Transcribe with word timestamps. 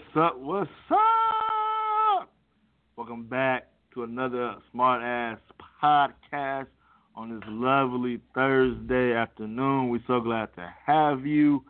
What's 0.00 0.16
up? 0.16 0.40
What's 0.40 0.70
up? 0.90 2.32
Welcome 2.96 3.24
back 3.24 3.68
to 3.94 4.02
another 4.02 4.54
Smart 4.72 5.02
Ass 5.02 5.38
podcast 5.82 6.66
on 7.14 7.34
this 7.34 7.42
lovely 7.48 8.20
Thursday 8.34 9.12
afternoon. 9.12 9.90
We're 9.90 10.00
so 10.06 10.20
glad 10.20 10.54
to 10.56 10.72
have 10.86 11.26
you. 11.26 11.64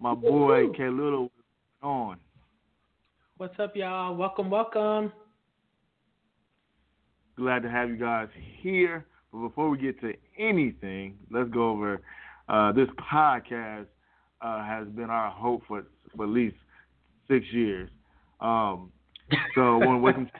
My 0.00 0.14
boy 0.14 0.70
K 0.76 0.88
Little 0.88 1.30
on. 1.82 2.16
What's 3.36 3.58
up, 3.60 3.76
y'all? 3.76 4.16
Welcome, 4.16 4.50
welcome. 4.50 5.12
Glad 7.36 7.62
to 7.62 7.70
have 7.70 7.90
you 7.90 7.96
guys 7.96 8.28
here. 8.60 9.06
But 9.30 9.40
before 9.40 9.68
we 9.68 9.78
get 9.78 10.00
to 10.00 10.14
anything, 10.38 11.18
let's 11.30 11.50
go 11.50 11.70
over 11.70 12.00
uh, 12.48 12.72
this 12.72 12.88
podcast 13.12 13.86
uh, 14.40 14.64
has 14.64 14.88
been 14.88 15.10
our 15.10 15.30
hope 15.30 15.62
for, 15.68 15.84
for 16.16 16.24
at 16.24 16.30
least 16.30 16.56
six 17.28 17.46
years. 17.52 17.90
Um, 18.40 18.90
so 19.54 19.60
I 19.60 19.86
want 19.86 19.98
to 19.98 19.98
welcome 19.98 20.30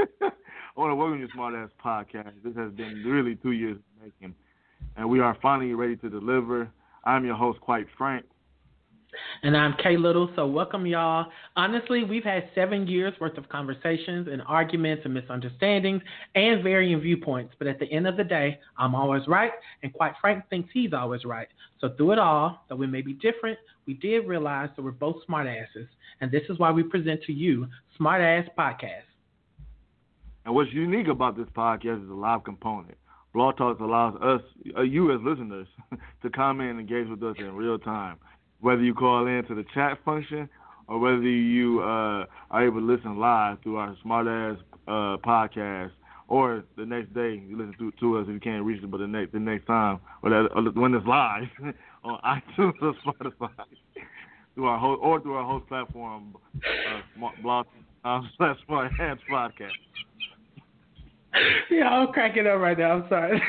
I 0.00 0.80
want 0.80 0.90
to 0.92 0.94
welcome 0.94 1.20
you 1.20 1.26
to 1.26 1.32
Smart 1.34 1.54
Ass 1.54 1.70
Podcast. 1.84 2.32
This 2.44 2.54
has 2.56 2.72
been 2.72 3.02
really 3.04 3.34
two 3.36 3.52
years 3.52 3.78
making, 4.02 4.34
and 4.96 5.08
we 5.08 5.20
are 5.20 5.36
finally 5.42 5.74
ready 5.74 5.96
to 5.96 6.08
deliver. 6.08 6.70
I'm 7.04 7.24
your 7.24 7.34
host, 7.34 7.60
Quite 7.60 7.86
Frank. 7.96 8.24
And 9.42 9.56
I'm 9.56 9.74
K 9.82 9.96
Little, 9.96 10.30
so 10.34 10.46
welcome 10.46 10.86
y'all. 10.86 11.26
Honestly, 11.56 12.02
we've 12.02 12.24
had 12.24 12.48
seven 12.54 12.86
years 12.86 13.14
worth 13.20 13.38
of 13.38 13.48
conversations 13.48 14.28
and 14.30 14.42
arguments 14.46 15.02
and 15.04 15.14
misunderstandings 15.14 16.02
and 16.34 16.62
varying 16.62 17.00
viewpoints. 17.00 17.54
But 17.58 17.68
at 17.68 17.78
the 17.78 17.86
end 17.92 18.06
of 18.06 18.16
the 18.16 18.24
day, 18.24 18.58
I'm 18.76 18.94
always 18.94 19.22
right, 19.28 19.52
and 19.82 19.92
quite 19.92 20.14
Frank 20.20 20.44
thinks 20.50 20.70
he's 20.72 20.92
always 20.92 21.24
right. 21.24 21.48
So 21.80 21.90
through 21.96 22.12
it 22.12 22.18
all, 22.18 22.64
though 22.68 22.76
we 22.76 22.86
may 22.86 23.02
be 23.02 23.12
different, 23.14 23.58
we 23.86 23.94
did 23.94 24.26
realize 24.26 24.70
that 24.76 24.82
we're 24.82 24.90
both 24.90 25.24
smart 25.24 25.46
asses. 25.46 25.88
And 26.20 26.30
this 26.30 26.42
is 26.48 26.58
why 26.58 26.70
we 26.70 26.82
present 26.82 27.22
to 27.24 27.32
you 27.32 27.68
Smart 27.96 28.20
Ass 28.20 28.48
Podcast. 28.58 29.02
And 30.44 30.54
what's 30.54 30.72
unique 30.72 31.08
about 31.08 31.36
this 31.36 31.46
podcast 31.56 32.02
is 32.02 32.08
the 32.08 32.14
live 32.14 32.42
component. 32.42 32.96
Blog 33.34 33.56
Talks 33.56 33.80
allows 33.80 34.14
us, 34.22 34.40
uh, 34.76 34.80
you 34.82 35.14
as 35.14 35.20
listeners, 35.22 35.68
to 36.22 36.30
comment 36.30 36.70
and 36.70 36.80
engage 36.80 37.08
with 37.08 37.22
us 37.22 37.36
in 37.38 37.54
real 37.54 37.78
time 37.78 38.16
whether 38.60 38.82
you 38.82 38.94
call 38.94 39.26
in 39.26 39.44
to 39.46 39.54
the 39.54 39.64
chat 39.74 39.98
function 40.04 40.48
or 40.88 40.98
whether 40.98 41.20
you 41.22 41.80
uh, 41.80 42.24
are 42.50 42.66
able 42.66 42.80
to 42.80 42.86
listen 42.86 43.18
live 43.18 43.58
through 43.62 43.76
our 43.76 43.94
smart 44.02 44.26
ass 44.26 44.56
uh, 44.88 45.16
podcast, 45.18 45.90
or 46.28 46.64
the 46.76 46.84
next 46.84 47.12
day 47.14 47.42
you 47.46 47.56
listen 47.56 47.74
to, 47.78 47.92
to 48.00 48.18
us 48.18 48.26
if 48.26 48.34
you 48.34 48.40
can't 48.40 48.64
reach 48.64 48.82
it, 48.82 48.90
but 48.90 48.98
the 48.98 49.06
next 49.06 49.32
the 49.32 49.38
next 49.38 49.66
time 49.66 50.00
or, 50.22 50.30
that, 50.30 50.48
or 50.54 50.62
when 50.80 50.94
it's 50.94 51.06
live 51.06 51.44
on 52.04 52.18
iTunes 52.58 52.72
or 52.82 52.94
Spotify 53.06 53.50
through 54.54 54.66
our 54.66 54.78
host 54.78 55.00
or 55.02 55.20
through 55.20 55.34
our 55.34 55.44
host 55.44 55.68
platform, 55.68 56.34
uh, 56.56 57.28
blog 57.42 57.66
um, 58.04 58.28
slash 58.36 58.56
smart 58.66 58.92
ass 59.00 59.18
podcast. 59.30 59.70
Yeah, 61.70 61.88
I'm 61.88 62.12
cracking 62.12 62.46
up 62.46 62.58
right 62.58 62.78
now. 62.78 62.92
I'm 62.92 63.08
sorry. 63.08 63.42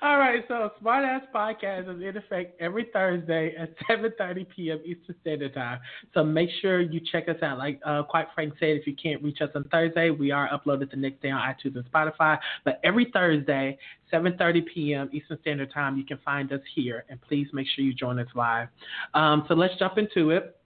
All 0.00 0.18
right, 0.18 0.44
so 0.46 0.70
Smart 0.80 1.04
Ass 1.04 1.22
Podcast 1.34 1.92
is 1.92 2.00
in 2.00 2.16
effect 2.16 2.60
every 2.60 2.86
Thursday 2.92 3.56
at 3.58 3.74
7:30 3.90 4.46
p.m. 4.48 4.80
Eastern 4.84 5.16
Standard 5.22 5.54
Time. 5.54 5.80
So 6.14 6.22
make 6.22 6.50
sure 6.62 6.80
you 6.80 7.00
check 7.10 7.28
us 7.28 7.42
out. 7.42 7.58
Like 7.58 7.80
uh, 7.84 8.04
quite 8.04 8.28
Frank 8.32 8.54
said, 8.60 8.76
if 8.76 8.86
you 8.86 8.94
can't 8.94 9.20
reach 9.22 9.40
us 9.40 9.50
on 9.56 9.64
Thursday, 9.64 10.10
we 10.10 10.30
are 10.30 10.48
uploaded 10.50 10.92
the 10.92 10.96
next 10.96 11.20
day 11.20 11.30
on 11.30 11.40
iTunes 11.40 11.74
and 11.74 11.84
Spotify. 11.90 12.38
But 12.64 12.80
every 12.84 13.10
Thursday, 13.12 13.76
7:30 14.12 14.66
p.m. 14.72 15.10
Eastern 15.12 15.38
Standard 15.40 15.72
Time, 15.72 15.96
you 15.96 16.04
can 16.04 16.18
find 16.24 16.52
us 16.52 16.60
here, 16.76 17.04
and 17.08 17.20
please 17.20 17.48
make 17.52 17.66
sure 17.74 17.84
you 17.84 17.92
join 17.92 18.20
us 18.20 18.28
live. 18.36 18.68
Um, 19.14 19.46
so 19.48 19.54
let's 19.54 19.74
jump 19.80 19.98
into 19.98 20.30
it 20.30 20.57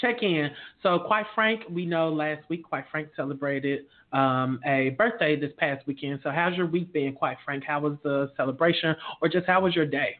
check 0.00 0.22
in. 0.22 0.50
So, 0.82 0.98
quite 0.98 1.26
frank, 1.34 1.62
we 1.70 1.86
know 1.86 2.08
last 2.08 2.48
week, 2.48 2.64
quite 2.64 2.84
frank 2.90 3.08
celebrated 3.16 3.86
um, 4.12 4.60
a 4.66 4.90
birthday 4.90 5.38
this 5.38 5.52
past 5.58 5.86
weekend. 5.86 6.20
So, 6.22 6.30
how's 6.30 6.56
your 6.56 6.66
week 6.66 6.92
been, 6.92 7.14
quite 7.14 7.36
frank? 7.44 7.64
How 7.66 7.80
was 7.80 7.96
the 8.02 8.32
celebration, 8.36 8.94
or 9.20 9.28
just 9.28 9.46
how 9.46 9.60
was 9.60 9.74
your 9.74 9.86
day? 9.86 10.16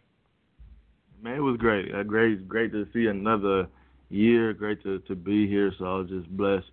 Man, 1.22 1.36
it 1.36 1.40
was 1.40 1.56
great. 1.56 1.94
Uh, 1.94 2.02
great, 2.02 2.46
great 2.46 2.72
to 2.72 2.86
see 2.92 3.06
another 3.06 3.66
year. 4.10 4.52
Great 4.52 4.82
to, 4.82 4.98
to 5.00 5.14
be 5.14 5.48
here. 5.48 5.72
So 5.78 5.84
I 5.84 5.98
was 5.98 6.08
just 6.08 6.28
blessed. 6.36 6.66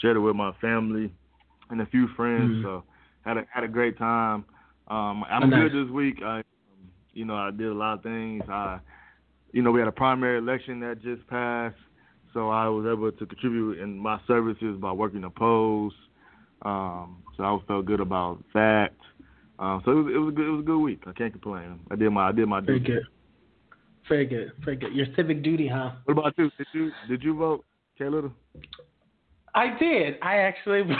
Shared 0.00 0.16
it 0.16 0.20
with 0.20 0.36
my 0.36 0.52
family 0.60 1.12
and 1.70 1.80
a 1.80 1.86
few 1.86 2.08
friends. 2.16 2.50
Mm-hmm. 2.50 2.64
So 2.64 2.84
had 3.24 3.36
a 3.36 3.44
had 3.52 3.64
a 3.64 3.68
great 3.68 3.98
time. 3.98 4.44
Um, 4.88 5.24
I'm 5.28 5.50
nice. 5.50 5.70
good 5.70 5.86
this 5.86 5.92
week. 5.92 6.20
I, 6.24 6.42
you 7.12 7.24
know, 7.24 7.34
I 7.34 7.50
did 7.50 7.66
a 7.66 7.74
lot 7.74 7.94
of 7.94 8.02
things. 8.02 8.42
I, 8.48 8.78
you 9.52 9.62
know, 9.62 9.70
we 9.70 9.80
had 9.80 9.88
a 9.88 9.92
primary 9.92 10.38
election 10.38 10.80
that 10.80 11.02
just 11.02 11.26
passed. 11.26 11.76
So 12.34 12.50
I 12.50 12.68
was 12.68 12.86
able 12.86 13.10
to 13.10 13.26
contribute 13.26 13.78
in 13.78 13.98
my 13.98 14.20
services 14.26 14.76
by 14.80 14.92
working 14.92 15.22
the 15.22 15.30
polls. 15.30 15.92
Um, 16.62 17.22
so 17.36 17.44
I 17.44 17.58
felt 17.66 17.86
good 17.86 18.00
about 18.00 18.42
that. 18.54 18.92
Um, 19.58 19.82
so 19.84 19.90
it 19.92 19.94
was 19.94 20.12
it 20.14 20.18
was 20.18 20.28
a 20.28 20.36
good 20.36 20.46
it 20.46 20.50
was 20.50 20.60
a 20.60 20.66
good 20.66 20.78
week. 20.78 21.02
I 21.06 21.12
can't 21.12 21.32
complain. 21.32 21.80
I 21.90 21.96
did 21.96 22.10
my 22.10 22.28
I 22.28 22.32
did 22.32 22.46
my 22.48 22.60
duty. 22.60 22.78
Very 22.78 22.80
good. 22.80 23.02
Very 24.08 24.26
good. 24.26 24.52
Very 24.64 24.76
good. 24.76 24.94
Your 24.94 25.06
civic 25.16 25.42
duty, 25.42 25.68
huh? 25.68 25.92
What 26.04 26.18
about 26.18 26.34
you? 26.38 26.50
Did 26.56 26.66
you 26.72 26.90
did 27.08 27.22
you 27.22 27.36
vote, 27.36 27.64
K 27.96 28.08
Little? 28.08 28.32
I 29.54 29.76
did. 29.78 30.16
I 30.22 30.36
actually 30.36 30.82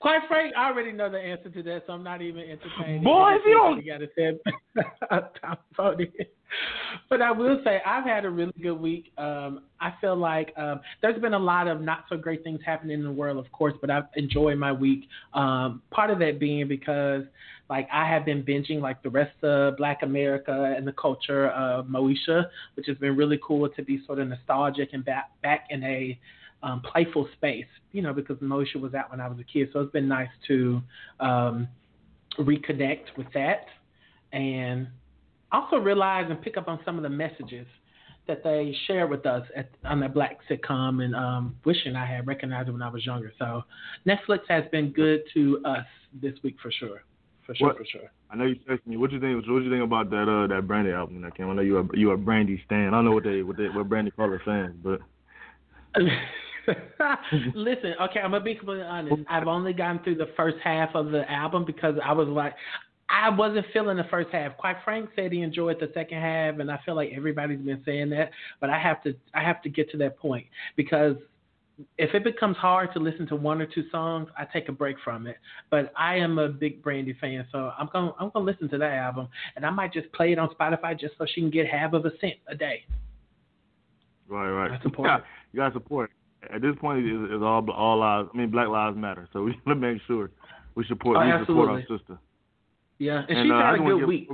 Quite 0.00 0.22
frank, 0.28 0.54
I 0.56 0.70
already 0.70 0.92
know 0.92 1.10
the 1.10 1.18
answer 1.18 1.50
to 1.50 1.62
that, 1.62 1.82
so 1.86 1.92
I'm 1.92 2.02
not 2.02 2.22
even 2.22 2.40
entertaining. 2.40 3.04
Boy, 3.04 3.34
if 3.34 3.42
you 3.44 3.52
don't, 3.52 3.84
you 3.84 3.92
gotta 3.92 4.08
say 4.16 4.38
But 7.08 7.22
I 7.22 7.30
will 7.32 7.60
say 7.64 7.80
I've 7.84 8.04
had 8.04 8.24
a 8.24 8.30
really 8.30 8.52
good 8.60 8.78
week. 8.78 9.12
Um, 9.18 9.62
I 9.80 9.92
feel 10.00 10.16
like 10.16 10.52
um, 10.56 10.80
there's 11.02 11.20
been 11.20 11.34
a 11.34 11.38
lot 11.38 11.66
of 11.66 11.80
not 11.80 12.04
so 12.08 12.16
great 12.16 12.44
things 12.44 12.60
happening 12.64 12.98
in 12.98 13.04
the 13.04 13.10
world, 13.10 13.44
of 13.44 13.50
course, 13.52 13.74
but 13.80 13.90
I've 13.90 14.04
enjoyed 14.14 14.58
my 14.58 14.72
week. 14.72 15.08
Um, 15.34 15.82
part 15.90 16.10
of 16.10 16.18
that 16.20 16.38
being 16.38 16.68
because 16.68 17.24
like 17.68 17.88
I 17.92 18.08
have 18.08 18.24
been 18.24 18.42
binging 18.42 18.80
like 18.80 19.02
the 19.02 19.10
rest 19.10 19.42
of 19.42 19.76
Black 19.76 20.02
America 20.02 20.74
and 20.76 20.86
the 20.86 20.92
culture 20.92 21.48
of 21.50 21.86
Moesha, 21.86 22.46
which 22.74 22.86
has 22.86 22.96
been 22.98 23.16
really 23.16 23.38
cool 23.44 23.68
to 23.68 23.82
be 23.82 24.02
sort 24.06 24.18
of 24.18 24.28
nostalgic 24.28 24.90
and 24.92 25.04
back 25.04 25.30
back 25.42 25.66
in 25.70 25.82
a 25.84 26.18
um, 26.62 26.82
playful 26.82 27.28
space, 27.36 27.66
you 27.92 28.02
know, 28.02 28.12
because 28.12 28.36
Moesha 28.38 28.76
was 28.80 28.94
out 28.94 29.10
when 29.10 29.20
I 29.20 29.28
was 29.28 29.38
a 29.38 29.44
kid. 29.44 29.68
So 29.72 29.80
it's 29.80 29.92
been 29.92 30.08
nice 30.08 30.28
to 30.48 30.82
um, 31.20 31.68
reconnect 32.38 33.16
with 33.16 33.28
that 33.34 33.66
and 34.32 34.88
also 35.52 35.76
realize 35.76 36.26
and 36.28 36.40
pick 36.40 36.56
up 36.56 36.68
on 36.68 36.80
some 36.84 36.96
of 36.96 37.02
the 37.02 37.08
messages 37.08 37.66
that 38.26 38.44
they 38.44 38.74
share 38.86 39.06
with 39.06 39.26
us 39.26 39.46
at, 39.56 39.70
on 39.84 40.00
that 40.00 40.14
black 40.14 40.38
sitcom 40.48 41.02
and 41.02 41.14
um, 41.16 41.56
wishing 41.64 41.96
I 41.96 42.06
had 42.06 42.26
recognized 42.26 42.68
it 42.68 42.72
when 42.72 42.82
I 42.82 42.88
was 42.88 43.04
younger. 43.04 43.32
So 43.38 43.64
Netflix 44.06 44.40
has 44.48 44.64
been 44.70 44.92
good 44.92 45.22
to 45.34 45.60
us 45.64 45.86
this 46.20 46.34
week 46.44 46.56
for 46.62 46.70
sure. 46.70 47.02
For 47.46 47.54
sure, 47.56 47.68
what, 47.68 47.78
for 47.78 47.84
sure. 47.84 48.12
I 48.30 48.36
know 48.36 48.44
you 48.44 48.56
texted 48.68 48.86
me. 48.86 48.96
What 48.96 49.10
you 49.10 49.18
think? 49.18 49.34
What 49.44 49.62
you 49.62 49.70
think 49.70 49.82
about 49.82 50.10
that 50.10 50.28
uh, 50.28 50.46
that 50.54 50.68
Brandy 50.68 50.92
album 50.92 51.20
that 51.22 51.36
came? 51.36 51.50
I 51.50 51.54
know 51.54 51.62
you 51.62 51.78
are 51.78 51.86
you 51.94 52.12
are 52.12 52.16
Brandy 52.16 52.62
stan. 52.66 52.88
I 52.88 52.98
don't 52.98 53.06
know 53.06 53.12
what 53.12 53.24
they 53.24 53.42
what 53.42 53.56
they 53.56 53.68
what 53.68 53.88
Brandy 53.88 54.12
fans, 54.14 54.76
but 54.84 55.00
Listen, 57.54 57.94
okay, 58.00 58.20
I'm 58.20 58.30
gonna 58.30 58.40
be 58.40 58.54
completely 58.54 58.84
honest. 58.84 59.16
I've 59.28 59.48
only 59.48 59.72
gotten 59.72 60.02
through 60.02 60.16
the 60.16 60.30
first 60.36 60.58
half 60.62 60.90
of 60.94 61.10
the 61.10 61.28
album 61.30 61.64
because 61.64 61.96
I 62.04 62.12
was 62.12 62.28
like, 62.28 62.54
I 63.10 63.28
wasn't 63.30 63.66
feeling 63.72 63.96
the 63.96 64.04
first 64.04 64.30
half. 64.30 64.56
Quite 64.56 64.76
Frank 64.84 65.10
said 65.16 65.32
he 65.32 65.42
enjoyed 65.42 65.78
the 65.80 65.90
second 65.94 66.20
half, 66.20 66.58
and 66.58 66.70
I 66.70 66.78
feel 66.84 66.94
like 66.94 67.10
everybody's 67.14 67.60
been 67.60 67.82
saying 67.84 68.10
that. 68.10 68.30
But 68.60 68.70
I 68.70 68.78
have 68.78 69.02
to, 69.04 69.14
I 69.34 69.42
have 69.42 69.62
to 69.62 69.68
get 69.68 69.90
to 69.90 69.96
that 69.98 70.18
point 70.18 70.46
because 70.76 71.16
if 71.98 72.14
it 72.14 72.24
becomes 72.24 72.56
hard 72.56 72.92
to 72.92 72.98
listen 72.98 73.26
to 73.28 73.36
one 73.36 73.60
or 73.60 73.66
two 73.66 73.84
songs, 73.90 74.28
I 74.36 74.44
take 74.44 74.68
a 74.68 74.72
break 74.72 74.96
from 75.02 75.26
it. 75.26 75.36
But 75.70 75.92
I 75.96 76.16
am 76.16 76.38
a 76.38 76.48
big 76.48 76.82
Brandy 76.82 77.16
fan, 77.20 77.46
so 77.50 77.72
I'm 77.78 77.88
gonna, 77.92 78.12
I'm 78.20 78.30
gonna 78.30 78.44
listen 78.44 78.68
to 78.70 78.78
that 78.78 78.92
album, 78.92 79.28
and 79.56 79.66
I 79.66 79.70
might 79.70 79.92
just 79.92 80.10
play 80.12 80.32
it 80.32 80.38
on 80.38 80.48
Spotify 80.50 80.98
just 80.98 81.14
so 81.18 81.26
she 81.26 81.40
can 81.40 81.50
get 81.50 81.66
half 81.66 81.92
of 81.92 82.04
a 82.04 82.10
cent 82.20 82.34
a 82.48 82.54
day. 82.54 82.84
Right, 84.28 84.50
right. 84.50 84.70
I 84.70 84.82
support. 84.82 85.08
Yeah, 85.08 85.18
you 85.52 85.58
gotta 85.58 85.72
support 85.74 86.10
at 86.52 86.62
this 86.62 86.74
point, 86.80 87.04
it's, 87.04 87.32
it's 87.32 87.42
all 87.42 87.68
all 87.70 87.98
lives. 87.98 88.28
I 88.32 88.36
mean, 88.36 88.50
Black 88.50 88.68
Lives 88.68 88.96
Matter. 88.96 89.28
So 89.32 89.42
we 89.42 89.52
want 89.66 89.80
to 89.80 89.92
make 89.92 90.00
sure 90.06 90.30
we 90.74 90.84
support 90.86 91.18
oh, 91.18 91.38
we 91.38 91.46
support 91.46 91.68
our 91.68 91.80
sister. 91.80 92.18
Yeah, 93.00 93.22
and, 93.28 93.38
and 93.38 93.46
she's 93.46 93.52
uh, 93.52 93.58
had 93.58 93.74
a 93.76 93.78
good 93.78 93.98
give, 94.00 94.08
week. 94.08 94.28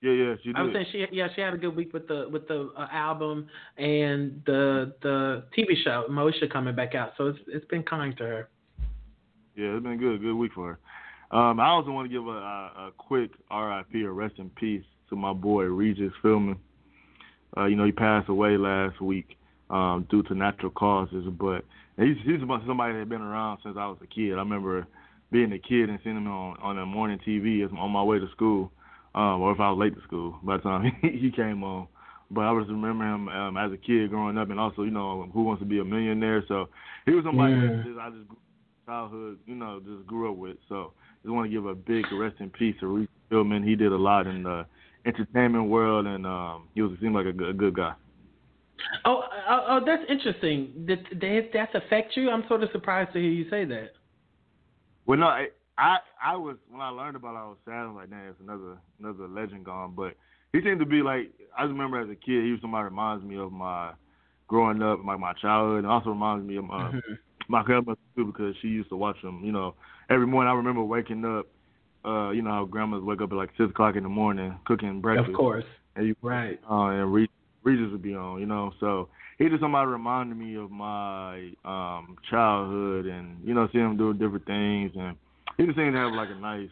Yeah, 0.00 0.12
yeah, 0.12 0.34
she 0.42 0.48
did. 0.48 0.56
I 0.56 0.62
was 0.62 0.72
saying 0.72 0.86
she 0.90 1.06
yeah 1.12 1.28
she 1.34 1.42
had 1.42 1.52
a 1.52 1.58
good 1.58 1.76
week 1.76 1.92
with 1.92 2.08
the 2.08 2.28
with 2.32 2.48
the 2.48 2.72
uh, 2.76 2.88
album 2.90 3.48
and 3.76 4.42
the 4.46 4.94
the 5.02 5.44
TV 5.56 5.76
show 5.84 6.06
Moesha 6.10 6.50
coming 6.50 6.74
back 6.74 6.94
out. 6.94 7.12
So 7.18 7.26
it's 7.28 7.38
it's 7.46 7.66
been 7.66 7.82
kind 7.82 8.16
to 8.16 8.24
her. 8.24 8.48
Yeah, 9.54 9.76
it's 9.76 9.82
been 9.82 9.98
good 9.98 10.22
good 10.22 10.34
week 10.34 10.52
for 10.54 10.78
her. 11.30 11.38
Um, 11.38 11.60
I 11.60 11.66
also 11.66 11.90
want 11.90 12.10
to 12.10 12.16
give 12.16 12.26
a, 12.26 12.30
a, 12.30 12.72
a 12.86 12.92
quick 12.96 13.32
R.I.P. 13.50 14.02
or 14.02 14.12
rest 14.14 14.36
in 14.38 14.48
peace 14.50 14.84
to 15.10 15.16
my 15.16 15.34
boy 15.34 15.64
Regis 15.64 16.12
Philbin. 16.22 16.56
Uh, 17.56 17.66
you 17.66 17.76
know, 17.76 17.84
he 17.84 17.92
passed 17.92 18.30
away 18.30 18.56
last 18.56 19.00
week 19.00 19.36
um, 19.68 20.06
due 20.08 20.22
to 20.22 20.34
natural 20.34 20.70
causes. 20.70 21.26
But 21.38 21.66
he's 21.98 22.16
he's 22.24 22.40
somebody 22.40 22.94
that 22.94 23.00
had 23.00 23.08
been 23.10 23.20
around 23.20 23.58
since 23.62 23.76
I 23.78 23.86
was 23.88 23.98
a 24.02 24.06
kid. 24.06 24.32
I 24.32 24.36
remember 24.36 24.86
being 25.30 25.52
a 25.52 25.58
kid 25.58 25.90
and 25.90 25.98
seeing 26.04 26.16
him 26.16 26.28
on 26.28 26.56
on 26.62 26.76
the 26.76 26.86
morning 26.86 27.18
TV 27.26 27.62
on 27.72 27.90
my 27.90 28.02
way 28.02 28.18
to 28.18 28.30
school, 28.30 28.72
um, 29.14 29.40
or 29.42 29.52
if 29.52 29.60
I 29.60 29.70
was 29.70 29.78
late 29.78 29.94
to 29.94 30.02
school. 30.02 30.38
By 30.42 30.56
the 30.58 30.62
time 30.62 30.92
he, 31.02 31.08
he 31.18 31.30
came 31.30 31.62
on 31.64 31.88
but 32.30 32.40
I 32.42 32.58
just 32.58 32.70
remember 32.70 33.04
him 33.04 33.28
um, 33.28 33.56
as 33.56 33.72
a 33.72 33.76
kid 33.76 34.10
growing 34.10 34.36
up, 34.38 34.50
and 34.50 34.58
also 34.58 34.82
you 34.82 34.90
know 34.90 35.28
Who 35.32 35.44
Wants 35.44 35.62
to 35.62 35.66
Be 35.66 35.78
a 35.78 35.84
Millionaire. 35.84 36.44
So 36.48 36.68
he 37.04 37.12
was 37.12 37.24
somebody 37.24 37.54
yeah. 37.54 37.60
that 37.60 37.84
just, 37.84 37.98
I 37.98 38.10
just 38.10 38.30
childhood, 38.86 39.38
you 39.46 39.54
know, 39.54 39.80
just 39.84 40.06
grew 40.06 40.30
up 40.30 40.36
with. 40.36 40.56
So 40.68 40.92
just 41.22 41.34
want 41.34 41.50
to 41.50 41.54
give 41.54 41.66
a 41.66 41.74
big 41.74 42.04
rest 42.12 42.36
in 42.40 42.50
peace 42.50 42.76
to 42.80 42.86
Reese 42.86 43.08
Philbin. 43.30 43.64
He 43.66 43.76
did 43.76 43.92
a 43.92 43.96
lot 43.96 44.26
in 44.26 44.44
the 44.44 44.66
entertainment 45.04 45.68
world, 45.68 46.06
and 46.06 46.26
um, 46.26 46.68
he 46.74 46.82
was 46.82 46.92
seemed 47.00 47.14
like 47.14 47.26
a 47.26 47.32
good, 47.32 47.50
a 47.50 47.52
good 47.52 47.74
guy. 47.74 47.94
Oh, 49.04 49.22
oh, 49.48 49.64
oh, 49.68 49.80
that's 49.84 50.02
interesting. 50.08 50.84
Did, 50.86 51.20
did 51.20 51.46
that 51.54 51.74
affect 51.74 52.16
you? 52.16 52.30
I'm 52.30 52.44
sort 52.46 52.62
of 52.62 52.70
surprised 52.72 53.12
to 53.14 53.18
hear 53.18 53.30
you 53.30 53.48
say 53.50 53.64
that. 53.64 53.92
Well, 55.06 55.18
no, 55.18 55.26
I, 55.26 55.46
I, 55.78 55.98
I 56.22 56.36
was 56.36 56.56
when 56.70 56.80
I 56.80 56.88
learned 56.88 57.16
about 57.16 57.34
it, 57.34 57.38
I 57.38 57.46
was 57.46 57.56
sad. 57.64 57.74
I 57.74 57.86
was 57.86 57.96
like, 57.96 58.10
"Damn, 58.10 58.28
it's 58.28 58.40
another 58.40 58.78
another 58.98 59.28
legend 59.28 59.64
gone." 59.64 59.94
But 59.96 60.14
he 60.52 60.60
seemed 60.62 60.80
to 60.80 60.86
be 60.86 61.02
like 61.02 61.30
I 61.56 61.64
remember 61.64 62.00
as 62.00 62.08
a 62.08 62.14
kid, 62.14 62.44
he 62.44 62.50
was 62.50 62.60
somebody 62.60 62.82
that 62.82 62.90
reminds 62.90 63.24
me 63.24 63.36
of 63.36 63.52
my 63.52 63.92
growing 64.48 64.82
up, 64.82 65.00
like 65.06 65.20
my 65.20 65.32
childhood, 65.34 65.84
and 65.84 65.86
also 65.86 66.10
reminds 66.10 66.46
me 66.46 66.56
of 66.56 66.64
my 66.64 66.90
mm-hmm. 66.90 67.14
my 67.48 67.62
grandmother 67.62 68.00
too 68.16 68.26
because 68.26 68.54
she 68.62 68.68
used 68.68 68.88
to 68.88 68.96
watch 68.96 69.16
him. 69.22 69.42
You 69.44 69.52
know, 69.52 69.74
every 70.10 70.26
morning 70.26 70.50
I 70.50 70.54
remember 70.54 70.82
waking 70.82 71.24
up. 71.24 71.46
Uh, 72.04 72.30
you 72.30 72.40
know 72.40 72.50
how 72.50 72.64
grandmas 72.64 73.02
wake 73.02 73.20
up 73.20 73.32
at 73.32 73.36
like 73.36 73.50
six 73.58 73.70
o'clock 73.70 73.96
in 73.96 74.04
the 74.04 74.08
morning 74.08 74.56
cooking 74.64 75.00
breakfast. 75.00 75.28
Of 75.28 75.34
course. 75.34 75.64
And 75.96 76.06
you, 76.06 76.16
right. 76.22 76.60
Uh, 76.70 76.90
and 76.90 77.12
Regis 77.12 77.90
would 77.90 78.02
be 78.02 78.14
on. 78.14 78.38
You 78.38 78.46
know, 78.46 78.72
so 78.78 79.08
he 79.38 79.48
just 79.48 79.60
somebody 79.60 79.86
reminded 79.88 80.36
me 80.36 80.56
of 80.56 80.70
my 80.70 81.50
um 81.64 82.16
childhood 82.30 83.06
and 83.06 83.38
you 83.44 83.54
know 83.54 83.68
seeing 83.72 83.84
him 83.84 83.96
doing 83.96 84.18
different 84.18 84.46
things 84.46 84.92
and 84.96 85.16
he 85.56 85.64
just 85.64 85.76
seemed 85.76 85.92
to 85.92 85.98
have 85.98 86.12
like 86.12 86.28
a 86.30 86.40
nice 86.40 86.70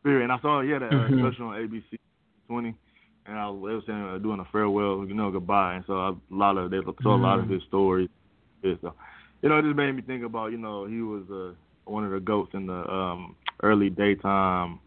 spirit. 0.00 0.24
And 0.24 0.32
I 0.32 0.38
saw 0.40 0.62
he 0.62 0.70
had 0.70 0.82
a 0.82 0.88
mm-hmm. 0.88 1.26
special 1.26 1.48
on 1.48 1.56
ABC 1.56 1.98
20 2.48 2.74
and 3.26 3.38
I 3.38 3.48
was 3.48 3.82
saying 3.86 4.02
uh, 4.02 4.18
doing 4.18 4.40
a 4.40 4.44
farewell, 4.52 5.04
you 5.06 5.14
know, 5.14 5.30
goodbye. 5.30 5.76
And 5.76 5.84
so 5.86 5.94
a 5.94 6.16
lot 6.30 6.56
of 6.56 6.70
they 6.70 6.78
saw 6.78 6.92
mm-hmm. 6.92 7.08
a 7.08 7.16
lot 7.16 7.38
of 7.38 7.46
mm-hmm. 7.46 7.54
his 7.54 7.62
stories. 7.68 8.08
So 8.62 8.94
you 9.42 9.48
know, 9.48 9.58
it 9.58 9.62
just 9.62 9.76
made 9.76 9.92
me 9.92 10.02
think 10.02 10.24
about 10.24 10.52
you 10.52 10.58
know 10.58 10.86
he 10.86 11.00
was 11.00 11.24
uh, 11.30 11.54
one 11.90 12.04
of 12.04 12.12
the 12.12 12.20
goats 12.20 12.52
in 12.54 12.66
the 12.66 12.90
um, 12.90 13.36
early 13.62 13.90
daytime, 13.90 14.78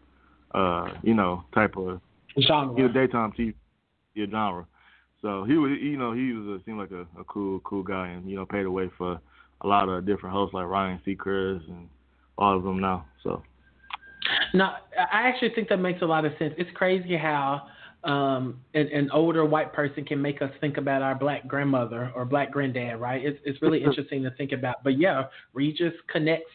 uh, 0.52 0.88
you 1.02 1.14
know, 1.14 1.44
type 1.54 1.76
of 1.76 2.00
genre. 2.40 2.74
He 2.76 2.82
was 2.82 2.92
daytime 2.92 3.32
TV 3.38 3.54
genre. 4.30 4.66
So 5.22 5.44
he 5.44 5.54
was, 5.54 5.72
you 5.80 5.96
know, 5.96 6.12
he 6.12 6.32
was 6.32 6.60
uh, 6.60 6.64
seemed 6.64 6.78
like 6.78 6.92
a, 6.92 7.02
a 7.18 7.24
cool, 7.24 7.60
cool 7.60 7.82
guy, 7.82 8.08
and 8.08 8.28
you 8.28 8.36
know, 8.36 8.46
paid 8.46 8.66
away 8.66 8.90
for 8.96 9.20
a 9.62 9.66
lot 9.66 9.88
of 9.88 10.06
different 10.06 10.34
hosts 10.34 10.54
like 10.54 10.66
Ryan 10.66 11.00
Seacrest 11.06 11.68
and 11.68 11.88
all 12.36 12.56
of 12.56 12.62
them 12.62 12.80
now. 12.80 13.04
So. 13.24 13.42
No, 14.54 14.74
I 14.96 15.28
actually 15.28 15.50
think 15.54 15.68
that 15.68 15.78
makes 15.78 16.02
a 16.02 16.06
lot 16.06 16.24
of 16.24 16.32
sense. 16.38 16.54
It's 16.56 16.70
crazy 16.74 17.16
how 17.16 17.62
um, 18.04 18.60
an, 18.74 18.88
an, 18.92 19.10
older 19.12 19.44
white 19.44 19.72
person 19.72 20.04
can 20.04 20.20
make 20.22 20.40
us 20.40 20.50
think 20.60 20.76
about 20.76 21.02
our 21.02 21.14
black 21.14 21.48
grandmother 21.48 22.12
or 22.14 22.24
black 22.24 22.52
granddad, 22.52 23.00
right? 23.00 23.24
It's, 23.24 23.38
it's 23.44 23.60
really 23.60 23.82
interesting 23.84 24.22
to 24.22 24.30
think 24.32 24.52
about. 24.52 24.84
But 24.84 24.98
yeah, 24.98 25.24
Regis 25.52 25.94
connects 26.10 26.50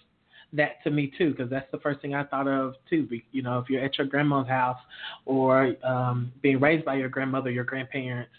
that 0.53 0.83
to 0.83 0.91
me 0.91 1.11
too, 1.17 1.31
because 1.31 1.49
that's 1.49 1.69
the 1.71 1.79
first 1.79 2.01
thing 2.01 2.13
I 2.13 2.23
thought 2.23 2.47
of 2.47 2.75
too. 2.89 3.07
You 3.31 3.41
know, 3.41 3.59
if 3.59 3.69
you're 3.69 3.83
at 3.83 3.97
your 3.97 4.07
grandma's 4.07 4.47
house 4.47 4.77
or 5.25 5.75
um, 5.83 6.31
being 6.41 6.59
raised 6.59 6.85
by 6.85 6.95
your 6.95 7.09
grandmother, 7.09 7.49
your 7.49 7.63
grandparents, 7.63 8.31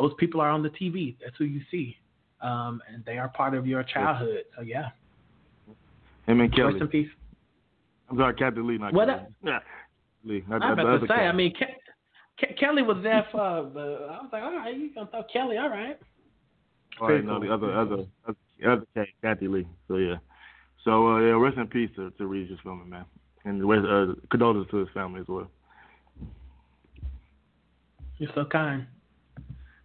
those 0.00 0.12
people 0.18 0.40
are 0.40 0.50
on 0.50 0.62
the 0.62 0.70
TV. 0.70 1.16
That's 1.22 1.36
who 1.36 1.44
you 1.44 1.60
see, 1.70 1.96
um, 2.40 2.82
and 2.92 3.04
they 3.04 3.18
are 3.18 3.28
part 3.28 3.54
of 3.54 3.66
your 3.66 3.82
childhood. 3.82 4.44
So 4.56 4.62
yeah. 4.62 4.88
Him 6.26 6.40
and 6.40 6.54
Kelly. 6.54 6.74
Rest 6.74 6.82
in 6.82 6.88
peace. 6.88 7.08
I'm 8.10 8.16
sorry, 8.16 8.34
Kathie 8.34 8.60
Lee, 8.60 8.78
not 8.78 8.92
what 8.92 9.08
Kelly. 9.08 9.22
Yeah. 9.44 9.58
Lee. 10.24 10.44
Not, 10.48 10.62
I'm 10.62 10.78
about 10.78 11.00
to 11.00 11.00
say. 11.00 11.06
Kelly. 11.08 11.20
I 11.20 11.32
mean, 11.32 11.52
Ke- 11.54 12.40
Ke- 12.40 12.58
Kelly 12.58 12.82
was 12.82 12.98
there 13.02 13.26
for. 13.32 13.70
But 13.72 13.80
I 13.80 14.20
was 14.20 14.28
like, 14.32 14.42
all 14.42 14.56
right, 14.56 14.76
you 14.76 14.94
gonna 14.94 15.08
throw 15.10 15.24
Kelly? 15.32 15.56
All 15.58 15.70
right. 15.70 15.98
All 17.00 17.08
right, 17.08 17.24
no, 17.24 17.40
the 17.40 17.52
other 17.52 17.72
other 17.72 18.04
other, 18.28 18.36
other 18.66 19.06
Kathie 19.22 19.48
Lee. 19.48 19.66
So 19.88 19.96
yeah. 19.96 20.16
So 20.84 21.12
uh, 21.12 21.20
yeah, 21.20 21.32
rest 21.32 21.58
in 21.58 21.66
peace 21.68 21.90
to, 21.96 22.10
to 22.10 22.26
Regis 22.26 22.58
Philbin, 22.64 22.88
man, 22.88 23.04
and 23.44 23.62
uh, 23.62 24.14
condolences 24.30 24.70
to 24.70 24.76
his 24.78 24.88
family 24.92 25.20
as 25.20 25.28
well. 25.28 25.50
You're 28.18 28.30
so 28.34 28.44
kind. 28.44 28.86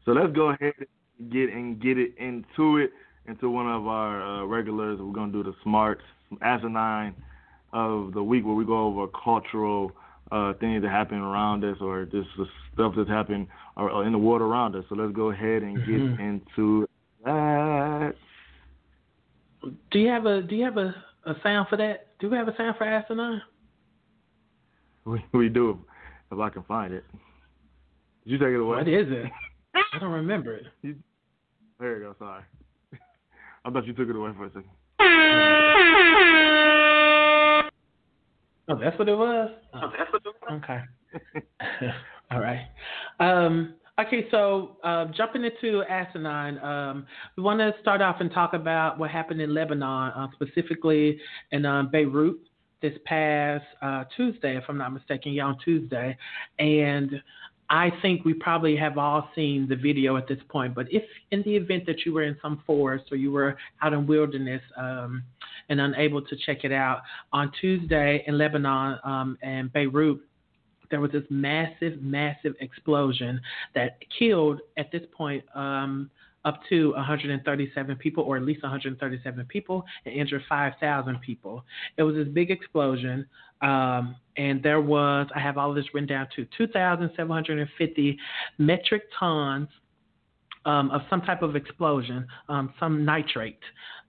So 0.07 0.13
let's 0.13 0.33
go 0.33 0.51
ahead 0.51 0.74
and 1.19 1.30
get 1.30 1.50
and 1.50 1.81
get 1.81 1.98
it 1.98 2.18
into 2.18 2.77
it 2.77 2.92
into 3.27 3.50
one 3.50 3.68
of 3.69 3.88
our 3.88 4.21
uh, 4.21 4.45
regulars. 4.45 5.00
We're 5.01 5.12
gonna 5.12 5.33
do 5.33 5.44
the 5.44 5.54
smarts 5.63 6.01
asinine 6.42 7.13
of 7.74 8.13
the 8.13 8.24
week, 8.24 8.45
where 8.45 8.56
we 8.56 8.63
go 8.63 8.88
over 8.88 9.07
cultural 9.07 9.92
uh, 10.31 10.54
things 10.62 10.81
that 10.81 10.92
happen 10.92 11.18
around 11.18 11.65
us 11.65 11.75
or 11.81 12.06
just 12.06 12.30
the 12.38 12.45
stuff 12.74 12.94
that's 12.95 13.09
happening 13.09 13.50
or, 13.75 13.89
or 13.89 14.06
in 14.06 14.13
the 14.13 14.18
world 14.18 14.42
around 14.42 14.77
us. 14.77 14.86
So 14.88 14.95
let's 14.95 15.13
go 15.13 15.31
ahead 15.31 15.62
and 15.62 15.75
get 15.80 16.00
mm-hmm. 16.00 16.21
into 16.21 16.88
that. 17.25 18.13
Do 19.92 20.00
you 20.00 20.07
have 20.07 20.25
a 20.25 20.42
Do 20.42 20.56
you 20.56 20.63
have 20.63 20.77
a, 20.77 20.95
a 21.25 21.33
sound 21.44 21.68
for 21.69 21.75
that? 21.75 22.18
Do 22.19 22.30
we 22.30 22.38
have 22.38 22.48
a 22.48 22.56
sound 22.56 22.77
for 22.77 22.86
asinine? 22.86 23.42
We 25.06 25.24
we 25.33 25.50
do, 25.50 25.80
if 26.31 26.39
I 26.39 26.50
can 26.50 26.63
find 26.63 26.94
it. 26.94 27.04
Did 28.24 28.31
you 28.31 28.38
take 28.38 28.50
it 28.50 28.59
away? 28.59 28.77
What 28.77 28.88
is 28.89 29.07
it? 29.09 29.31
I 29.94 30.00
don't 30.00 30.12
remember 30.12 30.56
it. 30.56 30.66
You, 30.81 30.95
there 31.80 31.98
you 31.98 32.04
go. 32.04 32.16
Sorry. 32.19 32.44
I 33.66 33.69
thought 33.69 33.86
you 33.88 33.94
took 33.94 34.10
it 34.10 34.16
away 34.16 34.31
for 34.36 34.45
a 34.45 34.50
second. 34.50 34.69
Oh, 38.69 38.78
that's 38.78 39.00
what 39.00 39.07
it 39.07 39.16
was. 39.16 39.50
Oh, 39.73 39.92
that's 39.97 40.12
what 40.12 40.21
it 40.26 40.33
was. 40.42 40.62
Okay. 40.64 40.81
All 42.31 42.42
right. 42.42 42.68
Um, 43.19 43.76
okay, 44.00 44.28
so 44.30 44.78
uh, 44.83 45.06
jumping 45.16 45.45
into 45.45 45.83
asinine, 45.90 46.57
um, 46.59 47.07
we 47.38 47.44
want 47.44 47.59
to 47.59 47.73
start 47.81 48.02
off 48.02 48.18
and 48.19 48.31
talk 48.31 48.54
about 48.54 49.00
what 49.00 49.09
happened 49.09 49.42
in 49.42 49.54
Lebanon, 49.54 50.12
uh, 50.12 50.28
specifically 50.33 51.19
in 51.52 51.66
um, 51.66 51.90
Beirut 51.90 52.40
this 52.81 52.94
past 53.06 53.64
uh, 53.81 54.04
Tuesday, 54.16 54.57
if 54.57 54.64
I'm 54.68 54.78
not 54.78 54.94
mistaken, 54.94 55.33
yeah, 55.33 55.45
on 55.45 55.57
Tuesday, 55.64 56.16
and 56.59 57.12
I 57.69 57.92
think 58.02 58.24
we 58.24 58.33
probably 58.33 58.78
have 58.78 58.97
all 58.97 59.30
seen 59.36 59.68
the 59.68 59.76
video 59.76 60.16
at 60.16 60.28
this 60.28 60.40
point, 60.47 60.74
but 60.74 60.88
if 60.92 61.04
in 61.31 61.42
the 61.44 61.56
event 61.56 61.86
that 61.88 62.06
you 62.06 62.14
were 62.14 62.24
in 62.24 62.38
some 62.42 62.64
forest 62.66 63.06
or 63.12 63.18
you 63.18 63.31
were 63.31 63.57
out 63.81 63.92
in 63.94 64.07
wilderness 64.07 64.62
um, 64.78 65.24
and 65.68 65.81
unable 65.81 66.21
to 66.21 66.36
check 66.45 66.64
it 66.64 66.71
out, 66.71 67.02
on 67.33 67.52
Tuesday 67.59 68.24
in 68.26 68.38
Lebanon 68.38 69.00
um, 69.04 69.38
and 69.42 69.71
Beirut, 69.74 70.21
there 70.90 71.02
was 71.02 71.12
this 71.12 71.24
massive, 71.30 72.02
massive 72.02 72.54
explosion 72.62 73.42
that 73.76 73.97
killed 74.18 74.62
at 74.78 74.90
this 74.92 75.04
point 75.16 75.44
um, 75.54 76.09
up 76.47 76.61
to 76.69 76.94
137 76.94 77.97
people, 77.97 78.23
or 78.23 78.37
at 78.37 78.44
least 78.44 78.63
137 78.63 79.45
people, 79.45 79.83
and 80.06 80.16
injured 80.16 80.42
5,000 80.47 81.19
people. 81.19 81.66
It 81.97 82.04
was 82.04 82.16
this 82.16 82.27
big 82.30 82.49
explosion, 82.49 83.27
um, 83.61 84.16
and 84.37 84.63
there 84.63 84.80
was, 84.80 85.27
I 85.35 85.39
have 85.39 85.57
all 85.57 85.73
this 85.73 85.85
written 85.94 86.07
down 86.07 86.27
to 86.37 86.47
2,750 86.57 88.18
metric 88.57 89.04
tons 89.19 89.68
um, 90.66 90.89
of 90.92 91.01
some 91.09 91.21
type 91.21 91.42
of 91.42 91.56
explosion, 91.57 92.25
um, 92.47 92.73
some 92.80 93.04
nitrate 93.04 93.59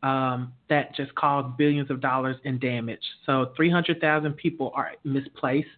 um, 0.05 0.53
that 0.69 0.95
just 0.95 1.13
caused 1.17 1.57
billions 1.57 1.91
of 1.91 2.01
dollars 2.01 2.37
in 2.45 2.61
damage. 2.61 3.03
So 3.27 3.53
300,000 3.57 4.33
people 4.35 4.71
are 4.77 4.93
misplaced 5.03 5.69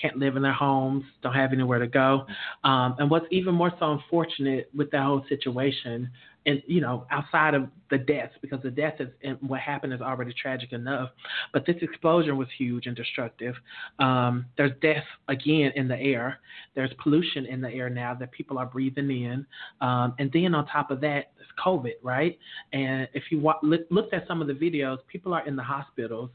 can't 0.00 0.16
live 0.16 0.36
in 0.36 0.42
their 0.42 0.52
homes, 0.52 1.04
don't 1.22 1.34
have 1.34 1.52
anywhere 1.52 1.78
to 1.78 1.86
go. 1.86 2.26
Um, 2.64 2.96
and 2.98 3.10
what's 3.10 3.26
even 3.30 3.54
more 3.54 3.72
so 3.78 3.92
unfortunate 3.92 4.70
with 4.74 4.90
that 4.90 5.02
whole 5.02 5.24
situation, 5.28 6.10
and 6.46 6.62
you 6.66 6.80
know, 6.80 7.06
outside 7.10 7.54
of 7.54 7.68
the 7.90 7.98
deaths, 7.98 8.32
because 8.40 8.62
the 8.62 8.70
death 8.70 8.94
is 8.98 9.08
and 9.22 9.36
what 9.40 9.60
happened 9.60 9.92
is 9.92 10.00
already 10.00 10.32
tragic 10.32 10.72
enough, 10.72 11.10
but 11.52 11.66
this 11.66 11.76
explosion 11.82 12.36
was 12.36 12.48
huge 12.56 12.86
and 12.86 12.96
destructive. 12.96 13.54
Um, 13.98 14.46
there's 14.56 14.72
death 14.80 15.04
again 15.28 15.72
in 15.76 15.86
the 15.86 15.98
air. 15.98 16.38
There's 16.74 16.90
pollution 17.02 17.44
in 17.46 17.60
the 17.60 17.70
air 17.70 17.90
now 17.90 18.14
that 18.14 18.32
people 18.32 18.58
are 18.58 18.66
breathing 18.66 19.10
in, 19.10 19.46
um, 19.80 20.14
and 20.18 20.30
then 20.32 20.54
on 20.54 20.66
top 20.66 20.90
of 20.90 21.00
that, 21.02 21.32
there's 21.36 21.50
COVID, 21.62 21.94
right? 22.02 22.38
And 22.72 23.06
if 23.12 23.24
you 23.30 23.38
wa- 23.40 23.58
look, 23.62 23.82
looked 23.90 24.14
at 24.14 24.26
some 24.26 24.40
of 24.40 24.46
the 24.46 24.54
videos, 24.54 24.98
people 25.08 25.34
are 25.34 25.46
in 25.46 25.56
the 25.56 25.62
hospitals 25.62 26.30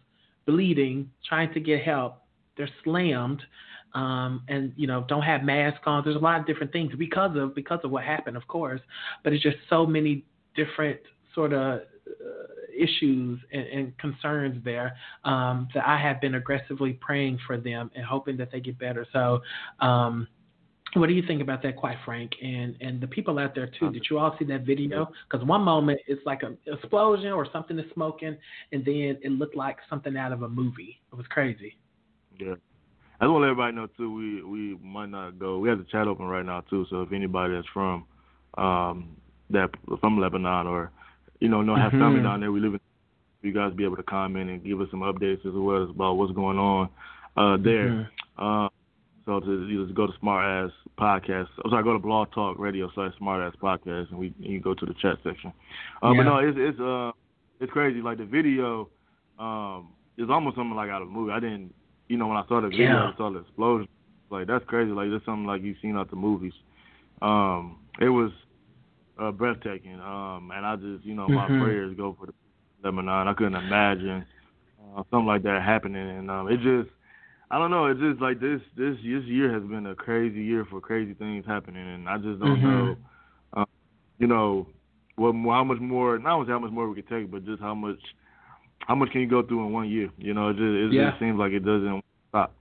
bleeding, 0.45 1.09
trying 1.27 1.51
to 1.53 1.59
get 1.59 1.81
help 1.81 2.21
they're 2.57 2.69
slammed 2.83 3.41
um, 3.95 4.43
and 4.49 4.73
you 4.75 4.85
know 4.85 5.05
don't 5.07 5.23
have 5.23 5.43
masks 5.43 5.81
on. 5.85 6.03
There's 6.03 6.17
a 6.17 6.19
lot 6.19 6.39
of 6.39 6.45
different 6.45 6.71
things 6.71 6.93
because 6.97 7.35
of 7.37 7.55
because 7.55 7.79
of 7.83 7.91
what 7.91 8.03
happened, 8.03 8.37
of 8.37 8.47
course. 8.47 8.81
But 9.23 9.33
it's 9.33 9.41
just 9.41 9.57
so 9.69 9.85
many 9.85 10.25
different 10.55 10.99
sort 11.33 11.53
of 11.53 11.81
uh, 11.81 12.45
issues 12.77 13.39
and, 13.51 13.67
and, 13.67 13.97
concerns 13.97 14.63
there 14.63 14.95
um, 15.23 15.67
that 15.73 15.87
I 15.87 15.97
have 15.97 16.21
been 16.21 16.35
aggressively 16.35 16.93
praying 16.93 17.39
for 17.47 17.57
them 17.57 17.89
and 17.95 18.05
hoping 18.05 18.37
that 18.37 18.51
they 18.51 18.59
get 18.59 18.77
better. 18.77 19.07
So. 19.11 19.41
Um, 19.79 20.27
what 20.93 21.07
do 21.07 21.13
you 21.13 21.23
think 21.27 21.41
about 21.41 21.61
that, 21.63 21.75
quite 21.75 21.97
frank? 22.05 22.31
And 22.41 22.77
and 22.79 23.01
the 23.01 23.07
people 23.07 23.37
out 23.37 23.53
there 23.53 23.69
too. 23.77 23.91
Did 23.91 24.05
you 24.09 24.17
all 24.17 24.33
see 24.39 24.45
that 24.45 24.61
video? 24.65 25.11
Because 25.29 25.45
one 25.45 25.61
moment 25.61 25.99
it's 26.07 26.25
like 26.25 26.41
an 26.41 26.57
explosion 26.67 27.33
or 27.33 27.45
something 27.51 27.77
is 27.77 27.85
smoking, 27.93 28.37
and 28.71 28.85
then 28.85 29.17
it 29.21 29.31
looked 29.31 29.57
like 29.57 29.75
something 29.89 30.15
out 30.15 30.31
of 30.31 30.43
a 30.43 30.47
movie. 30.47 31.01
It 31.11 31.15
was 31.15 31.25
crazy. 31.27 31.75
Yeah. 32.39 32.55
I 33.19 33.27
want 33.27 33.43
to 33.43 33.47
let 33.47 33.51
everybody 33.51 33.75
know 33.75 33.87
too. 33.97 34.13
We 34.13 34.43
we 34.43 34.77
might 34.83 35.09
not 35.09 35.39
go. 35.39 35.59
We 35.59 35.69
have 35.69 35.77
the 35.77 35.85
chat 35.85 36.07
open 36.07 36.25
right 36.25 36.45
now 36.45 36.61
too. 36.69 36.85
So 36.89 37.01
if 37.01 37.13
anybody 37.13 37.53
that's 37.55 37.67
from 37.73 38.05
um 38.57 39.15
that 39.49 39.69
from 40.01 40.19
Lebanon 40.19 40.67
or 40.67 40.91
you 41.39 41.47
know 41.47 41.61
know 41.61 41.75
have 41.75 41.91
mm-hmm. 41.91 42.01
family 42.01 42.23
down 42.23 42.41
there, 42.41 42.51
we 42.51 42.59
live 42.59 42.73
in. 42.73 42.79
You 43.41 43.53
guys 43.53 43.73
be 43.73 43.83
able 43.83 43.97
to 43.97 44.03
comment 44.03 44.49
and 44.49 44.63
give 44.63 44.81
us 44.81 44.87
some 44.89 45.01
updates 45.01 45.45
as 45.45 45.53
well 45.53 45.83
as 45.83 45.89
about 45.91 46.15
what's 46.15 46.33
going 46.33 46.57
on 46.57 46.89
uh 47.37 47.57
there. 47.57 47.89
Mm-hmm. 47.89 48.43
Uh, 48.43 48.69
so 49.25 49.39
to 49.39 49.67
you 49.67 49.85
just 49.85 49.95
go 49.95 50.07
to 50.07 50.13
Smart 50.19 50.45
Ass 50.45 50.71
Podcast. 50.99 51.47
I'm 51.63 51.71
sorry, 51.71 51.83
go 51.83 51.93
to 51.93 51.99
Blog 51.99 52.31
Talk 52.33 52.59
Radio 52.59 52.91
slash 52.93 53.11
Smart 53.17 53.41
Ass 53.41 53.59
Podcast, 53.61 54.09
and 54.11 54.19
we 54.19 54.33
and 54.43 54.51
you 54.51 54.59
go 54.59 54.73
to 54.73 54.85
the 54.85 54.93
chat 55.01 55.17
section. 55.23 55.53
Uh, 56.03 56.11
yeah. 56.11 56.17
But 56.17 56.23
no, 56.23 56.37
it's 56.37 56.57
it's 56.59 56.79
uh 56.79 57.11
it's 57.59 57.71
crazy. 57.71 58.01
Like 58.01 58.17
the 58.17 58.25
video, 58.25 58.89
um, 59.39 59.89
is 60.17 60.29
almost 60.29 60.55
something 60.55 60.75
like 60.75 60.89
out 60.89 61.01
of 61.01 61.07
a 61.07 61.11
movie. 61.11 61.31
I 61.31 61.39
didn't, 61.39 61.73
you 62.07 62.17
know, 62.17 62.27
when 62.27 62.37
I 62.37 62.43
saw 62.47 62.61
the 62.61 62.69
video, 62.69 62.85
yeah. 62.85 63.11
I 63.13 63.17
saw 63.17 63.31
the 63.31 63.39
explosion. 63.39 63.87
Like 64.29 64.47
that's 64.47 64.65
crazy. 64.65 64.91
Like 64.91 65.09
that's 65.11 65.25
something 65.25 65.45
like 65.45 65.61
you've 65.61 65.77
seen 65.81 65.97
out 65.97 66.09
the 66.09 66.15
movies. 66.15 66.53
Um, 67.21 67.79
it 67.99 68.09
was 68.09 68.31
uh, 69.19 69.31
breathtaking. 69.31 69.99
Um, 69.99 70.51
and 70.53 70.65
I 70.65 70.75
just, 70.75 71.05
you 71.05 71.15
know, 71.15 71.27
my 71.27 71.47
mm-hmm. 71.47 71.63
prayers 71.63 71.97
go 71.97 72.15
for 72.19 72.27
the 72.27 72.33
Lebanon. 72.83 73.27
I 73.27 73.33
couldn't 73.33 73.55
imagine 73.55 74.25
uh, 74.95 75.03
something 75.09 75.25
like 75.25 75.43
that 75.43 75.61
happening, 75.63 76.09
and 76.17 76.29
um, 76.29 76.47
it 76.49 76.57
just 76.57 76.89
I 77.51 77.59
don't 77.59 77.71
know. 77.71 77.85
It's 77.85 77.99
just 77.99 78.21
like 78.21 78.39
this. 78.39 78.61
This 78.75 78.95
this 78.97 79.23
year 79.25 79.51
has 79.53 79.63
been 79.63 79.85
a 79.87 79.95
crazy 79.95 80.43
year 80.43 80.65
for 80.69 80.81
crazy 80.81 81.13
things 81.13 81.45
happening, 81.45 81.87
and 81.87 82.09
I 82.09 82.17
just 82.17 82.39
don't 82.39 82.57
mm-hmm. 82.57 82.67
know. 82.67 82.95
Um, 83.53 83.65
you 84.17 84.27
know, 84.27 84.67
what 85.15 85.33
how 85.33 85.63
much 85.63 85.79
more? 85.79 86.17
Not 86.17 86.35
only 86.35 86.51
how 86.51 86.59
much 86.59 86.71
more 86.71 86.89
we 86.89 87.01
could 87.01 87.09
take, 87.09 87.31
but 87.31 87.45
just 87.45 87.61
how 87.61 87.75
much 87.75 87.99
how 88.87 88.95
much 88.95 89.11
can 89.11 89.21
you 89.21 89.27
go 89.27 89.43
through 89.43 89.65
in 89.65 89.73
one 89.73 89.89
year? 89.89 90.09
You 90.17 90.33
know, 90.33 90.49
it 90.49 90.53
just 90.53 90.63
it 90.63 90.93
yeah. 90.93 91.09
just 91.09 91.19
seems 91.19 91.39
like 91.39 91.51
it 91.51 91.65
doesn't 91.65 92.03
stop. 92.29 92.53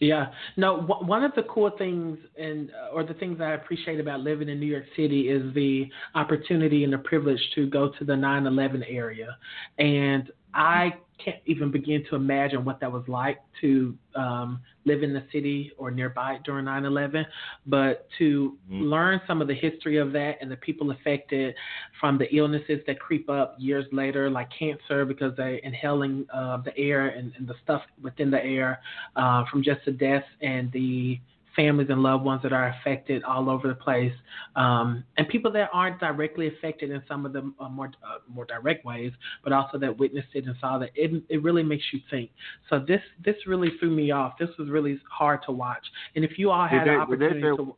Yeah. 0.00 0.26
No, 0.56 0.80
one 0.80 1.22
of 1.22 1.34
the 1.34 1.44
cool 1.44 1.70
things 1.78 2.18
and 2.36 2.70
or 2.92 3.04
the 3.04 3.14
things 3.14 3.40
I 3.40 3.52
appreciate 3.52 4.00
about 4.00 4.20
living 4.20 4.48
in 4.48 4.58
New 4.58 4.66
York 4.66 4.84
City 4.96 5.28
is 5.28 5.54
the 5.54 5.88
opportunity 6.14 6.84
and 6.84 6.92
the 6.92 6.98
privilege 6.98 7.40
to 7.54 7.66
go 7.66 7.90
to 7.98 8.04
the 8.04 8.14
9/11 8.14 8.84
area. 8.88 9.36
And 9.78 10.30
I 10.52 10.94
can't 11.22 11.40
even 11.46 11.70
begin 11.70 12.04
to 12.10 12.16
imagine 12.16 12.64
what 12.64 12.80
that 12.80 12.90
was 12.90 13.04
like 13.08 13.40
to 13.60 13.96
um, 14.14 14.60
live 14.84 15.02
in 15.02 15.12
the 15.12 15.22
city 15.32 15.72
or 15.78 15.90
nearby 15.90 16.38
during 16.44 16.64
9/11, 16.64 17.24
but 17.66 18.06
to 18.18 18.56
mm-hmm. 18.70 18.82
learn 18.84 19.20
some 19.26 19.40
of 19.40 19.48
the 19.48 19.54
history 19.54 19.96
of 19.98 20.12
that 20.12 20.36
and 20.40 20.50
the 20.50 20.56
people 20.56 20.90
affected 20.90 21.54
from 22.00 22.18
the 22.18 22.32
illnesses 22.34 22.80
that 22.86 22.98
creep 22.98 23.30
up 23.30 23.56
years 23.58 23.86
later, 23.92 24.28
like 24.28 24.48
cancer, 24.56 25.04
because 25.04 25.34
they're 25.36 25.56
inhaling 25.56 26.26
uh, 26.32 26.58
the 26.58 26.76
air 26.76 27.08
and, 27.08 27.32
and, 27.36 27.46
the 27.46 27.54
stuff 27.62 27.82
within 28.02 28.30
the 28.30 28.42
air 28.42 28.80
uh, 29.16 29.44
from 29.50 29.62
just 29.62 29.80
the 29.84 29.92
deaths 29.92 30.26
and 30.40 30.70
the 30.72 31.18
families 31.56 31.88
and 31.90 32.02
loved 32.02 32.24
ones 32.24 32.42
that 32.42 32.52
are 32.52 32.68
affected 32.68 33.22
all 33.24 33.48
over 33.48 33.68
the 33.68 33.74
place, 33.74 34.12
um, 34.56 35.04
and 35.16 35.28
people 35.28 35.52
that 35.52 35.70
aren't 35.72 36.00
directly 36.00 36.48
affected 36.48 36.90
in 36.90 37.02
some 37.08 37.24
of 37.26 37.32
the 37.32 37.52
uh, 37.60 37.68
more 37.68 37.90
uh, 38.02 38.18
more 38.28 38.44
direct 38.44 38.84
ways, 38.84 39.12
but 39.42 39.52
also 39.52 39.78
that 39.78 39.96
witnessed 39.98 40.28
it 40.34 40.44
and 40.46 40.54
saw 40.60 40.78
that 40.78 40.90
it 40.94 41.22
it 41.28 41.42
really 41.42 41.62
makes 41.62 41.84
you 41.92 42.00
think. 42.10 42.30
So 42.70 42.78
this 42.78 43.00
this 43.24 43.36
really 43.46 43.70
threw 43.78 43.90
me 43.90 44.10
off. 44.10 44.34
This 44.38 44.50
was 44.58 44.68
really 44.68 45.00
hard 45.10 45.40
to 45.46 45.52
watch. 45.52 45.84
And 46.14 46.24
if 46.24 46.38
you 46.38 46.50
all 46.50 46.66
had 46.66 46.88
an 46.88 47.00
opportunity 47.00 47.40
say, 47.40 47.56
to 47.56 47.76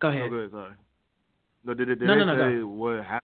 go 0.00 0.08
ahead. 0.08 0.30
Oh, 0.32 0.48
sorry. 0.50 0.74
No, 1.66 1.72
did, 1.72 1.86
did, 1.86 2.00
no, 2.02 2.14
no, 2.14 2.24
no, 2.26 2.34
say 2.34 2.56
no. 2.56 2.66
what 2.66 3.04
happened? 3.04 3.20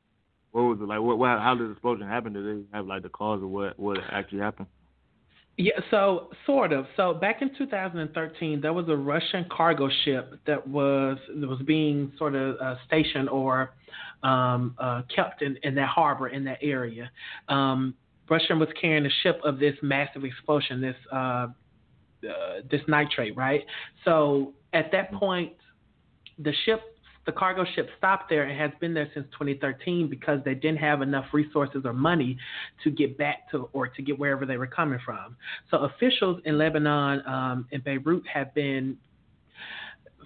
What 0.52 0.62
was 0.62 0.78
it 0.80 0.88
like? 0.88 1.00
What, 1.00 1.18
what 1.18 1.38
how 1.38 1.54
did 1.54 1.68
the 1.68 1.72
explosion 1.72 2.08
happen? 2.08 2.32
Did 2.32 2.44
they 2.44 2.76
have 2.76 2.86
like 2.86 3.02
the 3.02 3.08
cause 3.08 3.42
of 3.42 3.50
what 3.50 3.78
what 3.78 3.98
actually 4.10 4.40
happened? 4.40 4.66
Yeah, 5.60 5.72
so 5.90 6.30
sort 6.46 6.72
of. 6.72 6.86
So 6.96 7.12
back 7.12 7.42
in 7.42 7.50
2013, 7.54 8.62
there 8.62 8.72
was 8.72 8.88
a 8.88 8.96
Russian 8.96 9.44
cargo 9.54 9.90
ship 10.06 10.32
that 10.46 10.66
was 10.66 11.18
that 11.38 11.46
was 11.46 11.60
being 11.66 12.12
sort 12.16 12.34
of 12.34 12.56
uh, 12.58 12.76
stationed 12.86 13.28
or 13.28 13.74
um, 14.22 14.74
uh, 14.78 15.02
kept 15.14 15.42
in, 15.42 15.58
in 15.62 15.74
that 15.74 15.88
harbor 15.90 16.28
in 16.28 16.44
that 16.44 16.56
area. 16.62 17.10
Um, 17.50 17.94
Russia 18.30 18.54
was 18.54 18.70
carrying 18.80 19.04
a 19.04 19.10
ship 19.22 19.38
of 19.44 19.58
this 19.58 19.74
massive 19.82 20.24
explosion, 20.24 20.80
this 20.80 20.96
uh, 21.12 21.16
uh, 21.16 21.48
this 22.70 22.80
nitrate, 22.88 23.36
right? 23.36 23.60
So 24.06 24.54
at 24.72 24.90
that 24.92 25.12
point, 25.12 25.52
the 26.38 26.54
ship 26.64 26.80
the 27.30 27.38
cargo 27.38 27.64
ship 27.76 27.88
stopped 27.96 28.28
there 28.28 28.42
and 28.42 28.58
has 28.58 28.72
been 28.80 28.92
there 28.92 29.08
since 29.14 29.24
2013 29.38 30.08
because 30.10 30.40
they 30.44 30.54
didn't 30.54 30.78
have 30.78 31.00
enough 31.00 31.26
resources 31.32 31.82
or 31.84 31.92
money 31.92 32.36
to 32.82 32.90
get 32.90 33.16
back 33.16 33.48
to 33.52 33.68
or 33.72 33.86
to 33.86 34.02
get 34.02 34.18
wherever 34.18 34.44
they 34.44 34.56
were 34.56 34.66
coming 34.66 34.98
from. 35.04 35.36
So 35.70 35.78
officials 35.78 36.42
in 36.44 36.58
Lebanon 36.58 37.24
um, 37.28 37.66
and 37.70 37.84
Beirut 37.84 38.24
have 38.26 38.52
been 38.52 38.96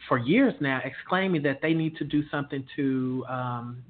for 0.09 0.17
years 0.17 0.55
now 0.63 0.81
exclaiming 0.83 1.43
that 1.43 1.61
they 1.61 1.75
need 1.75 1.95
to 1.99 2.05
do 2.05 2.23
something 2.31 2.67
to 2.77 3.25
um, 3.29 3.83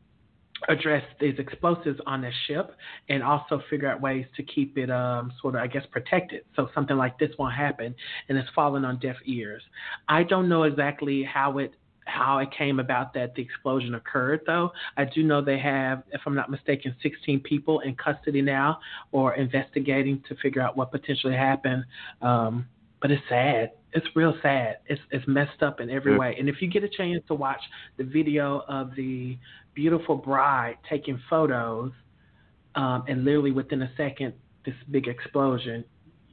address 0.68 1.04
these 1.20 1.38
explosives 1.38 2.00
on 2.04 2.22
the 2.22 2.32
ship 2.48 2.74
and 3.08 3.22
also 3.22 3.62
figure 3.70 3.88
out 3.88 4.00
ways 4.00 4.26
to 4.36 4.42
keep 4.42 4.76
it 4.76 4.90
um, 4.90 5.32
sort 5.40 5.54
of, 5.54 5.60
I 5.60 5.68
guess, 5.68 5.84
protected 5.92 6.42
so 6.56 6.68
something 6.74 6.96
like 6.96 7.16
this 7.20 7.30
won't 7.38 7.54
happen 7.54 7.94
and 8.28 8.36
it's 8.36 8.48
fallen 8.56 8.84
on 8.84 8.98
deaf 8.98 9.16
ears. 9.24 9.62
I 10.08 10.24
don't 10.24 10.48
know 10.48 10.64
exactly 10.64 11.22
how 11.22 11.58
it 11.58 11.74
how 12.06 12.38
it 12.38 12.48
came 12.56 12.80
about 12.80 13.14
that 13.14 13.34
the 13.34 13.42
explosion 13.42 13.94
occurred, 13.94 14.40
though. 14.46 14.70
I 14.96 15.04
do 15.04 15.22
know 15.22 15.42
they 15.42 15.58
have, 15.58 16.02
if 16.12 16.20
I'm 16.26 16.34
not 16.34 16.50
mistaken, 16.50 16.94
16 17.02 17.40
people 17.40 17.80
in 17.80 17.94
custody 17.96 18.42
now 18.42 18.78
or 19.12 19.34
investigating 19.34 20.22
to 20.28 20.36
figure 20.36 20.62
out 20.62 20.76
what 20.76 20.90
potentially 20.90 21.34
happened. 21.34 21.84
Um, 22.22 22.66
but 23.00 23.10
it's 23.10 23.22
sad. 23.28 23.72
It's 23.92 24.06
real 24.16 24.34
sad. 24.42 24.78
It's 24.86 25.00
it's 25.10 25.26
messed 25.28 25.62
up 25.62 25.80
in 25.80 25.90
every 25.90 26.16
way. 26.16 26.36
And 26.38 26.48
if 26.48 26.62
you 26.62 26.68
get 26.68 26.84
a 26.84 26.88
chance 26.88 27.22
to 27.28 27.34
watch 27.34 27.60
the 27.96 28.04
video 28.04 28.64
of 28.66 28.94
the 28.96 29.36
beautiful 29.74 30.16
bride 30.16 30.78
taking 30.88 31.20
photos, 31.28 31.92
um, 32.74 33.04
and 33.06 33.24
literally 33.24 33.52
within 33.52 33.82
a 33.82 33.90
second, 33.96 34.32
this 34.64 34.74
big 34.90 35.06
explosion, 35.06 35.84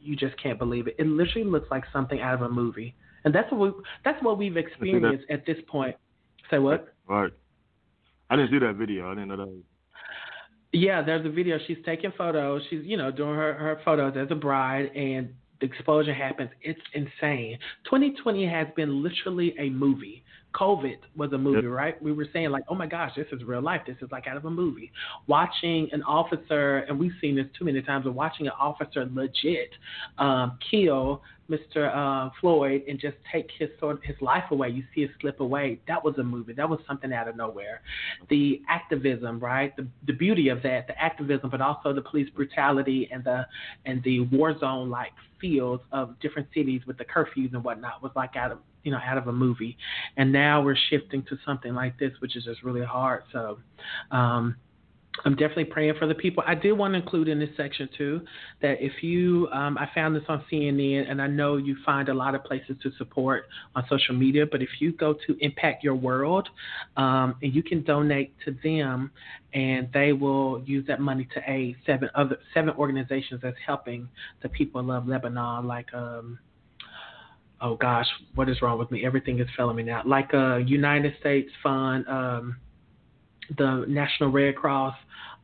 you 0.01 0.15
just 0.15 0.41
can't 0.41 0.57
believe 0.57 0.87
it. 0.87 0.95
It 0.97 1.07
literally 1.07 1.47
looks 1.47 1.69
like 1.69 1.83
something 1.91 2.21
out 2.21 2.35
of 2.35 2.41
a 2.41 2.49
movie 2.49 2.95
and 3.23 3.33
that's 3.33 3.51
what 3.51 3.59
we, 3.59 3.83
that's 4.03 4.21
what 4.23 4.37
we've 4.37 4.57
experienced 4.57 5.25
at 5.29 5.45
this 5.45 5.57
point. 5.67 5.95
Say 6.49 6.59
what? 6.59 6.93
Right. 7.07 7.31
I 8.29 8.35
didn't 8.35 8.51
see 8.51 8.59
that 8.59 8.75
video. 8.75 9.11
I 9.11 9.15
didn't 9.15 9.29
know 9.29 9.37
that. 9.37 9.47
Was... 9.47 9.63
Yeah, 10.73 11.01
there's 11.01 11.25
a 11.25 11.29
video. 11.29 11.57
She's 11.67 11.77
taking 11.85 12.11
photos. 12.17 12.61
She's 12.69 12.83
you 12.83 12.97
know 12.97 13.11
doing 13.11 13.35
her 13.35 13.53
her 13.53 13.81
photos 13.83 14.15
as 14.17 14.27
a 14.31 14.35
bride, 14.35 14.91
and 14.95 15.33
the 15.59 15.67
explosion 15.67 16.13
happens. 16.15 16.49
It's 16.61 16.81
insane. 16.93 17.57
2020 17.85 18.45
has 18.47 18.67
been 18.75 19.03
literally 19.03 19.55
a 19.59 19.69
movie. 19.69 20.23
COVID 20.55 20.97
was 21.15 21.31
a 21.31 21.37
movie, 21.37 21.61
yep. 21.61 21.71
right? 21.71 22.03
We 22.03 22.11
were 22.11 22.27
saying 22.33 22.49
like, 22.49 22.63
oh 22.67 22.75
my 22.75 22.87
gosh, 22.87 23.11
this 23.15 23.27
is 23.31 23.43
real 23.43 23.61
life. 23.61 23.81
This 23.87 23.95
is 24.01 24.11
like 24.11 24.27
out 24.27 24.35
of 24.35 24.45
a 24.45 24.49
movie. 24.49 24.91
Watching 25.27 25.87
an 25.93 26.03
officer, 26.03 26.79
and 26.79 26.99
we've 26.99 27.13
seen 27.21 27.35
this 27.35 27.45
too 27.57 27.65
many 27.65 27.81
times, 27.81 28.05
of 28.05 28.15
watching 28.15 28.47
an 28.47 28.53
officer 28.59 29.07
legit 29.13 29.69
um, 30.17 30.57
kill 30.69 31.21
Mr. 31.51 31.93
Uh, 31.93 32.29
Floyd 32.39 32.83
and 32.87 32.99
just 32.99 33.17
take 33.31 33.49
his 33.57 33.69
sort 33.79 33.97
of 33.97 34.03
his 34.03 34.15
life 34.21 34.45
away. 34.51 34.69
You 34.69 34.83
see 34.95 35.01
it 35.01 35.11
slip 35.19 35.39
away. 35.39 35.79
That 35.87 36.03
was 36.03 36.17
a 36.17 36.23
movie. 36.23 36.53
That 36.53 36.69
was 36.69 36.79
something 36.87 37.11
out 37.11 37.27
of 37.27 37.35
nowhere. 37.35 37.81
The 38.29 38.61
activism, 38.69 39.39
right? 39.39 39.75
The 39.75 39.87
the 40.07 40.13
beauty 40.13 40.49
of 40.49 40.63
that, 40.63 40.87
the 40.87 40.99
activism, 40.99 41.49
but 41.49 41.61
also 41.61 41.93
the 41.93 42.01
police 42.01 42.29
brutality 42.29 43.09
and 43.11 43.23
the 43.23 43.45
and 43.85 44.01
the 44.03 44.21
war 44.21 44.57
zone 44.57 44.89
like 44.89 45.11
feels 45.39 45.81
of 45.91 46.19
different 46.19 46.47
cities 46.53 46.81
with 46.87 46.97
the 46.97 47.05
curfews 47.05 47.53
and 47.53 47.63
whatnot 47.63 48.01
was 48.01 48.11
like 48.15 48.35
out 48.35 48.51
of 48.51 48.59
you 48.83 48.91
know 48.91 48.99
out 49.03 49.17
of 49.17 49.27
a 49.27 49.33
movie. 49.33 49.77
And 50.17 50.31
now 50.31 50.61
we're 50.61 50.77
shifting 50.89 51.23
to 51.23 51.37
something 51.45 51.73
like 51.73 51.99
this, 51.99 52.11
which 52.19 52.35
is 52.35 52.45
just 52.45 52.63
really 52.63 52.85
hard. 52.85 53.23
So. 53.31 53.59
Um, 54.11 54.55
I'm 55.25 55.33
definitely 55.35 55.65
praying 55.65 55.95
for 55.99 56.07
the 56.07 56.15
people. 56.15 56.43
I 56.47 56.55
did 56.55 56.71
want 56.71 56.93
to 56.93 56.99
include 56.99 57.27
in 57.27 57.37
this 57.37 57.49
section 57.57 57.89
too 57.97 58.21
that 58.61 58.81
if 58.83 59.03
you, 59.03 59.49
um, 59.51 59.77
I 59.77 59.89
found 59.93 60.15
this 60.15 60.23
on 60.29 60.43
CNN, 60.51 61.09
and 61.09 61.21
I 61.21 61.27
know 61.27 61.57
you 61.57 61.75
find 61.85 62.07
a 62.09 62.13
lot 62.13 62.33
of 62.33 62.43
places 62.43 62.77
to 62.83 62.91
support 62.97 63.45
on 63.75 63.83
social 63.89 64.15
media, 64.15 64.45
but 64.49 64.61
if 64.61 64.69
you 64.79 64.93
go 64.93 65.13
to 65.27 65.37
Impact 65.39 65.83
Your 65.83 65.95
World, 65.95 66.47
um, 66.95 67.35
and 67.41 67.53
you 67.53 67.61
can 67.61 67.83
donate 67.83 68.33
to 68.45 68.55
them, 68.63 69.11
and 69.53 69.89
they 69.93 70.13
will 70.13 70.63
use 70.65 70.87
that 70.87 71.01
money 71.01 71.27
to 71.33 71.41
aid 71.45 71.75
seven 71.85 72.09
other 72.15 72.37
seven 72.53 72.73
organizations 72.77 73.41
that's 73.43 73.57
helping 73.65 74.07
the 74.41 74.49
people 74.49 74.91
of 74.91 75.07
Lebanon, 75.07 75.67
like. 75.67 75.93
Um, 75.93 76.39
oh 77.59 77.75
gosh, 77.75 78.07
what 78.33 78.49
is 78.49 78.61
wrong 78.61 78.79
with 78.79 78.89
me? 78.89 79.05
Everything 79.05 79.39
is 79.39 79.47
failing 79.55 79.75
me 79.75 79.83
now. 79.83 80.01
Like 80.05 80.33
a 80.33 80.53
uh, 80.53 80.57
United 80.57 81.13
States 81.19 81.51
Fund, 81.61 82.07
um, 82.07 82.57
the 83.57 83.85
National 83.87 84.31
Red 84.31 84.55
Cross. 84.55 84.95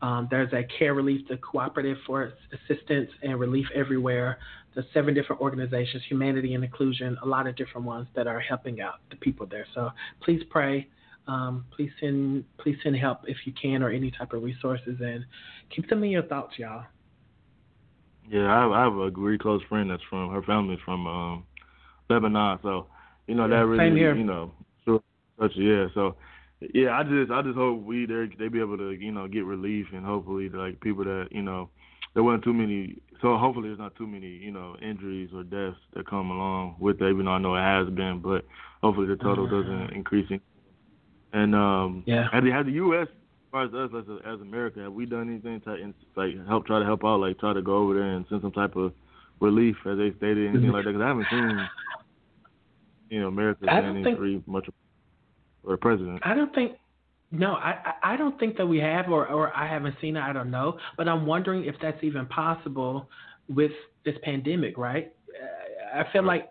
Um, 0.01 0.27
there's 0.29 0.53
a 0.53 0.63
Care 0.77 0.93
Relief, 0.93 1.27
the 1.27 1.37
Cooperative 1.37 1.97
for 2.05 2.33
Assistance 2.53 3.09
and 3.23 3.39
Relief 3.39 3.65
Everywhere. 3.73 4.37
There's 4.73 4.85
seven 4.93 5.13
different 5.15 5.41
organizations, 5.41 6.03
Humanity 6.07 6.53
and 6.53 6.63
Inclusion, 6.63 7.17
a 7.23 7.25
lot 7.25 7.47
of 7.47 7.55
different 7.55 7.87
ones 7.87 8.07
that 8.15 8.27
are 8.27 8.39
helping 8.39 8.79
out 8.79 8.95
the 9.09 9.15
people 9.15 9.47
there. 9.47 9.65
So 9.73 9.89
please 10.23 10.41
pray. 10.49 10.87
Um, 11.27 11.65
please 11.75 11.89
send 11.99 12.45
please 12.57 12.77
send 12.83 12.95
help 12.95 13.21
if 13.27 13.37
you 13.45 13.53
can 13.59 13.83
or 13.83 13.89
any 13.89 14.11
type 14.11 14.31
of 14.33 14.43
resources 14.43 14.97
and 15.01 15.25
keep 15.75 15.89
them 15.89 16.03
in 16.03 16.11
your 16.11 16.23
thoughts, 16.23 16.53
y'all. 16.57 16.85
Yeah, 18.29 18.45
I 18.45 18.61
have, 18.61 18.71
I 18.71 18.83
have 18.83 18.93
a 18.93 19.09
really 19.09 19.37
close 19.37 19.61
friend 19.67 19.89
that's 19.89 20.03
from 20.09 20.31
her 20.31 20.41
family's 20.43 20.79
from 20.85 21.07
um 21.07 21.43
Lebanon, 22.09 22.59
so 22.61 22.87
you 23.27 23.35
know 23.35 23.49
that 23.49 23.65
really 23.65 23.99
you 23.99 24.23
know 24.23 24.51
sure 24.85 25.01
yeah 25.55 25.87
so 25.93 26.15
yeah 26.73 26.97
I 26.97 27.03
just 27.03 27.31
I 27.31 27.41
just 27.41 27.55
hope 27.55 27.83
we 27.83 28.05
they 28.05 28.27
they 28.39 28.47
be 28.47 28.59
able 28.59 28.77
to 28.77 28.91
you 28.91 29.11
know 29.11 29.27
get 29.27 29.45
relief 29.45 29.87
and 29.93 30.05
hopefully 30.05 30.49
like 30.49 30.79
people 30.81 31.03
that 31.03 31.27
you 31.31 31.41
know 31.41 31.69
there 32.13 32.23
weren't 32.23 32.43
too 32.43 32.53
many 32.53 32.95
so 33.21 33.37
hopefully 33.37 33.69
there's 33.69 33.79
not 33.79 33.95
too 33.95 34.07
many 34.07 34.27
you 34.27 34.51
know 34.51 34.75
injuries 34.81 35.29
or 35.33 35.43
deaths 35.43 35.77
that 35.93 36.07
come 36.09 36.31
along 36.31 36.75
with 36.79 37.01
it 37.01 37.09
even 37.09 37.25
though 37.25 37.31
I 37.31 37.37
know 37.39 37.55
it 37.55 37.61
has 37.61 37.89
been 37.93 38.19
but 38.19 38.45
hopefully 38.81 39.07
the 39.07 39.17
total 39.17 39.47
Mhm. 39.47 39.51
doesn't 39.51 39.95
increase 39.95 40.29
and 41.33 41.53
um 41.55 42.03
Yeah. 42.07 42.27
has 42.31 42.43
the, 42.43 42.51
has 42.51 42.65
the 42.65 42.71
U.S. 42.73 43.07
as 43.09 43.51
far 43.51 43.63
as 43.65 43.73
us 43.73 43.91
as, 43.97 44.05
as 44.25 44.41
America 44.41 44.79
have 44.81 44.93
we 44.93 45.05
done 45.05 45.29
anything 45.29 45.61
to 45.61 45.93
like 46.15 46.33
help 46.47 46.65
try 46.65 46.79
to 46.79 46.85
help 46.85 47.03
out 47.05 47.19
like 47.19 47.37
try 47.39 47.53
to 47.53 47.61
go 47.61 47.77
over 47.77 47.93
there 47.93 48.03
and 48.15 48.25
send 48.29 48.41
some 48.41 48.51
type 48.51 48.75
of 48.75 48.93
relief 49.39 49.75
as 49.85 49.97
they 49.99 50.11
stated 50.17 50.47
anything 50.49 50.71
like 50.71 50.85
that 50.85 50.91
because 50.93 51.03
I 51.03 51.07
haven't 51.09 51.27
seen 51.29 51.67
you 53.11 53.21
know 53.21 53.27
America 53.27 53.65
I 53.67 53.73
saying 53.73 53.81
don't 53.83 53.95
anything 53.95 54.03
think- 54.03 54.17
free 54.17 54.43
much 54.47 54.67
or 55.67 55.73
the 55.73 55.77
president. 55.77 56.21
I 56.23 56.33
don't 56.33 56.53
think. 56.55 56.73
No, 57.29 57.53
I 57.53 57.93
I 58.03 58.17
don't 58.17 58.39
think 58.39 58.55
that 58.57 58.65
we 58.65 58.79
have, 58.79 59.09
or 59.09 59.27
or 59.27 59.55
I 59.55 59.67
haven't 59.67 59.95
seen 60.01 60.15
it. 60.15 60.21
I 60.21 60.31
don't 60.31 60.49
know, 60.49 60.79
but 60.95 61.09
I'm 61.09 61.25
wondering 61.25 61.65
if 61.65 61.75
that's 61.81 62.01
even 62.03 62.25
possible 62.27 63.09
with 63.49 63.71
this 64.05 64.15
pandemic, 64.23 64.77
right? 64.77 65.13
I 65.93 66.05
feel 66.11 66.23
like 66.23 66.49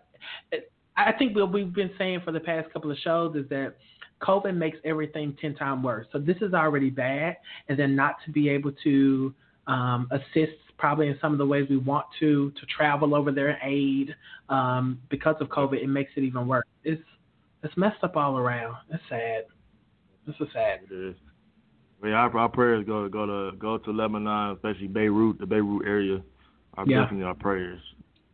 I 0.95 1.11
think 1.13 1.35
what 1.35 1.51
we've 1.51 1.73
been 1.73 1.91
saying 1.97 2.21
for 2.23 2.31
the 2.31 2.39
past 2.39 2.71
couple 2.71 2.91
of 2.91 2.97
shows 2.99 3.35
is 3.35 3.47
that 3.49 3.75
COVID 4.21 4.55
makes 4.55 4.77
everything 4.83 5.35
ten 5.41 5.55
times 5.55 5.83
worse. 5.83 6.07
So 6.11 6.19
this 6.19 6.37
is 6.41 6.53
already 6.53 6.89
bad, 6.89 7.37
and 7.69 7.77
then 7.77 7.95
not 7.95 8.15
to 8.25 8.31
be 8.31 8.49
able 8.49 8.71
to 8.83 9.33
um, 9.67 10.09
assist 10.11 10.53
probably 10.77 11.07
in 11.07 11.17
some 11.19 11.31
of 11.31 11.39
the 11.39 11.45
ways 11.45 11.67
we 11.69 11.77
want 11.77 12.05
to 12.19 12.51
to 12.51 12.65
travel 12.67 13.15
over 13.15 13.31
there 13.31 13.49
and 13.49 13.57
aid 13.63 14.15
um, 14.49 14.99
because 15.09 15.35
of 15.41 15.47
COVID, 15.49 15.81
it 15.81 15.87
makes 15.87 16.11
it 16.15 16.21
even 16.21 16.47
worse. 16.47 16.65
It's 16.83 17.01
it's 17.63 17.75
messed 17.77 18.03
up 18.03 18.15
all 18.15 18.37
around. 18.37 18.75
It's 18.91 19.03
sad. 19.09 19.43
This 20.25 20.35
is 20.39 20.47
sad. 20.53 20.81
It 20.89 21.09
is. 21.09 21.15
Yeah, 22.03 22.11
our, 22.11 22.37
our 22.37 22.49
prayers 22.49 22.85
go 22.85 23.07
go 23.09 23.25
to 23.25 23.57
go 23.57 23.77
to 23.77 23.91
Lebanon, 23.91 24.51
especially 24.55 24.87
Beirut, 24.87 25.39
the 25.39 25.45
Beirut 25.45 25.85
area. 25.87 26.21
Our 26.75 26.85
Yeah. 26.87 27.01
definitely 27.01 27.25
our 27.25 27.33
prayers 27.33 27.81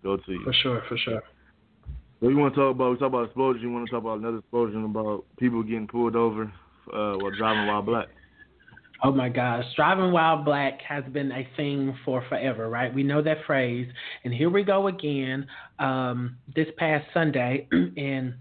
go 0.03 0.17
to 0.17 0.31
you. 0.31 0.43
For 0.43 0.53
sure, 0.53 0.83
for 0.89 0.97
sure. 0.97 1.21
What 2.19 2.29
you 2.29 2.37
want 2.37 2.53
to 2.55 2.59
talk 2.59 2.75
about? 2.75 2.91
We 2.91 2.97
talk 2.97 3.07
about 3.07 3.25
explosion. 3.25 3.61
You 3.63 3.71
want 3.71 3.85
to 3.85 3.91
talk 3.91 4.01
about 4.01 4.19
another 4.19 4.37
explosion 4.39 4.83
about 4.85 5.25
people 5.37 5.63
getting 5.63 5.87
pulled 5.87 6.15
over 6.15 6.43
uh, 6.93 7.13
while 7.15 7.31
driving 7.37 7.67
while 7.67 7.81
black? 7.81 8.07
Oh 9.05 9.11
my 9.11 9.27
gosh, 9.27 9.65
driving 9.75 10.13
while 10.13 10.41
black 10.43 10.79
has 10.87 11.03
been 11.11 11.31
a 11.33 11.45
thing 11.57 11.93
for 12.05 12.23
forever, 12.29 12.69
right? 12.69 12.93
We 12.93 13.03
know 13.03 13.21
that 13.21 13.39
phrase, 13.45 13.87
and 14.23 14.33
here 14.33 14.49
we 14.49 14.63
go 14.63 14.87
again. 14.87 15.45
Um, 15.79 16.37
this 16.55 16.67
past 16.77 17.05
Sunday 17.13 17.67
in 17.71 18.35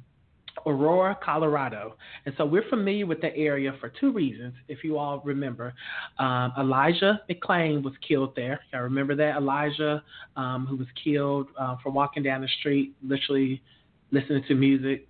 Aurora, 0.67 1.19
Colorado, 1.23 1.97
and 2.27 2.35
so 2.37 2.45
we're 2.45 2.69
familiar 2.69 3.07
with 3.07 3.21
the 3.21 3.35
area 3.37 3.73
for 3.81 3.89
two 3.89 4.13
reasons. 4.13 4.55
If 4.69 4.85
you 4.85 4.99
all 4.99 5.21
remember, 5.25 5.75
um, 6.19 6.53
Elijah 6.59 7.21
McClain 7.31 7.83
was 7.83 7.95
killed 8.07 8.35
there. 8.37 8.61
Y'all 8.73 8.83
remember 8.83 9.15
that 9.17 9.37
Elijah, 9.37 10.03
um, 10.37 10.67
who 10.67 10.77
was 10.77 10.89
killed 11.03 11.49
uh, 11.59 11.77
for 11.83 11.91
walking 11.91 12.23
down 12.23 12.41
the 12.43 12.49
street, 12.61 12.95
literally 13.03 13.63
listening 14.11 14.45
to 14.49 14.55
music, 14.55 15.09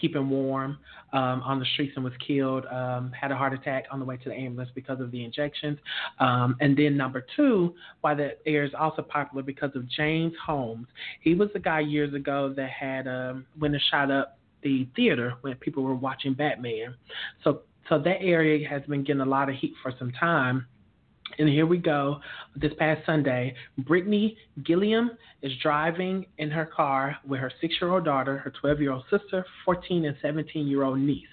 keeping 0.00 0.28
warm 0.30 0.78
um, 1.12 1.42
on 1.42 1.58
the 1.60 1.66
streets 1.74 1.92
and 1.96 2.04
was 2.04 2.14
killed, 2.26 2.64
um, 2.66 3.12
had 3.12 3.30
a 3.30 3.36
heart 3.36 3.52
attack 3.52 3.84
on 3.90 3.98
the 3.98 4.04
way 4.04 4.16
to 4.16 4.28
the 4.28 4.34
ambulance 4.34 4.70
because 4.74 5.00
of 5.00 5.10
the 5.10 5.24
injections. 5.24 5.78
Um, 6.18 6.56
and 6.60 6.76
then 6.76 6.96
number 6.96 7.26
two, 7.36 7.74
why 8.00 8.14
the 8.14 8.36
air 8.46 8.64
is 8.64 8.72
also 8.78 9.02
popular 9.02 9.42
because 9.42 9.70
of 9.74 9.88
James 9.88 10.32
Holmes. 10.44 10.86
He 11.20 11.34
was 11.34 11.50
the 11.52 11.58
guy 11.58 11.80
years 11.80 12.14
ago 12.14 12.52
that 12.56 12.70
had 12.70 13.06
um, 13.06 13.46
went 13.60 13.74
and 13.74 13.82
shot 13.90 14.10
up 14.10 14.38
the 14.62 14.88
theater 14.96 15.34
when 15.40 15.54
people 15.56 15.82
were 15.82 15.94
watching 15.94 16.34
Batman. 16.34 16.94
So 17.44 17.62
so 17.88 17.98
that 17.98 18.22
area 18.22 18.66
has 18.68 18.82
been 18.82 19.02
getting 19.02 19.20
a 19.20 19.26
lot 19.26 19.48
of 19.48 19.56
heat 19.56 19.74
for 19.82 19.92
some 19.98 20.12
time. 20.12 20.66
And 21.38 21.48
here 21.48 21.66
we 21.66 21.78
go. 21.78 22.20
This 22.54 22.72
past 22.78 23.04
Sunday, 23.06 23.54
Brittany 23.78 24.36
Gilliam 24.64 25.12
is 25.42 25.52
driving 25.62 26.26
in 26.38 26.50
her 26.50 26.66
car 26.66 27.16
with 27.26 27.40
her 27.40 27.50
six 27.60 27.74
year 27.80 27.92
old 27.92 28.04
daughter, 28.04 28.38
her 28.38 28.52
12 28.60 28.80
year 28.80 28.92
old 28.92 29.04
sister, 29.10 29.44
14 29.64 30.04
and 30.04 30.16
17 30.22 30.66
year 30.66 30.84
old 30.84 30.98
niece. 30.98 31.26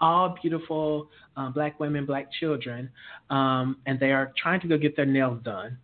All 0.00 0.36
beautiful 0.40 1.08
uh, 1.36 1.50
black 1.50 1.78
women, 1.80 2.04
black 2.04 2.28
children. 2.40 2.90
Um, 3.30 3.78
and 3.86 3.98
they 3.98 4.12
are 4.12 4.32
trying 4.40 4.60
to 4.60 4.68
go 4.68 4.76
get 4.76 4.96
their 4.96 5.06
nails 5.06 5.40
done. 5.44 5.78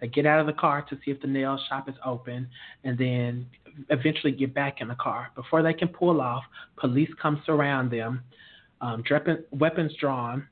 They 0.00 0.08
get 0.08 0.26
out 0.26 0.40
of 0.40 0.46
the 0.46 0.52
car 0.52 0.82
to 0.90 0.96
see 1.04 1.10
if 1.10 1.20
the 1.20 1.26
nail 1.26 1.58
shop 1.68 1.88
is 1.88 1.94
open 2.04 2.48
and 2.84 2.98
then 2.98 3.46
eventually 3.90 4.32
get 4.32 4.54
back 4.54 4.80
in 4.80 4.88
the 4.88 4.94
car. 4.94 5.30
Before 5.34 5.62
they 5.62 5.74
can 5.74 5.88
pull 5.88 6.20
off, 6.20 6.44
police 6.76 7.10
come 7.20 7.42
surround 7.46 7.90
them, 7.90 8.22
um, 8.80 9.02
drepping- 9.02 9.44
weapons 9.50 9.92
drawn, 10.00 10.46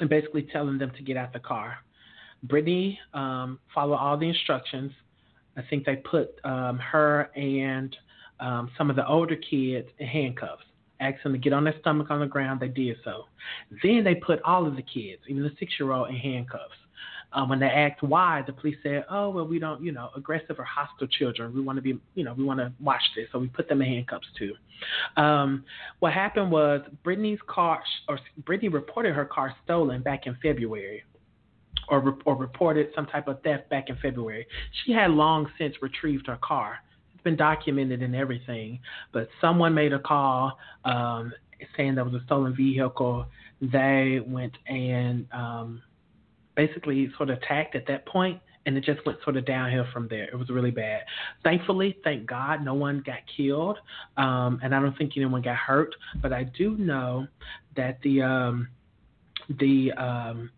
and 0.00 0.08
basically 0.08 0.42
telling 0.42 0.78
them 0.78 0.90
to 0.96 1.02
get 1.02 1.16
out 1.16 1.32
the 1.32 1.40
car. 1.40 1.78
Brittany 2.44 2.98
um, 3.14 3.58
followed 3.74 3.96
all 3.96 4.16
the 4.16 4.28
instructions. 4.28 4.92
I 5.56 5.62
think 5.68 5.84
they 5.84 5.96
put 5.96 6.38
um, 6.44 6.78
her 6.78 7.30
and 7.34 7.96
um, 8.38 8.70
some 8.78 8.90
of 8.90 8.96
the 8.96 9.06
older 9.06 9.36
kids 9.36 9.88
in 9.98 10.06
handcuffs. 10.06 10.62
Asked 11.00 11.22
them 11.22 11.32
to 11.32 11.38
get 11.38 11.52
on 11.52 11.62
their 11.62 11.78
stomach 11.80 12.10
on 12.10 12.18
the 12.18 12.26
ground. 12.26 12.58
They 12.58 12.68
did 12.68 12.96
so. 13.04 13.26
Then 13.84 14.02
they 14.02 14.16
put 14.16 14.42
all 14.42 14.66
of 14.66 14.74
the 14.74 14.82
kids, 14.82 15.22
even 15.28 15.44
the 15.44 15.52
six-year-old, 15.58 16.08
in 16.08 16.16
handcuffs. 16.16 16.74
Um, 17.32 17.50
when 17.50 17.58
they 17.58 17.66
asked 17.66 18.02
why, 18.02 18.42
the 18.46 18.54
police 18.54 18.76
said, 18.82 19.04
"Oh, 19.10 19.28
well, 19.28 19.46
we 19.46 19.58
don't, 19.58 19.82
you 19.82 19.92
know, 19.92 20.08
aggressive 20.16 20.58
or 20.58 20.64
hostile 20.64 21.06
children. 21.06 21.54
We 21.54 21.60
want 21.60 21.76
to 21.76 21.82
be, 21.82 21.98
you 22.14 22.24
know, 22.24 22.32
we 22.32 22.42
want 22.42 22.58
to 22.60 22.72
watch 22.80 23.02
this, 23.14 23.28
so 23.32 23.38
we 23.38 23.48
put 23.48 23.68
them 23.68 23.82
in 23.82 23.88
handcuffs 23.88 24.26
too." 24.38 24.54
Um, 25.20 25.64
what 25.98 26.12
happened 26.12 26.50
was 26.50 26.80
Brittany's 27.04 27.40
car, 27.46 27.82
or 28.08 28.18
Brittany 28.46 28.70
reported 28.70 29.14
her 29.14 29.26
car 29.26 29.54
stolen 29.64 30.02
back 30.02 30.26
in 30.26 30.36
February 30.42 31.04
or, 31.90 32.16
or 32.24 32.36
reported 32.36 32.88
some 32.94 33.06
type 33.06 33.28
of 33.28 33.42
theft 33.42 33.68
back 33.70 33.88
in 33.88 33.96
February. 33.96 34.46
She 34.84 34.92
had 34.92 35.10
long 35.10 35.48
since 35.58 35.74
retrieved 35.80 36.26
her 36.26 36.38
car. 36.42 36.78
It's 37.14 37.22
been 37.22 37.36
documented 37.36 38.02
and 38.02 38.14
everything, 38.14 38.80
but 39.12 39.28
someone 39.40 39.74
made 39.74 39.92
a 39.92 39.98
call 39.98 40.58
um, 40.84 41.32
saying 41.76 41.94
there 41.94 42.04
was 42.04 42.14
a 42.14 42.24
stolen 42.26 42.54
vehicle. 42.54 43.26
They 43.60 44.20
went 44.24 44.52
and 44.66 45.26
um, 45.32 45.82
basically 46.58 47.08
sort 47.16 47.30
of 47.30 47.38
attacked 47.38 47.76
at 47.76 47.86
that 47.86 48.04
point, 48.04 48.40
and 48.66 48.76
it 48.76 48.82
just 48.82 49.06
went 49.06 49.16
sort 49.22 49.36
of 49.36 49.46
downhill 49.46 49.86
from 49.92 50.08
there. 50.08 50.24
It 50.24 50.34
was 50.34 50.50
really 50.50 50.72
bad. 50.72 51.02
Thankfully, 51.44 51.96
thank 52.02 52.26
God, 52.26 52.64
no 52.64 52.74
one 52.74 53.00
got 53.06 53.18
killed, 53.36 53.78
um, 54.16 54.58
and 54.62 54.74
I 54.74 54.80
don't 54.80 54.98
think 54.98 55.12
anyone 55.16 55.40
got 55.40 55.54
hurt. 55.56 55.94
But 56.20 56.32
I 56.32 56.42
do 56.42 56.76
know 56.76 57.28
that 57.76 58.02
the 58.02 58.22
um, 58.22 58.68
the 59.60 59.92
um, 59.92 60.50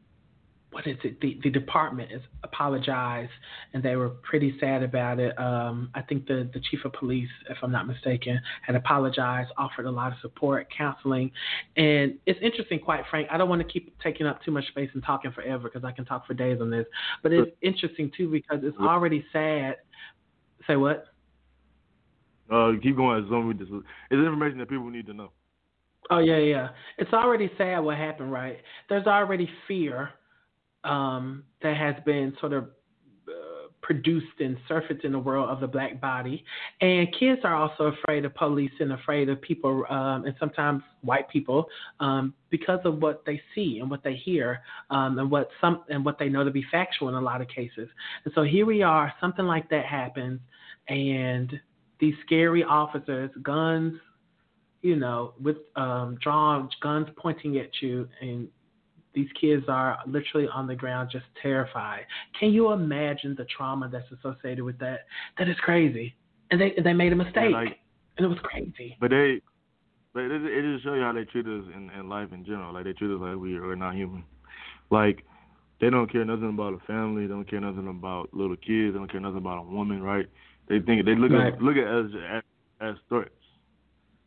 what 0.72 0.86
is 0.86 0.96
it? 1.02 1.20
The 1.20 1.38
the 1.42 1.50
department 1.50 2.10
has 2.12 2.20
apologized, 2.44 3.32
and 3.74 3.82
they 3.82 3.96
were 3.96 4.10
pretty 4.10 4.56
sad 4.60 4.82
about 4.82 5.18
it. 5.18 5.36
Um, 5.38 5.90
I 5.94 6.02
think 6.02 6.26
the 6.26 6.48
the 6.54 6.60
chief 6.70 6.84
of 6.84 6.92
police, 6.92 7.28
if 7.48 7.56
I'm 7.62 7.72
not 7.72 7.86
mistaken, 7.86 8.40
had 8.62 8.76
apologized, 8.76 9.50
offered 9.58 9.86
a 9.86 9.90
lot 9.90 10.12
of 10.12 10.18
support, 10.20 10.68
counseling, 10.76 11.32
and 11.76 12.14
it's 12.26 12.38
interesting. 12.40 12.78
Quite 12.78 13.04
frank, 13.10 13.28
I 13.30 13.36
don't 13.36 13.48
want 13.48 13.62
to 13.62 13.68
keep 13.68 13.98
taking 14.00 14.26
up 14.26 14.42
too 14.44 14.52
much 14.52 14.66
space 14.68 14.90
and 14.94 15.02
talking 15.02 15.32
forever 15.32 15.64
because 15.64 15.84
I 15.84 15.92
can 15.92 16.04
talk 16.04 16.26
for 16.26 16.34
days 16.34 16.60
on 16.60 16.70
this. 16.70 16.86
But 17.22 17.32
it's 17.32 17.50
interesting 17.62 18.12
too 18.16 18.30
because 18.30 18.60
it's 18.62 18.78
already 18.78 19.24
sad. 19.32 19.76
Say 20.66 20.76
what? 20.76 21.06
Uh, 22.50 22.72
keep 22.82 22.96
going. 22.96 23.24
It's, 23.24 24.12
information 24.12 24.58
that 24.58 24.68
people 24.68 24.88
need 24.90 25.06
to 25.06 25.14
know. 25.14 25.30
Oh 26.10 26.18
yeah, 26.18 26.38
yeah. 26.38 26.68
It's 26.98 27.12
already 27.12 27.50
sad 27.58 27.80
what 27.80 27.96
happened, 27.96 28.32
right? 28.32 28.58
There's 28.88 29.06
already 29.06 29.48
fear 29.68 30.10
um, 30.84 31.44
that 31.62 31.76
has 31.76 31.94
been 32.04 32.34
sort 32.40 32.52
of 32.52 32.64
uh, 33.28 33.68
produced 33.82 34.40
and 34.40 34.56
surfaced 34.68 35.04
in 35.04 35.12
the 35.12 35.18
world 35.18 35.48
of 35.48 35.60
the 35.60 35.66
black 35.66 36.00
body, 36.00 36.44
and 36.80 37.08
kids 37.18 37.40
are 37.44 37.54
also 37.54 37.84
afraid 37.84 38.24
of 38.24 38.34
police 38.34 38.72
and 38.80 38.92
afraid 38.92 39.28
of 39.28 39.40
people, 39.40 39.84
um, 39.90 40.24
and 40.24 40.34
sometimes 40.38 40.82
white 41.02 41.28
people, 41.28 41.66
um, 42.00 42.34
because 42.50 42.80
of 42.84 43.00
what 43.02 43.24
they 43.24 43.40
see 43.54 43.78
and 43.80 43.90
what 43.90 44.02
they 44.02 44.14
hear, 44.14 44.60
um, 44.90 45.18
and 45.18 45.30
what 45.30 45.48
some 45.60 45.84
and 45.88 46.04
what 46.04 46.18
they 46.18 46.28
know 46.28 46.44
to 46.44 46.50
be 46.50 46.64
factual 46.70 47.08
in 47.08 47.14
a 47.14 47.20
lot 47.20 47.40
of 47.40 47.48
cases. 47.48 47.88
And 48.24 48.32
so 48.34 48.42
here 48.42 48.66
we 48.66 48.82
are, 48.82 49.12
something 49.20 49.44
like 49.44 49.68
that 49.70 49.84
happens, 49.84 50.40
and 50.88 51.52
these 51.98 52.14
scary 52.24 52.64
officers, 52.64 53.30
guns 53.42 53.94
you 54.82 54.96
know, 54.96 55.34
with 55.40 55.58
um, 55.76 56.18
drawn 56.22 56.68
guns 56.80 57.08
pointing 57.16 57.58
at 57.58 57.70
you, 57.80 58.08
and 58.20 58.48
these 59.14 59.28
kids 59.40 59.64
are 59.68 59.98
literally 60.06 60.46
on 60.52 60.66
the 60.66 60.74
ground 60.74 61.10
just 61.10 61.24
terrified. 61.42 62.04
Can 62.38 62.52
you 62.52 62.72
imagine 62.72 63.34
the 63.36 63.44
trauma 63.44 63.88
that's 63.88 64.10
associated 64.12 64.64
with 64.64 64.78
that? 64.78 65.00
That 65.38 65.48
is 65.48 65.56
crazy. 65.60 66.14
And 66.50 66.60
they 66.60 66.74
they 66.82 66.92
made 66.92 67.12
a 67.12 67.16
mistake, 67.16 67.52
like, 67.52 67.78
and 68.16 68.24
it 68.24 68.28
was 68.28 68.38
crazy. 68.42 68.96
But 69.00 69.10
they, 69.10 69.40
but 70.12 70.22
it, 70.24 70.42
it 70.44 70.74
just 70.74 70.84
show 70.84 70.94
you 70.94 71.02
how 71.02 71.12
they 71.12 71.24
treat 71.24 71.46
us 71.46 71.64
in, 71.74 71.90
in 71.98 72.08
life 72.08 72.32
in 72.32 72.44
general. 72.44 72.72
Like 72.72 72.84
they 72.84 72.92
treat 72.92 73.14
us 73.14 73.20
like 73.20 73.36
we 73.36 73.56
are 73.56 73.76
not 73.76 73.94
human. 73.94 74.24
Like 74.90 75.24
they 75.80 75.90
don't 75.90 76.10
care 76.10 76.24
nothing 76.24 76.48
about 76.48 76.74
a 76.74 76.86
family. 76.86 77.22
They 77.22 77.32
don't 77.32 77.48
care 77.48 77.60
nothing 77.60 77.88
about 77.88 78.30
little 78.32 78.56
kids. 78.56 78.94
They 78.94 78.98
don't 78.98 79.10
care 79.10 79.20
nothing 79.20 79.38
about 79.38 79.58
a 79.58 79.62
woman, 79.62 80.02
right? 80.02 80.26
They 80.68 80.80
think 80.80 81.04
they 81.04 81.14
look 81.14 81.32
right. 81.32 81.54
at 81.54 81.62
look 81.62 81.76
at 81.76 81.86
as 81.86 82.10
as, 82.30 82.42
as 82.80 82.94
threats. 83.08 83.30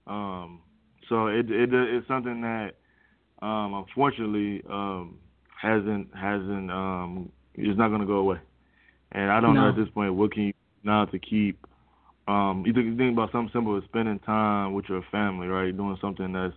Um, 0.08 0.62
so 1.10 1.28
it, 1.28 1.50
it 1.52 1.74
it's 1.74 2.08
something 2.08 2.42
that 2.42 2.76
um, 3.44 3.74
unfortunately 3.74 4.64
um, 4.70 5.18
hasn't 5.62 6.08
hasn't 6.16 6.72
um, 6.72 7.30
is 7.56 7.78
not 7.78 7.90
going 7.90 8.02
to 8.02 8.08
go 8.08 8.16
away. 8.16 8.40
And 9.12 9.30
I 9.30 9.42
don't 9.42 9.54
no. 9.54 9.64
know 9.64 9.70
at 9.70 9.76
this 9.76 9.94
point 9.94 10.16
what 10.16 10.32
can 10.32 10.44
you 10.44 10.54
now 10.84 11.06
to 11.06 11.20
keep. 11.20 11.66
Um, 12.26 12.64
you 12.66 12.72
think, 12.72 12.86
you 12.86 12.98
think 12.98 13.14
about 13.14 13.34
something 13.34 13.52
simple 13.52 13.78
as 13.78 13.84
spending 13.84 14.20
time 14.20 14.74
with 14.74 14.86
your 14.88 15.04
family, 15.12 15.48
right? 15.48 15.76
Doing 15.76 15.98
something 16.00 16.32
that's 16.32 16.54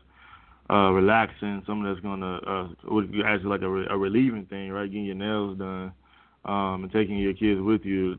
uh, 0.70 0.92
relaxing, 0.92 1.62
something 1.66 1.85
that's 1.85 2.01
gonna 2.01 2.37
uh, 2.37 2.68
actually 3.27 3.51
like 3.51 3.62
a, 3.62 3.92
a 3.92 3.99
relieving 3.99 4.46
thing, 4.46 4.70
right? 4.70 4.88
Getting 4.88 5.07
your 5.07 5.16
nails 5.16 5.59
done, 5.59 5.92
um, 6.44 6.85
and 6.85 6.92
taking 6.92 7.18
your 7.18 7.35
kids 7.35 7.61
with 7.61 7.85
you 7.85 8.16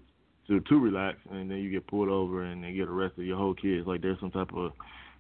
to 0.48 0.60
to 0.60 0.80
relax, 0.80 1.18
and 1.32 1.50
then 1.50 1.60
you 1.60 1.72
get 1.72 1.88
pulled 1.88 2.10
over 2.10 2.44
and 2.44 2.62
they 2.62 2.74
get 2.74 2.90
arrested. 2.90 3.26
Your 3.26 3.38
whole 3.38 3.54
kids 3.54 3.88
like 3.88 4.02
there's 4.02 4.20
some 4.20 4.32
type 4.32 4.54
of 4.54 4.74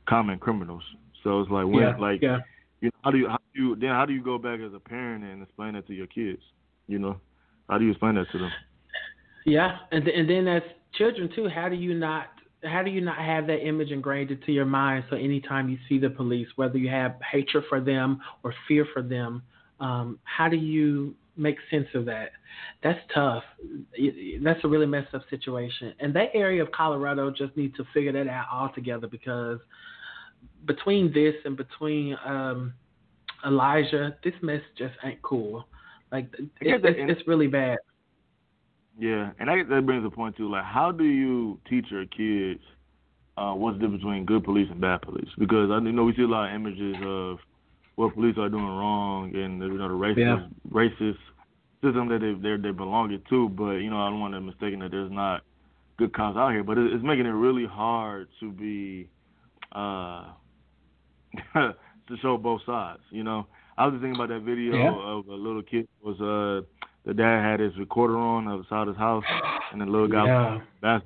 common 0.07 0.37
criminals. 0.37 0.83
So 1.23 1.39
it's 1.41 1.51
like 1.51 1.65
when 1.65 1.83
yeah, 1.83 1.97
like 1.97 2.21
yeah. 2.21 2.39
You 2.81 2.89
know, 2.89 2.99
how 3.03 3.11
do 3.11 3.17
you 3.17 3.27
how 3.27 3.37
do 3.53 3.61
you 3.61 3.75
then 3.75 3.89
how 3.89 4.05
do 4.05 4.13
you 4.13 4.23
go 4.23 4.37
back 4.37 4.59
as 4.59 4.73
a 4.73 4.79
parent 4.79 5.23
and 5.23 5.41
explain 5.41 5.73
that 5.73 5.87
to 5.87 5.93
your 5.93 6.07
kids? 6.07 6.41
You 6.87 6.99
know, 6.99 7.19
how 7.69 7.77
do 7.77 7.85
you 7.85 7.91
explain 7.91 8.15
that 8.15 8.29
to 8.31 8.37
them? 8.37 8.51
Yeah, 9.45 9.77
and 9.91 10.07
and 10.07 10.29
then 10.29 10.47
as 10.47 10.61
children 10.93 11.29
too, 11.35 11.47
how 11.47 11.69
do 11.69 11.75
you 11.75 11.93
not 11.93 12.27
how 12.63 12.83
do 12.83 12.91
you 12.91 13.01
not 13.01 13.17
have 13.17 13.47
that 13.47 13.65
image 13.65 13.91
ingrained 13.91 14.31
into 14.31 14.51
your 14.51 14.65
mind? 14.65 15.05
So 15.09 15.15
anytime 15.15 15.69
you 15.69 15.77
see 15.87 15.99
the 15.99 16.09
police, 16.09 16.47
whether 16.55 16.77
you 16.77 16.89
have 16.89 17.15
hatred 17.31 17.63
for 17.69 17.79
them 17.79 18.19
or 18.43 18.53
fear 18.67 18.85
for 18.93 19.01
them, 19.01 19.43
um, 19.79 20.19
how 20.23 20.49
do 20.49 20.57
you 20.57 21.15
make 21.35 21.57
sense 21.69 21.87
of 21.93 22.05
that? 22.05 22.31
That's 22.83 22.99
tough. 23.13 23.43
That's 24.43 24.59
a 24.63 24.67
really 24.67 24.87
messed 24.87 25.13
up 25.13 25.21
situation. 25.29 25.93
And 25.99 26.15
that 26.15 26.29
area 26.33 26.61
of 26.63 26.71
Colorado 26.71 27.29
just 27.29 27.55
needs 27.55 27.77
to 27.77 27.85
figure 27.93 28.11
that 28.11 28.27
out 28.27 28.47
altogether 28.51 29.07
because 29.07 29.59
between 30.65 31.13
this 31.13 31.35
and 31.45 31.55
between 31.55 32.17
um, 32.25 32.73
Elijah, 33.45 34.15
this 34.23 34.33
mess 34.41 34.61
just 34.77 34.93
ain't 35.03 35.21
cool. 35.21 35.65
Like 36.11 36.29
it, 36.39 36.49
it's, 36.61 36.83
it's 36.83 37.27
really 37.27 37.47
bad. 37.47 37.77
Yeah, 38.99 39.31
and 39.39 39.49
I 39.49 39.57
guess 39.57 39.65
that 39.69 39.85
brings 39.85 40.05
a 40.05 40.09
point 40.09 40.35
too. 40.37 40.49
Like, 40.49 40.63
how 40.63 40.91
do 40.91 41.03
you 41.03 41.59
teach 41.69 41.85
your 41.91 42.05
kids 42.05 42.61
uh, 43.37 43.53
what's 43.53 43.77
the 43.77 43.81
difference 43.81 44.03
between 44.03 44.25
good 44.25 44.43
police 44.43 44.67
and 44.71 44.81
bad 44.81 45.01
police? 45.01 45.29
Because 45.37 45.69
I 45.71 45.77
you 45.77 45.91
know 45.91 46.03
we 46.03 46.15
see 46.15 46.23
a 46.23 46.27
lot 46.27 46.49
of 46.49 46.55
images 46.55 46.95
of 47.05 47.37
what 47.95 48.13
police 48.15 48.35
are 48.37 48.49
doing 48.49 48.65
wrong 48.65 49.31
and 49.35 49.61
you 49.61 49.77
know 49.77 49.87
the 49.87 49.93
racist 49.93 50.17
yeah. 50.17 50.47
racist 50.71 51.17
system 51.83 52.09
that 52.09 52.19
they 52.19 52.33
they 52.33 52.61
they 52.61 52.71
belong 52.71 53.17
to. 53.29 53.49
But 53.49 53.77
you 53.77 53.89
know 53.89 54.01
I 54.01 54.09
don't 54.09 54.19
want 54.19 54.33
to 54.33 54.41
mistaken 54.41 54.79
that 54.79 54.91
there's 54.91 55.11
not 55.11 55.43
good 55.97 56.13
cops 56.13 56.37
out 56.37 56.51
here. 56.51 56.63
But 56.63 56.79
it's 56.79 57.03
making 57.03 57.27
it 57.27 57.31
really 57.31 57.65
hard 57.65 58.27
to 58.39 58.51
be 58.51 59.07
uh 59.77 60.25
to 62.07 62.17
show 62.21 62.37
both 62.37 62.61
sides. 62.65 63.01
You 63.11 63.23
know, 63.23 63.47
I 63.77 63.85
was 63.85 63.93
just 63.93 64.01
thinking 64.03 64.19
about 64.19 64.29
that 64.29 64.41
video 64.41 64.75
yeah. 64.75 64.89
of 64.89 65.27
a 65.27 65.35
little 65.35 65.61
kid 65.61 65.87
was 66.01 66.19
uh 66.21 66.65
the 67.05 67.13
dad 67.13 67.41
had 67.41 67.59
his 67.61 67.77
recorder 67.77 68.17
on 68.17 68.47
outside 68.49 68.87
his 68.87 68.97
house, 68.97 69.23
and 69.71 69.79
the 69.79 69.85
little 69.85 70.09
guy 70.09 70.25
yeah. 70.25 70.59
was 70.81 71.01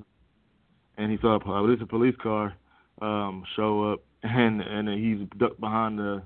and 0.97 1.11
he 1.11 1.17
saw 1.21 1.37
a, 1.37 1.61
least 1.61 1.81
a 1.81 1.85
police 1.85 2.15
car 2.21 2.55
um, 3.01 3.43
show 3.55 3.91
up, 3.91 3.99
and 4.23 4.61
and 4.61 4.89
he's 4.89 5.27
ducked 5.37 5.59
behind 5.59 5.99
the 5.99 6.21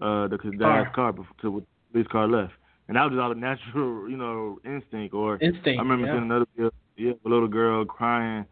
uh, 0.00 0.28
the 0.28 0.38
dad's 0.58 0.94
car 0.94 1.12
before 1.12 1.34
the 1.42 1.62
police 1.92 2.06
car 2.10 2.28
left, 2.28 2.52
and 2.88 2.96
that 2.96 3.04
was 3.04 3.12
just 3.12 3.20
out 3.20 3.30
of 3.30 3.38
natural, 3.38 4.08
you 4.10 4.16
know, 4.16 4.58
instinct. 4.64 5.14
Or 5.14 5.34
instinct. 5.34 5.78
I 5.78 5.82
remember 5.82 6.06
yeah. 6.06 6.14
seeing 6.14 6.24
another 6.24 6.46
video, 6.54 6.70
yeah, 6.96 7.12
a 7.24 7.28
little 7.28 7.48
girl 7.48 7.84
crying, 7.84 8.44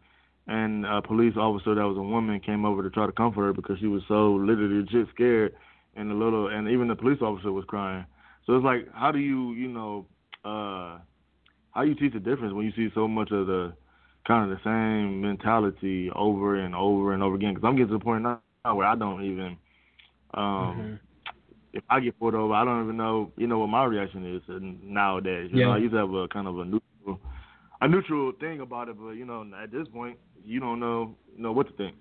and 0.49 0.83
a 0.83 0.99
police 0.99 1.35
officer 1.37 1.75
that 1.75 1.85
was 1.85 1.95
a 1.95 2.01
woman 2.01 2.39
came 2.39 2.65
over 2.65 2.81
to 2.81 2.89
try 2.89 3.05
to 3.05 3.11
comfort 3.11 3.43
her 3.43 3.53
because 3.53 3.77
she 3.79 3.85
was 3.85 4.01
so 4.07 4.33
literally 4.33 4.83
just 4.89 5.11
scared, 5.11 5.53
and 5.95 6.09
the 6.09 6.15
little 6.15 6.47
and 6.47 6.67
even 6.67 6.87
the 6.87 6.95
police 6.95 7.21
officer 7.21 7.51
was 7.51 7.63
crying. 7.65 8.03
So 8.45 8.55
it's 8.55 8.65
like, 8.65 8.87
how 8.91 9.11
do 9.11 9.19
you, 9.19 9.53
you 9.53 9.67
know, 9.67 10.07
uh, 10.43 10.97
how 11.71 11.83
you 11.83 11.93
teach 11.93 12.13
the 12.13 12.19
difference 12.19 12.53
when 12.53 12.65
you 12.65 12.71
see 12.75 12.91
so 12.95 13.07
much 13.07 13.31
of 13.31 13.45
the 13.45 13.73
kind 14.27 14.51
of 14.51 14.57
the 14.57 14.63
same 14.63 15.21
mentality 15.21 16.09
over 16.15 16.55
and 16.55 16.73
over 16.73 17.13
and 17.13 17.21
over 17.21 17.35
again? 17.35 17.53
Because 17.53 17.67
I'm 17.67 17.75
getting 17.75 17.89
to 17.89 17.99
the 17.99 18.03
point 18.03 18.23
now 18.23 18.41
where 18.63 18.87
I 18.87 18.95
don't 18.95 19.23
even, 19.23 19.55
um, 20.33 20.43
mm-hmm. 20.43 20.93
if 21.73 21.83
I 21.91 21.99
get 21.99 22.19
pulled 22.19 22.33
over, 22.33 22.55
I 22.55 22.65
don't 22.65 22.85
even 22.85 22.97
know, 22.97 23.31
you 23.37 23.45
know, 23.45 23.59
what 23.59 23.67
my 23.67 23.85
reaction 23.85 24.25
is 24.35 24.41
nowadays. 24.81 25.51
You 25.53 25.59
yeah. 25.59 25.65
know, 25.65 25.71
I 25.73 25.77
used 25.77 25.93
to 25.93 25.99
have 25.99 26.11
a 26.11 26.27
kind 26.27 26.47
of 26.47 26.57
a 26.57 26.65
neutral, 26.65 27.21
a 27.81 27.87
neutral 27.87 28.31
thing 28.39 28.61
about 28.61 28.89
it, 28.89 28.97
but 28.99 29.11
you 29.11 29.25
know, 29.25 29.45
at 29.61 29.71
this 29.71 29.87
point, 29.93 30.17
you 30.45 30.59
don't 30.59 30.79
know, 30.79 31.15
you 31.35 31.43
know 31.43 31.51
what 31.51 31.67
to 31.67 31.73
think. 31.73 31.95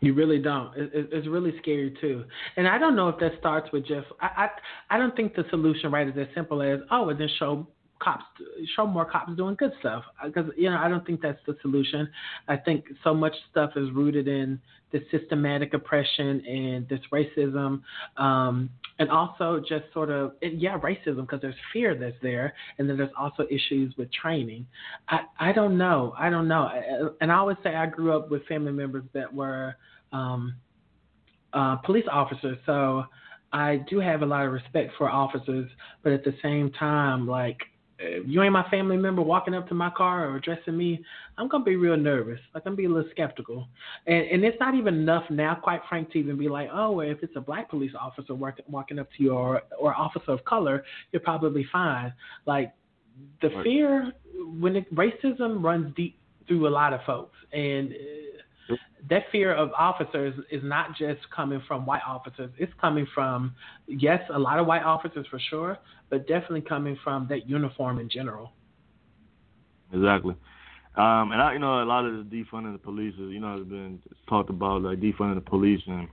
You 0.00 0.12
really 0.12 0.38
don't. 0.38 0.70
it's 0.76 1.26
really 1.26 1.54
scary 1.62 1.96
too. 1.98 2.24
And 2.58 2.68
I 2.68 2.76
don't 2.76 2.94
know 2.94 3.08
if 3.08 3.18
that 3.20 3.32
starts 3.40 3.72
with 3.72 3.86
just. 3.86 4.06
I, 4.20 4.48
I 4.90 4.96
I 4.96 4.98
don't 4.98 5.16
think 5.16 5.34
the 5.34 5.44
solution 5.48 5.90
right 5.90 6.06
is 6.06 6.14
as 6.18 6.26
simple 6.34 6.60
as 6.60 6.80
oh, 6.90 7.08
and 7.08 7.18
then 7.18 7.28
show 7.38 7.66
cops 8.00 8.24
show 8.74 8.86
more 8.86 9.04
cops 9.04 9.32
doing 9.36 9.54
good 9.54 9.72
stuff 9.80 10.04
because 10.24 10.50
you 10.56 10.70
know 10.70 10.76
I 10.76 10.88
don't 10.88 11.06
think 11.06 11.20
that's 11.22 11.38
the 11.46 11.56
solution. 11.62 12.08
I 12.48 12.56
think 12.56 12.84
so 13.02 13.14
much 13.14 13.34
stuff 13.50 13.70
is 13.76 13.90
rooted 13.92 14.28
in 14.28 14.60
this 14.92 15.02
systematic 15.10 15.74
oppression 15.74 16.44
and 16.46 16.88
this 16.88 17.00
racism, 17.12 17.82
um, 18.16 18.70
and 18.98 19.10
also 19.10 19.60
just 19.60 19.84
sort 19.92 20.10
of 20.10 20.32
yeah 20.42 20.78
racism 20.78 21.22
because 21.22 21.40
there's 21.40 21.54
fear 21.72 21.94
that's 21.94 22.16
there, 22.22 22.54
and 22.78 22.88
then 22.88 22.96
there's 22.96 23.12
also 23.18 23.44
issues 23.50 23.94
with 23.96 24.12
training. 24.12 24.66
I 25.08 25.20
I 25.38 25.52
don't 25.52 25.78
know. 25.78 26.14
I 26.18 26.30
don't 26.30 26.48
know. 26.48 27.14
And 27.20 27.30
I 27.30 27.36
always 27.36 27.56
say 27.62 27.74
I 27.74 27.86
grew 27.86 28.16
up 28.16 28.30
with 28.30 28.44
family 28.46 28.72
members 28.72 29.04
that 29.14 29.32
were 29.32 29.76
um, 30.12 30.54
uh, 31.52 31.76
police 31.76 32.06
officers. 32.10 32.58
So 32.66 33.04
I 33.52 33.76
do 33.88 34.00
have 34.00 34.22
a 34.22 34.26
lot 34.26 34.44
of 34.44 34.52
respect 34.52 34.92
for 34.98 35.08
officers, 35.08 35.70
but 36.02 36.12
at 36.12 36.24
the 36.24 36.34
same 36.42 36.70
time, 36.72 37.26
like 37.26 37.58
if 38.04 38.24
you 38.26 38.42
ain't 38.42 38.52
my 38.52 38.68
family 38.70 38.96
member 38.96 39.22
walking 39.22 39.54
up 39.54 39.68
to 39.68 39.74
my 39.74 39.90
car 39.90 40.28
or 40.28 40.36
addressing 40.36 40.76
me, 40.76 41.02
I'm 41.38 41.48
gonna 41.48 41.64
be 41.64 41.76
real 41.76 41.96
nervous. 41.96 42.40
Like 42.54 42.62
I'm 42.66 42.72
gonna 42.72 42.76
be 42.76 42.84
a 42.84 42.88
little 42.88 43.10
skeptical, 43.10 43.68
and 44.06 44.26
and 44.26 44.44
it's 44.44 44.58
not 44.60 44.74
even 44.74 44.94
enough 44.94 45.24
now, 45.30 45.54
quite 45.54 45.80
frank, 45.88 46.10
to 46.12 46.18
even 46.18 46.38
be 46.38 46.48
like, 46.48 46.68
oh, 46.72 47.00
if 47.00 47.22
it's 47.22 47.36
a 47.36 47.40
black 47.40 47.70
police 47.70 47.92
officer 47.98 48.34
walking 48.34 48.64
walking 48.68 48.98
up 48.98 49.08
to 49.16 49.22
you 49.22 49.32
or 49.32 49.62
or 49.78 49.94
officer 49.94 50.32
of 50.32 50.44
color, 50.44 50.84
you're 51.12 51.20
probably 51.20 51.66
fine. 51.72 52.12
Like 52.46 52.72
the 53.40 53.50
fear 53.62 54.12
when 54.60 54.76
it, 54.76 54.94
racism 54.94 55.62
runs 55.62 55.94
deep 55.94 56.18
through 56.46 56.68
a 56.68 56.70
lot 56.70 56.92
of 56.92 57.00
folks, 57.06 57.36
and 57.52 57.92
that 59.08 59.24
fear 59.30 59.54
of 59.54 59.70
officers 59.72 60.34
is 60.50 60.62
not 60.64 60.96
just 60.96 61.20
coming 61.34 61.62
from 61.68 61.84
white 61.84 62.02
officers. 62.06 62.50
It's 62.58 62.72
coming 62.80 63.06
from, 63.14 63.54
yes, 63.86 64.22
a 64.32 64.38
lot 64.38 64.58
of 64.58 64.66
white 64.66 64.82
officers 64.82 65.26
for 65.30 65.38
sure, 65.50 65.78
but 66.10 66.26
definitely 66.26 66.62
coming 66.62 66.98
from 67.04 67.26
that 67.28 67.48
uniform 67.48 67.98
in 67.98 68.08
general. 68.08 68.52
Exactly. 69.92 70.34
Um, 70.96 71.32
and 71.32 71.42
I, 71.42 71.52
you 71.54 71.58
know, 71.58 71.82
a 71.82 71.84
lot 71.84 72.04
of 72.04 72.12
the 72.12 72.22
defunding 72.22 72.72
the 72.72 72.78
police 72.78 73.14
is, 73.14 73.30
you 73.30 73.40
know, 73.40 73.58
has 73.58 73.66
been 73.66 74.00
talked 74.28 74.48
about 74.48 74.82
like 74.82 75.00
defunding 75.00 75.34
the 75.34 75.40
police 75.40 75.82
and 75.86 76.08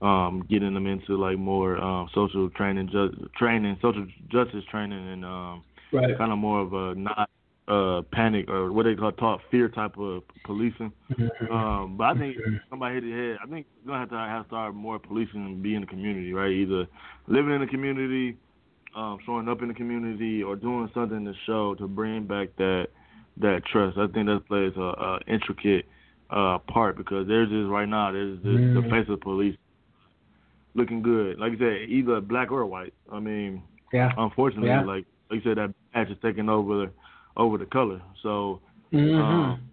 um, 0.00 0.44
getting 0.48 0.74
them 0.74 0.86
into 0.86 1.16
like 1.16 1.38
more 1.38 1.76
um, 1.78 2.08
social 2.14 2.48
training, 2.50 2.88
ju- 2.90 3.28
training, 3.36 3.76
social 3.82 4.06
justice 4.30 4.64
training, 4.70 5.08
and 5.12 5.24
um, 5.24 5.64
right. 5.92 6.16
kind 6.16 6.32
of 6.32 6.38
more 6.38 6.60
of 6.60 6.72
a 6.72 6.98
not 6.98 7.28
uh, 7.66 8.02
panic 8.12 8.48
or 8.48 8.72
what 8.72 8.84
they 8.84 8.94
call 8.94 9.12
taught 9.12 9.40
fear 9.50 9.68
type 9.68 9.96
of 9.98 10.22
policing. 10.44 10.92
Mm-hmm. 11.12 11.52
Um, 11.52 11.96
but 11.96 12.04
I 12.04 12.18
think 12.18 12.36
somebody 12.68 12.96
hit 12.96 13.04
the 13.04 13.12
head. 13.12 13.36
I 13.42 13.46
think 13.50 13.66
we're 13.84 13.92
gonna 13.92 14.00
have 14.00 14.10
to 14.10 14.16
have 14.16 14.42
to 14.42 14.48
start 14.48 14.74
more 14.74 14.98
policing 14.98 15.44
and 15.44 15.62
be 15.62 15.74
in 15.74 15.80
the 15.80 15.86
community, 15.86 16.32
right? 16.32 16.50
Either 16.50 16.86
living 17.26 17.54
in 17.54 17.60
the 17.60 17.66
community, 17.66 18.36
um, 18.94 19.18
showing 19.24 19.48
up 19.48 19.62
in 19.62 19.68
the 19.68 19.74
community, 19.74 20.42
or 20.42 20.56
doing 20.56 20.90
something 20.94 21.24
to 21.24 21.32
show 21.46 21.74
to 21.76 21.88
bring 21.88 22.26
back 22.26 22.48
that 22.58 22.88
that 23.38 23.62
trust. 23.72 23.96
I 23.96 24.06
think 24.08 24.26
that 24.26 24.46
plays 24.46 24.72
a, 24.76 24.80
a 24.80 25.20
intricate 25.26 25.86
uh, 26.30 26.58
part 26.58 26.96
because 26.96 27.26
there's 27.26 27.48
just 27.48 27.68
right 27.68 27.88
now 27.88 28.12
there's 28.12 28.38
this, 28.42 28.52
mm-hmm. 28.52 28.82
the 28.82 28.90
face 28.90 29.08
of 29.08 29.20
police 29.20 29.56
looking 30.74 31.02
good. 31.02 31.38
Like 31.38 31.52
you 31.52 31.58
said, 31.58 31.88
either 31.88 32.20
black 32.20 32.52
or 32.52 32.66
white. 32.66 32.92
I 33.10 33.20
mean, 33.20 33.62
yeah. 33.92 34.10
Unfortunately, 34.18 34.68
yeah. 34.68 34.84
like 34.84 35.06
like 35.30 35.42
you 35.42 35.50
said, 35.50 35.56
that 35.56 35.74
patch 35.92 36.10
is 36.10 36.18
taking 36.20 36.48
over 36.48 36.90
over 37.36 37.58
the 37.58 37.66
color. 37.66 38.00
So 38.22 38.60
mm-hmm. 38.92 39.20
um, 39.20 39.70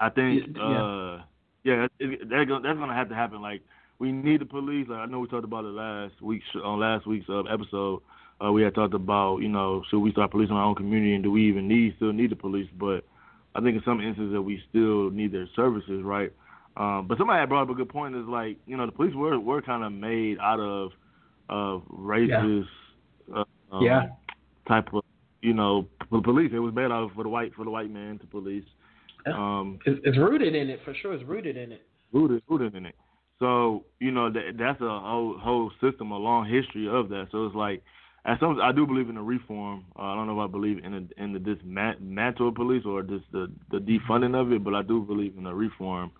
I 0.00 0.10
think 0.10 0.56
yeah, 0.56 0.62
uh, 0.62 1.22
yeah, 1.64 1.86
it, 1.98 2.28
that's 2.30 2.48
gonna 2.48 2.94
have 2.94 3.08
to 3.08 3.14
happen. 3.14 3.42
Like 3.42 3.62
we 3.98 4.12
need 4.12 4.40
the 4.40 4.46
police. 4.46 4.86
Like 4.88 5.00
I 5.00 5.06
know 5.06 5.20
we 5.20 5.28
talked 5.28 5.44
about 5.44 5.64
it 5.64 5.68
last 5.68 6.20
week 6.20 6.42
on 6.62 6.80
last 6.80 7.06
week's 7.06 7.28
uh, 7.28 7.42
episode. 7.42 8.02
Uh, 8.44 8.50
we 8.50 8.62
had 8.62 8.74
talked 8.74 8.94
about 8.94 9.38
you 9.38 9.48
know 9.48 9.82
should 9.90 10.00
we 10.00 10.12
start 10.12 10.30
policing 10.30 10.54
our 10.54 10.64
own 10.64 10.74
community 10.74 11.14
and 11.14 11.22
do 11.22 11.30
we 11.30 11.48
even 11.48 11.68
need 11.68 11.94
still 11.96 12.12
need 12.12 12.30
the 12.30 12.36
police? 12.36 12.68
But 12.78 13.04
I 13.54 13.60
think 13.60 13.76
in 13.76 13.82
some 13.84 14.00
instances 14.00 14.32
that 14.32 14.42
we 14.42 14.60
still 14.68 15.10
need 15.10 15.32
their 15.32 15.48
services, 15.54 16.02
right? 16.02 16.32
Um, 16.76 17.06
but 17.06 17.18
somebody 17.18 17.38
had 17.38 17.48
brought 17.48 17.62
up 17.62 17.70
a 17.70 17.74
good 17.74 17.88
point. 17.88 18.16
Is 18.16 18.26
like 18.26 18.58
you 18.66 18.76
know 18.76 18.86
the 18.86 18.92
police 18.92 19.14
were 19.14 19.38
were 19.38 19.62
kind 19.62 19.84
of 19.84 19.92
made 19.92 20.38
out 20.40 20.58
of 20.58 20.90
of 21.48 21.82
racist 21.88 22.64
yeah. 23.28 23.36
Uh, 23.36 23.44
um, 23.76 23.82
yeah 23.84 24.02
type 24.66 24.92
of 24.92 25.04
you 25.44 25.52
know 25.52 25.86
for 26.08 26.18
the 26.18 26.22
police. 26.22 26.50
It 26.54 26.58
was 26.58 26.74
made 26.74 26.90
out 26.90 27.10
for 27.14 27.22
the 27.22 27.28
white 27.28 27.54
for 27.54 27.64
the 27.64 27.70
white 27.70 27.90
man 27.90 28.18
to 28.18 28.26
police. 28.26 28.64
Um, 29.26 29.78
it's, 29.86 30.00
it's 30.04 30.18
rooted 30.18 30.54
in 30.54 30.70
it 30.70 30.80
for 30.84 30.94
sure. 30.94 31.12
It's 31.12 31.24
rooted 31.24 31.56
in 31.56 31.72
it. 31.72 31.82
Rooted, 32.12 32.42
rooted 32.48 32.74
in 32.74 32.86
it. 32.86 32.94
So 33.38 33.84
you 34.00 34.10
know 34.10 34.32
that 34.32 34.56
that's 34.58 34.80
a 34.80 34.88
whole 34.88 35.38
whole 35.38 35.70
system, 35.82 36.10
a 36.10 36.16
long 36.16 36.48
history 36.48 36.88
of 36.88 37.10
that. 37.10 37.28
So 37.30 37.44
it's 37.46 37.54
like, 37.54 37.82
as 38.24 38.38
some 38.40 38.58
I 38.62 38.72
do 38.72 38.86
believe 38.86 39.10
in 39.10 39.16
the 39.16 39.22
reform. 39.22 39.84
Uh, 39.98 40.02
I 40.02 40.14
don't 40.14 40.26
know 40.26 40.40
if 40.40 40.48
I 40.48 40.50
believe 40.50 40.82
in 40.82 40.92
the, 40.92 41.22
in 41.22 41.32
the 41.34 41.38
dismantle 41.38 42.48
of 42.48 42.54
police 42.54 42.84
or 42.86 43.02
just 43.02 43.24
the 43.32 43.52
the 43.70 43.78
defunding 43.78 44.40
of 44.40 44.50
it, 44.50 44.64
but 44.64 44.74
I 44.74 44.82
do 44.82 45.02
believe 45.02 45.34
in 45.36 45.44
the 45.44 45.54
reform 45.54 46.10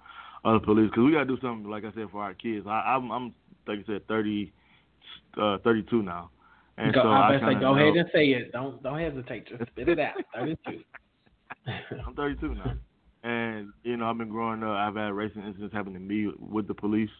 of 0.45 0.61
the 0.61 0.67
police 0.67 0.91
because 0.91 1.05
we 1.05 1.13
gotta 1.13 1.25
do 1.25 1.39
something 1.41 1.71
like 1.71 1.85
I 1.85 1.93
said 1.95 2.09
for 2.13 2.23
our 2.23 2.35
kids. 2.35 2.67
I, 2.69 2.95
I'm, 2.95 3.11
I'm 3.11 3.35
like 3.67 3.79
I 3.79 3.87
said, 3.87 4.07
30, 4.09 4.53
uh, 5.41 5.59
32 5.65 6.03
now. 6.03 6.31
And 6.77 6.93
go, 6.93 7.03
so 7.03 7.09
I, 7.09 7.37
I 7.37 7.39
say, 7.39 7.55
go 7.55 7.75
know, 7.75 7.77
ahead 7.77 7.97
and 7.97 8.09
say 8.13 8.27
it. 8.27 8.53
Don't 8.53 8.83
don't 8.83 8.99
hesitate. 8.99 9.49
Just 9.49 9.71
spit 9.71 9.89
it 9.89 9.99
out. 10.01 10.15
Thirty 10.35 10.59
two. 10.67 10.81
I'm 12.07 12.15
32 12.15 12.55
now, 12.55 12.75
and 13.23 13.73
you 13.83 13.97
know 13.97 14.11
I've 14.11 14.19
been 14.19 14.29
growing 14.29 14.63
up. 14.63 14.77
I've 14.77 14.97
had 14.97 15.13
racing 15.13 15.45
incidents 15.45 15.75
happen 15.75 15.95
to 15.95 16.01
me 16.01 16.31
with 16.39 16.69
the 16.69 16.75
police. 16.75 17.11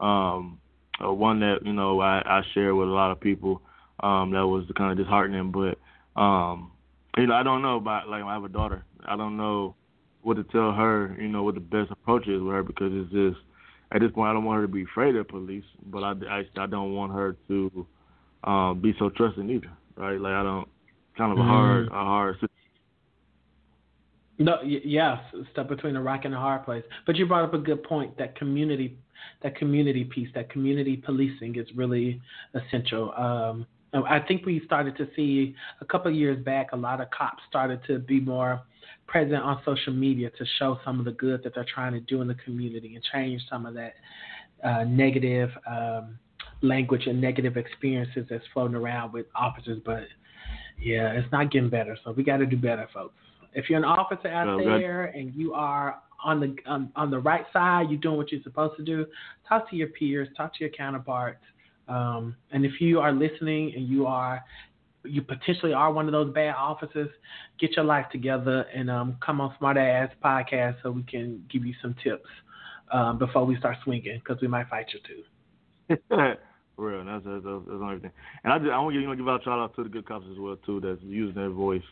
Um, 0.00 0.58
uh, 1.02 1.12
one 1.12 1.40
that 1.40 1.58
you 1.64 1.72
know 1.72 2.00
I, 2.00 2.22
I 2.24 2.42
share 2.54 2.74
with 2.74 2.88
a 2.88 2.92
lot 2.92 3.10
of 3.10 3.20
people. 3.20 3.62
Um, 4.00 4.30
that 4.32 4.46
was 4.46 4.64
kind 4.76 4.92
of 4.92 4.98
disheartening, 4.98 5.52
but 5.52 5.78
um, 6.20 6.72
you 7.16 7.26
know 7.26 7.34
I 7.34 7.42
don't 7.42 7.62
know 7.62 7.76
about 7.76 8.08
like 8.08 8.22
I 8.22 8.32
have 8.32 8.44
a 8.44 8.48
daughter. 8.48 8.84
I 9.04 9.16
don't 9.16 9.36
know 9.36 9.74
what 10.22 10.34
to 10.34 10.44
tell 10.44 10.72
her. 10.72 11.16
You 11.20 11.28
know 11.28 11.42
what 11.42 11.54
the 11.54 11.60
best 11.60 11.90
approach 11.90 12.28
is 12.28 12.40
with 12.40 12.52
her 12.52 12.62
because 12.62 12.92
it's 12.92 13.12
just 13.12 13.44
at 13.92 14.00
this 14.00 14.10
point 14.12 14.30
I 14.30 14.32
don't 14.32 14.44
want 14.44 14.56
her 14.56 14.66
to 14.66 14.72
be 14.72 14.84
afraid 14.84 15.16
of 15.16 15.28
police, 15.28 15.64
but 15.86 16.02
I 16.02 16.12
I, 16.28 16.62
I 16.62 16.66
don't 16.66 16.94
want 16.94 17.12
her 17.12 17.36
to 17.48 17.86
um, 18.44 18.80
be 18.80 18.94
so 18.98 19.10
trusting 19.10 19.48
either, 19.48 19.70
right? 19.96 20.20
Like 20.20 20.32
I 20.32 20.42
don't 20.42 20.68
kind 21.16 21.32
of 21.32 21.38
a 21.38 21.42
hard 21.42 21.88
mm. 21.88 21.92
a 21.92 22.04
hard. 22.04 22.36
No, 24.38 24.56
yes, 24.62 25.18
step 25.52 25.68
between 25.68 25.94
a 25.94 26.02
rock 26.02 26.24
and 26.24 26.34
a 26.34 26.38
hard 26.38 26.64
place. 26.64 26.82
But 27.06 27.16
you 27.16 27.26
brought 27.26 27.44
up 27.44 27.54
a 27.54 27.58
good 27.58 27.84
point 27.84 28.16
that 28.18 28.34
community, 28.34 28.98
that 29.42 29.56
community 29.56 30.04
piece, 30.04 30.28
that 30.34 30.50
community 30.50 30.96
policing 30.96 31.56
is 31.56 31.66
really 31.76 32.20
essential. 32.54 33.12
Um, 33.16 33.66
I 33.94 34.20
think 34.20 34.46
we 34.46 34.62
started 34.64 34.96
to 34.96 35.08
see 35.14 35.54
a 35.80 35.84
couple 35.84 36.10
of 36.10 36.16
years 36.16 36.42
back, 36.42 36.72
a 36.72 36.76
lot 36.76 37.00
of 37.00 37.10
cops 37.10 37.42
started 37.48 37.80
to 37.86 37.98
be 37.98 38.20
more 38.20 38.62
present 39.06 39.42
on 39.42 39.60
social 39.64 39.92
media 39.92 40.30
to 40.30 40.46
show 40.58 40.78
some 40.84 40.98
of 40.98 41.04
the 41.04 41.12
good 41.12 41.42
that 41.44 41.54
they're 41.54 41.66
trying 41.72 41.92
to 41.92 42.00
do 42.00 42.22
in 42.22 42.28
the 42.28 42.34
community 42.36 42.94
and 42.94 43.04
change 43.12 43.42
some 43.50 43.66
of 43.66 43.74
that 43.74 43.92
uh, 44.64 44.84
negative 44.84 45.50
um, 45.70 46.18
language 46.62 47.06
and 47.06 47.20
negative 47.20 47.56
experiences 47.56 48.26
that's 48.30 48.44
floating 48.52 48.76
around 48.76 49.12
with 49.12 49.26
officers. 49.34 49.80
But 49.84 50.04
yeah, 50.80 51.12
it's 51.12 51.30
not 51.32 51.50
getting 51.50 51.70
better. 51.70 51.96
So 52.04 52.12
we 52.12 52.22
got 52.22 52.38
to 52.38 52.46
do 52.46 52.56
better, 52.56 52.88
folks. 52.92 53.14
If 53.54 53.68
you're 53.68 53.78
an 53.78 53.84
officer 53.84 54.28
out 54.28 54.58
there 54.58 55.04
and 55.04 55.34
you 55.34 55.52
are 55.52 56.00
on 56.24 56.40
the 56.40 56.56
um, 56.66 56.90
on 56.96 57.10
the 57.10 57.18
right 57.18 57.44
side, 57.52 57.90
you're 57.90 58.00
doing 58.00 58.16
what 58.16 58.32
you're 58.32 58.42
supposed 58.42 58.76
to 58.76 58.82
do. 58.82 59.06
Talk 59.48 59.68
to 59.70 59.76
your 59.76 59.88
peers, 59.88 60.28
talk 60.36 60.54
to 60.54 60.60
your 60.60 60.70
counterparts. 60.70 61.42
Um, 61.88 62.36
and 62.52 62.64
if 62.64 62.80
you 62.80 63.00
are 63.00 63.12
listening 63.12 63.72
and 63.76 63.86
you 63.88 64.06
are 64.06 64.42
you 65.04 65.20
potentially 65.20 65.72
are 65.72 65.92
one 65.92 66.06
of 66.06 66.12
those 66.12 66.32
bad 66.32 66.54
officers, 66.56 67.08
get 67.58 67.72
your 67.76 67.84
life 67.84 68.06
together 68.12 68.66
and 68.74 68.90
um, 68.90 69.16
come 69.24 69.40
on 69.40 69.54
Smart 69.58 69.76
Ass 69.76 70.10
Podcast 70.24 70.76
so 70.82 70.90
we 70.90 71.02
can 71.02 71.44
give 71.50 71.66
you 71.66 71.74
some 71.82 71.94
tips 72.02 72.28
um, 72.92 73.18
before 73.18 73.44
we 73.44 73.56
start 73.56 73.76
swinging 73.82 74.20
because 74.24 74.40
we 74.40 74.48
might 74.48 74.68
fight 74.68 74.86
you 74.92 75.00
too. 75.06 75.96
For 76.76 76.88
real, 76.88 77.04
that's 77.04 77.24
that's, 77.24 77.44
that's, 77.44 77.64
that's 77.68 77.82
everything. 77.82 78.12
And 78.44 78.52
I 78.52 78.58
just 78.58 78.70
I 78.70 78.78
want 78.78 78.94
to 78.94 79.00
you 79.00 79.06
know 79.06 79.14
give 79.14 79.28
out 79.28 79.44
shout 79.44 79.58
out 79.58 79.74
to 79.76 79.82
the 79.82 79.88
good 79.88 80.06
cops 80.06 80.26
as 80.30 80.38
well 80.38 80.56
too 80.64 80.80
that's 80.80 81.00
using 81.02 81.34
their 81.34 81.50
voice 81.50 81.82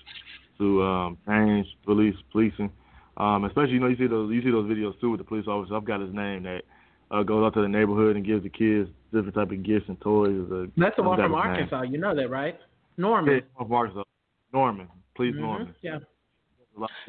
to 0.59 0.83
um, 0.83 1.19
change 1.27 1.67
police 1.85 2.17
policing. 2.33 2.71
Um, 3.17 3.45
especially 3.45 3.75
you 3.75 3.81
know 3.81 3.89
you 3.89 3.97
see 3.97 4.07
those 4.07 4.33
you 4.33 4.43
see 4.43 4.51
those 4.51 4.71
videos 4.71 4.99
too 5.01 5.11
with 5.11 5.21
the 5.21 5.25
police 5.25 5.47
officer. 5.47 5.77
I've 5.77 5.85
got 5.85 6.01
his 6.01 6.15
name 6.15 6.45
that 6.45 6.63
uh, 7.11 7.23
goes 7.23 7.45
out 7.45 7.55
to 7.55 7.63
the 7.63 7.69
neighborhood 7.69 8.17
and 8.17 8.25
gives 8.25 8.43
the 8.43 8.49
kids 8.49 8.89
different 9.13 9.35
type 9.35 9.51
of 9.51 9.63
gifts 9.63 9.87
and 9.89 10.01
toys. 10.01 10.47
Uh, 10.51 10.67
that's 10.77 10.97
the 10.97 11.03
one 11.03 11.19
from 11.19 11.35
Arkansas. 11.35 11.83
Name. 11.83 11.93
You 11.93 11.99
know 11.99 12.15
that, 12.15 12.31
right? 12.31 12.59
Norman. 12.97 13.35
Yeah, 13.35 13.41
from 13.57 13.73
Arkansas. 13.73 14.05
Norman. 14.53 14.89
Please, 15.17 15.33
mm-hmm. 15.33 15.43
Norman. 15.43 15.75
Yeah. 15.83 15.99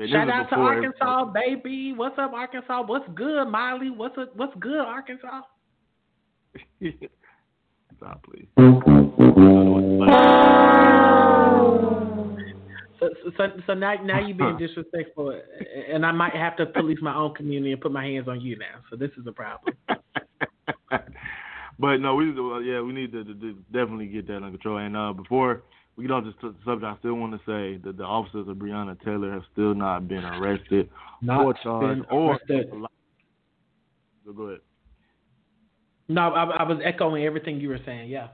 Shout 0.09 0.29
out 0.29 0.49
to 0.49 0.55
Arkansas, 0.55 1.25
baby. 1.25 1.93
What's 1.93 2.17
up, 2.17 2.33
Arkansas? 2.33 2.83
What's 2.85 3.07
good, 3.15 3.45
Miley? 3.45 3.89
What's 3.89 4.17
up, 4.17 4.35
What's 4.35 4.53
good, 4.59 4.79
Arkansas? 4.79 5.41
Stop, 8.01 8.23
please. 8.23 8.47
So, 12.99 13.09
so, 13.37 13.43
so 13.67 13.73
now, 13.75 13.93
now 14.03 14.19
you're 14.25 14.35
being 14.35 14.57
disrespectful, 14.57 15.39
and 15.87 16.03
I 16.03 16.11
might 16.11 16.33
have 16.33 16.57
to 16.57 16.65
police 16.65 16.97
my 16.99 17.15
own 17.15 17.35
community 17.35 17.73
and 17.73 17.79
put 17.81 17.91
my 17.91 18.03
hands 18.03 18.27
on 18.27 18.41
you 18.41 18.57
now. 18.57 18.81
So 18.89 18.95
this 18.95 19.11
is 19.19 19.27
a 19.27 19.31
problem. 19.31 19.75
but 21.79 21.97
no, 21.97 22.15
we 22.15 22.25
yeah, 22.67 22.81
we 22.81 22.91
need 22.91 23.11
to, 23.11 23.23
to, 23.23 23.35
to, 23.35 23.53
definitely 23.71 24.07
get 24.07 24.25
that 24.27 24.37
under 24.37 24.49
control. 24.49 24.77
And 24.77 24.97
uh, 24.97 25.13
before 25.13 25.61
we 25.95 26.05
get 26.05 26.11
off 26.11 26.23
this 26.23 26.33
subject, 26.65 26.83
I 26.83 26.95
still 26.99 27.13
want 27.13 27.33
to 27.33 27.39
say 27.39 27.79
that 27.83 27.97
the 27.97 28.03
officers 28.03 28.47
of 28.47 28.57
Breonna 28.57 28.99
Taylor 29.05 29.31
have 29.31 29.43
still 29.53 29.75
not 29.75 30.07
been 30.07 30.25
arrested 30.25 30.89
not 31.21 31.45
or 31.45 31.53
charged 31.61 32.01
or. 32.09 32.39
Go 34.35 34.43
ahead. 34.43 34.59
No, 36.13 36.29
I, 36.29 36.43
I, 36.43 36.63
was 36.63 36.79
echoing 36.83 37.25
everything 37.25 37.59
you 37.59 37.69
were 37.69 37.79
saying. 37.85 38.09
Yeah. 38.09 38.27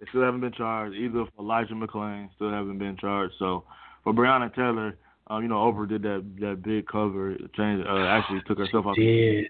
They 0.00 0.06
still 0.10 0.22
haven't 0.22 0.40
been 0.40 0.52
charged 0.52 0.96
either 0.96 1.24
for 1.24 1.42
Elijah 1.42 1.74
McClain. 1.74 2.28
Still 2.36 2.50
haven't 2.50 2.78
been 2.78 2.96
charged. 2.96 3.34
So 3.38 3.64
for 4.04 4.12
Breonna 4.12 4.54
Taylor, 4.54 4.96
um, 5.26 5.42
you 5.42 5.48
know, 5.48 5.56
Oprah 5.56 5.88
did 5.88 6.02
that 6.02 6.24
that 6.40 6.62
big 6.62 6.86
cover. 6.86 7.36
Changed, 7.56 7.86
uh, 7.86 8.06
actually 8.06 8.40
took 8.46 8.58
herself 8.58 8.86
off 8.86 8.96
did. 8.96 9.46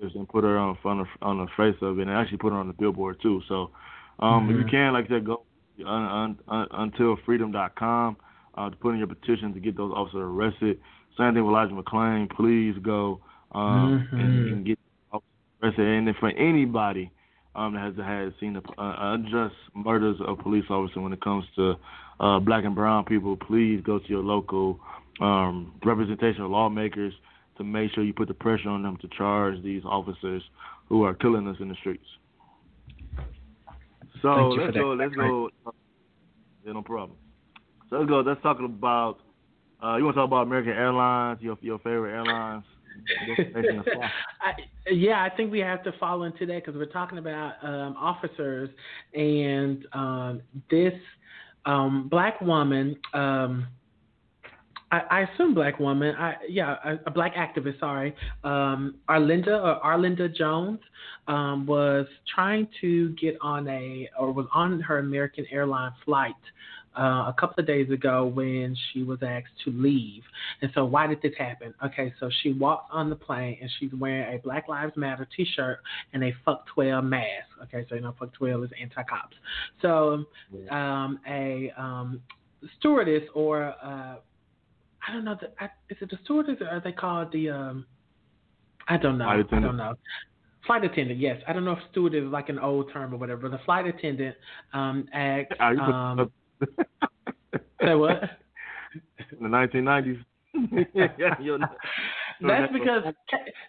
and 0.00 0.28
put 0.28 0.44
her 0.44 0.58
on 0.58 0.78
on 0.84 0.98
the 0.98 1.26
on 1.26 1.38
the 1.38 1.46
face 1.56 1.76
of 1.82 1.98
it, 1.98 2.02
and 2.02 2.10
actually 2.10 2.38
put 2.38 2.52
her 2.52 2.58
on 2.58 2.68
the 2.68 2.72
billboard 2.72 3.20
too. 3.20 3.42
So 3.48 3.70
um, 4.20 4.44
mm-hmm. 4.44 4.50
if 4.50 4.56
you 4.56 4.62
mm-hmm. 4.62 4.70
can, 4.70 4.92
like 4.92 5.06
I 5.06 5.08
said, 5.08 5.26
go 5.26 5.42
un, 5.84 6.38
un, 6.48 6.68
un, 6.70 6.90
untilfreedom.com 6.90 8.16
uh, 8.54 8.70
to 8.70 8.76
put 8.76 8.92
in 8.92 8.98
your 8.98 9.08
petition 9.08 9.52
to 9.54 9.60
get 9.60 9.76
those 9.76 9.92
officers 9.94 10.20
arrested. 10.22 10.80
Same 11.18 11.34
thing 11.34 11.44
with 11.44 11.52
Elijah 11.52 11.74
McClain. 11.74 12.30
Please 12.30 12.76
go 12.82 13.20
um, 13.52 14.08
mm-hmm. 14.08 14.20
and, 14.20 14.48
and 14.48 14.66
get 14.66 14.78
And 15.62 16.14
for 16.18 16.30
anybody 16.30 17.10
um, 17.54 17.74
that 17.74 17.80
has 17.80 17.94
has 17.96 18.32
seen 18.40 18.54
the 18.54 18.62
uh, 18.78 19.14
unjust 19.14 19.54
murders 19.74 20.16
of 20.26 20.38
police 20.38 20.64
officers 20.68 20.96
when 20.96 21.12
it 21.12 21.20
comes 21.20 21.44
to 21.56 21.74
uh, 22.20 22.40
black 22.40 22.64
and 22.64 22.74
brown 22.74 23.04
people, 23.04 23.36
please 23.36 23.80
go 23.84 23.98
to 23.98 24.08
your 24.08 24.22
local 24.22 24.80
um, 25.20 25.74
representation 25.84 26.42
of 26.42 26.50
lawmakers 26.50 27.12
to 27.58 27.64
make 27.64 27.92
sure 27.92 28.02
you 28.02 28.12
put 28.12 28.28
the 28.28 28.34
pressure 28.34 28.68
on 28.68 28.82
them 28.82 28.96
to 29.02 29.08
charge 29.16 29.62
these 29.62 29.82
officers 29.84 30.42
who 30.88 31.04
are 31.04 31.14
killing 31.14 31.46
us 31.46 31.56
in 31.60 31.68
the 31.68 31.74
streets. 31.76 32.04
So 34.20 34.48
let's 34.48 34.76
go. 34.76 34.92
Let's 34.92 35.14
go. 35.14 35.50
Yeah, 36.64 36.72
no 36.72 36.82
problem. 36.82 37.18
So 37.90 37.96
let's 37.96 38.08
go. 38.08 38.20
Let's 38.20 38.42
talk 38.42 38.58
about. 38.60 39.18
Uh, 39.82 39.96
you 39.96 40.04
want 40.04 40.14
to 40.14 40.20
talk 40.20 40.28
about 40.28 40.42
American 40.42 40.72
Airlines, 40.72 41.40
your 41.42 41.58
your 41.60 41.78
favorite 41.78 42.12
airlines? 42.12 42.64
I, 44.40 44.52
yeah, 44.90 45.22
I 45.22 45.34
think 45.34 45.50
we 45.50 45.60
have 45.60 45.82
to 45.84 45.92
fall 45.98 46.24
into 46.24 46.46
that 46.46 46.64
because 46.64 46.74
we're 46.74 46.86
talking 46.86 47.18
about 47.18 47.54
um, 47.62 47.96
officers 47.98 48.70
and 49.14 49.86
um, 49.92 50.42
this 50.70 50.94
um, 51.64 52.08
black 52.08 52.40
woman. 52.40 52.96
Um, 53.14 53.66
I, 54.90 55.00
I, 55.10 55.20
assume 55.22 55.54
black 55.54 55.78
woman. 55.78 56.14
I, 56.16 56.34
yeah, 56.48 56.76
a, 56.84 56.98
a 57.06 57.10
black 57.10 57.34
activist. 57.34 57.80
Sorry, 57.80 58.14
um, 58.44 58.96
Arlinda 59.08 59.48
or 59.48 59.80
Arlinda 59.82 60.34
Jones 60.34 60.80
um, 61.28 61.66
was 61.66 62.06
trying 62.34 62.68
to 62.82 63.10
get 63.10 63.36
on 63.40 63.66
a 63.68 64.08
or 64.18 64.32
was 64.32 64.46
on 64.54 64.80
her 64.80 64.98
American 64.98 65.46
airline 65.50 65.92
flight 66.04 66.34
uh, 66.98 67.24
a 67.28 67.34
couple 67.38 67.60
of 67.60 67.66
days 67.66 67.90
ago 67.90 68.26
when 68.26 68.76
she 68.92 69.02
was 69.02 69.18
asked 69.22 69.52
to 69.64 69.70
leave. 69.70 70.22
And 70.60 70.70
so, 70.74 70.84
why 70.84 71.06
did 71.06 71.22
this 71.22 71.32
happen? 71.38 71.74
Okay, 71.84 72.12
so 72.20 72.30
she 72.42 72.52
walked 72.52 72.92
on 72.92 73.10
the 73.10 73.16
plane 73.16 73.58
and 73.60 73.70
she's 73.78 73.92
wearing 73.98 74.36
a 74.36 74.38
Black 74.38 74.68
Lives 74.68 74.96
Matter 74.96 75.26
t 75.36 75.46
shirt 75.56 75.78
and 76.12 76.22
a 76.24 76.32
Fuck 76.44 76.66
12 76.74 77.04
mask. 77.04 77.48
Okay, 77.64 77.86
so 77.88 77.94
you 77.94 78.02
know, 78.02 78.14
Fuck 78.18 78.32
12 78.34 78.64
is 78.64 78.70
anti 78.80 79.02
cops. 79.04 79.36
So, 79.80 80.24
um, 80.70 81.18
a 81.28 81.72
um, 81.76 82.20
stewardess 82.78 83.22
or, 83.34 83.74
uh, 83.82 84.16
I 85.06 85.12
don't 85.12 85.24
know, 85.24 85.36
the, 85.40 85.48
is 85.88 85.96
it 86.00 86.10
the 86.10 86.18
stewardess 86.24 86.58
or 86.60 86.68
are 86.68 86.80
they 86.80 86.92
called 86.92 87.32
the, 87.32 87.50
um, 87.50 87.86
I 88.88 88.96
don't 88.96 89.18
know. 89.18 89.28
I 89.28 89.36
don't 89.42 89.76
know. 89.76 89.94
Flight 90.66 90.84
attendant, 90.84 91.18
yes. 91.18 91.40
I 91.48 91.52
don't 91.52 91.64
know 91.64 91.72
if 91.72 91.78
steward 91.90 92.14
is 92.14 92.24
like 92.24 92.48
an 92.48 92.58
old 92.58 92.92
term 92.92 93.12
or 93.12 93.16
whatever. 93.16 93.48
but 93.48 93.50
The 93.50 93.64
flight 93.64 93.86
attendant 93.86 94.36
um, 94.72 95.08
asked. 95.12 95.52
Um, 95.60 96.30
Say 97.84 97.94
what? 97.94 98.22
In 99.38 99.42
the 99.42 99.48
1990s. 99.48 100.24
yeah, 100.94 101.08
that's 102.42 102.72
because 102.72 103.02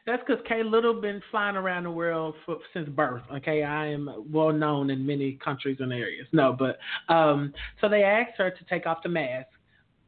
that's 0.06 0.22
because 0.26 0.44
K 0.48 0.64
Little 0.64 1.00
been 1.00 1.22
flying 1.32 1.56
around 1.56 1.84
the 1.84 1.92
world 1.92 2.36
for, 2.46 2.58
since 2.74 2.90
birth. 2.90 3.24
Okay, 3.38 3.64
I 3.64 3.88
am 3.88 4.26
well 4.32 4.52
known 4.52 4.90
in 4.90 5.06
many 5.06 5.34
countries 5.44 5.78
and 5.80 5.94
areas. 5.94 6.28
No, 6.32 6.56
but 6.58 6.78
um, 7.14 7.54
so 7.80 7.88
they 7.88 8.04
asked 8.04 8.34
her 8.38 8.50
to 8.50 8.66
take 8.66 8.86
off 8.86 9.00
the 9.04 9.10
mask 9.10 9.48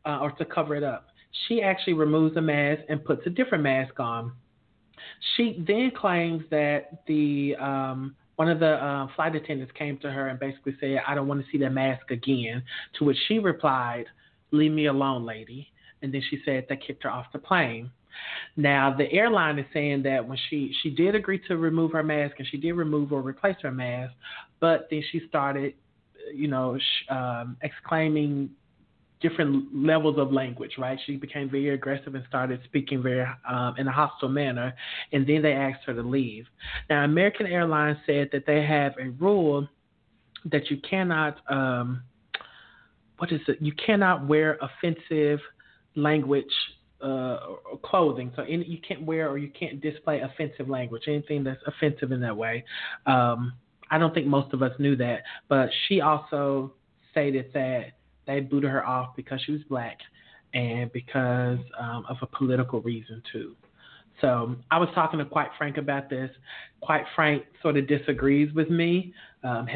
uh, 0.05 0.19
or 0.21 0.31
to 0.31 0.45
cover 0.45 0.75
it 0.75 0.83
up. 0.83 1.07
She 1.47 1.61
actually 1.61 1.93
removes 1.93 2.35
the 2.35 2.41
mask 2.41 2.81
and 2.89 3.03
puts 3.03 3.25
a 3.25 3.29
different 3.29 3.63
mask 3.63 3.99
on. 3.99 4.33
She 5.35 5.63
then 5.65 5.91
claims 5.95 6.43
that 6.51 7.03
the 7.07 7.55
um, 7.59 8.15
one 8.35 8.49
of 8.49 8.59
the 8.59 8.73
uh, 8.73 9.07
flight 9.15 9.35
attendants 9.35 9.73
came 9.77 9.97
to 9.99 10.11
her 10.11 10.27
and 10.27 10.39
basically 10.39 10.75
said, 10.79 11.01
"I 11.07 11.15
don't 11.15 11.27
want 11.27 11.43
to 11.43 11.51
see 11.51 11.57
that 11.59 11.71
mask 11.71 12.11
again." 12.11 12.63
To 12.99 13.05
which 13.05 13.17
she 13.27 13.39
replied, 13.39 14.05
"Leave 14.51 14.71
me 14.71 14.87
alone, 14.87 15.25
lady." 15.25 15.71
And 16.01 16.13
then 16.13 16.21
she 16.29 16.39
said 16.45 16.65
they 16.67 16.77
kicked 16.77 17.03
her 17.03 17.09
off 17.09 17.27
the 17.33 17.39
plane. 17.39 17.89
Now 18.55 18.95
the 18.95 19.11
airline 19.11 19.59
is 19.59 19.65
saying 19.73 20.03
that 20.03 20.25
when 20.25 20.37
she 20.49 20.73
she 20.81 20.89
did 20.89 21.15
agree 21.15 21.39
to 21.47 21.57
remove 21.57 21.91
her 21.91 22.03
mask 22.03 22.35
and 22.39 22.47
she 22.47 22.57
did 22.57 22.73
remove 22.73 23.11
or 23.11 23.21
replace 23.21 23.57
her 23.61 23.71
mask, 23.71 24.13
but 24.59 24.87
then 24.89 25.03
she 25.11 25.21
started, 25.27 25.73
you 26.33 26.47
know, 26.47 26.77
sh- 26.77 27.11
um, 27.11 27.57
exclaiming 27.61 28.49
different 29.25 29.53
levels 29.73 30.17
of 30.17 30.31
language, 30.31 30.73
right? 30.77 30.99
She 31.05 31.15
became 31.15 31.49
very 31.49 31.69
aggressive 31.69 32.13
and 32.15 32.23
started 32.27 32.59
speaking 32.65 33.01
very 33.01 33.25
um, 33.49 33.75
in 33.77 33.87
a 33.87 33.91
hostile 33.91 34.29
manner, 34.29 34.73
and 35.13 35.25
then 35.25 35.41
they 35.41 35.53
asked 35.53 35.83
her 35.87 35.93
to 35.93 36.03
leave. 36.03 36.45
Now, 36.89 37.03
American 37.03 37.47
Airlines 37.47 37.97
said 38.05 38.29
that 38.33 38.45
they 38.45 38.61
have 38.65 38.93
a 38.99 39.09
rule 39.09 39.67
that 40.53 40.69
you 40.69 40.77
cannot, 40.89 41.37
um, 41.49 42.03
what 43.17 43.31
is 43.31 43.41
it? 43.47 43.57
You 43.61 43.73
cannot 43.85 44.27
wear 44.27 44.59
offensive 44.61 45.39
language 45.95 46.55
uh, 47.01 47.37
clothing. 47.83 48.31
So 48.35 48.43
any, 48.43 48.65
you 48.65 48.79
can't 48.87 49.03
wear 49.03 49.29
or 49.29 49.37
you 49.37 49.49
can't 49.49 49.81
display 49.81 50.21
offensive 50.21 50.69
language, 50.69 51.03
anything 51.07 51.43
that's 51.43 51.61
offensive 51.65 52.11
in 52.11 52.21
that 52.21 52.35
way. 52.35 52.63
Um, 53.05 53.53
I 53.89 53.97
don't 53.97 54.13
think 54.13 54.27
most 54.27 54.53
of 54.53 54.61
us 54.61 54.71
knew 54.79 54.95
that, 54.97 55.23
but 55.47 55.69
she 55.87 56.01
also 56.01 56.73
stated 57.11 57.51
that 57.53 57.93
they 58.27 58.39
booted 58.39 58.69
her 58.69 58.85
off 58.85 59.15
because 59.15 59.41
she 59.45 59.51
was 59.51 59.61
black 59.69 59.97
and 60.53 60.91
because 60.91 61.59
um, 61.79 62.05
of 62.09 62.17
a 62.21 62.27
political 62.27 62.81
reason 62.81 63.21
too. 63.31 63.55
So 64.21 64.55
I 64.71 64.79
was 64.79 64.89
talking 64.95 65.19
to 65.19 65.25
Quite 65.25 65.49
Frank 65.57 65.77
about 65.77 66.09
this. 66.09 66.31
Quite 66.81 67.03
Frank 67.15 67.43
sort 67.61 67.77
of 67.77 67.87
disagrees 67.87 68.53
with 68.53 68.69
me 68.69 69.13
um, 69.43 69.67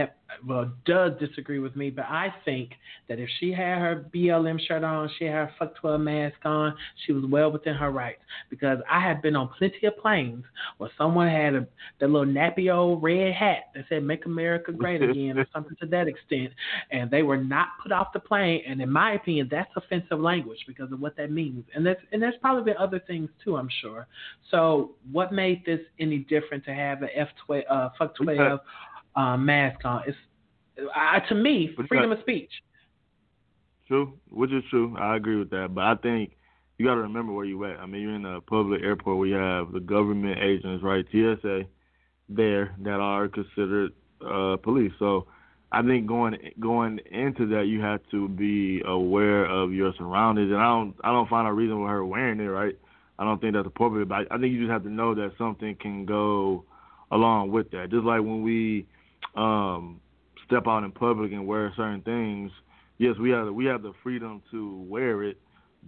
well, 0.46 0.72
does 0.86 1.12
disagree 1.20 1.60
with 1.60 1.76
me, 1.76 1.90
but 1.90 2.06
I 2.06 2.34
think 2.46 2.72
that 3.08 3.20
if 3.20 3.30
she 3.40 3.52
had 3.52 3.80
her 3.80 4.06
BLM 4.14 4.60
shirt 4.68 4.84
on, 4.84 5.10
she 5.18 5.26
had 5.26 5.34
her 5.34 5.52
fuck 5.58 5.76
12 5.76 6.02
mask 6.02 6.36
on, 6.46 6.76
she 7.06 7.14
was 7.14 7.26
well 7.26 7.52
within 7.52 7.76
her 7.76 7.92
rights. 7.92 8.22
Because 8.50 8.80
I 8.90 9.00
have 9.02 9.22
been 9.22 9.36
on 9.36 9.50
plenty 9.58 9.86
of 9.86 9.98
planes 9.98 10.44
where 10.78 10.90
someone 10.98 11.28
had 11.28 11.56
a 11.56 11.68
the 12.00 12.08
little 12.08 12.26
nappy 12.26 12.74
old 12.74 13.04
red 13.04 13.34
hat 13.34 13.72
that 13.76 13.86
said 13.90 14.04
"Make 14.04 14.26
America 14.26 14.72
Great 14.72 15.02
Again" 15.10 15.38
or 15.38 15.48
something 15.54 15.76
to 15.82 15.88
that 15.88 16.08
extent, 16.08 16.54
and 16.92 17.10
they 17.10 17.24
were 17.24 17.38
not 17.38 17.68
put 17.82 17.92
off 17.92 18.14
the 18.14 18.20
plane. 18.20 18.62
And 18.68 18.82
in 18.82 18.92
my 18.92 19.14
opinion, 19.14 19.48
that's 19.52 19.72
offensive 19.76 20.20
language 20.20 20.60
because 20.68 20.92
of 20.92 21.00
what 21.00 21.18
that 21.18 21.32
means. 21.32 21.66
And 21.76 21.86
that's 21.86 22.02
and 22.12 22.22
there's 22.22 22.36
probably 22.42 22.64
been 22.64 22.78
other 22.78 23.00
things 23.06 23.30
too, 23.44 23.58
I'm 23.58 23.70
sure. 23.82 24.08
So 24.52 24.92
what 25.12 25.32
made 25.32 25.66
this 25.66 25.80
any 26.00 26.20
different 26.20 26.64
to 26.66 26.74
have 26.74 27.02
an 27.02 27.10
F 27.16 27.28
12 27.46 27.64
uh, 27.70 27.90
fuck 27.98 28.16
12 28.16 28.60
uh, 29.20 29.38
mask 29.38 29.84
on. 29.86 30.04
It's 30.08 30.18
uh, 30.96 31.20
to 31.28 31.36
me 31.36 31.76
freedom 31.90 32.12
of 32.12 32.20
speech. 32.22 32.52
True, 33.88 34.14
which 34.30 34.52
is 34.52 34.64
true. 34.70 34.96
I 34.98 35.16
agree 35.16 35.36
with 35.36 35.50
that, 35.50 35.74
but 35.74 35.84
I 35.84 35.96
think 35.96 36.32
you 36.78 36.86
got 36.86 36.96
to 36.96 37.02
remember 37.02 37.34
where 37.34 37.46
you 37.46 37.64
at. 37.66 37.80
I 37.80 37.86
mean, 37.86 38.02
you're 38.02 38.16
in 38.16 38.26
a 38.26 38.40
public 38.40 38.82
airport 38.84 39.18
We 39.18 39.32
have 39.32 39.72
the 39.74 39.80
government 39.80 40.40
agents, 40.42 40.84
right, 40.84 41.06
TSA, 41.12 41.64
there 42.30 42.76
that 42.84 43.00
are 43.00 43.28
considered 43.28 43.92
uh, 44.26 44.58
police. 44.58 44.94
So 45.00 45.26
I 45.72 45.82
think 45.82 46.08
going 46.08 46.38
going 46.60 47.00
into 47.12 47.48
that, 47.48 47.66
you 47.68 47.82
have 47.82 48.00
to 48.12 48.30
be 48.30 48.82
aware 48.86 49.46
of 49.46 49.74
your 49.74 49.94
surroundings, 49.98 50.52
and 50.52 50.62
I 50.62 50.68
don't 50.68 50.96
I 51.04 51.12
don't 51.12 51.30
find 51.30 51.48
a 51.48 51.52
reason 51.52 51.78
for 51.78 51.90
her 51.90 52.06
wearing 52.06 52.40
it, 52.40 52.44
right? 52.44 52.78
I 53.18 53.26
don't 53.26 53.42
think 53.42 53.54
that's 53.54 53.68
appropriate, 53.68 54.08
but 54.08 54.32
I 54.32 54.38
think 54.38 54.54
you 54.54 54.62
just 54.62 54.72
have 54.72 54.84
to 54.84 54.90
know 54.90 55.14
that 55.14 55.34
something 55.38 55.76
can 55.76 56.06
go 56.06 56.64
along 57.12 57.52
with 57.52 57.70
that. 57.72 57.90
Just 57.90 58.06
like 58.06 58.22
when 58.22 58.44
we 58.44 58.86
um, 59.36 60.00
step 60.46 60.64
out 60.68 60.84
in 60.84 60.92
public 60.92 61.32
and 61.32 61.46
wear 61.46 61.74
certain 61.76 62.02
things, 62.02 62.52
yes, 62.98 63.16
we 63.20 63.30
have 63.32 63.48
we 63.54 63.66
have 63.66 63.82
the 63.82 63.94
freedom 64.04 64.42
to 64.52 64.86
wear 64.88 65.24
it, 65.24 65.38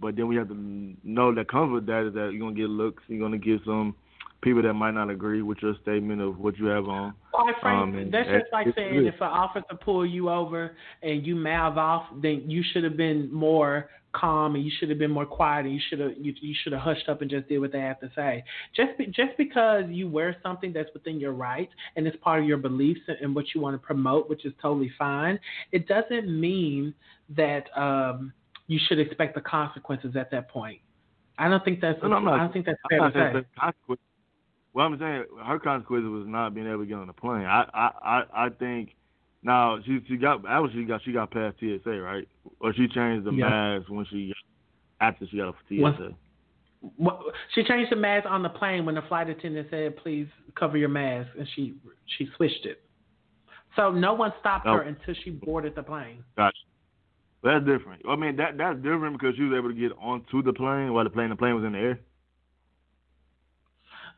but 0.00 0.16
then 0.16 0.28
we 0.28 0.36
have 0.36 0.48
to 0.48 0.94
know 1.04 1.34
that 1.34 1.48
comes 1.48 1.72
with 1.72 1.86
that 1.86 2.06
is 2.08 2.14
that 2.14 2.30
you're 2.32 2.40
gonna 2.40 2.54
get 2.54 2.68
looks, 2.68 3.02
you're 3.08 3.20
gonna 3.20 3.38
get 3.38 3.60
some 3.64 3.94
people 4.42 4.62
that 4.62 4.74
might 4.74 4.90
not 4.90 5.08
agree 5.08 5.40
with 5.40 5.58
your 5.62 5.74
statement 5.82 6.20
of 6.20 6.38
what 6.38 6.58
you 6.58 6.66
have 6.66 6.88
on. 6.88 7.14
Quite 7.32 7.54
frankly, 7.60 8.02
um, 8.02 8.10
that's 8.10 8.28
just 8.28 8.52
like 8.52 8.66
saying 8.74 9.06
if 9.06 9.14
an 9.14 9.28
officer 9.28 9.64
pull 9.84 10.04
you 10.04 10.28
over 10.28 10.76
and 11.02 11.26
you 11.26 11.36
mouth 11.36 11.76
off, 11.76 12.06
then 12.20 12.44
you 12.46 12.62
should 12.72 12.84
have 12.84 12.96
been 12.96 13.32
more 13.32 13.88
calm 14.12 14.54
and 14.54 14.64
you 14.64 14.70
should 14.78 14.88
have 14.90 14.98
been 14.98 15.10
more 15.10 15.26
quiet 15.26 15.66
and 15.66 15.74
you 15.74 15.80
should 15.88 16.00
have 16.00 16.12
you, 16.18 16.34
you 16.40 16.54
should 16.62 16.72
have 16.72 16.82
hushed 16.82 17.08
up 17.08 17.22
and 17.22 17.30
just 17.30 17.48
did 17.48 17.58
what 17.58 17.72
they 17.72 17.80
have 17.80 18.00
to 18.00 18.10
say. 18.14 18.44
Just 18.74 18.96
be, 18.98 19.06
just 19.06 19.36
because 19.36 19.84
you 19.88 20.08
wear 20.08 20.36
something 20.42 20.72
that's 20.72 20.90
within 20.94 21.18
your 21.18 21.32
rights 21.32 21.72
and 21.96 22.06
it's 22.06 22.16
part 22.18 22.40
of 22.40 22.46
your 22.46 22.58
beliefs 22.58 23.00
and, 23.08 23.18
and 23.20 23.34
what 23.34 23.46
you 23.54 23.60
want 23.60 23.74
to 23.74 23.84
promote, 23.84 24.28
which 24.28 24.44
is 24.44 24.52
totally 24.60 24.90
fine, 24.98 25.38
it 25.72 25.88
doesn't 25.88 26.28
mean 26.28 26.94
that 27.36 27.66
um, 27.76 28.32
you 28.66 28.78
should 28.88 28.98
expect 28.98 29.34
the 29.34 29.40
consequences 29.40 30.14
at 30.16 30.30
that 30.30 30.48
point. 30.48 30.80
I 31.38 31.48
don't 31.48 31.64
think 31.64 31.80
that's. 31.80 32.00
No, 32.02 32.08
no, 32.08 32.18
not, 32.20 32.34
I 32.34 32.38
don't 32.38 32.52
think 32.52 32.66
that's 32.66 32.78
fair 32.88 33.10
to 33.10 33.44
say. 33.56 33.96
Well, 34.74 34.86
I'm 34.86 34.98
saying 34.98 35.24
her 35.44 35.58
consequence 35.58 36.04
was 36.08 36.24
not 36.26 36.54
being 36.54 36.66
able 36.66 36.80
to 36.80 36.86
get 36.86 36.96
on 36.96 37.06
the 37.06 37.12
plane. 37.12 37.44
I 37.44 37.64
I 37.74 37.90
I, 38.02 38.46
I 38.46 38.48
think 38.50 38.94
now 39.42 39.78
she 39.84 40.00
she 40.08 40.16
got 40.16 40.44
obviously 40.46 40.82
she 40.82 40.86
got 40.86 41.00
she 41.04 41.12
got 41.12 41.30
past 41.30 41.56
TSA 41.58 41.90
right, 41.90 42.28
or 42.60 42.72
she 42.74 42.88
changed 42.88 43.26
the 43.26 43.32
yeah. 43.32 43.48
mask 43.48 43.88
when 43.88 44.06
she 44.10 44.32
after 45.00 45.26
she 45.30 45.38
got 45.38 45.48
off 45.48 45.54
TSA. 45.68 46.10
What, 46.96 47.20
she 47.54 47.62
changed 47.62 47.92
the 47.92 47.96
mask 47.96 48.26
on 48.28 48.42
the 48.42 48.48
plane 48.48 48.84
when 48.84 48.96
the 48.96 49.02
flight 49.02 49.28
attendant 49.28 49.68
said, 49.70 49.96
"Please 49.96 50.26
cover 50.56 50.76
your 50.76 50.88
mask," 50.88 51.30
and 51.38 51.46
she 51.54 51.74
she 52.18 52.28
switched 52.36 52.66
it. 52.66 52.82
So 53.76 53.90
no 53.90 54.14
one 54.14 54.32
stopped 54.40 54.66
her 54.66 54.82
until 54.82 55.14
she 55.24 55.30
boarded 55.30 55.74
the 55.74 55.82
plane. 55.82 56.22
Gotcha. 56.36 56.56
That's 57.42 57.64
different. 57.64 58.02
I 58.08 58.14
mean 58.16 58.36
that 58.36 58.56
that's 58.56 58.76
different 58.76 59.18
because 59.18 59.34
she 59.36 59.42
was 59.42 59.56
able 59.56 59.70
to 59.70 59.74
get 59.74 59.92
onto 60.00 60.42
the 60.42 60.52
plane 60.52 60.92
while 60.92 61.04
the 61.04 61.10
plane 61.10 61.30
the 61.30 61.36
plane 61.36 61.54
was 61.54 61.64
in 61.64 61.72
the 61.72 61.78
air. 61.78 62.00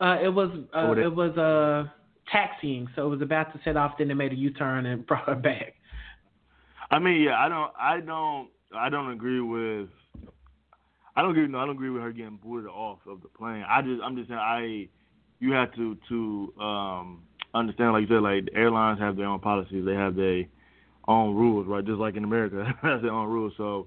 Uh, 0.00 0.18
it 0.22 0.28
was 0.28 0.50
uh, 0.76 0.92
it 0.92 1.14
was 1.14 1.36
uh 1.38 1.88
taxiing, 2.30 2.88
so 2.94 3.06
it 3.06 3.08
was 3.08 3.22
about 3.22 3.52
to 3.52 3.60
set 3.64 3.76
off. 3.76 3.98
Then 3.98 4.08
they 4.08 4.14
made 4.14 4.32
a 4.32 4.36
U 4.36 4.50
turn 4.50 4.86
and 4.86 5.06
brought 5.06 5.26
her 5.26 5.34
back. 5.34 5.74
I 6.90 6.98
mean, 6.98 7.22
yeah, 7.22 7.38
I 7.38 7.48
don't, 7.48 7.72
I 7.78 8.00
don't, 8.00 8.48
I 8.76 8.88
don't 8.88 9.10
agree 9.10 9.40
with. 9.40 9.88
I 11.16 11.22
don't 11.22 11.30
agree. 11.30 11.46
No, 11.46 11.58
I 11.58 11.66
don't 11.66 11.76
agree 11.76 11.90
with 11.90 12.02
her 12.02 12.12
getting 12.12 12.38
booted 12.42 12.68
off 12.68 12.98
of 13.06 13.22
the 13.22 13.28
plane. 13.28 13.64
I 13.68 13.82
just, 13.82 14.02
I'm 14.02 14.16
just 14.16 14.28
saying, 14.28 14.40
I, 14.40 14.88
you 15.40 15.52
have 15.52 15.72
to 15.74 15.96
to 16.08 16.52
um 16.60 17.22
understand, 17.54 17.92
like 17.92 18.02
you 18.02 18.08
said, 18.08 18.22
like 18.22 18.48
airlines 18.54 18.98
have 19.00 19.16
their 19.16 19.26
own 19.26 19.40
policies. 19.40 19.84
They 19.84 19.94
have 19.94 20.16
their 20.16 20.44
own 21.08 21.34
rules, 21.34 21.66
right? 21.66 21.84
Just 21.84 21.98
like 21.98 22.16
in 22.16 22.24
America, 22.24 22.64
has 22.82 23.02
their 23.02 23.12
own 23.12 23.28
rules. 23.28 23.52
So 23.56 23.86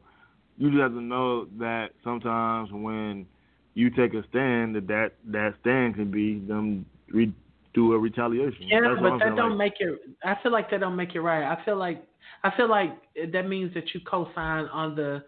you 0.58 0.70
just 0.70 0.82
have 0.82 0.94
to 0.94 1.02
know 1.02 1.46
that 1.60 1.90
sometimes 2.04 2.70
when 2.72 3.26
you 3.74 3.90
take 3.90 4.14
a 4.14 4.24
stand, 4.30 4.76
that 4.76 4.88
that, 4.88 5.12
that 5.26 5.54
stand 5.62 5.96
can 5.96 6.10
be 6.10 6.40
them 6.40 6.86
re- 7.10 7.34
do 7.78 7.94
a 7.94 8.00
retaliation. 8.00 8.58
Yeah, 8.62 8.80
That's 8.82 9.00
but 9.00 9.20
that 9.20 9.36
don't 9.36 9.58
like. 9.58 9.74
make 9.80 9.88
it. 9.88 10.00
I 10.24 10.36
feel 10.42 10.52
like 10.52 10.72
that 10.72 10.80
don't 10.80 10.96
make 10.96 11.14
it 11.14 11.22
right. 11.22 11.44
I 11.44 11.64
feel 11.64 11.78
like 11.78 12.04
I 12.44 12.50
feel 12.58 12.70
like 12.70 12.92
that 13.32 13.48
means 13.48 13.72
that 13.76 13.94
you 13.94 14.02
co-sign 14.10 14.66
on 14.66 14.96
the 14.96 15.24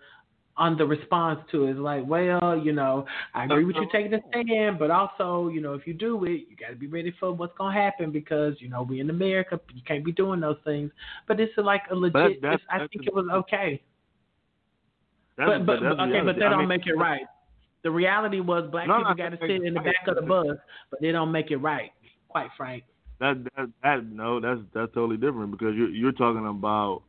on 0.58 0.78
the 0.78 0.86
response 0.86 1.40
to 1.52 1.66
it. 1.66 1.72
It's 1.72 1.80
like, 1.80 2.04
well, 2.06 2.60
you 2.62 2.74
know, 2.74 3.06
I 3.34 3.46
agree 3.46 3.64
with 3.64 3.76
you 3.76 3.84
uh-huh. 3.84 3.98
taking 3.98 4.14
a 4.16 4.20
stand, 4.30 4.78
but 4.78 4.92
also, 4.92 5.48
you 5.48 5.62
know, 5.62 5.74
if 5.74 5.86
you 5.88 5.94
do 5.94 6.22
it, 6.26 6.48
you 6.50 6.56
got 6.60 6.70
to 6.72 6.76
be 6.76 6.88
ready 6.88 7.14
for 7.20 7.32
what's 7.32 7.54
gonna 7.56 7.80
happen 7.80 8.12
because 8.12 8.56
you 8.58 8.68
know 8.68 8.82
we 8.82 9.00
in 9.00 9.12
America, 9.12 9.60
you 9.74 9.84
can't 9.88 10.04
be 10.04 10.12
doing 10.12 10.40
those 10.40 10.58
things. 10.66 10.92
But 11.28 11.40
it's 11.40 11.54
like 11.58 11.84
a 11.92 11.96
legit. 11.96 12.42
That's, 12.42 12.62
that's, 12.70 12.84
I 12.84 12.88
think 12.88 13.06
it 13.06 13.14
was 13.14 13.28
okay. 13.32 13.82
But 15.38 15.66
but, 15.68 15.80
but 15.82 16.00
okay, 16.02 16.22
but 16.26 16.36
that 16.36 16.48
I 16.48 16.50
don't 16.50 16.60
mean, 16.60 16.68
make 16.70 16.88
it 16.88 16.98
right. 16.98 17.22
The 17.82 17.92
reality 17.92 18.42
was 18.42 18.70
black 18.72 18.88
no, 18.88 18.98
people 18.98 19.14
got 19.14 19.30
to 19.30 19.38
sit 19.40 19.64
in 19.64 19.74
the 19.74 19.80
back 19.80 20.06
of 20.08 20.16
the 20.16 20.22
bus, 20.24 20.58
but 20.92 21.00
they 21.00 21.14
don't 21.14 21.32
make 21.32 21.52
it 21.52 21.58
right 21.58 21.92
quite 22.30 22.50
frank. 22.56 22.84
That 23.20 23.44
that 23.56 23.70
that 23.84 24.06
no, 24.06 24.40
that's 24.40 24.62
that's 24.74 24.94
totally 24.94 25.18
different 25.18 25.52
because 25.52 25.76
you're 25.76 25.90
you're 25.90 26.14
talking 26.14 26.48
about 26.48 27.04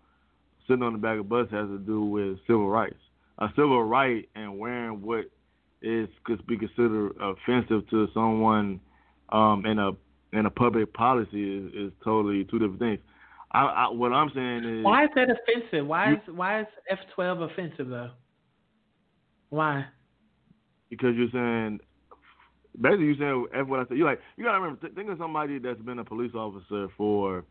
sitting 0.67 0.83
on 0.83 0.93
the 0.93 0.99
back 0.99 1.19
of 1.19 1.29
bus 1.29 1.47
has 1.51 1.69
to 1.69 1.79
do 1.79 2.05
with 2.05 2.39
civil 2.47 2.69
rights. 2.69 2.99
A 3.39 3.49
civil 3.57 3.83
right 3.85 4.29
and 4.35 4.59
wearing 4.59 5.01
what 5.03 5.27
is 5.83 6.09
could 6.25 6.45
be 6.47 6.59
considered 6.59 7.13
offensive 7.21 7.89
to 7.91 8.09
someone 8.13 8.81
um, 9.31 9.65
in 9.67 9.79
a 9.79 9.93
in 10.33 10.47
a 10.47 10.51
public 10.51 10.93
policy 10.93 11.59
is, 11.59 11.73
is 11.75 11.93
totally 12.05 12.45
two 12.45 12.59
different 12.59 12.79
things. 12.79 12.99
I, 13.53 13.63
I, 13.63 13.89
what 13.89 14.13
I'm 14.13 14.31
saying 14.35 14.65
is 14.65 14.85
why 14.85 15.05
is 15.05 15.11
that 15.15 15.29
offensive? 15.31 15.87
Why 15.87 16.13
is 16.13 16.19
why 16.35 16.61
is 16.61 16.67
F 16.89 16.99
twelve 17.15 17.41
offensive 17.41 17.89
though? 17.89 18.11
Why? 19.49 19.87
Because 20.89 21.15
you're 21.17 21.31
saying 21.33 21.81
basically 22.81 23.07
you 23.07 23.17
saying 23.17 23.47
F 23.55 23.67
what 23.67 23.81
I 23.81 23.85
said. 23.87 23.97
You 23.97 24.05
like 24.05 24.21
you 24.37 24.45
gotta 24.45 24.61
remember 24.61 24.81
th- 24.81 24.95
think 24.95 25.11
of 25.11 25.19
somebody 25.19 25.59
that's 25.59 25.81
been 25.81 25.99
a 25.99 26.05
police 26.05 26.35
officer 26.35 26.89
for 26.97 27.45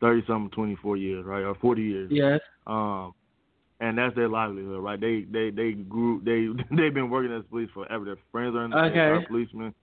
thirty 0.00 0.22
something, 0.26 0.50
twenty 0.50 0.76
four 0.76 0.96
years, 0.96 1.24
right, 1.24 1.42
or 1.42 1.54
forty 1.56 1.82
years. 1.82 2.10
Yes. 2.12 2.40
Um, 2.66 3.14
and 3.80 3.96
that's 3.96 4.14
their 4.16 4.28
livelihood, 4.28 4.82
right? 4.82 5.00
They 5.00 5.24
they 5.30 5.50
they 5.50 5.72
grew 5.72 6.20
they 6.24 6.48
they've 6.76 6.94
been 6.94 7.10
working 7.10 7.32
as 7.32 7.44
police 7.50 7.70
forever. 7.72 8.04
Their 8.04 8.16
friends 8.32 8.56
are, 8.56 8.64
in 8.64 8.70
the 8.70 8.78
okay. 8.78 8.98
are 8.98 9.26
policemen, 9.26 9.74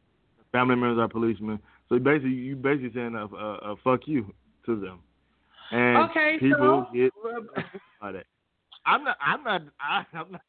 family 0.52 0.76
members 0.76 1.00
are 1.00 1.08
policemen. 1.08 1.60
So 1.90 2.00
basically, 2.00 2.32
you 2.32 2.56
basically 2.56 2.92
saying 2.94 3.16
a, 3.16 3.26
a, 3.26 3.74
a 3.74 3.76
fuck 3.84 4.02
you 4.06 4.34
to 4.66 4.80
them. 4.80 5.00
And 5.72 6.10
okay, 6.10 6.38
people 6.40 6.88
so, 6.90 6.94
get 6.94 7.12
that. 8.02 8.26
I'm 8.86 9.04
not. 9.04 9.18
I'm 9.22 9.44
not. 9.44 9.62
I, 9.80 10.06
I'm 10.14 10.32
not. 10.32 10.42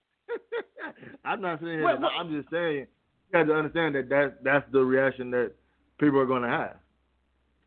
I'm 1.25 1.41
not 1.41 1.61
saying. 1.61 1.83
Wait, 1.83 2.01
wait. 2.01 2.11
I'm 2.19 2.31
just 2.31 2.51
saying. 2.51 2.87
You 3.33 3.39
have 3.39 3.49
to 3.49 3.55
understand 3.55 3.95
that 3.95 4.09
that 4.09 4.45
that's 4.45 4.65
the 4.73 4.85
reaction 4.85 5.31
that 5.33 5.53
people 5.99 6.19
are 6.19 6.27
going 6.27 6.43
to 6.43 6.49
have, 6.49 6.77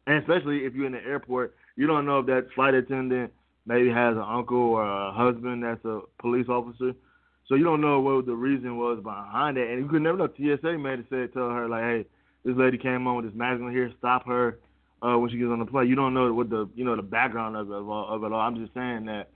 and 0.08 0.18
especially 0.18 0.60
if 0.66 0.74
you're 0.74 0.86
in 0.86 0.94
the 0.94 1.04
airport, 1.04 1.56
you 1.76 1.88
don't 1.88 2.06
know 2.06 2.20
if 2.20 2.26
that 2.28 2.48
flight 2.56 2.74
attendant 2.74 3.32
maybe 3.66 3.90
has 3.90 4.16
an 4.16 4.24
uncle 4.26 4.58
or 4.58 4.84
a 4.84 5.12
husband 5.12 5.64
that's 5.64 5.84
a 5.86 6.02
police 6.20 6.48
officer. 6.50 6.94
So 7.48 7.56
you 7.56 7.64
don't 7.64 7.82
know 7.82 8.00
what 8.00 8.26
the 8.26 8.36
reason 8.36 8.78
was 8.78 9.00
behind 9.04 9.58
it, 9.58 9.70
and 9.70 9.84
you 9.84 9.90
could 9.90 10.02
never 10.02 10.18
know. 10.18 10.28
TSA 10.28 10.78
made 10.78 11.00
it 11.00 11.06
say 11.10 11.28
tell 11.28 11.50
her 11.50 11.68
like, 11.68 11.84
hey, 11.84 12.06
this 12.46 12.56
lady 12.56 12.78
came 12.78 13.08
on 13.08 13.18
with 13.18 13.26
this 13.26 13.36
mask 13.36 13.62
on 13.62 13.72
here, 13.72 13.92
stop 13.98 14.26
her 14.28 14.60
uh, 15.02 15.18
when 15.18 15.30
she 15.30 15.38
gets 15.38 15.50
on 15.50 15.60
the 15.60 15.66
plane. 15.66 15.88
You 15.88 15.96
don't 15.96 16.14
know 16.14 16.32
what 16.34 16.50
the 16.50 16.70
you 16.76 16.86
know 16.86 16.96
the 16.96 17.02
background 17.02 17.56
of 17.56 17.70
it, 17.70 17.74
of, 17.74 17.90
of 17.90 18.24
it 18.24 18.32
all. 18.32 18.40
I'm 18.40 18.56
just 18.56 18.74
saying 18.74 19.06
that 19.06 19.30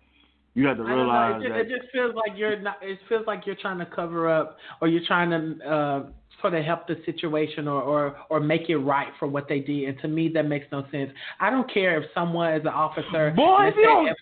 you 0.55 0.67
have 0.67 0.77
to 0.77 0.83
realize 0.83 1.41
it, 1.41 1.47
just, 1.47 1.53
that 1.53 1.59
it 1.61 1.69
just 1.79 1.91
feels 1.91 2.13
like 2.15 2.37
you're 2.37 2.59
not. 2.59 2.77
It 2.81 2.99
feels 3.09 3.25
like 3.25 3.45
you're 3.45 3.55
trying 3.55 3.79
to 3.79 3.85
cover 3.85 4.29
up, 4.29 4.57
or 4.81 4.87
you're 4.87 5.05
trying 5.07 5.29
to 5.31 5.67
uh, 5.69 6.03
sort 6.41 6.53
of 6.53 6.63
help 6.63 6.87
the 6.87 6.97
situation, 7.05 7.67
or, 7.67 7.81
or 7.81 8.17
or 8.29 8.39
make 8.39 8.69
it 8.69 8.77
right 8.77 9.07
for 9.19 9.27
what 9.27 9.47
they 9.47 9.59
did. 9.59 9.89
And 9.89 9.99
to 10.01 10.07
me, 10.07 10.29
that 10.29 10.43
makes 10.47 10.67
no 10.71 10.85
sense. 10.91 11.11
I 11.39 11.49
don't 11.49 11.71
care 11.73 11.99
if 12.01 12.09
someone 12.13 12.53
is 12.53 12.61
an 12.61 12.67
officer. 12.67 13.31
Boy, 13.35 13.67
if 13.67 13.75
you 13.75 13.83
don't- 13.83 14.07
if- 14.07 14.17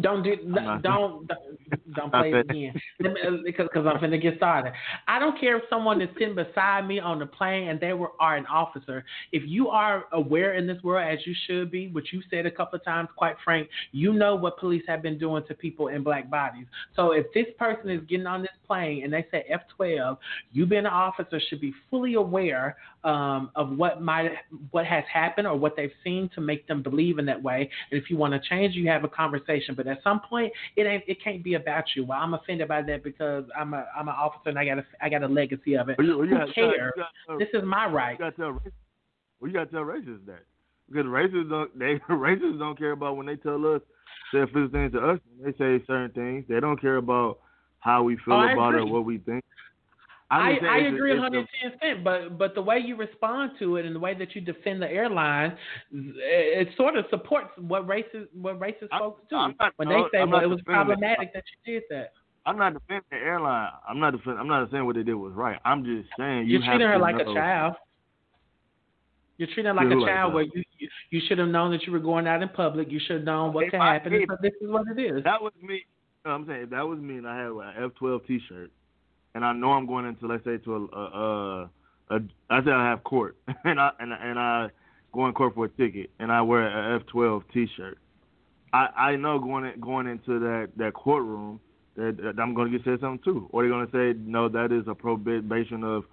don't 0.00 0.22
do 0.22 0.36
not- 0.44 0.82
don't 0.82 1.26
don't, 1.26 1.94
don't 1.94 2.10
play 2.12 2.32
it 2.32 2.50
again 2.50 2.80
Let 3.00 3.12
me- 3.14 3.20
uh, 3.26 3.30
because 3.44 3.68
because 3.72 3.86
I'm 3.86 3.98
finna 3.98 4.20
get 4.20 4.36
started. 4.36 4.72
I 5.06 5.18
don't 5.18 5.38
care 5.40 5.56
if 5.56 5.64
someone 5.70 6.00
is 6.02 6.08
sitting 6.18 6.34
beside 6.34 6.86
me 6.86 6.98
on 7.00 7.18
the 7.18 7.26
plane 7.26 7.68
and 7.68 7.80
they 7.80 7.92
were 7.92 8.10
are 8.20 8.36
an 8.36 8.46
officer. 8.46 9.04
If 9.32 9.42
you 9.46 9.68
are 9.68 10.04
aware 10.12 10.54
in 10.54 10.66
this 10.66 10.82
world 10.82 11.06
as 11.10 11.26
you 11.26 11.34
should 11.46 11.70
be, 11.70 11.88
which 11.88 12.12
you 12.12 12.22
said 12.30 12.46
a 12.46 12.50
couple 12.50 12.78
of 12.78 12.84
times, 12.84 13.08
quite 13.16 13.36
frank, 13.44 13.68
you 13.92 14.12
know 14.12 14.34
what 14.34 14.58
police 14.58 14.82
have 14.86 15.02
been 15.02 15.18
doing 15.18 15.42
to 15.48 15.54
people 15.54 15.88
in 15.88 16.02
black 16.02 16.28
bodies. 16.30 16.66
So 16.94 17.12
if 17.12 17.26
this 17.32 17.46
person 17.58 17.90
is 17.90 18.02
getting 18.08 18.26
on 18.26 18.42
this 18.42 18.50
plane 18.66 19.04
and 19.04 19.12
they 19.12 19.26
say 19.30 19.44
F12, 19.50 20.18
you 20.52 20.66
being 20.66 20.80
an 20.80 20.86
officer 20.86 21.40
should 21.48 21.60
be 21.60 21.72
fully 21.90 22.14
aware 22.14 22.76
um, 23.04 23.50
of 23.54 23.76
what 23.76 24.02
might 24.02 24.32
what 24.70 24.84
has 24.86 25.04
happened 25.12 25.46
or 25.46 25.56
what 25.56 25.76
they've 25.76 25.92
seen 26.02 26.28
to 26.34 26.40
make 26.40 26.66
them 26.66 26.82
believe 26.82 27.18
in 27.18 27.26
that 27.26 27.42
way. 27.42 27.70
And 27.90 28.00
if 28.02 28.10
you 28.10 28.16
want 28.16 28.34
to 28.34 28.40
change, 28.48 28.74
you 28.74 28.88
have 28.88 29.04
a 29.04 29.08
conversation. 29.08 29.74
But 29.74 29.86
at 29.86 30.02
some 30.02 30.20
point, 30.20 30.52
it 30.76 30.82
ain't 30.86 31.04
it 31.06 31.22
can't 31.22 31.42
be 31.44 31.54
about 31.54 31.84
you. 31.94 32.04
Well, 32.04 32.18
I'm 32.20 32.34
offended 32.34 32.68
by 32.68 32.82
that 32.82 33.04
because 33.04 33.44
I'm 33.56 33.74
a 33.74 33.86
I'm 33.96 34.08
an 34.08 34.14
officer 34.18 34.50
and 34.50 34.58
I 34.58 34.64
got 34.64 34.78
a 34.78 34.84
I 35.00 35.08
got 35.08 35.22
a 35.22 35.28
legacy 35.28 35.74
of 35.74 35.88
it. 35.88 35.98
Well, 35.98 36.06
you, 36.06 36.18
well, 36.18 36.26
you 36.26 36.36
Who 36.38 36.52
cares? 36.52 36.92
Tell- 37.26 37.38
This 37.38 37.48
is 37.54 37.62
my 37.64 37.86
right. 37.86 38.12
you 38.12 38.18
gotta 38.18 38.36
tell 38.36 38.52
racists- 38.52 38.72
well, 39.40 39.48
you 39.50 39.54
gotta 39.54 39.70
tell 39.70 39.82
racists 39.82 40.26
that 40.26 40.44
because 40.88 41.06
racists 41.06 41.48
don't 41.50 41.78
they 41.78 41.94
racists 42.10 42.58
don't 42.58 42.76
care 42.78 42.92
about 42.92 43.16
when 43.16 43.26
they 43.26 43.36
tell 43.36 43.64
us 43.74 43.80
say 44.32 44.40
offensive 44.40 44.72
things 44.72 44.92
to 44.92 44.98
us. 45.00 45.18
They 45.42 45.52
say 45.52 45.84
certain 45.86 46.10
things. 46.10 46.44
They 46.48 46.60
don't 46.60 46.80
care 46.80 46.96
about 46.96 47.38
how 47.80 48.02
we 48.02 48.16
feel 48.24 48.34
Oh, 48.34 48.52
about 48.52 48.74
it 48.74 48.80
or 48.80 48.86
what 48.86 49.04
we 49.04 49.18
think. 49.18 49.44
I, 50.30 50.36
I'm 50.50 50.58
saying 50.60 50.66
I 50.66 50.78
agree 50.94 51.12
it's 51.12 51.20
110 51.20 51.70
percent, 51.78 52.04
but 52.04 52.36
but 52.36 52.54
the 52.54 52.60
way 52.62 52.78
you 52.78 52.96
respond 52.96 53.52
to 53.60 53.76
it 53.76 53.86
and 53.86 53.94
the 53.94 53.98
way 54.00 54.12
that 54.14 54.34
you 54.34 54.40
defend 54.42 54.82
the 54.82 54.90
airline, 54.90 55.56
it, 55.90 56.68
it 56.68 56.76
sort 56.76 56.96
of 56.96 57.06
supports 57.08 57.48
what 57.56 57.86
racist 57.86 58.28
what 58.34 58.58
racist 58.60 58.88
I'm- 58.92 59.00
folks 59.00 59.22
do 59.30 59.36
I'm 59.36 59.54
not- 59.58 59.72
when 59.76 59.88
they 59.88 59.94
I'm 59.94 60.08
say, 60.12 60.18
not 60.20 60.28
well, 60.30 60.40
it 60.42 60.46
was 60.46 60.60
problematic 60.62 61.32
that 61.32 61.44
you 61.66 61.72
did 61.74 61.82
that. 61.90 62.12
I'm 62.46 62.56
not 62.58 62.74
defending 62.74 63.04
the 63.10 63.16
airline. 63.16 63.70
I'm 63.88 63.98
not 64.00 64.10
defending. 64.12 64.40
I'm 64.40 64.48
not 64.48 64.70
saying 64.70 64.84
what 64.86 64.96
they 64.96 65.02
did 65.02 65.14
was 65.14 65.32
right. 65.34 65.58
I'm 65.64 65.84
just 65.84 66.08
saying 66.18 66.46
you 66.46 66.58
You're 66.58 66.62
treating 66.68 66.86
her 66.88 66.98
like 66.98 67.16
know- 67.16 67.30
a 67.30 67.34
child. 67.34 67.74
You're 69.38 69.48
treating 69.48 69.66
her 69.66 69.74
like 69.74 69.88
Yeah, 69.88 69.94
a 69.94 69.98
like 70.00 70.08
child 70.08 70.30
that? 70.32 70.34
where 70.34 70.44
you, 70.44 70.62
you 70.78 70.88
you 71.10 71.20
should 71.28 71.38
have 71.38 71.48
known 71.48 71.70
that 71.70 71.84
you 71.86 71.92
were 71.92 72.00
going 72.00 72.26
out 72.26 72.42
in 72.42 72.48
public. 72.50 72.90
You 72.90 72.98
should 73.00 73.16
have 73.16 73.24
known 73.24 73.52
what 73.52 73.64
If 73.66 73.70
could 73.70 73.80
I- 73.80 73.92
happen. 73.94 74.12
if- 74.14 74.28
so 74.28 74.36
this 74.42 74.52
is 74.60 74.68
what 74.70 74.84
it 74.94 75.00
is. 75.00 75.22
That 75.24 75.40
was 75.40 75.52
me. 75.62 75.84
No, 76.24 76.32
I'm 76.32 76.46
saying 76.46 76.62
if 76.64 76.70
that 76.70 76.86
was 76.86 76.98
me 76.98 77.16
and 77.18 77.26
I 77.28 77.36
had 77.38 77.46
an 77.46 77.90
F12 78.00 78.26
T-shirt, 78.26 78.70
and 79.34 79.44
I 79.44 79.52
know 79.52 79.72
I'm 79.72 79.86
going 79.86 80.06
into 80.06 80.26
let's 80.26 80.44
say 80.44 80.58
to 80.58 80.74
a, 80.74 80.96
a, 80.96 81.04
a, 81.04 82.16
a 82.16 82.20
I 82.50 82.64
say 82.64 82.70
I 82.70 82.90
have 82.90 83.04
court, 83.04 83.36
and 83.64 83.80
I 83.80 83.90
and, 84.00 84.12
and 84.12 84.38
I 84.38 84.68
go 85.12 85.26
in 85.26 85.32
court 85.32 85.54
for 85.54 85.66
a 85.66 85.68
ticket, 85.68 86.10
and 86.18 86.32
I 86.32 86.42
wear 86.42 86.66
a 86.96 87.00
F12 87.00 87.42
T-shirt. 87.52 87.98
I 88.72 88.88
I 88.96 89.16
know 89.16 89.38
going 89.38 89.64
in, 89.64 89.80
going 89.80 90.06
into 90.06 90.38
that 90.40 90.70
that 90.76 90.94
courtroom 90.94 91.60
that, 91.96 92.16
that 92.22 92.40
I'm 92.40 92.54
going 92.54 92.70
to 92.70 92.78
get 92.78 92.84
said 92.84 93.00
something 93.00 93.22
too, 93.24 93.48
or 93.50 93.62
they're 93.62 93.70
going 93.70 93.86
to 93.86 93.92
say 93.92 94.18
no, 94.18 94.48
that 94.48 94.72
is 94.72 94.84
a 94.86 94.94
prohibition 94.94 95.84
of 95.84 96.04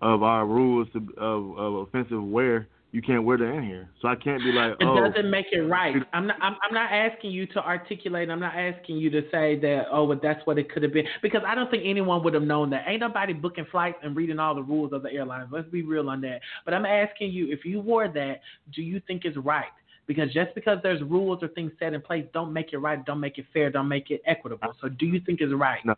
of 0.00 0.22
our 0.22 0.46
rules 0.46 0.88
to, 0.92 0.98
of 1.16 1.58
of 1.58 1.74
offensive 1.88 2.22
wear. 2.22 2.68
You 2.92 3.00
can't 3.00 3.22
wear 3.22 3.38
that 3.38 3.44
in 3.44 3.62
here, 3.62 3.88
so 4.02 4.08
I 4.08 4.16
can't 4.16 4.42
be 4.42 4.50
like, 4.50 4.72
It 4.80 4.84
oh, 4.84 5.08
doesn't 5.08 5.30
make 5.30 5.46
it 5.52 5.60
right. 5.60 5.94
I'm 6.12 6.26
not. 6.26 6.36
I'm, 6.42 6.56
I'm 6.60 6.74
not 6.74 6.90
asking 6.90 7.30
you 7.30 7.46
to 7.48 7.64
articulate. 7.64 8.28
I'm 8.28 8.40
not 8.40 8.56
asking 8.56 8.96
you 8.96 9.10
to 9.10 9.22
say 9.30 9.60
that. 9.60 9.84
Oh, 9.92 10.08
but 10.08 10.20
that's 10.20 10.44
what 10.44 10.58
it 10.58 10.72
could 10.72 10.82
have 10.82 10.92
been. 10.92 11.06
Because 11.22 11.42
I 11.46 11.54
don't 11.54 11.70
think 11.70 11.84
anyone 11.86 12.24
would 12.24 12.34
have 12.34 12.42
known 12.42 12.68
that. 12.70 12.86
Ain't 12.88 12.98
nobody 12.98 13.32
booking 13.32 13.66
flights 13.70 13.98
and 14.02 14.16
reading 14.16 14.40
all 14.40 14.56
the 14.56 14.62
rules 14.62 14.92
of 14.92 15.04
the 15.04 15.12
airlines. 15.12 15.50
Let's 15.52 15.68
be 15.68 15.82
real 15.82 16.10
on 16.10 16.20
that. 16.22 16.40
But 16.64 16.74
I'm 16.74 16.84
asking 16.84 17.30
you, 17.30 17.52
if 17.52 17.64
you 17.64 17.78
wore 17.78 18.08
that, 18.08 18.40
do 18.74 18.82
you 18.82 19.00
think 19.06 19.24
it's 19.24 19.36
right? 19.36 19.70
Because 20.08 20.32
just 20.32 20.52
because 20.56 20.78
there's 20.82 21.00
rules 21.02 21.38
or 21.42 21.48
things 21.48 21.70
set 21.78 21.94
in 21.94 22.00
place, 22.00 22.26
don't 22.34 22.52
make 22.52 22.72
it 22.72 22.78
right. 22.78 23.04
Don't 23.04 23.20
make 23.20 23.38
it 23.38 23.46
fair. 23.52 23.70
Don't 23.70 23.88
make 23.88 24.10
it 24.10 24.20
equitable. 24.26 24.74
So, 24.80 24.88
do 24.88 25.06
you 25.06 25.20
think 25.24 25.40
it's 25.40 25.52
right? 25.54 25.78
No. 25.84 25.94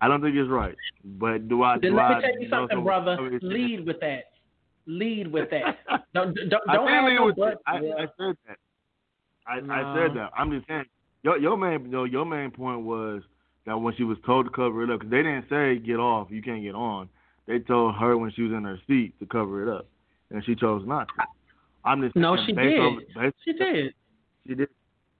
I 0.00 0.08
don't 0.08 0.20
think 0.20 0.34
it's 0.34 0.50
right. 0.50 0.74
But 1.04 1.48
do 1.48 1.62
I? 1.62 1.78
Then 1.78 1.92
do 1.92 1.96
let 1.96 2.08
me 2.08 2.14
I 2.16 2.20
tell 2.22 2.40
you 2.40 2.48
something, 2.50 2.82
brother. 2.82 3.38
Lead 3.40 3.86
with 3.86 4.00
that. 4.00 4.24
Lead 4.86 5.32
with 5.32 5.50
that. 5.50 5.78
Don't 6.14 6.34
don't 6.48 6.62
I 6.68 6.74
don't 6.74 6.86
did 6.86 6.94
have 6.94 7.04
lead 7.04 7.14
no 7.16 7.26
with 7.26 7.36
but. 7.36 7.60
I, 7.66 7.80
Yeah. 7.80 7.94
I 7.98 8.00
said 8.16 8.36
that. 8.46 8.58
I, 9.46 9.54
I 9.58 9.96
said 9.96 10.16
that. 10.16 10.30
I'm 10.36 10.50
just 10.50 10.66
saying. 10.68 10.84
Your 11.22 11.38
your 11.38 11.56
main 11.56 11.82
you 11.86 11.90
know, 11.90 12.04
your 12.04 12.24
main 12.24 12.50
point 12.50 12.82
was 12.82 13.22
that 13.66 13.76
when 13.76 13.94
she 13.96 14.04
was 14.04 14.16
told 14.24 14.46
to 14.46 14.50
cover 14.50 14.84
it 14.84 14.90
up, 14.90 15.00
because 15.00 15.10
they 15.10 15.22
didn't 15.22 15.46
say 15.50 15.76
get 15.78 15.96
off, 15.98 16.28
you 16.30 16.40
can't 16.42 16.62
get 16.62 16.74
on. 16.74 17.08
They 17.46 17.58
told 17.58 17.96
her 17.96 18.16
when 18.16 18.30
she 18.32 18.42
was 18.42 18.52
in 18.52 18.64
her 18.64 18.78
seat 18.86 19.18
to 19.20 19.26
cover 19.26 19.62
it 19.62 19.68
up, 19.76 19.86
and 20.30 20.44
she 20.44 20.54
chose 20.54 20.82
not 20.86 21.08
to. 21.08 21.24
I'm 21.84 22.00
just 22.02 22.16
No, 22.16 22.36
she 22.46 22.52
did. 22.52 22.98
based- 23.14 23.36
She 23.44 23.52
did. 23.52 23.94
She 24.46 24.54
did. 24.54 24.68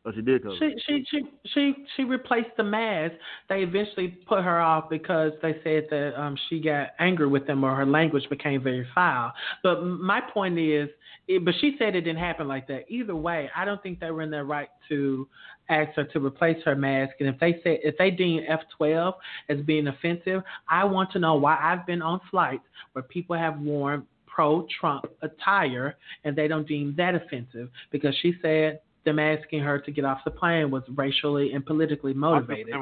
Oh, 0.07 0.13
she 0.15 0.23
did 0.23 0.45
cover. 0.45 0.55
She 0.61 0.73
she 0.87 1.05
she 1.11 1.23
she 1.53 1.75
she 1.97 2.05
replaced 2.05 2.51
the 2.57 2.63
mask. 2.63 3.15
They 3.49 3.63
eventually 3.63 4.17
put 4.29 4.45
her 4.45 4.61
off 4.61 4.89
because 4.89 5.33
they 5.43 5.57
said 5.65 5.89
that 5.91 6.13
um 6.17 6.37
she 6.49 6.61
got 6.61 6.91
angry 7.01 7.27
with 7.27 7.45
them 7.49 7.65
or 7.65 7.75
her 7.75 7.85
language 7.85 8.23
became 8.31 8.63
very 8.63 8.87
foul. 8.95 9.33
But 9.65 9.83
my 9.83 10.21
point 10.21 10.61
is, 10.61 10.89
it, 11.27 11.45
but 11.45 11.55
she 11.61 11.75
said 11.77 11.97
it 11.97 12.03
didn't 12.03 12.21
happen 12.21 12.47
like 12.47 12.69
that. 12.69 12.85
Either 12.89 13.17
way, 13.17 13.51
I 13.57 13.65
don't 13.65 13.83
think 13.83 13.99
they 13.99 14.13
were 14.13 14.23
in 14.23 14.31
their 14.31 14.45
right 14.45 14.69
to 14.91 15.27
ask 15.69 15.97
her 15.97 16.05
to 16.05 16.25
replace 16.25 16.63
her 16.65 16.77
mask. 16.77 17.15
And 17.19 17.29
if 17.29 17.41
they 17.41 17.55
say 17.65 17.81
if 17.83 17.99
they 17.99 18.13
deem 18.13 18.45
F12 18.81 19.15
as 19.49 19.59
being 19.63 19.89
offensive, 19.89 20.43
I 20.71 20.85
want 20.85 21.11
to 21.13 21.19
know 21.19 21.35
why 21.35 21.59
I've 21.61 21.85
been 21.85 22.01
on 22.01 22.21
flights 22.31 22.63
where 22.93 23.03
people 23.03 23.37
have 23.37 23.59
worn 23.59 24.07
pro-Trump 24.37 25.07
attire 25.23 25.97
and 26.25 26.37
they 26.37 26.47
don't 26.47 26.69
deem 26.69 26.95
that 26.97 27.15
offensive 27.15 27.71
because 27.91 28.15
she 28.21 28.35
said 28.43 28.81
them 29.07 29.19
asking 29.19 29.61
her 29.61 29.79
to 29.79 29.91
get 29.91 30.05
off 30.05 30.19
the 30.27 30.31
plane 30.31 30.71
was 30.71 30.83
racially 30.95 31.53
and 31.55 31.65
politically 31.65 32.13
motivated. 32.13 32.75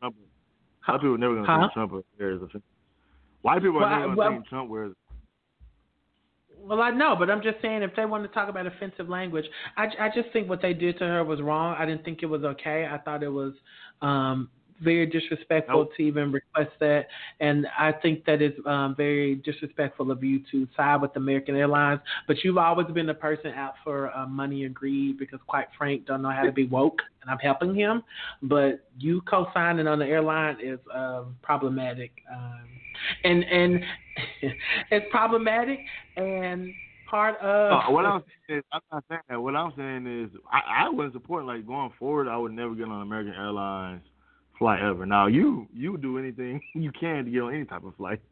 White 0.00 1.00
people 1.00 1.14
are 1.14 1.18
never 1.18 1.34
gonna 1.34 1.46
Huh? 1.46 1.68
Trump 1.74 1.92
wears 2.18 2.40
offensive. 2.40 2.62
White 3.42 3.60
people 3.62 3.78
are 3.78 3.80
Well, 3.80 3.90
never 3.90 4.02
gonna 4.06 4.16
well- 4.16 4.30
think 4.30 4.46
Trump 4.46 4.70
wears. 4.70 4.94
Well, 6.58 6.80
I 6.80 6.90
know, 6.90 7.14
but 7.16 7.30
I'm 7.30 7.42
just 7.42 7.60
saying 7.62 7.82
if 7.82 7.94
they 7.94 8.06
want 8.06 8.24
to 8.24 8.28
talk 8.28 8.48
about 8.48 8.66
offensive 8.66 9.08
language, 9.08 9.44
I, 9.76 9.88
I 10.00 10.08
just 10.12 10.30
think 10.32 10.48
what 10.48 10.60
they 10.60 10.74
did 10.74 10.98
to 10.98 11.04
her 11.04 11.22
was 11.22 11.40
wrong. 11.40 11.76
I 11.78 11.86
didn't 11.86 12.04
think 12.04 12.22
it 12.22 12.26
was 12.26 12.42
okay. 12.42 12.86
I 12.90 12.98
thought 12.98 13.22
it 13.22 13.28
was 13.28 13.54
um, 14.02 14.50
very 14.82 15.06
disrespectful 15.06 15.84
Nope. 15.84 15.90
to 15.96 16.02
even 16.02 16.32
request 16.32 16.70
that, 16.80 17.06
and 17.40 17.66
I 17.78 17.92
think 17.92 18.24
that 18.26 18.42
is 18.42 18.52
um, 18.66 18.94
very 18.96 19.36
disrespectful 19.36 20.10
of 20.10 20.22
you 20.22 20.40
to 20.50 20.66
side 20.76 21.00
with 21.00 21.14
American 21.16 21.56
Airlines. 21.56 22.00
But 22.26 22.42
you've 22.44 22.58
always 22.58 22.86
been 22.88 23.08
a 23.08 23.14
person 23.14 23.52
out 23.52 23.74
for 23.82 24.14
uh, 24.16 24.26
money 24.26 24.64
and 24.64 24.74
greed 24.74 25.18
because, 25.18 25.40
quite 25.46 25.68
frank, 25.76 26.06
don't 26.06 26.22
know 26.22 26.30
how 26.30 26.42
to 26.42 26.52
be 26.52 26.66
woke, 26.66 27.00
and 27.22 27.30
I'm 27.30 27.38
helping 27.38 27.74
him. 27.74 28.02
But 28.42 28.86
you 28.98 29.22
co-signing 29.22 29.86
on 29.86 29.98
the 29.98 30.06
airline 30.06 30.56
is 30.62 30.78
um, 30.94 31.36
problematic, 31.42 32.12
um, 32.32 32.64
and 33.24 33.44
and 33.44 33.80
it's 34.90 35.06
problematic 35.10 35.78
and 36.16 36.72
part 37.08 37.38
of. 37.40 37.72
Uh, 37.72 37.92
what 37.92 38.04
I'm 38.04 38.22
saying 38.48 38.58
is, 38.58 38.64
I'm 38.72 38.80
not 38.92 39.04
saying 39.08 39.20
that. 39.28 39.40
What 39.40 39.56
I'm 39.56 39.72
saying 39.76 40.24
is, 40.24 40.30
I, 40.52 40.84
I 40.84 40.88
wouldn't 40.88 41.14
support 41.14 41.44
like 41.44 41.66
going 41.66 41.92
forward. 41.98 42.28
I 42.28 42.36
would 42.36 42.52
never 42.52 42.74
get 42.74 42.88
on 42.88 43.02
American 43.02 43.32
Airlines 43.32 44.02
flight 44.58 44.82
ever. 44.82 45.06
Now 45.06 45.26
you 45.26 45.66
you 45.72 45.96
do 45.98 46.18
anything 46.18 46.60
you 46.74 46.92
can 46.92 47.24
to 47.24 47.30
get 47.30 47.42
on 47.42 47.54
any 47.54 47.64
type 47.64 47.84
of 47.84 47.94
flight. 47.96 48.20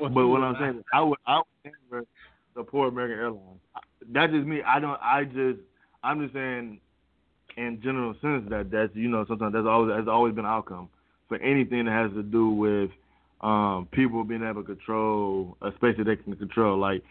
but 0.00 0.10
what 0.12 0.42
I'm 0.42 0.56
saying, 0.60 0.78
is 0.78 0.84
I 0.92 1.00
would 1.00 1.18
I 1.26 1.36
would 1.38 1.72
never 1.90 2.04
support 2.54 2.92
American 2.92 3.18
Airlines. 3.18 3.60
That's 4.12 4.32
just 4.32 4.46
me. 4.46 4.62
I 4.66 4.78
don't. 4.80 4.98
I 5.02 5.24
just. 5.24 5.60
I'm 6.02 6.20
just 6.22 6.32
saying, 6.32 6.80
in 7.56 7.80
general 7.82 8.14
sense, 8.22 8.44
that 8.50 8.70
that's 8.70 8.94
you 8.94 9.08
know 9.08 9.24
sometimes 9.28 9.52
that's 9.52 9.66
always 9.66 9.94
has 9.96 10.08
always 10.08 10.34
been 10.34 10.46
outcome 10.46 10.88
for 11.28 11.36
anything 11.38 11.84
that 11.84 11.92
has 11.92 12.12
to 12.12 12.22
do 12.22 12.50
with 12.50 12.90
um 13.40 13.86
people 13.92 14.24
being 14.24 14.42
able 14.42 14.62
to 14.62 14.74
control 14.74 15.56
a 15.62 15.70
space 15.76 15.96
that 15.98 16.04
they 16.04 16.16
can 16.16 16.36
control. 16.36 16.78
Like 16.78 17.02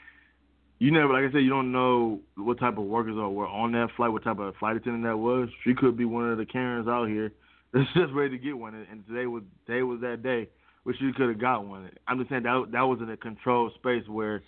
you 0.79 0.91
never, 0.91 1.13
like 1.13 1.29
I 1.29 1.33
said, 1.33 1.43
you 1.43 1.49
don't 1.49 1.71
know 1.71 2.19
what 2.35 2.59
type 2.59 2.77
of 2.77 2.83
workers 2.85 3.17
are 3.17 3.29
were 3.29 3.47
on 3.47 3.71
that 3.73 3.89
flight, 3.95 4.11
what 4.11 4.23
type 4.23 4.39
of 4.39 4.55
flight 4.55 4.75
attendant 4.75 5.03
that 5.05 5.17
was. 5.17 5.49
She 5.63 5.73
could 5.73 5.97
be 5.97 6.05
one 6.05 6.29
of 6.29 6.37
the 6.37 6.45
Karens 6.45 6.87
out 6.87 7.07
here 7.07 7.31
that's 7.73 7.87
just 7.93 8.13
ready 8.13 8.37
to 8.37 8.43
get 8.43 8.57
one, 8.57 8.73
and 8.75 9.05
today 9.07 9.25
was 9.25 9.43
today 9.65 9.83
was 9.83 9.99
that 10.01 10.23
day 10.23 10.47
where 10.83 10.95
she 10.97 11.11
could 11.15 11.29
have 11.29 11.41
got 11.41 11.65
one. 11.65 11.89
I'm 12.07 12.17
just 12.17 12.29
saying 12.29 12.43
that 12.43 12.67
that 12.71 12.81
was 12.81 12.99
in 13.01 13.09
a 13.09 13.17
controlled 13.17 13.73
space 13.75 14.07
where 14.07 14.41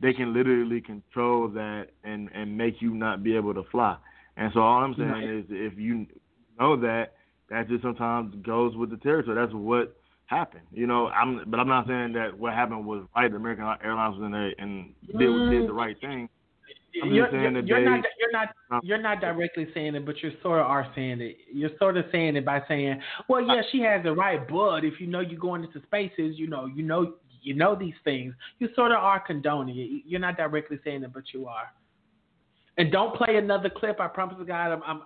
they 0.00 0.12
can 0.12 0.32
literally 0.32 0.80
control 0.80 1.48
that 1.48 1.88
and 2.02 2.30
and 2.34 2.56
make 2.56 2.80
you 2.80 2.94
not 2.94 3.22
be 3.22 3.36
able 3.36 3.54
to 3.54 3.62
fly. 3.70 3.96
And 4.36 4.50
so 4.54 4.60
all 4.60 4.82
I'm 4.82 4.94
saying 4.96 5.10
right. 5.10 5.24
is 5.24 5.44
if 5.50 5.78
you 5.78 6.06
know 6.58 6.80
that, 6.80 7.14
that 7.50 7.68
just 7.68 7.82
sometimes 7.82 8.34
goes 8.42 8.74
with 8.76 8.90
the 8.90 8.96
territory. 8.96 9.36
That's 9.36 9.52
what 9.52 9.94
happened. 10.26 10.64
You 10.72 10.86
know, 10.86 11.08
I'm 11.08 11.44
but 11.46 11.60
I'm 11.60 11.68
not 11.68 11.86
saying 11.86 12.14
that 12.14 12.38
what 12.38 12.54
happened 12.54 12.86
was 12.86 13.04
right. 13.14 13.32
American 13.32 13.64
Airlines 13.84 14.16
was 14.16 14.24
in 14.24 14.32
there 14.32 14.54
and 14.58 14.94
did 15.06 15.28
mm. 15.28 15.50
did 15.50 15.68
the 15.68 15.72
right 15.74 16.00
thing. 16.00 16.28
You're, 16.92 17.34
you're, 17.34 17.60
you're 17.62 17.80
not 17.80 18.04
you're 18.18 18.32
not 18.32 18.48
uh, 18.70 18.80
you're 18.82 19.00
not 19.00 19.20
directly 19.20 19.66
saying 19.72 19.94
it, 19.94 20.04
but 20.04 20.22
you 20.22 20.30
sort 20.42 20.60
of 20.60 20.66
are 20.66 20.86
saying 20.94 21.20
it. 21.20 21.36
You're 21.52 21.70
sort 21.78 21.96
of 21.96 22.04
saying 22.12 22.36
it 22.36 22.44
by 22.44 22.62
saying, 22.68 23.00
"Well, 23.28 23.40
yeah, 23.40 23.62
she 23.70 23.80
has 23.80 24.02
the 24.02 24.12
right, 24.12 24.46
but 24.46 24.84
if 24.84 25.00
you 25.00 25.06
know 25.06 25.20
you're 25.20 25.40
going 25.40 25.64
into 25.64 25.80
spaces, 25.86 26.38
you 26.38 26.48
know, 26.48 26.66
you 26.66 26.82
know, 26.82 27.14
you 27.40 27.54
know 27.54 27.74
these 27.74 27.94
things. 28.04 28.34
You 28.58 28.68
sort 28.74 28.92
of 28.92 28.98
are 28.98 29.20
condoning 29.20 29.78
it. 29.78 30.02
You're 30.06 30.20
not 30.20 30.36
directly 30.36 30.78
saying 30.84 31.02
it, 31.02 31.12
but 31.12 31.24
you 31.32 31.46
are. 31.46 31.72
And 32.78 32.90
don't 32.90 33.14
play 33.14 33.36
another 33.36 33.70
clip. 33.70 34.00
I 34.00 34.08
promise 34.08 34.36
God, 34.46 34.72
I'm, 34.72 34.82
I'm 34.84 35.02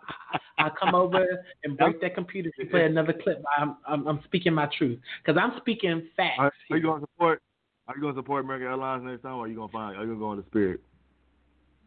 I'll 0.58 0.70
come 0.70 0.94
over 0.94 1.24
and 1.64 1.76
break 1.76 2.00
that 2.00 2.14
computer 2.14 2.48
if 2.48 2.64
you 2.64 2.70
play 2.70 2.84
another 2.84 3.12
clip. 3.12 3.42
I'm 3.56 3.76
I'm, 3.86 4.06
I'm 4.06 4.20
speaking 4.24 4.54
my 4.54 4.68
truth 4.76 4.98
because 5.24 5.40
I'm 5.40 5.58
speaking 5.60 6.08
facts. 6.16 6.36
Are, 6.38 6.52
are 6.70 6.76
you 6.76 6.82
going 6.82 7.00
to 7.00 7.06
support? 7.12 7.42
Are 7.88 7.94
you 7.94 8.02
going 8.02 8.14
to 8.14 8.18
support 8.18 8.44
American 8.44 8.68
Airlines 8.68 9.04
next 9.04 9.22
time, 9.22 9.34
or 9.34 9.44
are 9.44 9.48
you 9.48 9.56
going 9.56 9.68
to 9.68 9.72
find? 9.72 9.96
Are 9.96 10.00
you 10.00 10.14
going 10.14 10.18
to 10.18 10.24
go 10.24 10.32
into 10.32 10.46
Spirit? 10.48 10.80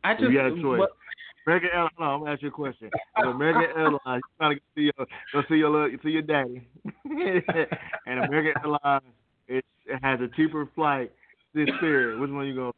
I 0.04 0.14
just. 0.14 0.32
You 0.32 0.34
got 0.34 0.48
a 0.48 0.62
choice. 0.62 0.80
What, 0.80 0.92
American 1.48 1.70
Airlines. 1.74 1.94
No, 2.00 2.06
I'm 2.06 2.20
gonna 2.20 2.34
ask 2.34 2.42
you 2.42 2.50
a 2.50 2.52
question. 2.52 2.90
American 3.18 3.64
Airlines, 3.78 4.00
you 4.06 4.22
trying 4.38 4.52
to 4.52 4.56
go 4.56 4.62
see 4.76 4.82
your 4.82 5.08
go 5.34 5.42
see 5.50 5.56
your 5.56 5.70
little, 5.70 5.98
see 6.04 6.10
your 6.10 6.22
daddy, 6.22 6.68
and 8.06 8.24
American 8.26 8.54
Airlines 8.64 9.04
it, 9.50 9.66
it 9.88 10.00
has 10.04 10.20
a 10.22 10.28
cheaper 10.36 10.70
flight 10.76 11.12
than 11.54 11.68
Spirit. 11.78 12.20
Which 12.20 12.30
one 12.30 12.46
you 12.46 12.56
going? 12.56 12.74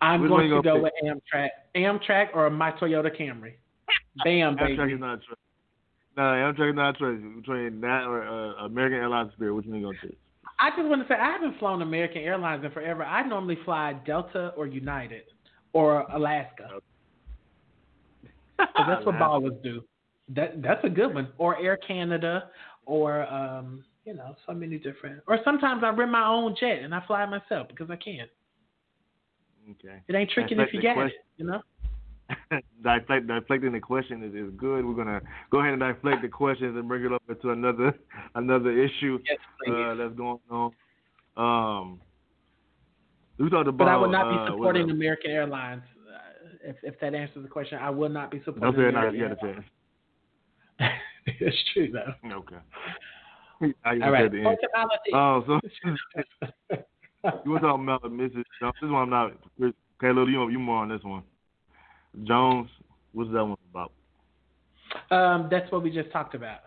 I'm 0.00 0.22
Which 0.22 0.28
going 0.28 0.50
to 0.50 0.62
go 0.62 0.74
pick? 0.74 0.82
with 0.82 0.92
Amtrak, 1.04 1.48
Amtrak 1.76 2.26
or 2.34 2.50
my 2.50 2.72
Toyota 2.72 3.10
Camry. 3.18 3.54
Bam, 4.24 4.56
baby. 4.56 4.76
Amtrak 4.76 4.94
is 4.94 5.00
not 5.00 5.14
a 5.14 5.16
choice. 5.18 5.36
No, 6.16 6.22
Amtrak 6.22 6.70
is 6.70 6.76
not 6.76 6.96
a 6.96 6.98
choice 6.98 7.20
between 7.36 7.80
that 7.80 8.04
or 8.04 8.26
uh, 8.26 8.66
American 8.66 8.98
Airlines 8.98 9.32
Spirit. 9.34 9.54
Which 9.54 9.66
one 9.66 9.76
you 9.76 9.82
going 9.82 9.96
to 10.00 10.08
take? 10.08 10.18
I 10.60 10.70
just 10.70 10.88
want 10.88 11.06
to 11.06 11.08
say 11.08 11.18
I 11.18 11.30
haven't 11.30 11.58
flown 11.60 11.82
American 11.82 12.22
Airlines 12.22 12.64
in 12.64 12.72
forever. 12.72 13.04
I 13.04 13.26
normally 13.26 13.58
fly 13.64 13.94
Delta 14.04 14.52
or 14.56 14.66
United 14.66 15.22
or 15.72 16.02
Alaska. 16.12 16.80
That's 18.58 19.06
what 19.06 19.14
ballers 19.16 19.62
do. 19.62 19.82
That 20.34 20.62
that's 20.62 20.84
a 20.84 20.88
good 20.88 21.14
one. 21.14 21.28
Or 21.38 21.58
Air 21.58 21.76
Canada, 21.76 22.50
or 22.86 23.26
um, 23.32 23.84
you 24.04 24.14
know, 24.14 24.36
so 24.46 24.52
many 24.52 24.78
different. 24.78 25.22
Or 25.26 25.38
sometimes 25.44 25.82
I 25.84 25.90
rent 25.90 26.10
my 26.10 26.26
own 26.26 26.56
jet 26.58 26.80
and 26.82 26.94
I 26.94 27.02
fly 27.06 27.24
myself 27.26 27.68
because 27.68 27.90
I 27.90 27.96
can. 27.96 28.26
Okay. 29.70 30.02
It 30.08 30.14
ain't 30.14 30.30
tricking 30.30 30.58
if 30.60 30.72
you 30.72 30.80
get 30.80 30.96
it, 30.96 31.12
you 31.36 31.46
know. 31.46 31.60
deflect, 32.82 33.26
deflecting 33.26 33.72
the 33.72 33.80
question 33.80 34.22
is, 34.22 34.34
is 34.34 34.50
good. 34.56 34.84
We're 34.84 34.94
gonna 34.94 35.20
go 35.50 35.60
ahead 35.60 35.72
and 35.72 35.80
deflect 35.80 36.22
the 36.22 36.28
questions 36.28 36.76
and 36.76 36.88
bring 36.88 37.04
it 37.04 37.12
up 37.12 37.22
into 37.28 37.50
another 37.50 37.94
another 38.34 38.70
issue 38.70 39.18
yes, 39.28 39.38
uh, 39.70 39.94
that's 39.94 40.14
going 40.14 40.38
on. 40.50 40.72
Um, 41.36 42.00
we 43.38 43.50
talked 43.50 43.68
about. 43.68 43.78
But 43.78 43.88
I 43.88 43.96
would 43.96 44.10
not 44.10 44.30
be 44.30 44.36
uh, 44.36 44.46
supporting 44.46 44.90
American 44.90 45.30
Airlines. 45.30 45.82
Uh, 46.06 46.70
if 46.70 46.76
if 46.82 47.00
that 47.00 47.14
answers 47.14 47.42
the 47.42 47.48
question, 47.48 47.78
I 47.80 47.90
will 47.90 48.08
not 48.08 48.30
be 48.30 48.38
supporting. 48.44 48.74
American 48.74 49.00
not 49.00 49.14
yet 49.14 49.32
a 49.32 49.36
chance. 49.36 49.64
it's 51.26 51.56
true 51.72 51.90
though. 51.92 52.30
Okay. 52.36 52.56
All 53.84 54.10
right. 54.12 54.30
Oh, 55.14 55.44
so 55.46 55.60
you 57.44 57.50
were 57.50 57.58
talking 57.58 57.84
about 57.84 58.02
Mrs. 58.04 58.44
Jones. 58.60 58.74
This 58.80 58.90
one 58.90 59.02
I'm 59.02 59.10
not. 59.10 59.32
Caleb, 60.00 60.28
you 60.28 60.48
you 60.48 60.58
more 60.58 60.82
on 60.82 60.88
this 60.88 61.02
one. 61.02 61.22
Jones, 62.24 62.70
what's 63.12 63.30
that 63.32 63.44
one 63.44 63.56
about? 63.70 63.92
Um, 65.10 65.48
that's 65.50 65.70
what 65.72 65.82
we 65.82 65.90
just 65.90 66.10
talked 66.12 66.34
about. 66.34 66.60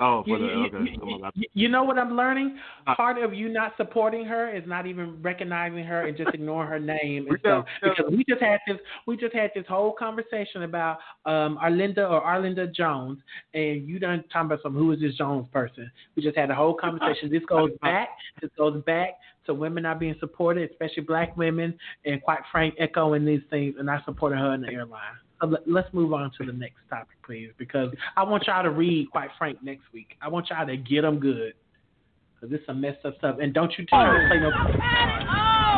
Oh, 0.00 0.22
for 0.22 0.38
you, 0.38 0.70
the, 0.70 0.78
okay. 0.78 1.32
You, 1.34 1.48
you, 1.54 1.68
know 1.68 1.82
what 1.82 1.98
I'm 1.98 2.16
learning? 2.16 2.58
Uh, 2.86 2.94
Part 2.94 3.18
of 3.18 3.34
you 3.34 3.48
not 3.48 3.72
supporting 3.76 4.24
her 4.26 4.54
is 4.54 4.62
not 4.64 4.86
even 4.86 5.20
recognizing 5.20 5.82
her 5.82 6.06
and 6.06 6.16
just 6.16 6.30
ignoring 6.32 6.68
her 6.68 6.78
name 6.78 7.26
and 7.28 7.38
stuff. 7.40 7.64
Because 7.82 8.04
we 8.10 8.24
just 8.28 8.40
had 8.40 8.60
this, 8.68 8.76
we 9.06 9.16
just 9.16 9.34
had 9.34 9.50
this 9.56 9.64
whole 9.68 9.92
conversation 9.92 10.62
about 10.62 10.98
um, 11.26 11.58
Arlinda 11.62 12.08
or 12.08 12.22
Arlinda 12.22 12.72
Jones, 12.72 13.18
and 13.54 13.88
you 13.88 13.98
done 13.98 14.22
talking 14.32 14.46
about 14.46 14.62
some 14.62 14.74
who 14.74 14.92
is 14.92 15.00
this 15.00 15.16
Jones 15.16 15.48
person? 15.52 15.90
We 16.14 16.22
just 16.22 16.36
had 16.36 16.50
a 16.50 16.54
whole 16.54 16.74
conversation. 16.74 17.28
This 17.30 17.44
goes 17.48 17.70
back. 17.82 18.10
This 18.40 18.50
goes 18.56 18.80
back 18.84 19.18
to 19.46 19.54
women 19.54 19.82
not 19.82 19.98
being 19.98 20.14
supported, 20.20 20.70
especially 20.70 21.02
black 21.02 21.36
women, 21.36 21.76
and 22.04 22.22
quite 22.22 22.40
frank, 22.52 22.74
echoing 22.78 23.24
these 23.24 23.42
things, 23.50 23.74
and 23.78 23.90
I 23.90 24.00
supported 24.04 24.38
her 24.38 24.54
in 24.54 24.60
the 24.60 24.68
airline. 24.68 25.16
Uh, 25.40 25.46
let's 25.66 25.92
move 25.92 26.12
on 26.12 26.30
to 26.38 26.44
the 26.44 26.52
next 26.52 26.76
topic, 26.90 27.16
please, 27.24 27.50
because 27.58 27.90
I 28.16 28.24
want 28.24 28.46
y'all 28.46 28.62
to 28.62 28.70
read, 28.70 29.10
quite 29.10 29.30
frank, 29.38 29.62
next 29.62 29.84
week. 29.92 30.16
I 30.20 30.28
want 30.28 30.50
y'all 30.50 30.66
to 30.66 30.76
get 30.76 31.02
them 31.02 31.18
good, 31.18 31.54
because 32.34 32.50
this 32.50 32.60
is 32.60 32.66
some 32.66 32.80
messed 32.80 33.04
up 33.04 33.16
stuff. 33.18 33.36
And 33.40 33.54
don't 33.54 33.72
you 33.78 33.86
try 33.86 34.04
to 34.04 34.28
play 34.28 34.40
no. 34.40 34.50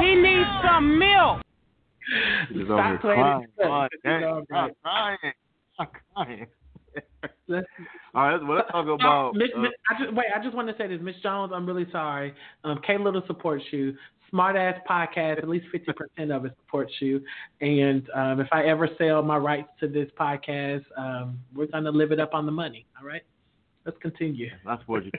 He 0.03 0.15
needs 0.15 0.49
some 0.65 0.99
milk. 0.99 1.43
He's 2.53 2.65
Stop 2.65 3.01
playing. 3.01 3.47
I'm 3.65 4.45
crying. 4.83 5.19
I'm 5.79 5.89
crying. 6.15 6.47
Let's, 7.49 7.67
All 8.15 8.29
right, 8.29 8.43
well, 8.43 8.57
let's 8.57 8.71
talk 8.71 8.87
about. 8.87 9.35
Miss, 9.35 9.49
uh, 9.57 9.63
I 9.63 10.05
just, 10.05 10.15
wait, 10.15 10.27
I 10.35 10.43
just 10.43 10.55
want 10.55 10.69
to 10.69 10.75
say 10.77 10.89
this, 10.89 10.99
Miss 11.01 11.17
Jones. 11.23 11.53
I'm 11.55 11.67
really 11.67 11.87
sorry. 11.93 12.35
Um, 12.65 12.81
K 12.87 12.99
Little 12.99 13.23
supports 13.27 13.65
you. 13.71 13.97
Smart 14.31 14.57
Azz 14.57 14.81
Podcast, 14.89 15.39
at 15.39 15.49
least 15.49 15.67
50% 15.75 16.35
of 16.35 16.45
it 16.45 16.53
supports 16.65 16.93
you. 17.01 17.21
And 17.61 18.09
um, 18.15 18.41
if 18.41 18.49
I 18.53 18.65
ever 18.65 18.89
sell 18.99 19.23
my 19.23 19.37
rights 19.37 19.69
to 19.81 19.89
this 19.89 20.09
podcast, 20.19 20.85
um, 20.97 21.39
we're 21.55 21.67
going 21.67 21.85
to 21.85 21.91
live 21.91 22.13
it 22.13 22.21
up 22.21 22.35
on 22.35 22.47
the 22.47 22.53
money. 22.53 22.87
All 22.99 23.07
right? 23.07 23.23
Let's 23.85 23.99
continue. 23.99 24.51
I 24.67 24.79
support 24.79 25.05
you, 25.05 25.11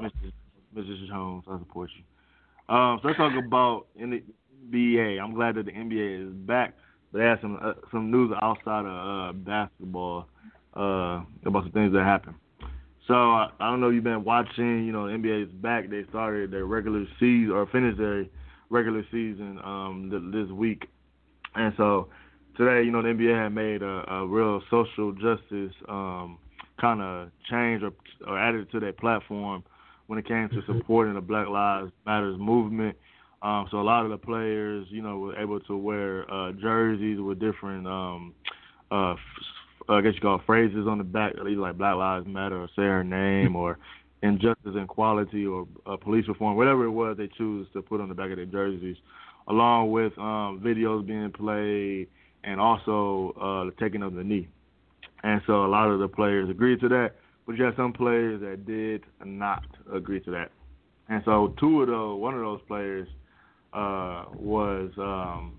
Mrs. 0.00 0.32
Mrs. 0.76 1.08
Jones. 1.08 1.44
I 1.48 1.58
support 1.58 1.90
you. 1.96 2.74
Um, 2.74 2.98
so 3.02 3.08
let's 3.08 3.18
talk 3.18 3.32
about 3.36 3.86
NBA. 4.00 5.20
I'm 5.20 5.34
glad 5.34 5.56
that 5.56 5.66
the 5.66 5.72
NBA 5.72 6.28
is 6.28 6.32
back, 6.32 6.74
but 7.12 7.18
they 7.18 7.24
had 7.24 7.40
some 7.40 7.58
uh, 7.62 7.72
some 7.90 8.10
news 8.10 8.32
outside 8.40 8.86
of 8.86 9.30
uh, 9.30 9.32
basketball 9.32 10.26
uh, 10.74 11.22
about 11.44 11.64
some 11.64 11.72
things 11.72 11.92
that 11.92 12.04
happened. 12.04 12.36
So 13.06 13.14
I, 13.14 13.50
I 13.60 13.70
don't 13.70 13.80
know 13.80 13.88
if 13.88 13.94
you've 13.94 14.04
been 14.04 14.24
watching. 14.24 14.84
You 14.84 14.92
know, 14.92 15.06
the 15.06 15.14
NBA 15.14 15.44
is 15.44 15.52
back. 15.52 15.90
They 15.90 16.04
started 16.08 16.50
their 16.50 16.66
regular 16.66 17.04
season 17.20 17.50
or 17.52 17.66
finished 17.66 17.98
their 17.98 18.26
regular 18.70 19.04
season 19.10 19.58
um, 19.62 20.08
th- 20.10 20.32
this 20.32 20.52
week, 20.52 20.86
and 21.54 21.72
so 21.76 22.08
today, 22.56 22.84
you 22.84 22.90
know, 22.90 23.02
the 23.02 23.08
NBA 23.08 23.42
had 23.42 23.50
made 23.50 23.82
a, 23.82 24.04
a 24.12 24.26
real 24.26 24.62
social 24.70 25.12
justice 25.12 25.74
um, 25.88 26.38
kind 26.80 27.00
of 27.00 27.28
change 27.50 27.82
or, 27.82 27.92
or 28.26 28.38
added 28.38 28.70
to 28.72 28.80
their 28.80 28.92
platform 28.92 29.62
when 30.06 30.18
it 30.18 30.26
came 30.26 30.48
to 30.50 30.56
mm-hmm. 30.56 30.78
supporting 30.78 31.14
the 31.14 31.20
Black 31.20 31.48
Lives 31.48 31.90
Matters 32.06 32.36
movement. 32.38 32.96
Um, 33.42 33.66
so 33.70 33.78
a 33.78 33.82
lot 33.82 34.04
of 34.04 34.10
the 34.10 34.16
players, 34.16 34.86
you 34.90 35.02
know, 35.02 35.18
were 35.18 35.38
able 35.38 35.60
to 35.60 35.76
wear 35.76 36.30
uh, 36.32 36.52
jerseys 36.52 37.20
with 37.20 37.38
different 37.38 37.86
um, 37.86 38.34
uh, 38.90 39.14
I 39.88 40.00
guess 40.00 40.14
you 40.14 40.20
call 40.20 40.36
it 40.36 40.46
phrases 40.46 40.86
on 40.88 40.98
the 40.98 41.04
back, 41.04 41.34
either 41.38 41.50
like 41.50 41.76
Black 41.76 41.96
Lives 41.96 42.26
Matter 42.26 42.56
or 42.56 42.68
say 42.68 42.82
her 42.82 43.04
name 43.04 43.54
or 43.62 43.78
injustice 44.22 44.56
and 44.64 44.84
equality 44.84 45.44
or 45.46 45.66
uh, 45.86 45.96
police 45.96 46.26
reform, 46.28 46.56
whatever 46.56 46.84
it 46.84 46.90
was 46.90 47.16
they 47.16 47.28
choose 47.36 47.66
to 47.74 47.82
put 47.82 48.00
on 48.00 48.08
the 48.08 48.14
back 48.14 48.30
of 48.30 48.36
their 48.36 48.46
jerseys, 48.46 48.96
along 49.48 49.90
with 49.90 50.16
um, 50.18 50.60
videos 50.64 51.06
being 51.06 51.30
played 51.30 52.08
and 52.42 52.60
also 52.60 53.34
uh, 53.40 53.64
the 53.64 53.72
taking 53.78 54.02
of 54.02 54.14
the 54.14 54.24
knee. 54.24 54.48
And 55.22 55.40
so 55.46 55.64
a 55.64 55.68
lot 55.68 55.88
of 55.88 56.00
the 56.00 56.08
players 56.08 56.50
agreed 56.50 56.80
to 56.80 56.88
that, 56.88 57.12
but 57.46 57.56
you 57.56 57.64
had 57.64 57.76
some 57.76 57.92
players 57.92 58.40
that 58.40 58.66
did 58.66 59.02
not 59.24 59.64
agree 59.92 60.20
to 60.20 60.30
that. 60.30 60.50
And 61.08 61.22
so 61.24 61.54
two 61.60 61.82
of 61.82 61.88
those, 61.88 62.20
one 62.20 62.34
of 62.34 62.40
those 62.40 62.60
players 62.66 63.08
uh, 63.72 64.24
was, 64.34 64.90
um, 64.98 65.54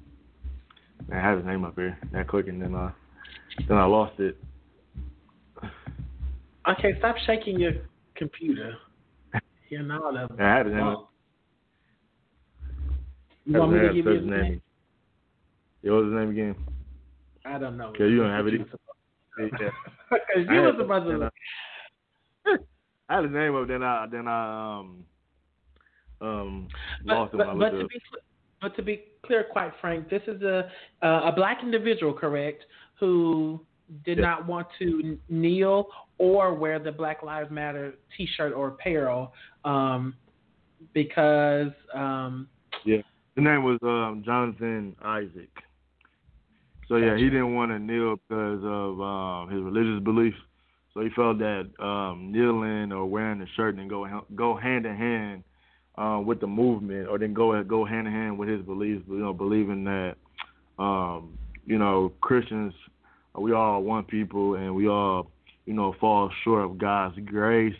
I 1.12 1.16
have 1.16 1.38
his 1.38 1.48
name 1.48 1.64
up 1.64 1.76
here 1.76 1.98
that 2.14 2.28
quick, 2.28 2.48
and 2.48 2.62
then 2.62 2.74
uh, 2.74 2.92
then 3.68 3.78
I 3.78 3.86
lost 3.86 4.20
it. 4.20 4.38
Okay, 6.68 6.98
stop 7.00 7.16
shaking 7.26 7.60
your 7.60 7.74
computer. 8.16 8.76
You 9.70 9.84
know 9.84 10.12
that. 10.14 10.42
I 10.42 10.58
had 10.58 10.68
name. 10.68 10.96
You 13.46 13.60
want 13.60 13.72
me 13.74 13.80
to 13.80 13.94
give 13.94 14.06
you 14.06 14.12
his 14.12 14.22
name. 14.26 14.42
name? 14.42 14.62
Yeah, 15.84 15.92
what 15.92 16.04
was 16.06 16.12
his 16.12 16.20
name 16.20 16.30
again? 16.32 16.56
I 17.46 17.60
don't 17.60 17.78
know. 17.78 17.90
Okay, 17.90 18.08
you 18.10 18.18
don't 18.24 18.32
have 18.32 18.48
it 18.48 18.54
You 18.54 18.60
was 18.60 19.52
Yeah. 19.60 19.70
I 20.12 20.40
you 20.40 20.46
had- 20.48 20.66
was 20.66 20.76
supposed 20.80 21.06
to. 21.08 21.32
I 23.08 23.16
had 23.16 23.24
his 23.26 23.34
name 23.34 23.56
up, 23.56 23.68
then 23.68 23.84
I 23.84 24.08
then 24.12 24.28
I 24.28 24.80
um 24.80 25.06
um 26.22 26.68
But, 27.06 27.14
lost 27.14 27.34
him. 27.34 27.38
but, 27.40 27.58
but 27.60 27.70
to 27.72 27.88
be 27.88 28.00
but 28.62 28.76
to 28.76 28.82
be 28.82 29.04
clear, 29.26 29.44
quite 29.44 29.72
frank, 29.82 30.10
this 30.10 30.22
is 30.28 30.42
a 30.42 30.70
uh, 31.02 31.22
a 31.26 31.32
black 31.32 31.60
individual, 31.64 32.14
correct, 32.14 32.66
who 33.00 33.60
did 34.04 34.18
Yeah. 34.18 34.24
not 34.24 34.48
want 34.48 34.68
to 34.80 35.18
kneel 35.30 35.88
or 36.18 36.54
wear 36.54 36.80
the 36.80 36.92
Black 36.92 37.22
Lives 37.22 37.52
Matter 37.52 37.96
T-shirt 38.18 38.54
or 38.54 38.70
apparel, 38.70 39.34
um, 39.64 40.16
because 40.94 41.72
um, 41.94 42.48
His 42.84 43.04
name 43.44 43.64
was 43.64 43.78
um 43.84 44.24
Jonathan 44.26 44.96
Isaac. 45.04 45.52
So 46.88 46.98
yeah, 46.98 47.18
he 47.18 47.26
didn't 47.26 47.54
want 47.56 47.72
to 47.72 47.80
kneel 47.80 48.16
because 48.16 48.62
of 48.64 49.02
um 49.02 49.50
his 49.50 49.62
religious 49.62 50.04
beliefs. 50.04 50.38
So 50.94 51.02
he 51.02 51.10
felt 51.16 51.40
that 51.40 51.70
um 51.80 52.32
kneeling 52.32 52.92
or 52.92 53.06
wearing 53.06 53.40
the 53.40 53.48
shirt 53.56 53.76
didn't 53.76 53.90
go 53.90 54.08
go 54.36 54.56
hand 54.56 54.86
in 54.86 54.96
hand 54.96 55.44
uh, 55.98 56.22
with 56.24 56.40
the 56.40 56.48
movement, 56.48 57.08
or 57.08 57.18
then 57.18 57.34
go 57.34 57.62
go 57.64 57.86
hand 57.86 58.08
in 58.08 58.14
hand 58.14 58.38
with 58.38 58.50
his 58.50 58.62
beliefs. 58.62 59.04
You 59.08 59.18
know, 59.18 59.34
believing 59.34 59.84
that 59.86 60.16
um 60.78 61.38
you 61.66 61.78
know 61.78 62.12
Christians 62.22 62.74
we 63.38 63.54
all 63.54 63.82
one 63.84 64.04
people 64.04 64.56
and 64.56 64.76
we 64.76 64.88
all 64.88 65.28
you 65.66 65.74
know 65.74 65.96
fall 66.00 66.32
short 66.44 66.64
of 66.64 66.78
God's 66.78 67.18
grace. 67.26 67.76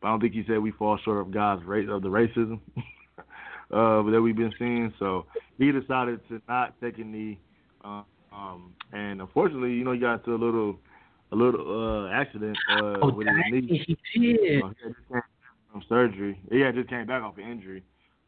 But 0.00 0.08
I 0.08 0.10
don't 0.12 0.20
think 0.20 0.34
he 0.34 0.44
said 0.46 0.58
we 0.58 0.72
fall 0.72 0.98
short 1.04 1.18
of 1.18 1.32
God's 1.32 1.64
race 1.64 1.88
of 1.90 2.02
the 2.02 2.08
racism 2.08 2.60
uh, 3.18 4.10
that 4.10 4.20
we've 4.22 4.36
been 4.36 4.52
seeing. 4.58 4.92
So 4.98 5.26
he 5.58 5.72
decided 5.72 6.20
to 6.28 6.40
not 6.48 6.78
take 6.80 6.98
a 6.98 7.04
knee. 7.04 7.38
Uh, 7.84 8.02
um, 8.32 8.74
and 8.92 9.20
unfortunately, 9.20 9.72
you 9.72 9.84
know, 9.84 9.92
he 9.92 9.98
got 9.98 10.14
into 10.14 10.34
a 10.34 10.42
little 10.42 10.78
a 11.32 11.36
little 11.36 12.06
uh, 12.06 12.10
accident 12.10 12.56
uh, 12.72 12.98
oh, 13.02 13.12
with 13.12 13.26
his 13.26 13.36
knee. 13.50 13.96
he 14.12 14.32
did. 14.34 14.62
Uh, 14.62 14.68
he 14.70 14.84
from 15.76 15.88
surgery. 15.88 16.40
He 16.50 16.60
had 16.60 16.74
just 16.74 16.88
came 16.88 17.06
back 17.06 17.22
off 17.22 17.36
an 17.38 17.50
injury. 17.50 17.82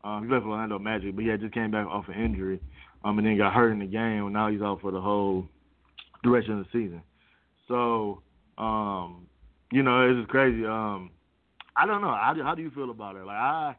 Um, 0.05 0.25
he 0.25 0.33
left 0.33 0.45
Orlando 0.45 0.79
Magic, 0.79 1.15
but 1.15 1.25
he 1.25 1.31
had 1.31 1.41
just 1.41 1.55
came 1.55 1.71
back 1.71 1.87
off 1.87 2.09
an 2.09 2.23
injury. 2.23 2.61
Um, 3.05 3.19
and 3.19 3.27
then 3.27 3.39
got 3.39 3.55
hurt 3.55 3.71
in 3.71 3.79
the 3.79 3.87
game. 3.87 4.33
Now 4.33 4.51
he's 4.51 4.61
out 4.61 4.81
for 4.81 4.91
the 4.91 5.01
whole 5.01 5.47
duration 6.23 6.59
of 6.59 6.65
the 6.65 6.71
season. 6.73 7.03
So, 7.69 8.23
um, 8.59 9.27
you 9.71 9.83
know, 9.83 10.09
it's 10.09 10.19
just 10.19 10.29
crazy. 10.29 10.67
Um, 10.67 11.11
I 11.77 11.87
don't 11.87 12.03
know. 12.03 12.09
How 12.09 12.33
do, 12.35 12.43
how 12.43 12.55
do 12.55 12.63
you 12.63 12.71
feel 12.71 12.91
about 12.91 13.15
it? 13.17 13.25
Like 13.25 13.37
I, 13.37 13.77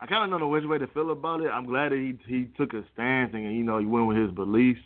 I 0.00 0.06
kind 0.06 0.24
of 0.24 0.30
don't 0.30 0.40
know 0.40 0.48
which 0.48 0.64
way 0.64 0.78
to 0.78 0.86
feel 0.88 1.10
about 1.10 1.42
it. 1.42 1.48
I'm 1.48 1.66
glad 1.66 1.92
that 1.92 1.98
he 1.98 2.18
he 2.26 2.46
took 2.56 2.72
a 2.72 2.82
stance 2.94 3.32
and 3.34 3.44
you 3.54 3.62
know 3.62 3.78
he 3.78 3.86
went 3.86 4.06
with 4.06 4.16
his 4.16 4.30
beliefs. 4.30 4.80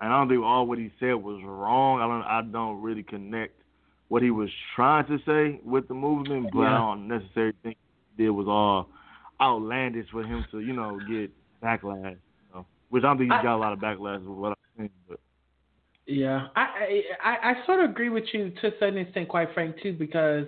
And 0.00 0.12
I 0.12 0.18
don't 0.18 0.28
think 0.28 0.42
all 0.42 0.66
what 0.66 0.78
he 0.78 0.90
said 0.98 1.14
was 1.14 1.40
wrong. 1.44 2.00
I 2.00 2.08
don't 2.08 2.22
I 2.22 2.52
don't 2.52 2.82
really 2.82 3.04
connect 3.04 3.57
what 4.08 4.22
he 4.22 4.30
was 4.30 4.50
trying 4.74 5.06
to 5.06 5.18
say 5.26 5.60
with 5.64 5.86
the 5.88 5.94
movement, 5.94 6.50
but 6.52 6.60
I 6.60 6.70
Yeah. 6.70 6.78
don't 6.78 7.08
necessarily 7.08 7.54
think 7.62 7.76
he 8.16 8.24
did 8.24 8.30
was 8.30 8.46
all 8.48 8.88
outlandish 9.40 10.08
for 10.10 10.22
him 10.24 10.44
to 10.50 10.60
you 10.60 10.72
know 10.72 10.98
get 11.08 11.30
backlash. 11.62 12.16
You 12.16 12.54
know? 12.54 12.66
Which 12.90 13.04
I 13.04 13.08
don't 13.08 13.18
think 13.18 13.32
he 13.32 13.42
got 13.42 13.56
a 13.56 13.56
lot 13.56 13.72
of 13.72 13.78
backlash 13.78 14.20
with 14.20 14.36
what 14.38 14.48
I'm 14.50 14.56
saying, 14.76 14.90
but. 15.08 15.20
Yeah, 16.06 16.48
I, 16.56 16.62
I 16.62 17.02
I 17.22 17.50
I 17.50 17.66
sort 17.66 17.84
of 17.84 17.90
agree 17.90 18.08
with 18.08 18.24
you 18.32 18.50
to 18.62 18.68
a 18.68 18.70
certain 18.80 18.98
extent, 18.98 19.28
quite 19.28 19.52
frank 19.52 19.76
too, 19.82 19.92
because 19.92 20.46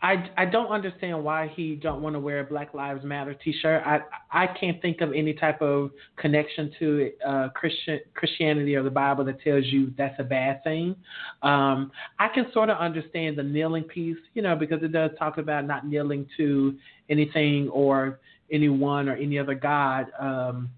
I 0.00 0.30
I 0.36 0.44
don't 0.44 0.68
understand 0.68 1.24
why 1.24 1.50
he 1.54 1.74
don't 1.74 2.02
want 2.02 2.14
to 2.14 2.20
wear 2.20 2.40
a 2.40 2.44
Black 2.44 2.72
Lives 2.72 3.04
Matter 3.04 3.34
T-shirt. 3.34 3.82
I 3.84 4.00
I 4.30 4.46
can't 4.46 4.80
think 4.80 5.00
of 5.00 5.12
any 5.12 5.34
type 5.34 5.60
of 5.60 5.90
connection 6.16 6.72
to 6.78 7.12
uh, 7.26 7.48
Christian 7.54 8.00
Christianity 8.14 8.76
or 8.76 8.82
the 8.82 8.90
Bible 8.90 9.24
that 9.24 9.40
tells 9.42 9.64
you 9.66 9.92
that's 9.98 10.18
a 10.20 10.24
bad 10.24 10.62
thing. 10.62 10.94
Um, 11.42 11.90
I 12.18 12.28
can 12.28 12.46
sort 12.52 12.70
of 12.70 12.78
understand 12.78 13.36
the 13.36 13.42
kneeling 13.42 13.84
piece, 13.84 14.18
you 14.34 14.42
know, 14.42 14.54
because 14.54 14.82
it 14.82 14.92
does 14.92 15.10
talk 15.18 15.38
about 15.38 15.66
not 15.66 15.86
kneeling 15.86 16.26
to 16.36 16.76
anything 17.08 17.68
or 17.70 18.20
anyone 18.52 19.08
or 19.08 19.16
any 19.16 19.38
other 19.38 19.54
god. 19.54 20.06
Um, 20.20 20.70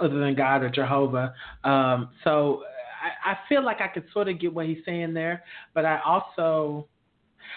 other 0.00 0.18
than 0.18 0.34
God 0.34 0.62
or 0.62 0.70
Jehovah. 0.70 1.34
Um, 1.64 2.10
so 2.24 2.62
I, 3.02 3.32
I 3.32 3.38
feel 3.48 3.64
like 3.64 3.80
I 3.80 3.88
could 3.88 4.04
sort 4.12 4.28
of 4.28 4.40
get 4.40 4.52
what 4.52 4.66
he's 4.66 4.78
saying 4.84 5.14
there, 5.14 5.42
but 5.74 5.84
I 5.84 6.00
also, 6.04 6.86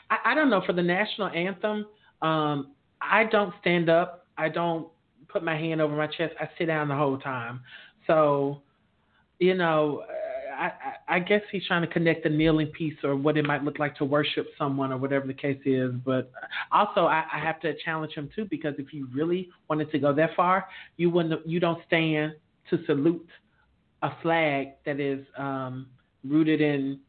I, 0.09 0.31
I 0.31 0.35
don't 0.35 0.49
know, 0.49 0.61
for 0.65 0.73
the 0.73 0.83
national 0.83 1.27
anthem, 1.29 1.85
um, 2.21 2.71
I 3.01 3.25
don't 3.25 3.53
stand 3.61 3.89
up. 3.89 4.27
I 4.37 4.49
don't 4.49 4.87
put 5.27 5.43
my 5.43 5.57
hand 5.57 5.81
over 5.81 5.95
my 5.95 6.07
chest. 6.07 6.33
I 6.39 6.49
sit 6.57 6.65
down 6.65 6.87
the 6.87 6.95
whole 6.95 7.17
time. 7.17 7.61
So, 8.07 8.61
you 9.39 9.55
know, 9.55 10.03
I, 10.53 10.65
I, 10.65 11.15
I 11.15 11.19
guess 11.19 11.41
he's 11.51 11.65
trying 11.67 11.81
to 11.81 11.87
connect 11.87 12.23
the 12.23 12.29
kneeling 12.29 12.67
piece 12.67 12.95
or 13.03 13.15
what 13.15 13.37
it 13.37 13.45
might 13.45 13.63
look 13.63 13.79
like 13.79 13.95
to 13.97 14.05
worship 14.05 14.47
someone 14.57 14.91
or 14.91 14.97
whatever 14.97 15.27
the 15.27 15.33
case 15.33 15.59
is. 15.65 15.91
But 16.05 16.31
also, 16.71 17.05
I, 17.05 17.23
I 17.33 17.39
have 17.39 17.59
to 17.61 17.73
challenge 17.83 18.13
him 18.13 18.29
too 18.35 18.45
because 18.49 18.75
if 18.77 18.93
you 18.93 19.07
really 19.13 19.49
wanted 19.69 19.91
to 19.91 19.99
go 19.99 20.13
that 20.13 20.31
far, 20.35 20.67
you 20.97 21.09
wouldn't. 21.09 21.45
You 21.47 21.59
don't 21.59 21.81
stand 21.87 22.33
to 22.69 22.79
salute 22.85 23.27
a 24.01 24.11
flag 24.21 24.73
that 24.85 24.99
is 24.99 25.25
um, 25.37 25.87
rooted 26.23 26.61
in. 26.61 26.99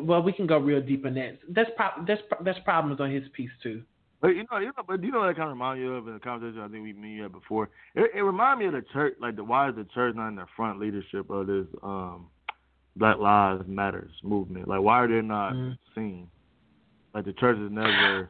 Well, 0.00 0.22
we 0.22 0.32
can 0.32 0.46
go 0.46 0.58
real 0.58 0.80
deep 0.80 1.06
in 1.06 1.14
that. 1.14 1.38
There's 1.48 1.68
pro- 1.76 2.04
pro- 2.04 2.44
there's 2.44 2.58
problems 2.64 3.00
on 3.00 3.10
his 3.10 3.24
piece 3.32 3.50
too. 3.62 3.82
But 4.20 4.28
you 4.28 4.44
know, 4.50 4.58
you 4.58 4.66
know, 4.66 4.82
but 4.86 5.02
you 5.02 5.12
know 5.12 5.20
what 5.20 5.26
that 5.28 5.36
kind 5.36 5.48
of 5.48 5.54
remind 5.54 5.80
you 5.80 5.94
of 5.94 6.08
in 6.08 6.14
the 6.14 6.20
conversation 6.20 6.60
I 6.60 6.68
think 6.68 6.82
we 6.82 6.92
me 6.92 7.18
had 7.18 7.32
before. 7.32 7.68
It, 7.94 8.10
it 8.14 8.22
remind 8.22 8.60
me 8.60 8.66
of 8.66 8.72
the 8.72 8.82
church, 8.92 9.14
like 9.20 9.36
the 9.36 9.44
why 9.44 9.68
is 9.68 9.76
the 9.76 9.84
church 9.94 10.14
not 10.16 10.28
in 10.28 10.36
the 10.36 10.46
front 10.56 10.80
leadership 10.80 11.30
of 11.30 11.46
this 11.46 11.66
um 11.82 12.26
Black 12.96 13.18
Lives 13.18 13.64
Matters 13.68 14.12
movement? 14.22 14.68
Like 14.68 14.80
why 14.80 15.00
are 15.04 15.08
they 15.08 15.20
not 15.20 15.52
Mm. 15.54 15.76
seen? 15.94 16.30
Like 17.14 17.24
the 17.24 17.32
church 17.34 17.58
is 17.58 17.70
never. 17.70 18.28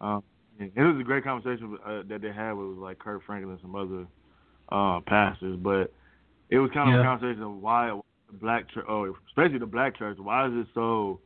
Um, 0.00 0.22
it 0.58 0.72
was 0.76 0.96
a 1.00 1.04
great 1.04 1.24
conversation 1.24 1.78
uh, 1.86 2.02
that 2.08 2.20
they 2.20 2.32
had 2.32 2.52
with 2.52 2.78
like 2.78 2.98
Kirk 2.98 3.22
Franklin 3.24 3.52
and 3.52 3.60
some 3.60 3.76
other 3.76 4.06
uh, 4.70 5.00
pastors, 5.06 5.56
but 5.62 5.92
it 6.50 6.58
was 6.58 6.70
kind 6.72 6.88
of 6.88 6.94
Yeah. 6.94 7.00
a 7.00 7.04
conversation 7.04 7.42
of 7.42 7.54
why 7.54 7.98
the 8.30 8.38
black 8.38 8.70
church, 8.70 8.84
oh, 8.88 9.14
especially 9.28 9.58
the 9.58 9.66
black 9.66 9.96
church, 9.96 10.18
why 10.18 10.46
is 10.46 10.52
it 10.54 10.66
so 10.74 11.20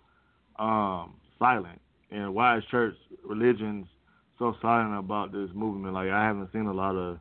um, 0.59 1.15
silent, 1.39 1.81
and 2.11 2.35
why 2.35 2.59
is 2.59 2.65
church 2.71 2.95
religions 3.25 3.87
so 4.39 4.55
silent 4.63 4.99
about 4.99 5.33
this 5.33 5.51
movement? 5.55 5.95
Like 5.95 6.11
I 6.11 6.25
haven't 6.25 6.51
seen 6.53 6.67
a 6.67 6.73
lot 6.73 6.95
of 6.95 7.19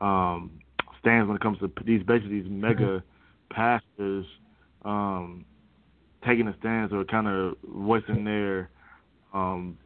um, 0.00 0.60
stands 1.00 1.26
when 1.26 1.36
it 1.36 1.42
comes 1.42 1.58
to 1.58 1.70
these 1.84 2.02
basically 2.02 2.40
these 2.40 2.50
mega 2.50 3.02
pastors 3.50 4.24
um, 4.84 5.44
taking 6.26 6.48
a 6.48 6.56
stance 6.58 6.92
or 6.92 7.04
kind 7.04 7.26
of 7.26 7.56
voicing 7.64 8.24
their 8.24 8.70
um, 9.34 9.78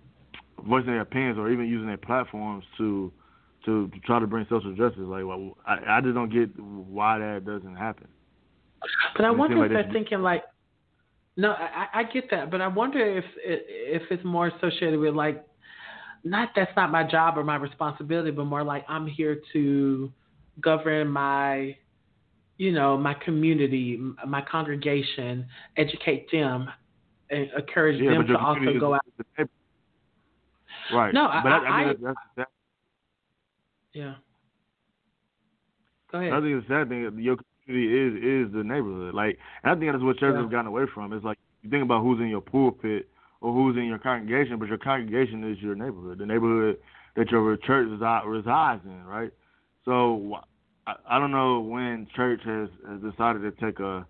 voicing 0.66 0.92
their 0.92 1.00
opinions 1.00 1.38
or 1.38 1.50
even 1.50 1.66
using 1.66 1.86
their 1.86 1.96
platforms 1.96 2.64
to 2.78 3.12
to, 3.64 3.88
to 3.88 3.98
try 4.00 4.20
to 4.20 4.26
bring 4.26 4.46
social 4.50 4.74
justice. 4.74 5.04
Like, 5.04 5.24
well, 5.24 5.56
I, 5.66 5.96
I 5.96 6.00
just 6.02 6.14
don't 6.14 6.32
get 6.32 6.50
why 6.58 7.18
that 7.18 7.44
doesn't 7.46 7.76
happen. 7.76 8.08
But 9.16 9.24
I 9.24 9.30
It 9.30 9.36
wonder 9.36 9.64
if 9.64 9.72
they're 9.72 9.92
thinking 9.92 10.22
like, 10.22 10.44
no, 11.36 11.50
I, 11.52 11.86
I 11.94 12.02
get 12.04 12.30
that, 12.30 12.50
but 12.50 12.60
I 12.60 12.68
wonder 12.68 13.00
if 13.00 13.24
if 13.36 14.02
it's 14.10 14.24
more 14.24 14.48
associated 14.48 15.00
with 15.00 15.14
like, 15.14 15.44
not 16.22 16.50
that's 16.54 16.74
not 16.76 16.90
my 16.92 17.02
job 17.04 17.36
or 17.36 17.44
my 17.44 17.56
responsibility, 17.56 18.30
but 18.30 18.44
more 18.44 18.62
like 18.62 18.84
I'm 18.88 19.06
here 19.06 19.40
to 19.52 20.12
govern 20.60 21.08
my, 21.08 21.76
you 22.58 22.70
know, 22.72 22.96
my 22.96 23.14
community, 23.14 23.98
my 24.26 24.42
congregation, 24.42 25.46
educate 25.76 26.30
them, 26.30 26.70
and 27.30 27.50
encourage 27.58 28.00
Yeah, 28.00 28.12
them 28.12 28.26
to 28.28 28.38
also 28.38 28.78
go 28.78 28.94
out. 28.94 29.02
the. 29.36 29.48
Right. 30.92 31.12
No, 31.14 31.26
I- 31.26 31.42
but 31.42 31.52
I- 31.52 31.56
I, 31.56 31.84
mean, 31.84 31.88
I- 31.88 32.06
that's, 32.06 32.18
that's, 32.36 32.50
Yeah. 33.92 34.14
Go 36.12 36.20
ahead. 36.20 36.32
I 36.32 36.40
think 36.40 36.62
the 36.62 36.68
sad 36.68 36.88
thing 36.88 37.18
your 37.18 37.36
community 37.66 38.18
is 38.18 38.48
is 38.48 38.52
the 38.52 38.62
neighborhood. 38.64 39.14
Like, 39.14 39.38
and 39.62 39.72
I 39.72 39.78
think 39.78 39.92
that's 39.92 40.02
what 40.04 40.18
churches 40.18 40.36
Yeah. 40.36 40.42
have 40.42 40.50
gotten 40.50 40.66
away 40.66 40.86
from. 40.92 41.12
It's 41.12 41.24
like 41.24 41.38
you 41.62 41.70
think 41.70 41.82
about 41.82 42.02
who's 42.02 42.20
in 42.20 42.28
your 42.28 42.40
pulpit 42.40 43.08
or 43.40 43.52
who's 43.52 43.76
in 43.76 43.84
your 43.84 43.98
congregation, 43.98 44.58
but 44.58 44.68
your 44.68 44.78
congregation 44.78 45.44
is 45.50 45.60
your 45.60 45.74
neighborhood, 45.74 46.18
the 46.18 46.26
neighborhood 46.26 46.78
that 47.16 47.30
your 47.30 47.56
church 47.58 47.88
resides 48.26 48.82
in, 48.84 49.04
right? 49.04 49.30
So 49.84 50.38
I, 50.86 50.94
I 51.08 51.18
don't 51.18 51.30
know 51.30 51.60
when 51.60 52.06
church 52.14 52.40
has, 52.44 52.68
has 52.88 53.00
decided 53.00 53.42
to 53.42 53.50
take 53.64 53.80
a 53.80 54.06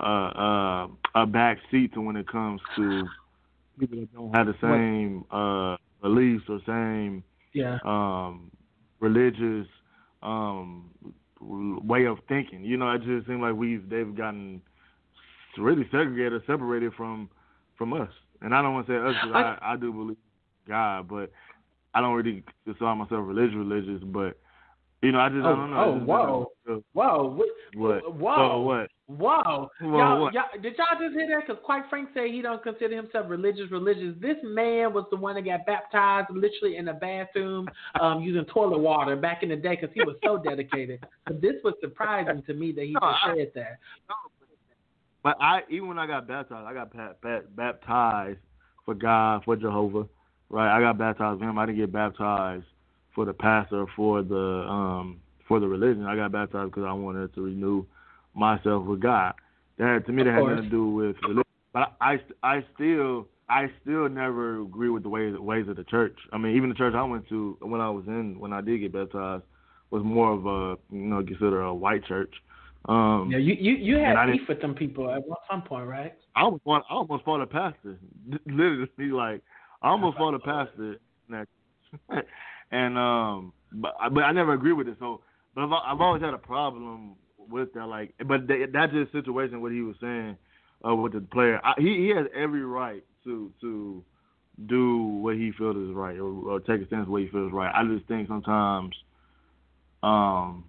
a, 0.00 0.04
a 0.06 0.88
a 1.14 1.26
back 1.26 1.58
seat 1.70 1.94
to 1.94 2.00
when 2.02 2.16
it 2.16 2.28
comes 2.28 2.60
to 2.76 3.08
people 3.78 3.98
that 4.00 4.12
don't 4.12 4.34
have 4.34 4.46
the 4.46 4.54
same 4.60 5.24
uh 5.30 5.76
beliefs 6.02 6.44
or 6.48 6.60
same 6.66 7.24
Yeah. 7.54 7.78
um, 7.84 8.50
religious 9.00 9.66
um, 10.22 10.90
way 11.46 12.04
of 12.04 12.18
thinking. 12.28 12.64
You 12.64 12.76
know, 12.76 12.90
it 12.92 13.02
just 13.02 13.26
seems 13.26 13.40
like 13.40 13.54
we've 13.54 13.88
they've 13.88 14.16
gotten 14.16 14.60
really 15.58 15.84
segregated, 15.90 16.42
separated 16.46 16.92
from 16.94 17.30
from 17.76 17.92
us. 17.92 18.10
And 18.42 18.54
I 18.54 18.62
don't 18.62 18.74
want 18.74 18.86
to 18.86 18.92
say 18.92 18.96
us 18.96 19.14
because 19.22 19.34
I, 19.34 19.72
I 19.72 19.76
do 19.76 19.92
believe 19.92 20.16
God, 20.68 21.08
but 21.08 21.30
I 21.94 22.00
don't 22.00 22.14
really 22.14 22.42
consider 22.64 22.94
myself 22.94 23.24
religious, 23.26 23.56
religious, 23.56 24.02
but 24.04 24.38
you 25.02 25.12
know, 25.12 25.20
I 25.20 25.28
just 25.28 25.44
oh, 25.44 25.52
I 25.52 25.56
don't 25.56 25.70
know. 25.70 25.76
Oh, 25.78 26.50
whoa, 26.64 26.82
whoa, 26.92 27.46
what? 27.74 28.02
Whoa, 28.14 28.60
what? 28.60 28.88
Whoa, 29.08 29.70
Whoa, 29.78 29.98
y'all, 29.98 30.20
what? 30.20 30.34
y'all, 30.34 30.44
did 30.60 30.74
y'all 30.76 30.98
just 30.98 31.14
hear 31.14 31.28
that? 31.28 31.46
Because 31.46 31.62
quite 31.64 31.84
Frank 31.88 32.08
said 32.12 32.26
he 32.30 32.42
don't 32.42 32.60
consider 32.62 32.96
himself 32.96 33.26
religious. 33.28 33.70
Religious. 33.70 34.14
This 34.20 34.36
man 34.42 34.92
was 34.92 35.04
the 35.10 35.16
one 35.16 35.36
that 35.36 35.44
got 35.44 35.64
baptized 35.64 36.28
literally 36.30 36.76
in 36.76 36.88
a 36.88 36.94
bathroom 36.94 37.68
um, 38.00 38.20
using 38.20 38.44
toilet 38.46 38.78
water 38.78 39.14
back 39.14 39.44
in 39.44 39.50
the 39.50 39.56
day 39.56 39.78
because 39.80 39.94
he 39.94 40.00
was 40.00 40.16
so 40.24 40.38
dedicated. 40.38 41.06
But 41.24 41.40
this 41.40 41.54
was 41.62 41.74
surprising 41.80 42.42
to 42.46 42.54
me 42.54 42.72
that 42.72 42.84
he 42.84 42.96
No, 43.00 43.14
said 43.24 43.52
that. 43.54 43.78
But 45.22 45.36
I 45.40 45.60
even 45.70 45.88
when 45.88 45.98
I 46.00 46.06
got 46.08 46.26
baptized, 46.26 46.66
I 46.66 46.74
got 46.74 46.92
ba- 46.92 47.16
ba- 47.22 47.44
baptized 47.54 48.40
for 48.84 48.94
God, 48.94 49.44
for 49.44 49.54
Jehovah, 49.56 50.08
right? 50.48 50.76
I 50.76 50.80
got 50.80 50.98
baptized 50.98 51.40
for 51.40 51.48
Him. 51.48 51.58
I 51.58 51.66
didn't 51.66 51.78
get 51.78 51.92
baptized 51.92 52.64
for 53.16 53.24
the 53.24 53.32
pastor, 53.32 53.86
for 53.96 54.22
the 54.22 54.36
um 54.68 55.18
for 55.48 55.58
the 55.58 55.66
religion. 55.66 56.04
I 56.04 56.14
got 56.14 56.30
baptized 56.30 56.70
because 56.70 56.84
I 56.86 56.92
wanted 56.92 57.34
to 57.34 57.40
renew 57.42 57.84
myself 58.34 58.84
with 58.84 59.00
God. 59.00 59.34
That 59.78 60.06
to 60.06 60.12
me 60.12 60.22
that 60.22 60.32
had 60.34 60.44
nothing 60.44 60.64
to 60.64 60.70
do 60.70 60.88
with 60.90 61.16
religion. 61.22 61.42
But 61.72 61.96
I, 62.00 62.20
I 62.42 62.64
still 62.74 63.26
I 63.48 63.70
still 63.82 64.08
never 64.08 64.60
agree 64.62 64.90
with 64.90 65.02
the 65.02 65.08
ways 65.08 65.36
ways 65.36 65.66
of 65.68 65.76
the 65.76 65.84
church. 65.84 66.16
I 66.32 66.38
mean, 66.38 66.56
even 66.56 66.68
the 66.68 66.74
church 66.74 66.94
I 66.94 67.02
went 67.02 67.28
to 67.30 67.56
when 67.60 67.80
I 67.80 67.90
was 67.90 68.04
in 68.06 68.38
when 68.38 68.52
I 68.52 68.60
did 68.60 68.80
get 68.80 68.92
baptized 68.92 69.44
was 69.90 70.02
more 70.04 70.32
of 70.32 70.46
a 70.46 70.76
you 70.94 71.02
know 71.02 71.22
consider 71.24 71.62
a 71.62 71.74
white 71.74 72.04
church. 72.04 72.32
Um, 72.84 73.30
Yeah, 73.32 73.38
you 73.38 73.54
you 73.54 73.72
you 73.72 73.96
had 73.96 74.26
beef 74.30 74.42
with 74.48 74.60
them 74.60 74.74
people 74.74 75.10
at 75.10 75.26
one- 75.26 75.38
some 75.50 75.62
point, 75.62 75.88
right? 75.88 76.14
I 76.34 76.42
almost 76.42 76.64
fought, 76.64 76.84
I 76.90 76.94
almost 76.94 77.24
fought 77.24 77.40
a 77.40 77.46
pastor. 77.46 77.98
Literally, 78.46 79.10
like 79.10 79.42
I 79.82 79.88
almost 79.88 80.18
fought 80.18 80.34
a 80.34 80.38
pastor. 80.38 80.98
and 82.70 82.98
um, 82.98 83.52
but 83.72 83.94
I- 84.00 84.08
but 84.08 84.24
I 84.24 84.32
never 84.32 84.52
agree 84.54 84.72
with 84.72 84.88
it. 84.88 84.96
So, 84.98 85.20
but 85.54 85.62
I've, 85.64 85.72
I've 85.72 86.00
always 86.00 86.22
had 86.22 86.34
a 86.34 86.38
problem 86.38 87.14
with 87.38 87.72
that. 87.74 87.86
Like, 87.86 88.14
but 88.26 88.46
that, 88.48 88.70
that's 88.72 88.92
just 88.92 89.12
situation 89.12 89.60
what 89.60 89.72
he 89.72 89.82
was 89.82 89.96
saying 90.00 90.36
uh, 90.86 90.94
with 90.94 91.12
the 91.12 91.20
player. 91.20 91.60
I, 91.64 91.74
he 91.78 91.96
he 92.06 92.08
has 92.16 92.26
every 92.34 92.64
right 92.64 93.04
to 93.24 93.52
to 93.60 94.02
do 94.66 94.98
what 94.98 95.36
he 95.36 95.52
feels 95.58 95.76
is 95.76 95.94
right 95.94 96.16
or, 96.18 96.30
or 96.50 96.60
take 96.60 96.80
a 96.80 96.86
stance 96.86 97.08
what 97.08 97.22
he 97.22 97.28
feels 97.28 97.52
right. 97.52 97.72
I 97.74 97.84
just 97.84 98.06
think 98.08 98.28
sometimes 98.28 98.94
um 100.02 100.64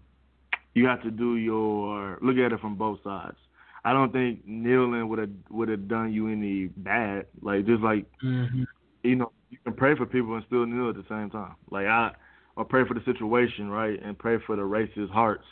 you 0.73 0.85
have 0.87 1.01
to 1.03 1.11
do 1.11 1.37
your 1.37 2.17
look 2.21 2.37
at 2.37 2.51
it 2.53 2.59
from 2.59 2.75
both 2.75 2.99
sides. 3.03 3.37
I 3.83 3.93
don't 3.93 4.11
think 4.11 4.45
kneeling 4.45 5.07
would 5.09 5.19
have 5.19 5.29
would 5.49 5.69
have 5.69 5.87
done 5.87 6.11
you 6.13 6.27
any 6.29 6.65
bad. 6.67 7.25
Like 7.41 7.65
just 7.65 7.81
like 7.81 8.05
Mm-hmm. 8.23 8.63
You 9.03 9.15
know, 9.15 9.31
you 9.49 9.57
can 9.63 9.73
pray 9.73 9.95
for 9.95 10.05
people 10.05 10.35
and 10.35 10.43
still 10.47 10.65
kneel 10.65 10.89
at 10.89 10.95
the 10.95 11.05
same 11.09 11.29
time. 11.29 11.55
Like 11.71 11.87
I 11.87 12.11
I 12.57 12.63
pray 12.63 12.83
for 12.87 12.93
the 12.93 13.03
situation, 13.05 13.69
right, 13.69 14.01
and 14.03 14.17
pray 14.17 14.37
for 14.45 14.55
the 14.55 14.63
racist 14.63 15.11
hearts, 15.11 15.45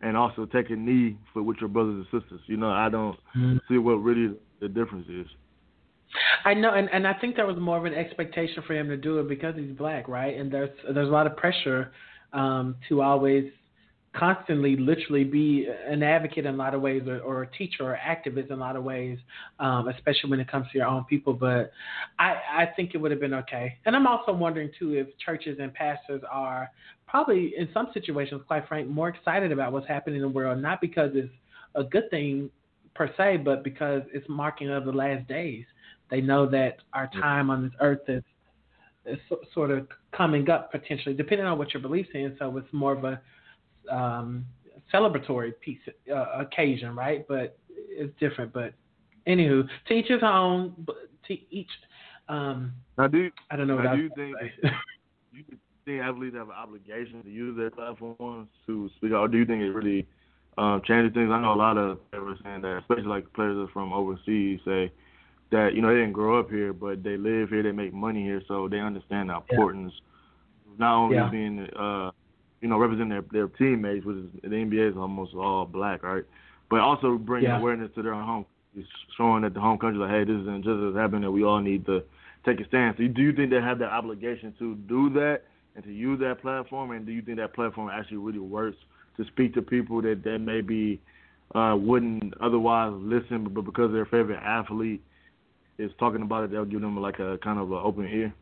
and 0.00 0.16
also 0.16 0.46
take 0.46 0.70
a 0.70 0.76
knee 0.76 1.16
for 1.32 1.42
with 1.42 1.58
your 1.60 1.68
brothers 1.68 2.06
and 2.12 2.22
sisters. 2.22 2.40
You 2.46 2.56
know, 2.56 2.70
I 2.70 2.88
don't 2.88 3.18
see 3.68 3.78
what 3.78 3.94
really 3.94 4.34
the 4.60 4.68
difference 4.68 5.08
is. 5.08 5.26
I 6.44 6.54
know, 6.54 6.74
and, 6.74 6.90
and 6.92 7.06
I 7.06 7.14
think 7.14 7.36
there 7.36 7.46
was 7.46 7.56
more 7.58 7.78
of 7.78 7.84
an 7.84 7.94
expectation 7.94 8.62
for 8.66 8.74
him 8.74 8.88
to 8.88 8.96
do 8.96 9.18
it 9.18 9.28
because 9.28 9.54
he's 9.56 9.72
black, 9.72 10.08
right? 10.08 10.36
And 10.36 10.52
there's 10.52 10.70
there's 10.92 11.08
a 11.08 11.12
lot 11.12 11.26
of 11.26 11.36
pressure 11.36 11.92
um, 12.32 12.76
to 12.88 13.02
always 13.02 13.50
constantly, 14.14 14.76
literally 14.76 15.24
be 15.24 15.68
an 15.88 16.02
advocate 16.02 16.44
in 16.44 16.54
a 16.54 16.56
lot 16.56 16.74
of 16.74 16.82
ways, 16.82 17.02
or, 17.06 17.20
or 17.20 17.42
a 17.42 17.46
teacher 17.46 17.84
or 17.84 17.98
activist 17.98 18.46
in 18.46 18.52
a 18.52 18.56
lot 18.56 18.76
of 18.76 18.84
ways, 18.84 19.18
um, 19.58 19.88
especially 19.88 20.28
when 20.28 20.38
it 20.38 20.50
comes 20.50 20.66
to 20.70 20.78
your 20.78 20.86
own 20.86 21.04
people. 21.04 21.32
But 21.32 21.72
I, 22.18 22.34
I 22.50 22.68
think 22.76 22.94
it 22.94 22.98
would 22.98 23.10
have 23.10 23.20
been 23.20 23.34
okay. 23.34 23.78
And 23.86 23.96
I'm 23.96 24.06
also 24.06 24.32
wondering 24.32 24.70
too 24.78 24.94
if 24.94 25.06
churches 25.18 25.58
and 25.60 25.72
pastors 25.72 26.22
are 26.30 26.70
probably 27.06 27.54
in 27.56 27.68
some 27.72 27.88
situations, 27.94 28.42
quite 28.46 28.68
frank, 28.68 28.88
more 28.88 29.08
excited 29.08 29.50
about 29.50 29.72
what's 29.72 29.88
happening 29.88 30.16
in 30.16 30.22
the 30.22 30.28
world, 30.28 30.60
not 30.60 30.80
because 30.80 31.12
it's 31.14 31.32
a 31.74 31.84
good 31.84 32.10
thing 32.10 32.50
per 32.94 33.10
se, 33.16 33.38
but 33.38 33.64
because 33.64 34.02
it's 34.12 34.28
marking 34.28 34.68
of 34.68 34.84
the 34.84 34.92
last 34.92 35.26
days. 35.26 35.64
They 36.10 36.20
know 36.20 36.46
that 36.50 36.76
our 36.92 37.08
time 37.08 37.48
on 37.48 37.62
this 37.62 37.72
earth 37.80 38.00
is, 38.08 38.22
is 39.06 39.18
sort 39.54 39.70
of 39.70 39.88
coming 40.14 40.50
up 40.50 40.70
potentially, 40.70 41.14
depending 41.14 41.46
on 41.46 41.56
what 41.56 41.72
your 41.72 41.80
beliefs 41.80 42.10
in. 42.12 42.36
So 42.38 42.54
it's 42.58 42.68
more 42.72 42.92
of 42.92 43.04
a 43.04 43.18
um, 43.90 44.46
celebratory 44.92 45.52
piece 45.60 45.78
uh, 46.12 46.40
occasion, 46.40 46.94
right? 46.94 47.26
But 47.28 47.58
it's 47.68 48.12
different. 48.20 48.52
But 48.52 48.74
anywho, 49.26 49.68
to 49.88 49.94
each 49.94 50.08
his 50.08 50.22
own. 50.22 50.86
To 51.28 51.36
each, 51.54 51.70
um, 52.28 52.72
Now, 52.98 53.06
do 53.06 53.18
you, 53.18 53.30
I 53.50 53.54
don't 53.54 53.68
know 53.68 53.78
now, 53.78 53.92
I 53.92 53.96
do 53.96 54.02
you 54.02 54.10
think 54.16 54.36
you 55.32 55.44
think 55.84 56.02
athletes 56.02 56.34
have 56.34 56.48
an 56.48 56.54
obligation 56.54 57.22
to 57.22 57.30
use 57.30 57.56
their 57.56 57.70
platforms 57.70 58.48
to 58.66 58.90
speak 58.96 59.12
out, 59.12 59.20
or 59.20 59.28
do 59.28 59.38
you 59.38 59.44
think 59.44 59.62
it 59.62 59.70
really 59.70 60.06
um, 60.58 60.82
changes 60.84 61.14
things? 61.14 61.30
I 61.30 61.40
know 61.40 61.54
a 61.54 61.54
lot 61.54 61.78
of 61.78 62.10
players 62.10 62.38
saying 62.42 62.62
that, 62.62 62.78
especially 62.78 63.04
like 63.04 63.32
players 63.34 63.68
from 63.72 63.92
overseas, 63.92 64.60
say 64.64 64.92
that 65.52 65.74
you 65.74 65.82
know 65.82 65.88
they 65.88 66.00
didn't 66.00 66.12
grow 66.12 66.40
up 66.40 66.50
here, 66.50 66.72
but 66.72 67.02
they 67.04 67.16
live 67.16 67.50
here, 67.50 67.62
they 67.62 67.72
make 67.72 67.92
money 67.92 68.22
here, 68.24 68.42
so 68.48 68.68
they 68.68 68.80
understand 68.80 69.30
the 69.30 69.36
importance 69.36 69.92
of 70.70 70.78
not 70.78 70.96
only 70.96 71.16
Yeah. 71.16 71.30
being, 71.30 71.60
uh, 71.78 72.10
you 72.62 72.68
know, 72.68 72.78
representing 72.78 73.10
their, 73.10 73.24
their 73.32 73.48
teammates, 73.48 74.06
which 74.06 74.16
is 74.16 74.26
the 74.42 74.48
NBA 74.48 74.92
is 74.92 74.96
almost 74.96 75.34
all 75.34 75.66
black, 75.66 76.02
right? 76.02 76.24
But 76.70 76.80
also 76.80 77.18
bringing 77.18 77.50
Yeah. 77.50 77.58
awareness 77.58 77.90
to 77.96 78.02
their 78.02 78.14
home, 78.14 78.46
showing 79.16 79.42
that 79.42 79.52
the 79.52 79.60
home 79.60 79.78
country, 79.78 79.98
like, 80.00 80.10
hey, 80.10 80.24
this 80.24 80.40
isn't 80.40 80.64
just 80.64 80.80
as 80.80 80.94
happening. 80.94 81.22
That 81.22 81.32
we 81.32 81.44
all 81.44 81.60
need 81.60 81.84
to 81.86 82.02
take 82.46 82.60
a 82.60 82.64
stance. 82.66 82.96
Do 82.96 83.04
you 83.04 83.32
think 83.32 83.50
they 83.50 83.60
have 83.60 83.78
that 83.80 83.90
obligation 83.90 84.54
to 84.60 84.76
do 84.76 85.10
that 85.10 85.42
and 85.74 85.84
to 85.84 85.92
use 85.92 86.20
that 86.20 86.40
platform? 86.40 86.92
And 86.92 87.04
do 87.04 87.12
you 87.12 87.20
think 87.20 87.38
that 87.38 87.52
platform 87.52 87.90
actually 87.92 88.18
really 88.18 88.38
works 88.38 88.78
to 89.16 89.24
speak 89.26 89.54
to 89.54 89.62
people 89.62 90.00
that 90.02 90.22
that 90.22 90.38
maybe 90.38 91.00
uh, 91.54 91.76
wouldn't 91.78 92.32
otherwise 92.40 92.92
listen, 92.94 93.44
but 93.44 93.62
because 93.62 93.92
their 93.92 94.06
favorite 94.06 94.40
athlete 94.42 95.02
is 95.78 95.90
talking 95.98 96.22
about 96.22 96.44
it, 96.44 96.50
they'll 96.52 96.64
give 96.64 96.80
them 96.80 96.98
like 96.98 97.18
a 97.18 97.38
kind 97.38 97.58
of 97.58 97.70
an 97.72 97.80
open 97.82 98.06
ear? 98.06 98.32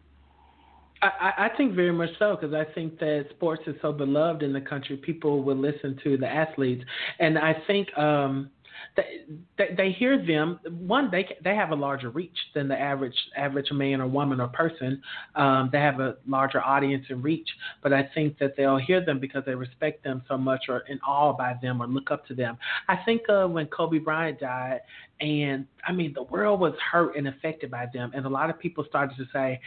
I, 1.02 1.46
I 1.46 1.56
think 1.56 1.74
very 1.74 1.92
much 1.92 2.10
so 2.18 2.36
because 2.38 2.54
I 2.54 2.70
think 2.74 2.98
that 2.98 3.26
sports 3.30 3.62
is 3.66 3.74
so 3.80 3.92
beloved 3.92 4.42
in 4.42 4.52
the 4.52 4.60
country. 4.60 4.96
People 4.96 5.42
will 5.42 5.56
listen 5.56 5.98
to 6.04 6.16
the 6.16 6.28
athletes, 6.28 6.84
and 7.18 7.38
I 7.38 7.54
think 7.66 7.96
um, 7.96 8.50
they, 8.96 9.20
they 9.56 9.74
they 9.76 9.92
hear 9.92 10.24
them. 10.24 10.60
One, 10.68 11.10
they 11.10 11.36
they 11.42 11.54
have 11.54 11.70
a 11.70 11.74
larger 11.74 12.10
reach 12.10 12.36
than 12.54 12.68
the 12.68 12.78
average 12.78 13.16
average 13.36 13.70
man 13.72 14.00
or 14.00 14.06
woman 14.08 14.40
or 14.40 14.48
person. 14.48 15.00
Um, 15.34 15.70
they 15.72 15.78
have 15.78 16.00
a 16.00 16.16
larger 16.26 16.62
audience 16.62 17.06
and 17.08 17.22
reach, 17.22 17.48
but 17.82 17.92
I 17.92 18.08
think 18.14 18.38
that 18.38 18.54
they'll 18.56 18.78
hear 18.78 19.04
them 19.04 19.18
because 19.20 19.44
they 19.46 19.54
respect 19.54 20.04
them 20.04 20.22
so 20.28 20.36
much, 20.36 20.64
or 20.68 20.80
in 20.88 20.98
awe 21.00 21.32
by 21.32 21.54
them, 21.62 21.82
or 21.82 21.86
look 21.86 22.10
up 22.10 22.26
to 22.26 22.34
them. 22.34 22.58
I 22.88 22.96
think 23.04 23.22
uh, 23.28 23.46
when 23.46 23.66
Kobe 23.66 23.98
Bryant 23.98 24.40
died, 24.40 24.80
and 25.20 25.66
I 25.86 25.92
mean 25.92 26.12
the 26.12 26.24
world 26.24 26.60
was 26.60 26.74
hurt 26.92 27.16
and 27.16 27.28
affected 27.28 27.70
by 27.70 27.86
them, 27.92 28.10
and 28.14 28.26
a 28.26 28.30
lot 28.30 28.50
of 28.50 28.58
people 28.58 28.84
started 28.88 29.16
to 29.16 29.24
say. 29.32 29.60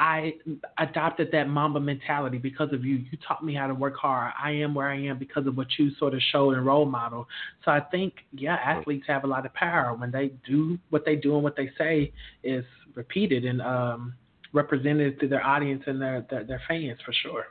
I 0.00 0.32
adopted 0.78 1.28
that 1.32 1.46
Mamba 1.46 1.78
mentality 1.78 2.38
because 2.38 2.72
of 2.72 2.86
you. 2.86 2.96
You 3.10 3.18
taught 3.28 3.44
me 3.44 3.54
how 3.54 3.66
to 3.66 3.74
work 3.74 3.96
hard. 3.98 4.32
I 4.42 4.50
am 4.50 4.74
where 4.74 4.88
I 4.88 4.98
am 4.98 5.18
because 5.18 5.46
of 5.46 5.58
what 5.58 5.66
you 5.78 5.90
sort 5.98 6.14
of 6.14 6.22
showed 6.32 6.54
and 6.54 6.64
role 6.64 6.86
model. 6.86 7.28
So 7.66 7.70
I 7.70 7.80
think, 7.80 8.14
yeah, 8.32 8.54
athletes 8.54 9.04
have 9.08 9.24
a 9.24 9.26
lot 9.26 9.44
of 9.44 9.52
power 9.52 9.94
when 9.94 10.10
they 10.10 10.32
do 10.48 10.78
what 10.88 11.04
they 11.04 11.16
do 11.16 11.34
and 11.34 11.44
what 11.44 11.54
they 11.54 11.70
say 11.76 12.14
is 12.42 12.64
repeated 12.94 13.44
and 13.44 13.60
um, 13.60 14.14
represented 14.54 15.20
to 15.20 15.28
their 15.28 15.44
audience 15.44 15.82
and 15.86 16.00
their, 16.00 16.24
their 16.30 16.44
their 16.44 16.62
fans 16.66 16.98
for 17.04 17.12
sure. 17.12 17.44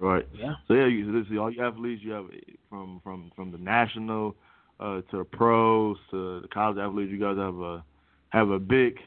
Right. 0.00 0.26
Yeah. 0.34 0.54
So 0.66 0.74
yeah, 0.74 0.88
you 0.88 1.12
this 1.12 1.38
all 1.38 1.52
your 1.52 1.66
athletes 1.66 2.02
you 2.02 2.10
have 2.10 2.26
from 2.68 3.00
from 3.04 3.30
from 3.36 3.52
the 3.52 3.58
national 3.58 4.34
uh, 4.80 5.02
to 5.12 5.18
the 5.18 5.24
pros 5.24 5.96
to 6.10 6.40
the 6.40 6.48
college 6.48 6.78
athletes. 6.78 7.12
You 7.12 7.20
guys 7.20 7.36
have 7.36 7.60
a 7.60 7.84
have 8.30 8.50
a 8.50 8.58
big 8.58 8.98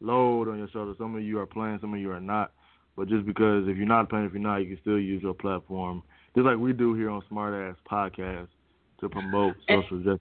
load 0.00 0.48
on 0.48 0.58
your 0.58 0.68
shoulders. 0.68 0.96
Some 0.98 1.14
of 1.14 1.22
you 1.22 1.38
are 1.38 1.46
playing, 1.46 1.78
some 1.80 1.94
of 1.94 2.00
you 2.00 2.10
are 2.12 2.20
not. 2.20 2.52
But 2.96 3.08
just 3.08 3.26
because 3.26 3.68
if 3.68 3.76
you're 3.76 3.86
not 3.86 4.08
playing, 4.08 4.26
if 4.26 4.32
you're 4.32 4.42
not, 4.42 4.56
you 4.56 4.68
can 4.68 4.80
still 4.80 4.98
use 4.98 5.22
your 5.22 5.34
platform, 5.34 6.02
just 6.34 6.46
like 6.46 6.56
we 6.56 6.72
do 6.72 6.94
here 6.94 7.10
on 7.10 7.22
Smart 7.28 7.52
Azz 7.52 7.76
Podcast 7.90 8.48
to 9.00 9.08
promote 9.08 9.54
social 9.68 9.98
justice. 9.98 10.20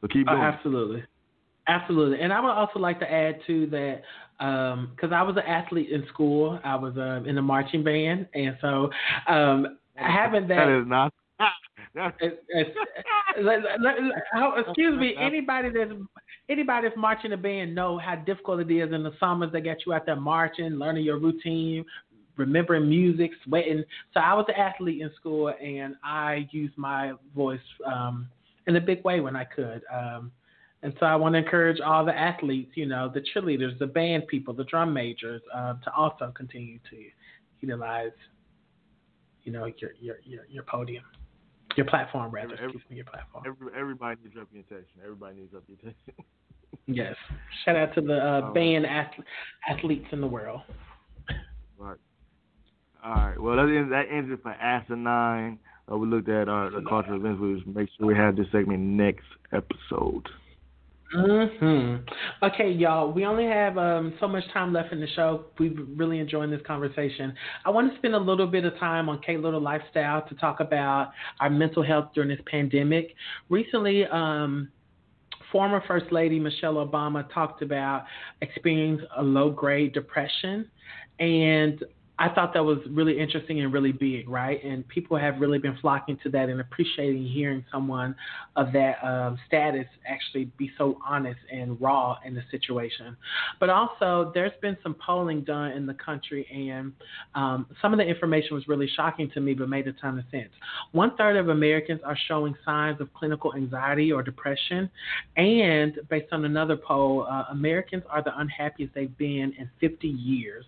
So 0.00 0.08
keep 0.08 0.26
Oh, 0.28 0.32
doing. 0.32 0.42
absolutely. 0.42 1.04
Absolutely. 1.66 2.20
And 2.20 2.32
I 2.32 2.40
would 2.40 2.50
also 2.50 2.78
like 2.78 2.98
to 3.00 3.10
add 3.10 3.40
too 3.46 3.66
that 3.68 4.02
because 4.38 5.12
I 5.12 5.22
was 5.22 5.36
an 5.36 5.44
athlete 5.44 5.90
in 5.90 6.04
school, 6.08 6.58
I 6.64 6.74
was 6.74 6.94
um, 6.96 7.26
in 7.26 7.36
the 7.36 7.42
marching 7.42 7.82
band, 7.82 8.26
and 8.34 8.56
so 8.60 8.90
um, 9.28 9.78
having 9.94 10.46
that. 10.48 10.66
That 10.66 10.80
is 10.80 10.86
not. 10.86 11.12
Excuse 14.66 14.98
me. 14.98 15.14
Anybody 15.18 15.70
that's 15.70 15.92
anybody 16.48 16.88
that's 16.88 16.98
marching 16.98 17.32
a 17.32 17.36
band 17.36 17.74
know 17.74 17.98
how 17.98 18.16
difficult 18.16 18.60
it 18.60 18.70
is 18.70 18.92
in 18.92 19.02
the 19.02 19.12
summers. 19.20 19.52
They 19.52 19.60
get 19.60 19.78
you 19.86 19.92
out 19.92 20.06
there 20.06 20.16
marching, 20.16 20.70
learning 20.72 21.04
your 21.04 21.18
routine, 21.18 21.84
remembering 22.36 22.88
music, 22.88 23.30
sweating. 23.44 23.84
So 24.12 24.20
I 24.20 24.34
was 24.34 24.46
an 24.48 24.54
athlete 24.56 25.02
in 25.02 25.10
school, 25.16 25.52
and 25.62 25.94
I 26.02 26.48
used 26.50 26.76
my 26.76 27.12
voice 27.34 27.60
um, 27.86 28.28
in 28.66 28.76
a 28.76 28.80
big 28.80 29.04
way 29.04 29.20
when 29.20 29.36
I 29.36 29.44
could. 29.44 29.82
Um, 29.92 30.32
And 30.82 30.92
so 31.00 31.06
I 31.06 31.16
want 31.16 31.34
to 31.34 31.38
encourage 31.38 31.80
all 31.80 32.04
the 32.04 32.14
athletes, 32.14 32.72
you 32.74 32.84
know, 32.86 33.08
the 33.08 33.20
cheerleaders, 33.20 33.78
the 33.78 33.86
band 33.86 34.26
people, 34.26 34.52
the 34.52 34.64
drum 34.64 34.92
majors, 34.92 35.40
uh, 35.54 35.74
to 35.82 35.92
also 35.94 36.30
continue 36.36 36.78
to 36.90 36.96
utilize, 37.60 38.12
you 39.44 39.52
know, 39.52 39.64
your 39.80 39.92
your 39.98 40.16
your, 40.24 40.44
your 40.50 40.62
podium, 40.64 41.04
your 41.76 41.86
platform 41.86 42.30
rather. 42.30 42.54
Every, 42.54 42.66
excuse 42.66 42.82
me, 42.90 42.96
your 42.96 43.04
platform. 43.06 43.44
Every, 43.46 43.68
everybody 43.78 44.20
needs 44.22 44.36
reputation. 44.36 45.00
Everybody 45.02 45.36
needs 45.36 45.52
reputation. 45.52 45.94
yes. 46.86 47.14
Shout 47.64 47.76
out 47.76 47.94
to 47.94 48.00
the 48.00 48.16
uh, 48.16 48.52
band 48.52 48.86
ath- 48.86 49.24
athletes 49.68 50.06
in 50.12 50.20
the 50.20 50.26
world. 50.26 50.60
Right. 51.78 51.96
All 53.04 53.14
right. 53.14 53.40
Well, 53.40 53.56
that 53.56 53.74
ends, 53.74 53.90
that 53.90 54.04
ends 54.10 54.30
it 54.32 54.42
for 54.42 54.52
Asinine. 54.52 55.58
Uh, 55.90 55.98
we 55.98 56.06
looked 56.06 56.28
at 56.28 56.48
our, 56.48 56.70
the 56.70 56.82
cultural 56.88 57.20
events. 57.20 57.40
We 57.40 57.54
just 57.54 57.66
make 57.66 57.88
sure 57.98 58.06
we 58.06 58.14
have 58.14 58.36
this 58.36 58.46
segment 58.50 58.80
next 58.80 59.26
episode. 59.52 60.26
Hmm. 61.14 61.96
Okay, 62.42 62.72
y'all. 62.72 63.12
We 63.12 63.24
only 63.24 63.44
have 63.44 63.78
um, 63.78 64.14
so 64.18 64.26
much 64.26 64.42
time 64.52 64.72
left 64.72 64.92
in 64.92 65.00
the 65.00 65.06
show. 65.14 65.44
We've 65.60 65.78
really 65.94 66.18
enjoyed 66.18 66.50
this 66.50 66.60
conversation. 66.66 67.32
I 67.64 67.70
want 67.70 67.92
to 67.92 67.98
spend 67.98 68.16
a 68.16 68.18
little 68.18 68.48
bit 68.48 68.64
of 68.64 68.76
time 68.78 69.08
on 69.08 69.20
K 69.20 69.36
Little 69.36 69.60
Lifestyle 69.60 70.26
to 70.28 70.34
talk 70.34 70.58
about 70.58 71.12
our 71.38 71.50
mental 71.50 71.84
health 71.84 72.08
during 72.14 72.30
this 72.30 72.40
pandemic. 72.50 73.14
Recently, 73.48 74.06
um, 74.06 74.68
former 75.52 75.84
First 75.86 76.06
Lady 76.10 76.40
Michelle 76.40 76.74
Obama 76.74 77.32
talked 77.32 77.62
about 77.62 78.06
experiencing 78.40 79.06
a 79.16 79.22
low 79.22 79.50
grade 79.50 79.92
depression, 79.92 80.68
and 81.20 81.84
I 82.16 82.28
thought 82.28 82.54
that 82.54 82.64
was 82.64 82.78
really 82.88 83.18
interesting 83.18 83.60
and 83.60 83.72
really 83.72 83.90
big, 83.90 84.28
right? 84.28 84.62
And 84.62 84.86
people 84.86 85.16
have 85.16 85.40
really 85.40 85.58
been 85.58 85.76
flocking 85.80 86.16
to 86.22 86.30
that 86.30 86.48
and 86.48 86.60
appreciating 86.60 87.26
hearing 87.26 87.64
someone 87.72 88.14
of 88.54 88.72
that 88.72 89.04
um, 89.04 89.36
status 89.48 89.86
actually 90.06 90.44
be 90.56 90.70
so 90.78 90.98
honest 91.04 91.40
and 91.52 91.80
raw 91.80 92.16
in 92.24 92.34
the 92.34 92.42
situation. 92.52 93.16
But 93.58 93.68
also, 93.68 94.30
there's 94.32 94.52
been 94.62 94.76
some 94.80 94.94
polling 94.94 95.42
done 95.42 95.72
in 95.72 95.86
the 95.86 95.94
country, 95.94 96.46
and 96.52 96.92
um, 97.34 97.66
some 97.82 97.92
of 97.92 97.98
the 97.98 98.04
information 98.04 98.54
was 98.54 98.68
really 98.68 98.88
shocking 98.94 99.28
to 99.32 99.40
me, 99.40 99.54
but 99.54 99.68
made 99.68 99.88
a 99.88 99.92
ton 99.94 100.16
of 100.16 100.24
sense. 100.30 100.50
One 100.92 101.16
third 101.16 101.36
of 101.36 101.48
Americans 101.48 102.00
are 102.04 102.16
showing 102.28 102.54
signs 102.64 103.00
of 103.00 103.12
clinical 103.14 103.54
anxiety 103.56 104.12
or 104.12 104.22
depression, 104.22 104.88
and 105.36 105.98
based 106.08 106.32
on 106.32 106.44
another 106.44 106.76
poll, 106.76 107.26
uh, 107.28 107.46
Americans 107.50 108.04
are 108.08 108.22
the 108.22 108.38
unhappiest 108.38 108.94
they've 108.94 109.18
been 109.18 109.52
in 109.58 109.68
50 109.80 110.06
years. 110.06 110.64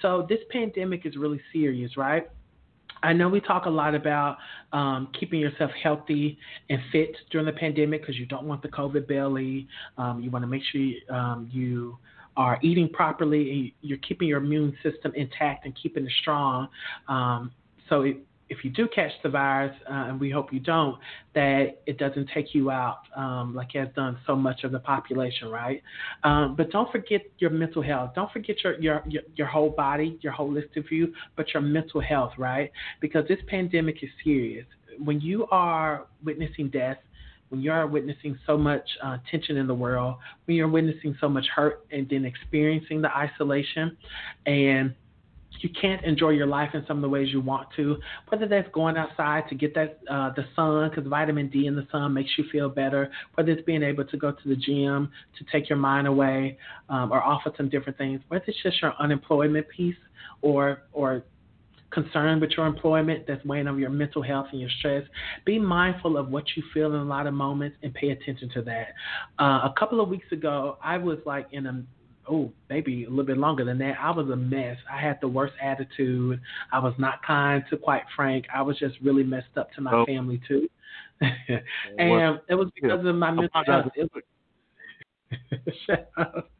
So 0.00 0.26
this 0.26 0.38
pandemic 0.50 0.85
pandemic 0.86 1.06
is 1.06 1.16
really 1.16 1.40
serious, 1.52 1.96
right? 1.96 2.28
I 3.02 3.12
know 3.12 3.28
we 3.28 3.40
talk 3.40 3.66
a 3.66 3.70
lot 3.70 3.94
about 3.94 4.38
um, 4.72 5.08
keeping 5.18 5.38
yourself 5.38 5.70
healthy 5.82 6.38
and 6.70 6.80
fit 6.90 7.14
during 7.30 7.46
the 7.46 7.52
pandemic 7.52 8.00
because 8.00 8.16
you 8.16 8.26
don't 8.26 8.44
want 8.44 8.62
the 8.62 8.68
COVID 8.68 9.06
belly. 9.06 9.68
Um, 9.98 10.20
you 10.20 10.30
want 10.30 10.42
to 10.44 10.46
make 10.46 10.62
sure 10.72 10.80
you, 10.80 11.00
um, 11.10 11.48
you 11.52 11.98
are 12.36 12.58
eating 12.62 12.88
properly 12.88 13.50
and 13.50 13.72
you're 13.82 13.98
keeping 13.98 14.28
your 14.28 14.38
immune 14.38 14.76
system 14.82 15.12
intact 15.14 15.66
and 15.66 15.76
keeping 15.80 16.06
it 16.06 16.12
strong. 16.20 16.68
Um, 17.08 17.52
so 17.88 18.02
it, 18.02 18.16
if 18.48 18.64
you 18.64 18.70
do 18.70 18.86
catch 18.86 19.10
the 19.22 19.28
virus, 19.28 19.74
uh, 19.90 20.06
and 20.08 20.20
we 20.20 20.30
hope 20.30 20.52
you 20.52 20.60
don't, 20.60 20.98
that 21.34 21.82
it 21.86 21.98
doesn't 21.98 22.28
take 22.32 22.54
you 22.54 22.70
out 22.70 23.00
um, 23.16 23.54
like 23.54 23.74
it 23.74 23.80
has 23.80 23.88
done 23.94 24.18
so 24.26 24.36
much 24.36 24.62
of 24.62 24.70
the 24.72 24.78
population, 24.78 25.48
right? 25.48 25.82
Um, 26.22 26.54
but 26.56 26.70
don't 26.70 26.90
forget 26.92 27.22
your 27.38 27.50
mental 27.50 27.82
health. 27.82 28.12
Don't 28.14 28.30
forget 28.30 28.62
your, 28.62 28.80
your, 28.80 29.02
your 29.08 29.22
your 29.34 29.46
whole 29.46 29.70
body, 29.70 30.18
your 30.22 30.32
holistic 30.32 30.88
view, 30.88 31.12
but 31.36 31.52
your 31.54 31.62
mental 31.62 32.00
health, 32.00 32.32
right? 32.38 32.70
Because 33.00 33.26
this 33.28 33.38
pandemic 33.48 34.02
is 34.02 34.10
serious. 34.22 34.66
When 35.02 35.20
you 35.20 35.46
are 35.50 36.06
witnessing 36.24 36.70
death, 36.70 36.98
when 37.48 37.60
you 37.60 37.70
are 37.72 37.86
witnessing 37.86 38.38
so 38.46 38.56
much 38.56 38.88
uh, 39.02 39.18
tension 39.30 39.56
in 39.56 39.66
the 39.66 39.74
world, 39.74 40.16
when 40.44 40.56
you're 40.56 40.68
witnessing 40.68 41.16
so 41.20 41.28
much 41.28 41.46
hurt, 41.54 41.84
and 41.90 42.08
then 42.08 42.24
experiencing 42.24 43.02
the 43.02 43.10
isolation, 43.16 43.96
and 44.46 44.94
you 45.60 45.70
can't 45.80 46.04
enjoy 46.04 46.30
your 46.30 46.46
life 46.46 46.70
in 46.74 46.84
some 46.86 46.98
of 46.98 47.02
the 47.02 47.08
ways 47.08 47.28
you 47.32 47.40
want 47.40 47.68
to. 47.76 47.96
Whether 48.28 48.46
that's 48.46 48.68
going 48.72 48.96
outside 48.96 49.44
to 49.48 49.54
get 49.54 49.74
that 49.74 50.00
uh, 50.10 50.30
the 50.34 50.44
sun, 50.54 50.90
because 50.90 51.08
vitamin 51.08 51.48
D 51.48 51.66
in 51.66 51.76
the 51.76 51.86
sun 51.90 52.12
makes 52.14 52.30
you 52.36 52.44
feel 52.50 52.68
better. 52.68 53.10
Whether 53.34 53.52
it's 53.52 53.64
being 53.64 53.82
able 53.82 54.04
to 54.04 54.16
go 54.16 54.32
to 54.32 54.48
the 54.48 54.56
gym 54.56 55.10
to 55.38 55.44
take 55.52 55.68
your 55.68 55.78
mind 55.78 56.06
away, 56.06 56.58
um, 56.88 57.12
or 57.12 57.22
offer 57.22 57.52
some 57.56 57.68
different 57.68 57.98
things. 57.98 58.20
Whether 58.28 58.44
it's 58.48 58.62
just 58.62 58.80
your 58.82 58.94
unemployment 58.98 59.68
piece, 59.68 59.96
or 60.42 60.82
or 60.92 61.24
concern 61.90 62.40
with 62.40 62.50
your 62.56 62.66
employment 62.66 63.24
that's 63.26 63.44
weighing 63.44 63.66
on 63.66 63.78
your 63.78 63.90
mental 63.90 64.22
health 64.22 64.46
and 64.52 64.60
your 64.60 64.70
stress. 64.78 65.04
Be 65.44 65.58
mindful 65.58 66.16
of 66.16 66.28
what 66.28 66.44
you 66.56 66.62
feel 66.74 66.94
in 66.94 67.00
a 67.00 67.04
lot 67.04 67.26
of 67.26 67.34
moments 67.34 67.76
and 67.82 67.94
pay 67.94 68.10
attention 68.10 68.50
to 68.54 68.62
that. 68.62 68.88
Uh, 69.38 69.68
a 69.70 69.74
couple 69.78 70.00
of 70.00 70.08
weeks 70.08 70.30
ago, 70.32 70.78
I 70.82 70.98
was 70.98 71.18
like 71.24 71.46
in 71.52 71.66
a 71.66 71.82
oh, 72.28 72.52
maybe 72.68 73.04
a 73.04 73.08
little 73.10 73.24
bit 73.24 73.38
longer 73.38 73.64
than 73.64 73.78
that. 73.78 73.94
I 74.00 74.10
was 74.10 74.28
a 74.30 74.36
mess. 74.36 74.76
I 74.90 75.00
had 75.00 75.18
the 75.20 75.28
worst 75.28 75.54
attitude. 75.62 76.40
I 76.72 76.78
was 76.78 76.94
not 76.98 77.22
kind 77.24 77.62
to 77.70 77.76
quite 77.76 78.02
frank. 78.14 78.46
I 78.54 78.62
was 78.62 78.78
just 78.78 78.96
really 79.02 79.24
messed 79.24 79.56
up 79.56 79.72
to 79.74 79.80
my 79.80 79.92
oh. 79.92 80.06
family 80.06 80.40
too. 80.46 80.68
and 81.20 82.38
it 82.48 82.54
was 82.54 82.70
because 82.74 83.04
of 83.04 83.14
my 83.14 83.30
mental 83.30 83.62
health. 83.66 83.86
It 83.96 84.10
was, 84.14 84.22
Shut 85.86 86.10
up. 86.16 86.50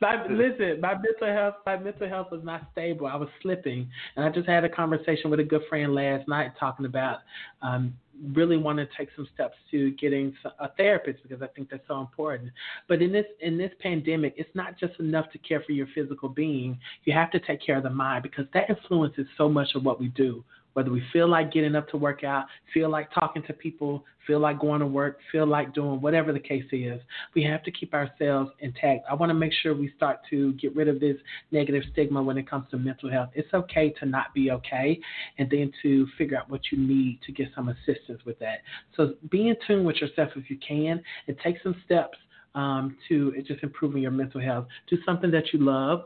My, 0.00 0.26
listen, 0.28 0.80
my 0.80 0.94
mental 0.94 1.34
health, 1.34 1.54
my 1.64 1.76
mental 1.76 2.08
health 2.08 2.28
was 2.30 2.42
not 2.44 2.68
stable. 2.72 3.06
I 3.06 3.16
was 3.16 3.28
slipping, 3.42 3.88
and 4.16 4.24
I 4.24 4.30
just 4.30 4.48
had 4.48 4.64
a 4.64 4.68
conversation 4.68 5.30
with 5.30 5.40
a 5.40 5.44
good 5.44 5.62
friend 5.68 5.94
last 5.94 6.28
night 6.28 6.52
talking 6.58 6.86
about 6.86 7.20
um, 7.62 7.94
really 8.32 8.56
want 8.56 8.78
to 8.78 8.88
take 8.96 9.08
some 9.16 9.28
steps 9.34 9.56
to 9.70 9.90
getting 9.92 10.34
a 10.60 10.68
therapist 10.76 11.22
because 11.22 11.42
I 11.42 11.46
think 11.48 11.70
that's 11.70 11.86
so 11.88 12.00
important. 12.00 12.50
But 12.88 13.02
in 13.02 13.12
this 13.12 13.26
in 13.40 13.56
this 13.58 13.72
pandemic, 13.80 14.34
it's 14.36 14.54
not 14.54 14.78
just 14.78 14.98
enough 15.00 15.30
to 15.32 15.38
care 15.38 15.62
for 15.62 15.72
your 15.72 15.86
physical 15.94 16.28
being. 16.28 16.78
You 17.04 17.12
have 17.12 17.30
to 17.32 17.40
take 17.40 17.64
care 17.64 17.76
of 17.76 17.82
the 17.82 17.90
mind 17.90 18.22
because 18.22 18.46
that 18.54 18.70
influences 18.70 19.26
so 19.36 19.48
much 19.48 19.74
of 19.74 19.84
what 19.84 20.00
we 20.00 20.08
do 20.08 20.44
whether 20.76 20.90
we 20.90 21.02
feel 21.10 21.26
like 21.26 21.50
getting 21.50 21.74
up 21.74 21.88
to 21.88 21.96
work 21.96 22.22
out, 22.22 22.44
feel 22.74 22.90
like 22.90 23.10
talking 23.10 23.42
to 23.44 23.54
people, 23.54 24.04
feel 24.26 24.40
like 24.40 24.60
going 24.60 24.80
to 24.80 24.86
work, 24.86 25.20
feel 25.32 25.46
like 25.46 25.72
doing 25.72 26.02
whatever 26.02 26.34
the 26.34 26.38
case 26.38 26.66
is, 26.70 27.00
we 27.34 27.42
have 27.42 27.62
to 27.62 27.70
keep 27.70 27.94
ourselves 27.94 28.50
intact. 28.60 29.06
I 29.10 29.14
want 29.14 29.30
to 29.30 29.34
make 29.34 29.54
sure 29.62 29.74
we 29.74 29.90
start 29.96 30.18
to 30.28 30.52
get 30.52 30.76
rid 30.76 30.88
of 30.88 31.00
this 31.00 31.16
negative 31.50 31.82
stigma 31.92 32.22
when 32.22 32.36
it 32.36 32.48
comes 32.48 32.66
to 32.72 32.76
mental 32.76 33.10
health. 33.10 33.30
It's 33.32 33.48
okay 33.54 33.88
to 34.00 34.04
not 34.04 34.34
be 34.34 34.50
okay 34.50 35.00
and 35.38 35.48
then 35.48 35.72
to 35.80 36.06
figure 36.18 36.36
out 36.36 36.50
what 36.50 36.60
you 36.70 36.76
need 36.76 37.20
to 37.24 37.32
get 37.32 37.48
some 37.54 37.70
assistance 37.70 38.20
with 38.26 38.38
that. 38.40 38.58
So 38.98 39.14
be 39.30 39.48
in 39.48 39.56
tune 39.66 39.82
with 39.82 39.96
yourself 39.96 40.28
if 40.36 40.50
you 40.50 40.58
can 40.58 41.02
and 41.26 41.38
take 41.42 41.56
some 41.62 41.74
steps 41.86 42.18
um, 42.54 42.98
to 43.08 43.32
just 43.46 43.62
improving 43.62 44.02
your 44.02 44.10
mental 44.10 44.42
health. 44.42 44.66
Do 44.90 44.98
something 45.06 45.30
that 45.30 45.54
you 45.54 45.60
love 45.60 46.04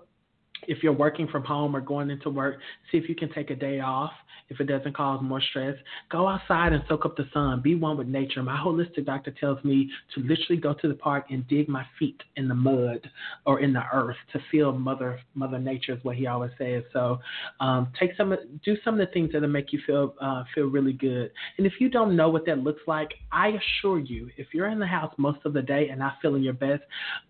if 0.68 0.82
you're 0.82 0.92
working 0.92 1.28
from 1.28 1.44
home 1.44 1.74
or 1.74 1.80
going 1.80 2.10
into 2.10 2.30
work, 2.30 2.58
see 2.90 2.98
if 2.98 3.08
you 3.08 3.14
can 3.14 3.32
take 3.32 3.50
a 3.50 3.56
day 3.56 3.80
off 3.80 4.12
if 4.50 4.58
it 4.58 4.64
doesn't 4.64 4.96
cause 4.96 5.22
more 5.22 5.40
stress. 5.40 5.76
Go 6.10 6.28
outside 6.28 6.72
and 6.72 6.82
soak 6.88 7.06
up 7.06 7.16
the 7.16 7.28
sun. 7.32 7.60
Be 7.62 7.76
one 7.76 7.96
with 7.96 8.08
nature. 8.08 8.42
My 8.42 8.56
holistic 8.56 9.06
doctor 9.06 9.30
tells 9.30 9.62
me 9.64 9.88
to 10.14 10.20
literally 10.20 10.60
go 10.60 10.74
to 10.74 10.88
the 10.88 10.94
park 10.94 11.26
and 11.30 11.46
dig 11.46 11.68
my 11.68 11.86
feet 11.98 12.20
in 12.36 12.48
the 12.48 12.54
mud 12.54 13.08
or 13.46 13.60
in 13.60 13.72
the 13.72 13.82
earth 13.92 14.16
to 14.32 14.40
feel 14.50 14.72
mother 14.72 15.20
mother 15.34 15.58
nature 15.58 15.94
is 15.94 16.04
what 16.04 16.16
he 16.16 16.26
always 16.26 16.50
says. 16.58 16.82
So 16.92 17.20
um, 17.60 17.92
take 17.98 18.10
some 18.16 18.34
do 18.64 18.76
some 18.84 19.00
of 19.00 19.06
the 19.06 19.12
things 19.12 19.30
that'll 19.32 19.48
make 19.48 19.72
you 19.72 19.80
feel 19.86 20.14
uh, 20.20 20.42
feel 20.54 20.66
really 20.66 20.92
good. 20.92 21.30
And 21.56 21.66
if 21.66 21.74
you 21.78 21.88
don't 21.88 22.16
know 22.16 22.28
what 22.28 22.44
that 22.46 22.58
looks 22.58 22.82
like, 22.86 23.10
I 23.30 23.48
assure 23.48 24.00
you, 24.00 24.30
if 24.36 24.48
you're 24.52 24.68
in 24.68 24.80
the 24.80 24.86
house 24.86 25.14
most 25.16 25.38
of 25.44 25.52
the 25.52 25.62
day 25.62 25.88
and 25.88 26.00
not 26.00 26.14
feeling 26.20 26.42
your 26.42 26.54
best, 26.54 26.82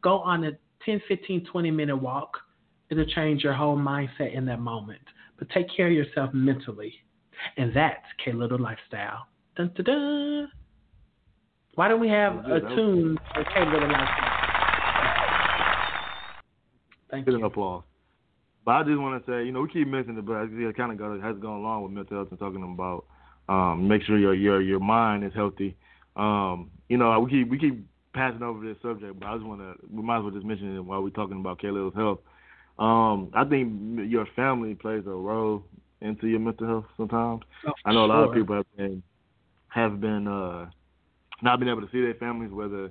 go 0.02 0.18
on 0.20 0.44
a 0.44 0.52
10, 0.86 1.02
15, 1.06 1.44
20 1.44 1.70
minute 1.70 1.96
walk 1.96 2.38
It'll 2.90 3.06
change 3.06 3.44
your 3.44 3.52
whole 3.52 3.76
mindset 3.76 4.34
in 4.34 4.44
that 4.46 4.60
moment. 4.60 5.00
But 5.38 5.48
take 5.50 5.66
care 5.74 5.86
of 5.86 5.92
yourself 5.92 6.34
mentally. 6.34 6.92
And 7.56 7.74
that's 7.74 8.04
K 8.22 8.32
Little 8.32 8.58
Lifestyle. 8.58 9.26
Dun, 9.56 9.72
dun, 9.74 9.84
dun. 9.84 10.50
Why 11.76 11.88
don't 11.88 12.00
we 12.00 12.08
have 12.08 12.44
a 12.46 12.60
tune 12.74 13.16
for 13.32 13.44
K 13.44 13.60
Little 13.60 13.88
Lifestyle? 13.88 14.40
Thank 17.10 17.26
you. 17.26 17.44
applause. 17.44 17.82
But 18.64 18.72
I 18.72 18.82
just 18.84 19.00
want 19.00 19.24
to 19.24 19.30
say, 19.30 19.46
you 19.46 19.52
know, 19.52 19.62
we 19.62 19.68
keep 19.68 19.88
mentioning 19.88 20.18
it, 20.18 20.26
but 20.26 20.42
it 20.42 20.76
kind 20.76 20.92
of 20.92 20.98
got, 20.98 21.20
has 21.20 21.36
gone 21.40 21.58
along 21.60 21.82
with 21.82 21.92
mental 21.92 22.18
health 22.18 22.28
and 22.30 22.38
talking 22.38 22.62
about 22.62 23.06
um, 23.48 23.88
make 23.88 24.02
sure 24.02 24.18
your 24.18 24.34
your 24.34 24.60
your 24.62 24.80
mind 24.80 25.24
is 25.24 25.32
healthy. 25.34 25.76
Um, 26.16 26.70
you 26.88 26.98
know, 26.98 27.18
we 27.18 27.30
keep 27.30 27.50
we 27.50 27.58
keep 27.58 27.84
passing 28.14 28.42
over 28.42 28.64
this 28.64 28.76
subject, 28.82 29.18
but 29.18 29.26
I 29.26 29.34
just 29.34 29.46
want 29.46 29.60
to 29.60 29.74
we 29.90 30.02
might 30.02 30.18
as 30.18 30.22
well 30.22 30.32
just 30.32 30.46
mention 30.46 30.76
it 30.76 30.84
while 30.84 31.02
we're 31.02 31.10
talking 31.10 31.40
about 31.40 31.60
K 31.60 31.70
Little's 31.70 31.94
health. 31.94 32.20
Um, 32.80 33.30
I 33.34 33.44
think 33.44 34.10
your 34.10 34.26
family 34.34 34.74
plays 34.74 35.04
a 35.06 35.10
role 35.10 35.62
into 36.00 36.26
your 36.26 36.40
mental 36.40 36.66
health 36.66 36.84
sometimes. 36.96 37.42
Oh, 37.66 37.72
I 37.84 37.92
know 37.92 38.04
a 38.04 38.08
sure. 38.08 38.16
lot 38.16 38.28
of 38.28 38.34
people 38.34 38.56
have 38.56 38.76
been 38.76 39.02
have 39.68 40.00
been 40.00 40.26
uh, 40.26 40.70
not 41.42 41.58
been 41.58 41.68
able 41.68 41.82
to 41.82 41.92
see 41.92 42.00
their 42.00 42.14
families, 42.14 42.50
whether 42.50 42.90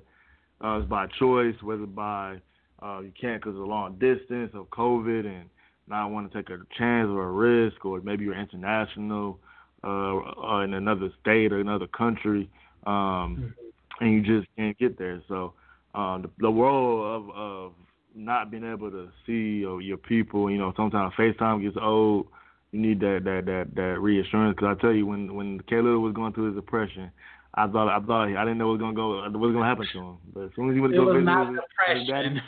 uh, 0.64 0.78
it's 0.78 0.88
by 0.88 1.08
choice, 1.18 1.56
whether 1.62 1.88
by 1.88 2.40
uh, 2.84 3.00
you 3.00 3.12
can't 3.20 3.42
because 3.42 3.60
of 3.60 3.68
long 3.68 3.94
distance 3.94 4.52
or 4.54 4.66
COVID 4.66 5.26
and 5.26 5.50
not 5.88 6.12
want 6.12 6.32
to 6.32 6.38
take 6.38 6.52
a 6.52 6.60
chance 6.78 7.10
or 7.10 7.24
a 7.24 7.32
risk, 7.32 7.84
or 7.84 8.00
maybe 8.02 8.24
you're 8.24 8.40
international 8.40 9.40
uh, 9.84 10.60
in 10.60 10.76
another 10.76 11.10
state 11.20 11.52
or 11.52 11.60
another 11.60 11.88
country, 11.88 12.48
um, 12.86 12.94
mm-hmm. 12.94 14.06
and 14.06 14.14
you 14.14 14.22
just 14.22 14.48
can't 14.56 14.78
get 14.78 15.00
there. 15.00 15.22
So 15.28 15.54
uh, 15.96 16.20
the, 16.20 16.30
the 16.38 16.52
world 16.52 17.30
of 17.30 17.36
of 17.36 17.74
not 18.16 18.52
being 18.52 18.70
able 18.70 18.92
to 18.92 19.10
see 19.26 19.60
your, 19.60 19.82
your 19.82 19.98
people. 19.98 20.50
You 20.50 20.58
know, 20.58 20.74
sometimes 20.76 21.14
FaceTime 21.18 21.62
gets 21.62 21.78
old. 21.82 22.28
You 22.72 22.80
need 22.80 23.00
that 23.00 23.22
that 23.24 23.46
that 23.46 23.76
that 23.76 24.00
reassurance. 24.00 24.56
Because 24.56 24.78
I 24.78 24.82
tell 24.82 24.94
you, 24.94 25.06
when 25.06 25.34
when 25.36 25.60
Caleb 25.62 26.02
was 26.02 26.14
going 26.14 26.34
through 26.34 26.48
his 26.48 26.56
depression, 26.56 27.12
I 27.56 27.68
thought 27.68 27.90
I 27.90 28.00
thought 28.06 28.28
I 28.28 28.44
didn't 28.44 28.58
know 28.58 28.68
what 28.68 28.74
was 28.74 28.82
gonna 28.82 28.94
go, 28.94 29.22
what 29.22 29.34
was 29.34 29.54
gonna 29.54 29.66
happen 29.66 29.88
to 29.94 30.00
him. 30.00 30.18
But 30.34 30.44
as 30.46 30.50
soon 30.56 30.70
as 30.70 30.76
he 30.76 30.82
went 30.82 30.94
to 30.94 31.00
go 31.00 31.06
was 31.06 31.16
visit 31.16 31.30
his, 31.30 31.48
his 31.48 32.06
depression. 32.06 32.42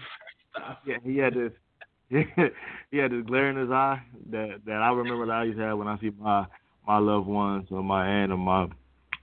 daddy, 0.55 0.75
yeah, 0.85 0.97
he 1.03 1.17
had 1.17 1.33
this. 1.33 1.51
he 2.91 2.97
had 2.97 3.11
this 3.11 3.25
glare 3.25 3.49
in 3.49 3.57
his 3.57 3.71
eye 3.71 4.01
that 4.31 4.59
that 4.65 4.81
I 4.81 4.91
remember 4.91 5.25
that 5.27 5.31
I 5.31 5.43
used 5.45 5.57
to 5.57 5.63
have 5.63 5.77
when 5.77 5.87
I 5.87 5.97
see 5.99 6.11
my 6.19 6.45
my 6.85 6.97
loved 6.97 7.27
ones 7.27 7.67
or 7.71 7.81
my 7.81 8.05
aunt 8.05 8.31
or 8.31 8.37
my 8.37 8.67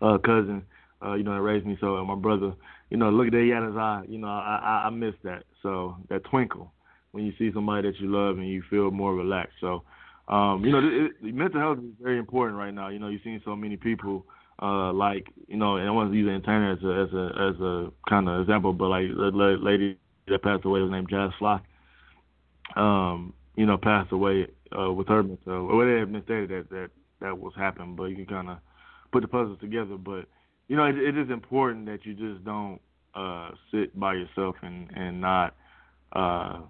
uh 0.01 0.18
cousin, 0.18 0.62
uh, 1.05 1.14
you 1.14 1.22
know, 1.22 1.34
that 1.34 1.43
raised 1.43 1.66
me. 1.66 1.76
So 1.80 1.97
uh, 1.97 2.05
my 2.05 2.14
brother, 2.14 2.55
you 2.91 2.97
know, 2.97 3.11
look 3.11 3.26
at 3.26 3.32
that 3.32 3.66
his 3.66 3.76
eye. 3.76 4.03
You 4.09 4.18
know, 4.18 4.28
I 4.28 4.61
I, 4.62 4.86
I 4.86 4.91
miss 4.91 5.14
that. 5.24 5.45
So 5.62 5.97
that 6.09 6.24
twinkle 6.24 6.72
when 7.12 7.24
you 7.24 7.32
see 7.39 7.51
somebody 7.53 7.89
that 7.89 7.99
you 8.01 8.11
love 8.11 8.39
and 8.39 8.49
you 8.49 8.62
feel 8.68 8.91
more 8.91 9.14
relaxed. 9.14 9.57
So, 9.61 9.82
um, 10.28 10.64
you 10.64 10.72
know, 10.72 10.78
it, 10.78 11.12
it, 11.26 11.34
mental 11.34 11.61
health 11.61 11.78
is 11.78 11.95
very 12.01 12.18
important 12.18 12.59
right 12.59 12.72
now. 12.72 12.89
You 12.89 12.99
know, 12.99 13.09
you've 13.09 13.22
seen 13.22 13.41
so 13.45 13.57
many 13.57 13.76
people. 13.76 14.26
Uh, 14.61 14.93
like 14.93 15.28
you 15.47 15.57
know, 15.57 15.76
and 15.76 15.86
I 15.86 15.93
want 15.93 16.11
to 16.11 16.18
use 16.18 16.28
internet 16.28 16.78
as 16.78 16.84
a 16.84 16.89
as 16.89 17.12
a 17.14 17.49
as 17.49 17.61
a 17.61 17.93
kind 18.11 18.28
of 18.28 18.41
example, 18.41 18.72
but 18.72 18.89
like 18.89 19.07
the 19.07 19.30
lady 19.62 19.97
that 20.26 20.43
passed 20.43 20.64
away 20.64 20.80
was 20.80 20.91
named 20.91 21.09
Jas 21.09 21.32
Fly 21.39 21.61
um, 22.76 23.32
you 23.57 23.66
know, 23.66 23.76
passed 23.76 24.12
away 24.12 24.47
uh, 24.78 24.93
with 24.93 25.09
her. 25.09 25.22
So 25.45 25.66
well, 25.66 25.86
it 25.86 25.99
had 25.99 26.12
been 26.12 26.22
stated 26.24 26.51
that 26.51 26.70
that 26.70 26.91
that 27.20 27.39
was 27.39 27.53
happening, 27.57 27.97
but 27.97 28.05
you 28.05 28.16
can 28.16 28.26
kind 28.26 28.51
of 28.51 28.59
put 29.12 29.22
the 29.22 29.28
puzzles 29.28 29.59
together. 29.61 29.97
But 29.97 30.26
you 30.69 30.77
know, 30.77 30.85
it, 30.85 30.97
it 30.97 31.19
is 31.19 31.31
important 31.31 31.87
that 31.87 32.05
you 32.05 32.14
just 32.14 32.45
don't 32.45 32.81
uh, 33.14 33.51
sit 33.71 33.99
by 33.99 34.14
yourself 34.14 34.57
and 34.62 34.91
and 34.95 35.21
not 35.21 35.55
uh, 36.12 36.61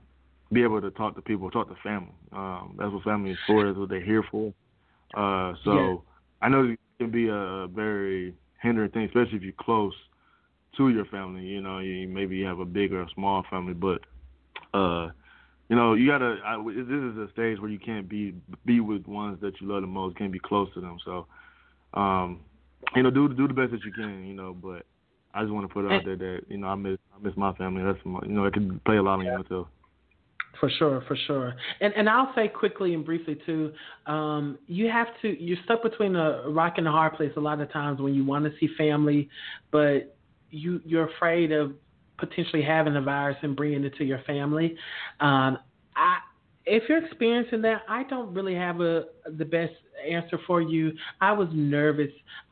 be 0.52 0.62
able 0.62 0.80
to 0.80 0.90
talk 0.92 1.14
to 1.16 1.22
people, 1.22 1.50
talk 1.50 1.68
to 1.68 1.76
family. 1.82 2.14
Um, 2.32 2.76
that's 2.78 2.92
what 2.92 3.02
family 3.02 3.32
is 3.32 3.38
for. 3.46 3.66
That's 3.66 3.78
what 3.78 3.88
they're 3.88 4.04
here 4.04 4.24
for. 4.30 4.52
Uh, 5.14 5.54
so 5.64 5.72
yeah. 5.72 5.96
I 6.42 6.48
know 6.48 6.64
it 6.64 6.78
can 6.98 7.10
be 7.10 7.28
a 7.28 7.66
very 7.68 8.34
hindering 8.62 8.90
thing, 8.90 9.04
especially 9.04 9.36
if 9.36 9.42
you're 9.42 9.52
close 9.58 9.94
to 10.76 10.88
your 10.88 11.04
family. 11.06 11.42
You 11.42 11.60
know, 11.60 11.78
you 11.78 12.08
maybe 12.08 12.36
you 12.36 12.46
have 12.46 12.60
a 12.60 12.64
big 12.64 12.92
or 12.92 13.02
a 13.02 13.10
small 13.14 13.44
family, 13.50 13.74
but 13.74 14.00
uh, 14.74 15.08
you 15.68 15.76
know, 15.76 15.94
you 15.94 16.06
gotta. 16.06 16.38
I, 16.44 16.62
this 16.66 16.86
is 16.86 17.16
a 17.18 17.28
stage 17.32 17.60
where 17.60 17.70
you 17.70 17.78
can't 17.78 18.08
be 18.08 18.34
be 18.64 18.80
with 18.80 19.06
ones 19.06 19.38
that 19.42 19.60
you 19.60 19.68
love 19.68 19.82
the 19.82 19.86
most. 19.86 20.16
Can't 20.16 20.32
be 20.32 20.38
close 20.38 20.72
to 20.74 20.80
them. 20.80 20.98
So, 21.04 21.26
um, 21.94 22.40
you 22.94 23.02
know, 23.02 23.10
do 23.10 23.28
do 23.28 23.48
the 23.48 23.54
best 23.54 23.72
that 23.72 23.84
you 23.84 23.92
can. 23.92 24.26
You 24.26 24.34
know, 24.34 24.54
but 24.54 24.84
I 25.34 25.42
just 25.42 25.52
want 25.52 25.68
to 25.68 25.72
put 25.72 25.84
it 25.84 25.92
out 25.92 26.04
there 26.04 26.16
that 26.16 26.40
you 26.48 26.58
know 26.58 26.68
I 26.68 26.74
miss 26.74 26.98
I 27.14 27.22
miss 27.22 27.36
my 27.36 27.52
family. 27.54 27.82
That's 27.82 27.98
my, 28.04 28.20
you 28.22 28.32
know 28.32 28.44
it 28.44 28.54
can 28.54 28.80
play 28.84 28.96
a 28.96 29.02
lot 29.02 29.20
on 29.20 29.24
you 29.24 29.44
too. 29.48 29.66
For 30.60 30.70
sure, 30.70 31.04
for 31.06 31.16
sure. 31.26 31.54
And 31.80 31.94
and 31.94 32.08
I'll 32.08 32.32
say 32.34 32.48
quickly 32.48 32.94
and 32.94 33.04
briefly 33.04 33.38
too, 33.46 33.72
um, 34.06 34.58
you 34.66 34.90
have 34.90 35.08
to 35.22 35.42
you're 35.42 35.58
stuck 35.64 35.82
between 35.82 36.16
a 36.16 36.48
rock 36.48 36.74
and 36.78 36.88
a 36.88 36.90
hard 36.90 37.14
place 37.14 37.32
a 37.36 37.40
lot 37.40 37.60
of 37.60 37.70
times 37.72 38.00
when 38.00 38.14
you 38.14 38.24
want 38.24 38.44
to 38.44 38.52
see 38.58 38.68
family, 38.76 39.28
but 39.70 40.16
you 40.50 40.80
you're 40.84 41.08
afraid 41.08 41.52
of 41.52 41.72
potentially 42.18 42.62
having 42.62 42.94
the 42.94 43.00
virus 43.00 43.36
and 43.42 43.54
bringing 43.54 43.84
it 43.84 43.94
to 43.96 44.04
your 44.04 44.20
family. 44.26 44.76
Um, 45.20 45.58
I, 45.94 46.18
if 46.68 46.88
you're 46.88 47.04
experiencing 47.04 47.62
that, 47.62 47.82
I 47.88 48.04
don't 48.04 48.34
really 48.34 48.54
have 48.54 48.80
a 48.80 49.04
the 49.36 49.44
best 49.44 49.72
answer 50.08 50.38
for 50.46 50.60
you. 50.60 50.92
I 51.20 51.32
was 51.32 51.48
nervous. 51.52 52.10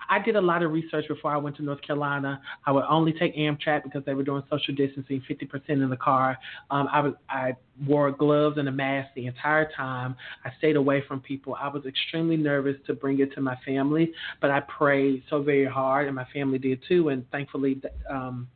I 0.09 0.21
did 0.21 0.37
a 0.37 0.41
lot 0.41 0.63
of 0.63 0.73
research 0.73 1.07
before 1.09 1.33
I 1.33 1.37
went 1.37 1.57
to 1.57 1.63
North 1.63 1.83
Carolina. 1.83 2.41
I 2.65 2.73
would 2.73 2.85
only 2.89 3.13
take 3.13 3.37
Amtrak 3.37 3.83
because 3.83 4.05
they 4.05 4.15
were 4.15 4.23
doing 4.23 4.43
social 4.49 4.75
distancing, 4.75 5.23
50% 5.29 5.69
in 5.69 5.91
the 5.91 5.97
car. 5.97 6.39
Um, 6.71 6.89
I 6.93 7.01
was 7.01 7.15
I 7.29 7.57
wore 7.87 8.11
gloves 8.11 8.59
and 8.59 8.69
a 8.69 8.73
mask 8.73 9.11
the 9.15 9.27
entire 9.27 9.71
time. 9.77 10.17
I 10.45 10.51
stayed 10.59 10.77
away 10.77 11.03
from 11.07 11.21
people. 11.21 11.57
I 11.61 11.69
was 11.69 11.85
extremely 11.87 12.37
nervous 12.37 12.77
to 12.87 12.95
bring 12.95 13.21
it 13.21 13.35
to 13.35 13.41
my 13.41 13.57
family, 13.65 14.13
but 14.41 14.51
I 14.51 14.61
prayed 14.61 15.23
so 15.29 15.43
very 15.43 15.67
hard, 15.67 16.07
and 16.07 16.17
my 16.17 16.27
family 16.33 16.59
did 16.59 16.81
too. 16.89 17.11
And 17.11 17.29
thankfully, 17.31 17.81
um, 18.09 18.49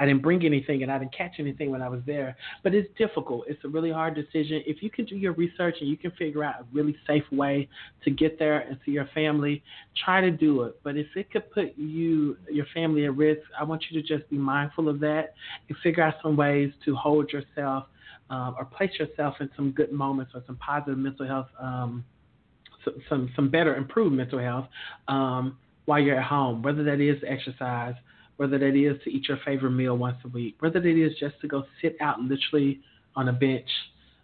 I 0.00 0.06
didn't 0.06 0.22
bring 0.22 0.46
anything 0.46 0.82
and 0.82 0.90
I 0.90 0.98
didn't 0.98 1.14
catch 1.14 1.34
anything 1.38 1.70
when 1.70 1.82
I 1.82 1.88
was 1.90 2.00
there. 2.06 2.34
But 2.62 2.74
it's 2.74 2.88
difficult. 2.96 3.44
It's 3.46 3.62
a 3.64 3.68
really 3.68 3.92
hard 3.92 4.14
decision. 4.14 4.62
If 4.66 4.82
you 4.82 4.88
can 4.88 5.04
do 5.04 5.14
your 5.14 5.32
research 5.34 5.76
and 5.80 5.90
you 5.90 5.98
can 5.98 6.10
figure 6.12 6.42
out 6.42 6.54
a 6.60 6.64
really 6.72 6.96
safe 7.06 7.24
way 7.30 7.68
to 8.04 8.10
get 8.10 8.38
there 8.38 8.60
and 8.60 8.78
see 8.86 8.92
your 8.92 9.08
family, 9.14 9.62
try 10.02 10.22
to 10.22 10.30
do 10.30 10.62
it. 10.62 10.80
But 10.82 10.96
if 10.96 11.06
it 11.16 11.30
could 11.30 11.50
put 11.52 11.76
you, 11.76 12.38
your 12.50 12.64
family 12.72 13.04
at 13.04 13.14
risk, 13.14 13.42
I 13.58 13.62
want 13.62 13.84
you 13.90 14.00
to 14.00 14.08
just 14.08 14.28
be 14.30 14.38
mindful 14.38 14.88
of 14.88 15.00
that 15.00 15.34
and 15.68 15.76
figure 15.82 16.02
out 16.02 16.14
some 16.22 16.34
ways 16.34 16.72
to 16.86 16.96
hold 16.96 17.30
yourself 17.30 17.84
um, 18.30 18.54
or 18.58 18.64
place 18.64 18.92
yourself 18.98 19.34
in 19.40 19.50
some 19.54 19.70
good 19.70 19.92
moments 19.92 20.32
or 20.34 20.42
some 20.46 20.56
positive 20.56 20.96
mental 20.96 21.26
health, 21.26 21.48
um, 21.60 22.06
some, 23.10 23.30
some, 23.36 23.50
better 23.50 23.76
improved 23.76 24.14
mental 24.14 24.38
health 24.38 24.66
um, 25.08 25.58
while 25.84 25.98
you're 25.98 26.18
at 26.18 26.24
home, 26.24 26.62
whether 26.62 26.82
that 26.84 27.00
is 27.00 27.22
exercise 27.26 27.94
whether 28.40 28.58
that 28.58 28.74
is 28.74 28.96
to 29.04 29.10
eat 29.10 29.28
your 29.28 29.38
favorite 29.44 29.72
meal 29.72 29.98
once 29.98 30.16
a 30.24 30.28
week, 30.28 30.56
whether 30.60 30.80
that 30.80 30.88
is 30.88 31.12
just 31.20 31.38
to 31.42 31.46
go 31.46 31.62
sit 31.82 31.94
out 32.00 32.18
literally 32.20 32.80
on 33.14 33.28
a 33.28 33.32
bench 33.34 33.68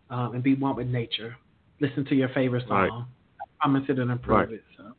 um, 0.08 0.32
and 0.32 0.42
be 0.42 0.54
one 0.54 0.74
with 0.74 0.86
nature, 0.86 1.36
listen 1.82 2.02
to 2.06 2.14
your 2.14 2.30
favorite 2.30 2.64
song. 2.66 2.78
Right. 2.78 2.90
I 2.90 3.44
promise 3.60 3.82
it'll 3.90 4.10
improve 4.10 4.38
right. 4.38 4.52
it. 4.52 4.64
So. 4.74 4.94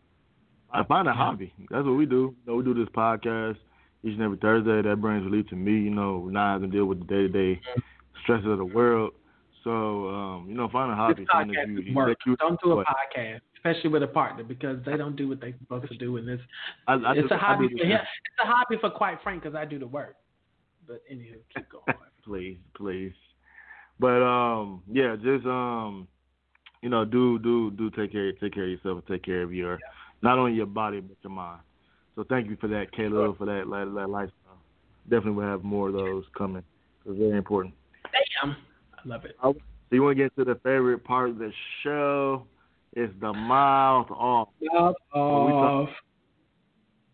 I 0.72 0.84
find 0.84 1.08
a 1.08 1.14
hobby. 1.14 1.52
That's 1.72 1.84
what 1.84 1.94
we 1.94 2.06
do. 2.06 2.36
You 2.46 2.52
know, 2.52 2.56
we 2.58 2.64
do 2.64 2.76
this 2.76 2.90
podcast 2.96 3.58
each 4.04 4.14
and 4.14 4.22
every 4.22 4.38
Thursday. 4.38 4.88
That 4.88 5.02
brings 5.02 5.26
relief 5.26 5.48
to 5.48 5.56
me. 5.56 5.72
You 5.72 5.96
know, 5.96 6.28
not 6.28 6.54
having 6.54 6.70
to 6.70 6.78
deal 6.78 6.86
with 6.86 7.00
the 7.00 7.06
day 7.06 7.22
to 7.24 7.30
day 7.30 7.62
stresses 8.22 8.46
of 8.46 8.60
the 8.60 8.66
world. 8.66 9.14
So, 9.64 10.10
um, 10.10 10.46
you 10.48 10.54
know, 10.54 10.70
find 10.70 10.92
a 10.92 10.96
hobby. 10.96 11.24
This 11.24 11.28
podcast 11.34 11.88
you, 11.88 11.96
work. 11.96 12.20
You, 12.28 12.36
don't 12.36 12.62
do 12.62 12.74
a 12.74 12.86
podcast 12.86 13.40
especially 13.58 13.90
with 13.90 14.04
a 14.04 14.08
partner 14.08 14.44
because 14.44 14.78
they 14.86 14.98
don't 14.98 15.16
do 15.16 15.28
what 15.28 15.42
they're 15.42 15.56
supposed 15.60 15.92
to 15.92 15.98
do 15.98 16.18
in 16.18 16.26
this. 16.26 16.40
I, 16.88 16.94
I 16.94 17.14
it's 17.14 17.32
a 17.32 17.38
hobby 17.38 17.68
for 17.70 17.86
him. 17.86 17.92
It's 17.92 18.44
a 18.44 18.48
hobby 18.48 18.78
for 18.80 18.90
quite 18.90 19.20
frank 19.24 19.44
because 19.44 19.56
I 19.56 19.66
do 19.66 19.80
the 19.80 19.88
work. 19.88 20.16
But 20.88 21.02
anyway, 21.10 21.40
keep 21.56 21.66
going. 21.70 21.98
please, 22.24 22.58
please. 22.76 23.14
But 24.00 24.22
um, 24.24 24.84
yeah, 24.92 25.16
just 25.16 25.46
um, 25.46 26.08
you 26.82 26.90
know, 26.90 27.04
do 27.04 27.40
do 27.40 27.72
do 27.72 27.90
take 27.92 28.12
care 28.12 28.32
take 28.34 28.54
care 28.54 28.64
of 28.64 28.70
yourself 28.70 29.00
and 29.00 29.08
take 29.08 29.24
care 29.24 29.42
of 29.42 29.54
your 29.54 29.74
yeah. 29.74 29.88
not 30.22 30.38
only 30.38 30.54
your 30.54 30.68
body 30.68 31.00
but 31.00 31.18
your 31.24 31.32
mind. 31.32 31.62
So 32.16 32.26
thank 32.28 32.50
you 32.50 32.58
for 32.60 32.68
that, 32.70 32.92
Caleb, 32.94 33.38
for 33.38 33.46
that, 33.46 33.66
that, 33.70 33.92
that 33.94 34.10
lifestyle. 34.10 34.58
Definitely 35.04 35.34
will 35.34 35.44
have 35.44 35.64
more 35.64 35.90
of 35.90 35.94
those 35.94 36.24
coming. 36.36 36.64
It's 37.06 37.18
very 37.18 37.38
important. 37.38 37.76
Damn, 38.42 38.56
I 38.94 39.08
love 39.08 39.24
it. 39.24 39.36
So 39.40 39.56
you 39.92 40.02
want 40.02 40.18
to 40.18 40.24
get 40.24 40.36
to 40.36 40.44
the 40.44 40.60
favorite 40.64 41.04
part 41.04 41.30
of 41.30 41.38
the 41.38 41.52
show? 41.84 42.48
It's 43.00 43.14
the 43.22 43.32
mouth 43.32 44.10
off. 44.10 44.50
Mouth 44.60 44.96
off. 45.14 45.90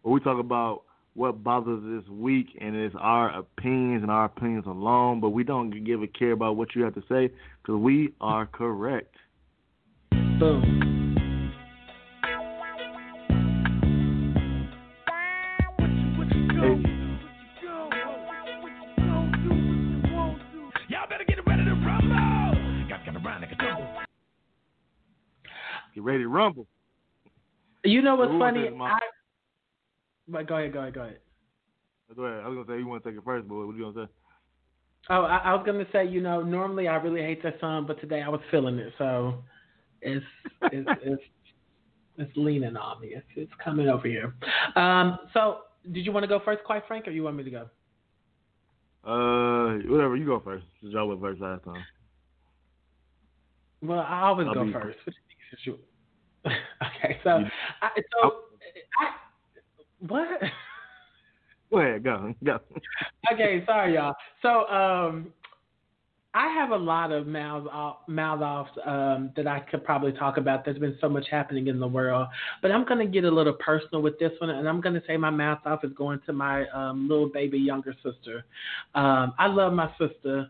When 0.01 0.13
we 0.13 0.21
talk 0.21 0.39
about 0.39 0.83
what 1.13 1.43
bothers 1.43 1.83
this 1.83 2.09
week, 2.09 2.57
and 2.61 2.73
it's 2.73 2.95
our 2.97 3.37
opinions 3.37 4.01
and 4.01 4.09
our 4.09 4.23
opinions 4.23 4.65
alone, 4.65 5.19
but 5.19 5.31
we 5.31 5.43
don't 5.43 5.83
give 5.83 6.01
a 6.01 6.07
care 6.07 6.31
about 6.31 6.55
what 6.55 6.73
you 6.73 6.85
have 6.85 6.95
to 6.95 7.03
say 7.09 7.33
because 7.61 7.81
we 7.81 8.13
are 8.21 8.45
correct. 8.45 9.13
Boom. 10.39 10.92
Ready 26.03 26.23
to 26.23 26.29
rumble. 26.29 26.67
You 27.83 28.01
know 28.01 28.15
what's 28.15 28.31
funny? 28.31 28.69
I, 28.81 28.99
but 30.27 30.47
go 30.47 30.57
ahead, 30.57 30.73
go 30.73 30.79
ahead, 30.79 30.93
go 30.93 31.01
ahead. 31.01 31.19
Go 32.15 32.23
ahead. 32.23 32.43
I 32.43 32.47
was 32.47 32.55
gonna 32.55 32.77
say 32.77 32.79
you 32.79 32.87
want 32.87 33.03
to 33.03 33.09
take 33.09 33.17
it 33.17 33.23
first, 33.25 33.47
but 33.47 33.55
what 33.55 33.63
are 33.63 33.77
you 33.77 33.91
gonna 33.91 34.07
say? 34.07 34.11
Oh, 35.09 35.23
I, 35.23 35.37
I, 35.37 35.53
was 35.53 35.63
gonna 35.65 35.85
say, 35.91 36.07
you 36.07 36.21
know, 36.21 36.41
normally 36.41 36.87
I 36.87 36.95
really 36.95 37.21
hate 37.21 37.43
that 37.43 37.59
song, 37.59 37.85
but 37.87 37.99
today 37.99 38.21
I 38.21 38.29
was 38.29 38.39
feeling 38.51 38.77
it, 38.77 38.93
so 38.97 39.43
it's 40.01 40.25
it's 40.71 40.87
it's, 41.03 41.23
it's 42.17 42.31
leaning 42.37 42.77
on 42.77 43.01
me. 43.01 43.09
It's 43.15 43.25
it's 43.35 43.51
coming 43.63 43.89
over 43.89 44.07
here. 44.07 44.33
Um, 44.75 45.19
so 45.33 45.59
did 45.91 46.05
you 46.05 46.11
want 46.11 46.23
to 46.23 46.27
go 46.27 46.39
first, 46.45 46.63
quite 46.63 46.83
frank, 46.87 47.07
or 47.07 47.11
you 47.11 47.23
want 47.23 47.35
me 47.35 47.43
to 47.43 47.51
go? 47.51 47.69
Uh, 49.03 49.77
whatever. 49.89 50.15
You 50.15 50.25
go 50.25 50.39
first. 50.39 50.65
Since 50.81 50.93
y'all 50.93 51.07
went 51.07 51.19
first 51.19 51.41
last 51.41 51.65
time. 51.65 51.83
Well, 53.81 53.99
I 53.99 54.21
always 54.21 54.47
I'll 54.47 54.53
go 54.53 54.71
first. 54.71 54.99
okay, 56.45 57.19
so 57.23 57.43
I, 57.81 57.89
so 57.95 58.31
I, 58.99 60.07
what? 60.07 60.41
Go 61.71 61.79
ahead, 61.79 62.03
go, 62.03 62.35
go. 62.43 62.59
okay, 63.33 63.63
sorry, 63.65 63.95
y'all. 63.95 64.13
So, 64.43 64.67
um, 64.67 65.33
I 66.35 66.47
have 66.53 66.71
a 66.71 66.77
lot 66.77 67.11
of 67.11 67.27
mouth 67.27 67.67
off, 67.67 67.97
mouth 68.07 68.41
offs 68.41 68.71
um, 68.85 69.31
that 69.35 69.45
I 69.45 69.59
could 69.59 69.83
probably 69.83 70.11
talk 70.11 70.37
about. 70.37 70.65
There's 70.65 70.79
been 70.79 70.97
so 70.99 71.07
much 71.07 71.27
happening 71.29 71.67
in 71.67 71.79
the 71.79 71.87
world, 71.87 72.27
but 72.61 72.71
I'm 72.71 72.85
gonna 72.85 73.05
get 73.05 73.23
a 73.23 73.29
little 73.29 73.53
personal 73.53 74.01
with 74.01 74.17
this 74.17 74.31
one, 74.39 74.49
and 74.49 74.67
I'm 74.67 74.81
gonna 74.81 75.01
say 75.05 75.15
my 75.15 75.29
mouth 75.29 75.59
off 75.65 75.83
is 75.83 75.91
going 75.93 76.19
to 76.25 76.33
my 76.33 76.67
um, 76.69 77.07
little 77.07 77.29
baby 77.29 77.59
younger 77.59 77.95
sister. 78.03 78.45
Um, 78.95 79.33
I 79.37 79.45
love 79.45 79.73
my 79.73 79.91
sister. 79.99 80.49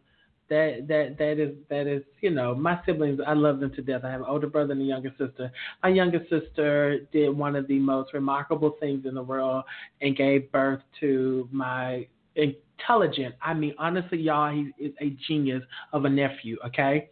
That 0.50 0.88
that 0.88 1.18
that 1.18 1.40
is 1.40 1.56
that 1.70 1.88
is 1.88 2.04
you 2.22 2.30
know 2.30 2.54
my 2.54 2.80
siblings. 2.86 3.20
I 3.26 3.34
love 3.34 3.60
them 3.60 3.74
to 3.76 3.82
death. 3.82 4.02
I 4.04 4.12
have 4.12 4.22
an 4.22 4.28
older 4.28 4.48
brother 4.48 4.74
and 4.74 4.82
a 4.82 4.86
younger 4.86 5.12
sister. 5.18 5.52
My 5.82 5.90
younger 5.90 6.26
sister 6.30 7.00
did 7.12 7.30
one 7.30 7.56
of 7.56 7.68
the 7.68 7.80
most 7.80 8.14
remarkable 8.14 8.76
things 8.80 9.06
in 9.06 9.16
the 9.16 9.24
world 9.24 9.64
and 10.02 10.16
gave 10.16 10.52
birth 10.52 10.82
to 11.00 11.48
my 11.52 12.08
intelligent. 12.36 13.36
I 13.42 13.54
mean, 13.54 13.74
honestly, 13.78 14.20
y'all, 14.20 14.52
he 14.52 14.72
is 14.84 14.94
a 15.00 15.16
genius 15.28 15.64
of 15.94 16.06
a 16.06 16.10
nephew. 16.10 16.58
Okay, 16.68 17.10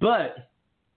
but 0.00 0.50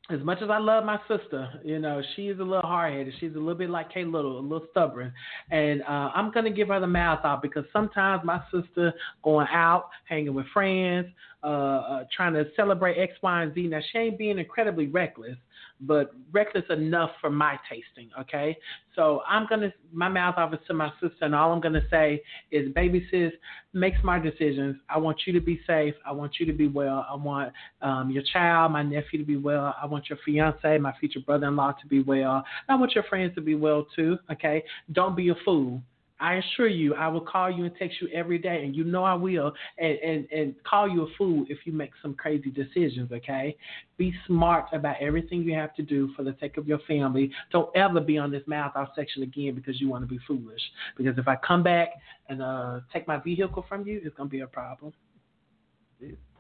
as 0.10 0.22
much 0.22 0.42
as 0.42 0.50
I 0.50 0.58
love 0.58 0.86
my 0.86 1.00
sister, 1.08 1.50
you 1.66 1.80
know, 1.80 2.02
she's 2.16 2.36
a 2.40 2.44
little 2.44 2.62
hard 2.62 2.94
headed. 2.94 3.14
She's 3.20 3.34
a 3.36 3.40
little 3.40 3.56
bit 3.56 3.70
like 3.70 3.92
K 3.94 4.06
Little, 4.06 4.40
a 4.40 4.42
little 4.42 4.66
stubborn. 4.72 5.12
And 5.52 5.82
uh, 5.82 6.12
I'm 6.16 6.32
going 6.32 6.46
to 6.46 6.52
give 6.52 6.70
her 6.70 6.80
the 6.80 6.88
mouth 6.88 7.20
out 7.26 7.42
because 7.42 7.66
sometimes 7.74 8.24
my 8.24 8.42
sister 8.52 8.94
going 9.22 9.48
out, 9.52 9.90
hanging 10.06 10.34
with 10.34 10.46
friends, 10.54 11.08
uh, 11.44 11.48
uh, 11.48 12.04
trying 12.16 12.34
to 12.34 12.46
celebrate 12.56 12.98
X, 12.98 13.14
Y, 13.22 13.44
and 13.44 13.54
Z. 13.54 13.68
Now, 13.68 13.80
she 13.92 13.98
ain't 13.98 14.18
being 14.18 14.40
incredibly 14.40 14.88
reckless, 14.88 15.36
but 15.82 16.12
reckless 16.32 16.66
enough 16.70 17.12
for 17.22 17.30
my 17.30 17.58
tasting, 17.70 18.10
okay? 18.20 18.58
So 18.96 19.22
I'm 19.28 19.48
to, 19.48 19.72
my 19.92 20.10
mouth 20.10 20.36
off 20.38 20.54
is 20.54 20.60
to 20.68 20.74
my 20.74 20.92
sister, 21.02 21.18
and 21.22 21.36
all 21.36 21.52
I'm 21.52 21.62
to 21.62 21.84
say 21.90 22.22
is, 22.52 22.72
baby 22.74 23.08
sis, 23.12 23.32
make 23.74 23.94
smart 24.02 24.24
decisions. 24.24 24.78
I 24.90 24.98
want 24.98 25.22
you 25.26 25.34
to 25.34 25.42
be 25.42 25.60
safe. 25.68 25.94
I 26.06 26.12
want 26.12 26.40
you 26.40 26.46
to 26.48 26.54
be 26.54 26.68
well. 26.68 27.06
I 27.10 27.16
want 27.16 27.54
um, 27.82 28.10
your 28.10 28.24
child, 28.24 28.72
my 28.72 28.84
nephew 28.84 29.20
to 29.20 29.26
be 29.26 29.38
well. 29.38 29.76
I 29.82 29.86
want 29.86 30.10
your 30.10 30.18
fiance, 30.26 30.78
my 30.80 30.94
future 31.00 31.20
brother 31.20 31.48
in 31.48 31.56
law 31.56 31.74
to 31.74 31.88
be 31.88 32.02
well. 32.02 32.44
I 32.68 32.76
want 32.76 32.96
your 32.96 33.04
friends 33.04 33.36
to 33.36 33.42
be 33.42 33.56
well 33.56 33.86
too, 33.96 34.18
okay? 34.32 34.64
Don't 34.92 35.16
be 35.16 35.30
a 35.30 35.36
fool. 35.46 35.82
I 36.20 36.36
assure 36.36 36.68
you, 36.68 36.96
I 36.96 37.08
will 37.08 37.22
call 37.22 37.52
you 37.52 37.66
and 37.66 37.76
text 37.78 37.98
you 38.02 38.08
every 38.10 38.40
day, 38.40 38.64
and 38.64 38.76
you 38.76 38.84
know 38.84 39.04
I 39.04 39.14
will, 39.14 39.54
and, 39.78 39.98
and, 40.00 40.28
and 40.32 40.56
call 40.64 40.90
you 40.90 41.04
a 41.04 41.08
fool 41.18 41.46
if 41.48 41.60
you 41.66 41.74
make 41.74 41.92
some 42.02 42.16
crazy 42.16 42.50
decisions, 42.50 43.12
okay? 43.12 43.56
Be 43.98 44.14
smart 44.26 44.66
about 44.74 44.96
everything 45.00 45.44
you 45.44 45.54
have 45.54 45.76
to 45.76 45.84
do 45.84 46.12
for 46.16 46.24
the 46.24 46.36
sake 46.40 46.58
of 46.58 46.68
your 46.68 46.80
family. 46.88 47.32
Don't 47.52 47.76
ever 47.76 48.00
be 48.00 48.18
on 48.18 48.32
this 48.32 48.42
mouth 48.48 48.72
off 48.76 48.90
section 48.96 49.22
again 49.24 49.54
because 49.54 49.80
you 49.80 49.90
want 49.90 50.04
to 50.04 50.08
be 50.08 50.20
foolish. 50.26 50.62
Because 50.98 51.18
if 51.18 51.28
I 51.28 51.36
come 51.36 51.62
back 51.62 51.90
and 52.30 52.42
uh, 52.42 52.80
take 52.92 53.08
my 53.08 53.18
vehicle 53.18 53.66
from 53.70 53.86
you, 53.86 54.02
it's 54.04 54.16
going 54.16 54.30
to 54.30 54.32
be 54.32 54.42
a 54.42 54.48
problem. 54.48 54.94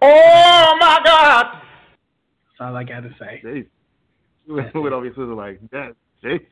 Oh, 0.01 0.77
my 0.79 0.99
God! 1.03 1.45
That's 1.53 2.69
all 2.69 2.75
I 2.75 2.83
got 2.83 3.01
to 3.01 3.15
say. 3.19 3.41
Jeez. 3.43 3.67
With 4.73 4.93
all 4.93 5.03
your 5.03 5.13
sister 5.13 5.33
like 5.33 5.59
that. 5.71 5.93
Jesus. 6.23 6.47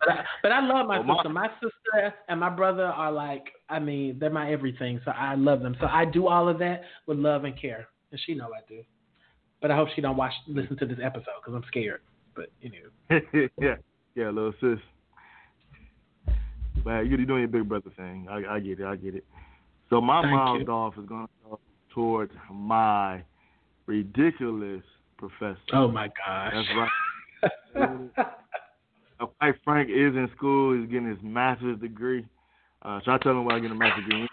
But 0.00 0.08
I, 0.10 0.24
but 0.42 0.52
I 0.52 0.60
love 0.66 0.86
my 0.86 0.98
well, 1.00 1.18
sister. 1.18 1.28
My 1.28 1.48
sister 1.60 2.14
and 2.28 2.40
my 2.40 2.48
brother 2.48 2.86
are 2.86 3.12
like, 3.12 3.44
I 3.68 3.78
mean, 3.78 4.18
they're 4.18 4.30
my 4.30 4.50
everything. 4.50 5.00
So 5.04 5.10
I 5.10 5.34
love 5.34 5.60
them. 5.60 5.76
So 5.80 5.86
I 5.86 6.04
do 6.06 6.26
all 6.26 6.48
of 6.48 6.58
that 6.58 6.82
with 7.06 7.18
love 7.18 7.44
and 7.44 7.58
care, 7.60 7.88
and 8.10 8.20
she 8.24 8.34
know 8.34 8.46
I 8.46 8.60
do. 8.68 8.82
But 9.60 9.70
I 9.70 9.76
hope 9.76 9.88
she 9.94 10.00
don't 10.00 10.16
watch, 10.16 10.32
listen 10.46 10.76
to 10.78 10.86
this 10.86 10.98
episode 11.02 11.34
because 11.42 11.54
I'm 11.54 11.64
scared. 11.68 12.00
But 12.34 12.46
you 12.62 12.70
know. 13.10 13.20
yeah, 13.60 13.74
yeah, 14.14 14.30
little 14.30 14.54
sis. 14.60 14.78
But 16.82 17.00
you're 17.02 17.18
doing 17.18 17.40
your 17.40 17.48
big 17.48 17.68
brother 17.68 17.90
thing. 17.96 18.26
I, 18.30 18.54
I 18.54 18.60
get 18.60 18.80
it. 18.80 18.86
I 18.86 18.96
get 18.96 19.14
it. 19.14 19.24
So 19.90 20.00
my 20.00 20.22
Thank 20.22 20.34
mom's 20.34 20.64
you. 20.66 20.72
off 20.72 20.94
is 20.96 21.06
going 21.06 21.26
to 21.26 21.50
go 21.50 21.60
towards 21.92 22.32
my 22.50 23.22
ridiculous 23.86 24.82
professor. 25.18 25.58
Oh 25.74 25.88
my 25.88 26.08
gosh. 26.08 26.54
That's 26.54 27.84
right. 28.14 28.26
uh, 29.20 29.52
frank 29.64 29.88
is 29.90 30.14
in 30.14 30.28
school. 30.36 30.78
He's 30.78 30.88
getting 30.90 31.08
his 31.08 31.18
master's 31.22 31.78
degree. 31.80 32.24
Uh, 32.82 33.00
so 33.04 33.12
I 33.12 33.18
tell 33.18 33.32
him 33.32 33.44
what 33.44 33.54
I 33.54 33.60
get 33.60 33.70
a 33.70 33.74
master's 33.74 34.04
degree. 34.04 34.28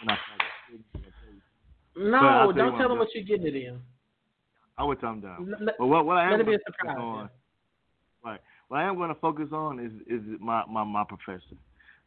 No, 1.97 2.51
don't 2.55 2.77
tell 2.77 2.91
him 2.91 2.99
what 2.99 3.09
you're 3.13 3.23
getting 3.23 3.47
it 3.47 3.55
in. 3.55 3.79
I 4.77 4.83
would 4.83 4.99
tell 4.99 5.13
him 5.13 5.21
that. 5.21 5.37
Let, 5.65 5.77
but 5.79 5.87
what, 5.87 6.05
what 6.05 6.17
I 6.17 6.25
am 6.25 6.31
let 6.31 6.41
it 6.41 6.45
be 6.45 6.53
a 6.53 6.57
focus 6.59 6.75
surprise. 6.79 6.97
on, 6.99 7.29
right? 8.23 8.39
What 8.67 8.77
I 8.77 8.83
am 8.83 8.95
going 8.95 9.09
to 9.09 9.19
focus 9.19 9.47
on 9.51 9.79
is 9.79 9.91
is 10.07 10.21
my 10.39 10.63
my 10.69 10.83
my 10.83 11.03
profession. 11.03 11.57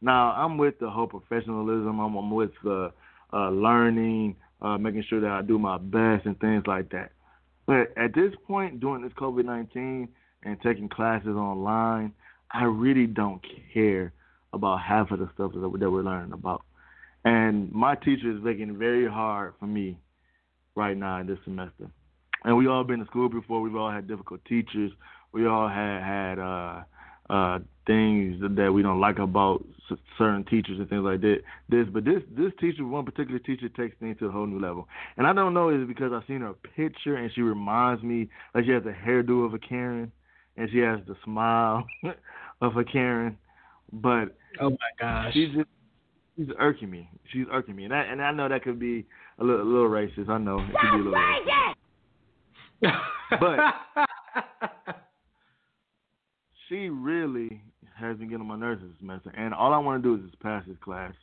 Now 0.01 0.31
I'm 0.31 0.57
with 0.57 0.79
the 0.79 0.89
whole 0.89 1.07
professionalism. 1.07 1.99
I'm, 1.99 2.15
I'm 2.15 2.31
with 2.31 2.51
the 2.63 2.93
uh, 3.33 3.49
learning, 3.49 4.35
uh, 4.61 4.77
making 4.77 5.03
sure 5.09 5.19
that 5.19 5.29
I 5.29 5.41
do 5.41 5.59
my 5.59 5.77
best 5.77 6.25
and 6.25 6.39
things 6.39 6.63
like 6.65 6.89
that. 6.91 7.11
But 7.67 7.95
at 7.97 8.15
this 8.15 8.33
point, 8.47 8.79
during 8.79 9.03
this 9.03 9.13
COVID 9.13 9.45
nineteen 9.45 10.07
and 10.43 10.57
taking 10.61 10.87
classes 10.87 11.35
online, 11.35 12.13
I 12.53 12.63
really 12.63 13.07
don't 13.07 13.41
care 13.73 14.13
about 14.53 14.81
half 14.81 15.11
of 15.11 15.19
the 15.19 15.29
stuff 15.33 15.53
that, 15.53 15.59
that 15.79 15.91
we're 15.91 16.03
learning 16.03 16.33
about. 16.33 16.63
And 17.23 17.71
my 17.71 17.95
teacher 17.95 18.31
is 18.31 18.43
making 18.43 18.69
it 18.69 18.75
very 18.75 19.07
hard 19.09 19.53
for 19.59 19.67
me 19.67 19.97
right 20.75 20.97
now 20.97 21.19
in 21.19 21.27
this 21.27 21.37
semester. 21.43 21.89
And 22.43 22.57
we 22.57 22.67
all 22.67 22.83
been 22.83 22.99
to 22.99 23.05
school 23.05 23.29
before. 23.29 23.61
We've 23.61 23.75
all 23.75 23.91
had 23.91 24.07
difficult 24.07 24.43
teachers. 24.45 24.91
We 25.31 25.45
all 25.45 25.67
had 25.69 26.01
had 26.01 26.39
uh, 26.39 26.81
uh, 27.29 27.59
things 27.85 28.41
that 28.41 28.71
we 28.73 28.81
don't 28.81 28.99
like 28.99 29.19
about 29.19 29.63
certain 30.17 30.43
teachers 30.45 30.79
and 30.79 30.89
things 30.89 31.03
like 31.03 31.21
that. 31.21 31.37
This, 31.69 31.87
but 31.91 32.03
this 32.03 32.21
this 32.35 32.51
teacher, 32.59 32.85
one 32.85 33.05
particular 33.05 33.39
teacher, 33.39 33.69
takes 33.69 33.95
things 33.99 34.17
to 34.19 34.25
a 34.25 34.31
whole 34.31 34.47
new 34.47 34.59
level. 34.59 34.87
And 35.17 35.27
I 35.27 35.33
don't 35.33 35.53
know 35.53 35.69
is 35.69 35.81
it 35.81 35.87
because 35.87 36.11
I've 36.13 36.27
seen 36.27 36.41
her 36.41 36.53
picture 36.53 37.15
and 37.15 37.31
she 37.33 37.41
reminds 37.41 38.03
me 38.03 38.29
like 38.55 38.65
she 38.65 38.71
has 38.71 38.83
the 38.83 38.91
hairdo 38.91 39.45
of 39.45 39.53
a 39.53 39.59
Karen 39.59 40.11
and 40.57 40.69
she 40.71 40.79
has 40.79 40.99
the 41.07 41.15
smile 41.23 41.85
of 42.61 42.77
a 42.77 42.83
Karen. 42.83 43.37
But 43.91 44.35
oh 44.59 44.69
my 44.69 44.77
gosh, 44.99 45.33
she's 45.33 45.49
just 45.53 45.67
she's 46.37 46.47
irking 46.59 46.89
me. 46.89 47.09
She's 47.31 47.45
irking 47.51 47.75
me, 47.75 47.85
and 47.85 47.93
I 47.93 48.03
and 48.03 48.21
I 48.21 48.31
know 48.31 48.47
that 48.47 48.63
could 48.63 48.79
be 48.79 49.05
a 49.39 49.43
little, 49.43 49.61
a 49.61 49.67
little 49.67 49.89
racist. 49.89 50.29
I 50.29 50.37
know 50.37 50.59
it 50.59 50.67
could 50.79 50.91
be 50.91 50.97
a 50.97 51.03
little 51.03 51.13
racist. 51.13 51.75
but 53.39 54.95
she 56.69 56.89
really 56.89 57.61
has 57.97 58.17
been 58.17 58.27
getting 58.29 58.41
on 58.41 58.47
my 58.47 58.55
nerves 58.57 58.81
this 58.81 58.91
semester, 58.99 59.31
and 59.35 59.53
all 59.53 59.73
I 59.73 59.77
want 59.77 60.01
to 60.01 60.09
do 60.09 60.15
is 60.15 60.29
just 60.29 60.41
pass 60.41 60.63
this 60.67 60.77
class. 60.83 61.13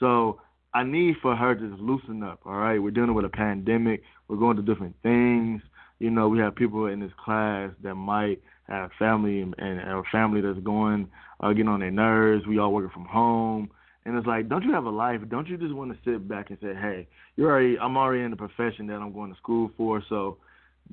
So 0.00 0.40
I 0.72 0.82
need 0.82 1.16
for 1.22 1.36
her 1.36 1.54
to 1.54 1.68
just 1.68 1.80
loosen 1.80 2.22
up. 2.22 2.40
All 2.44 2.56
right, 2.56 2.82
we're 2.82 2.90
dealing 2.90 3.14
with 3.14 3.24
a 3.24 3.30
pandemic. 3.30 4.02
We're 4.28 4.36
going 4.36 4.56
to 4.56 4.62
different 4.62 4.96
things. 5.02 5.62
You 6.00 6.10
know, 6.10 6.28
we 6.28 6.40
have 6.40 6.56
people 6.56 6.86
in 6.86 7.00
this 7.00 7.12
class 7.24 7.70
that 7.82 7.94
might 7.94 8.42
have 8.68 8.90
family 8.98 9.40
and, 9.42 9.54
and 9.58 9.80
a 9.80 10.02
family 10.10 10.40
that's 10.40 10.58
going 10.60 11.08
uh, 11.40 11.48
getting 11.50 11.68
on 11.68 11.80
their 11.80 11.90
nerves. 11.90 12.46
We 12.46 12.58
all 12.58 12.72
working 12.72 12.90
from 12.90 13.04
home, 13.04 13.70
and 14.04 14.16
it's 14.16 14.26
like, 14.26 14.48
don't 14.48 14.62
you 14.62 14.72
have 14.72 14.84
a 14.84 14.90
life? 14.90 15.20
Don't 15.28 15.48
you 15.48 15.56
just 15.56 15.74
want 15.74 15.92
to 15.92 16.10
sit 16.10 16.26
back 16.28 16.50
and 16.50 16.58
say, 16.60 16.74
hey, 16.74 17.06
you're 17.36 17.50
already, 17.50 17.78
I'm 17.78 17.96
already 17.96 18.22
in 18.22 18.30
the 18.30 18.36
profession 18.36 18.86
that 18.88 18.94
I'm 18.94 19.12
going 19.12 19.30
to 19.32 19.36
school 19.38 19.70
for, 19.76 20.02
so 20.08 20.38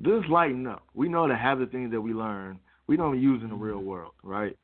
just 0.02 0.28
lighten 0.28 0.66
up. 0.66 0.82
We 0.94 1.08
know 1.08 1.26
to 1.26 1.36
have 1.36 1.58
the 1.58 1.66
things 1.66 1.92
that 1.92 2.00
we 2.00 2.12
learn, 2.12 2.58
we 2.86 2.96
don't 2.96 3.20
use 3.20 3.42
in 3.42 3.50
the 3.50 3.54
real 3.54 3.78
world, 3.78 4.12
right? 4.22 4.56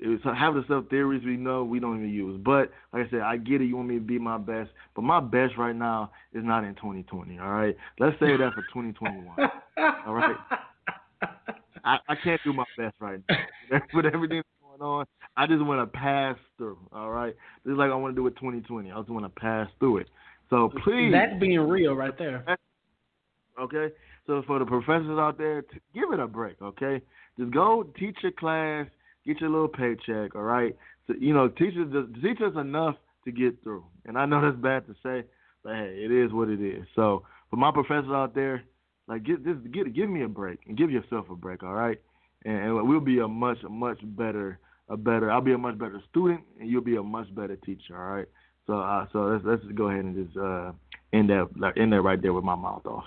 It's 0.00 0.22
have 0.24 0.54
the 0.54 0.64
stuff 0.64 0.84
theories 0.90 1.22
we 1.24 1.36
know 1.36 1.62
we 1.62 1.78
don't 1.78 1.98
even 1.98 2.12
use. 2.12 2.40
But 2.44 2.72
like 2.92 3.06
I 3.06 3.10
said, 3.10 3.20
I 3.20 3.36
get 3.36 3.62
it. 3.62 3.66
You 3.66 3.76
want 3.76 3.88
me 3.88 3.94
to 3.94 4.00
be 4.00 4.18
my 4.18 4.38
best, 4.38 4.70
but 4.96 5.02
my 5.02 5.20
best 5.20 5.56
right 5.56 5.74
now 5.74 6.10
is 6.32 6.44
not 6.44 6.64
in 6.64 6.74
2020. 6.74 7.38
All 7.38 7.50
right, 7.50 7.76
let's 8.00 8.18
say 8.18 8.36
that 8.36 8.52
for 8.54 8.62
2021. 8.74 9.50
all 10.06 10.14
right. 10.14 10.36
I, 11.84 11.98
I 12.08 12.14
can't 12.22 12.40
do 12.44 12.52
my 12.52 12.64
best 12.76 12.94
right 13.00 13.20
now. 13.28 13.80
With 13.94 14.06
everything 14.06 14.38
that's 14.38 14.48
going 14.62 14.80
on, 14.80 15.06
I 15.36 15.46
just 15.46 15.64
want 15.64 15.80
to 15.80 15.98
pass 15.98 16.36
through. 16.56 16.78
All 16.92 17.10
right, 17.10 17.34
this 17.64 17.72
is 17.72 17.78
like 17.78 17.90
I 17.90 17.94
want 17.94 18.14
to 18.14 18.16
do 18.16 18.22
with 18.22 18.34
2020. 18.36 18.90
I 18.90 18.96
just 18.96 19.10
want 19.10 19.24
to 19.24 19.40
pass 19.40 19.68
through 19.78 19.98
it. 19.98 20.08
So 20.50 20.70
please, 20.82 21.12
that's 21.12 21.38
being 21.40 21.60
real 21.60 21.94
right 21.94 22.16
there. 22.18 22.44
Okay, 23.60 23.94
so 24.26 24.42
for 24.46 24.58
the 24.58 24.64
professors 24.64 25.18
out 25.18 25.38
there, 25.38 25.62
t- 25.62 25.78
give 25.94 26.12
it 26.12 26.20
a 26.20 26.26
break. 26.26 26.60
Okay, 26.60 27.00
just 27.38 27.52
go 27.52 27.86
teach 27.98 28.16
your 28.22 28.32
class, 28.32 28.86
get 29.26 29.40
your 29.40 29.50
little 29.50 29.68
paycheck. 29.68 30.34
All 30.34 30.42
right, 30.42 30.76
so 31.06 31.14
you 31.18 31.34
know, 31.34 31.48
teach 31.48 31.74
us 31.76 32.04
teach 32.22 32.40
us 32.40 32.52
enough 32.56 32.96
to 33.24 33.32
get 33.32 33.62
through. 33.62 33.84
And 34.06 34.18
I 34.18 34.26
know 34.26 34.40
that's 34.40 34.60
bad 34.60 34.86
to 34.86 34.94
say, 35.02 35.26
but 35.62 35.74
hey, 35.74 35.96
it 36.04 36.10
is 36.10 36.32
what 36.32 36.48
it 36.48 36.60
is. 36.60 36.84
So 36.94 37.24
for 37.50 37.56
my 37.56 37.70
professors 37.70 38.10
out 38.10 38.34
there 38.34 38.62
like, 39.08 39.24
get 39.24 39.44
this, 39.44 39.56
get 39.72 39.94
give 39.94 40.08
me 40.08 40.22
a 40.22 40.28
break 40.28 40.60
and 40.66 40.76
give 40.76 40.90
yourself 40.90 41.26
a 41.30 41.34
break, 41.34 41.62
all 41.62 41.74
right? 41.74 42.00
And, 42.44 42.56
and 42.56 42.88
we'll 42.88 43.00
be 43.00 43.18
a 43.20 43.28
much, 43.28 43.58
much 43.68 43.98
better, 44.02 44.58
a 44.88 44.96
better. 44.96 45.30
I'll 45.30 45.40
be 45.40 45.52
a 45.52 45.58
much 45.58 45.78
better 45.78 46.00
student, 46.10 46.40
and 46.60 46.68
you'll 46.68 46.82
be 46.82 46.96
a 46.96 47.02
much 47.02 47.34
better 47.34 47.56
teacher, 47.56 47.96
all 47.96 48.16
right? 48.16 48.28
So, 48.66 48.78
uh, 48.80 49.06
so 49.12 49.18
let's 49.20 49.44
let's 49.44 49.62
just 49.62 49.74
go 49.74 49.88
ahead 49.90 50.04
and 50.04 50.26
just 50.26 50.36
uh, 50.36 50.72
end 51.12 51.28
that 51.30 51.48
like, 51.56 51.76
end 51.76 51.92
that 51.92 52.00
right 52.00 52.20
there 52.20 52.32
with 52.32 52.44
my 52.44 52.54
mouth 52.54 52.86
off. 52.86 53.04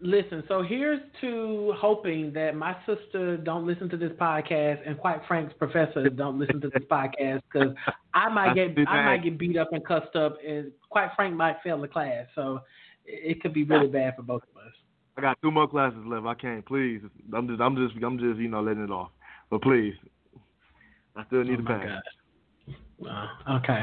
Listen, 0.00 0.42
so 0.48 0.62
here's 0.62 1.00
to 1.20 1.72
hoping 1.76 2.32
that 2.32 2.56
my 2.56 2.76
sister 2.86 3.36
don't 3.36 3.66
listen 3.66 3.88
to 3.88 3.96
this 3.96 4.10
podcast, 4.20 4.78
and 4.84 4.98
quite 4.98 5.20
Frank's 5.28 5.54
professor 5.58 6.08
don't 6.08 6.38
listen 6.38 6.60
to 6.60 6.68
this 6.68 6.82
podcast 6.90 7.42
because 7.52 7.74
I 8.12 8.28
might 8.28 8.54
get 8.54 8.76
I 8.88 9.04
might 9.04 9.22
get 9.22 9.38
beat 9.38 9.56
up 9.56 9.72
and 9.72 9.84
cussed 9.84 10.16
up, 10.16 10.38
and 10.46 10.72
quite 10.90 11.10
Frank 11.14 11.36
might 11.36 11.56
fail 11.62 11.80
the 11.80 11.88
class. 11.88 12.26
So 12.34 12.62
it 13.04 13.40
could 13.40 13.52
be 13.52 13.64
really 13.64 13.88
bad 13.88 14.16
for 14.16 14.22
both 14.22 14.42
of 14.42 14.56
us. 14.56 14.72
I 15.16 15.20
got 15.20 15.38
two 15.42 15.50
more 15.50 15.68
classes 15.68 16.00
left. 16.06 16.26
I 16.26 16.34
can't. 16.34 16.64
Please, 16.64 17.00
I'm 17.34 17.48
just, 17.48 17.60
I'm 17.60 17.76
just, 17.76 18.02
I'm 18.02 18.18
just, 18.18 18.38
you 18.38 18.48
know, 18.48 18.62
letting 18.62 18.84
it 18.84 18.90
off. 18.90 19.10
But 19.50 19.62
please, 19.62 19.94
I 21.16 21.24
still 21.26 21.44
need 21.44 21.54
oh 21.54 21.56
to 21.56 21.62
pass. 21.64 21.86
God. 21.86 22.02
Uh, 23.08 23.56
okay. 23.56 23.82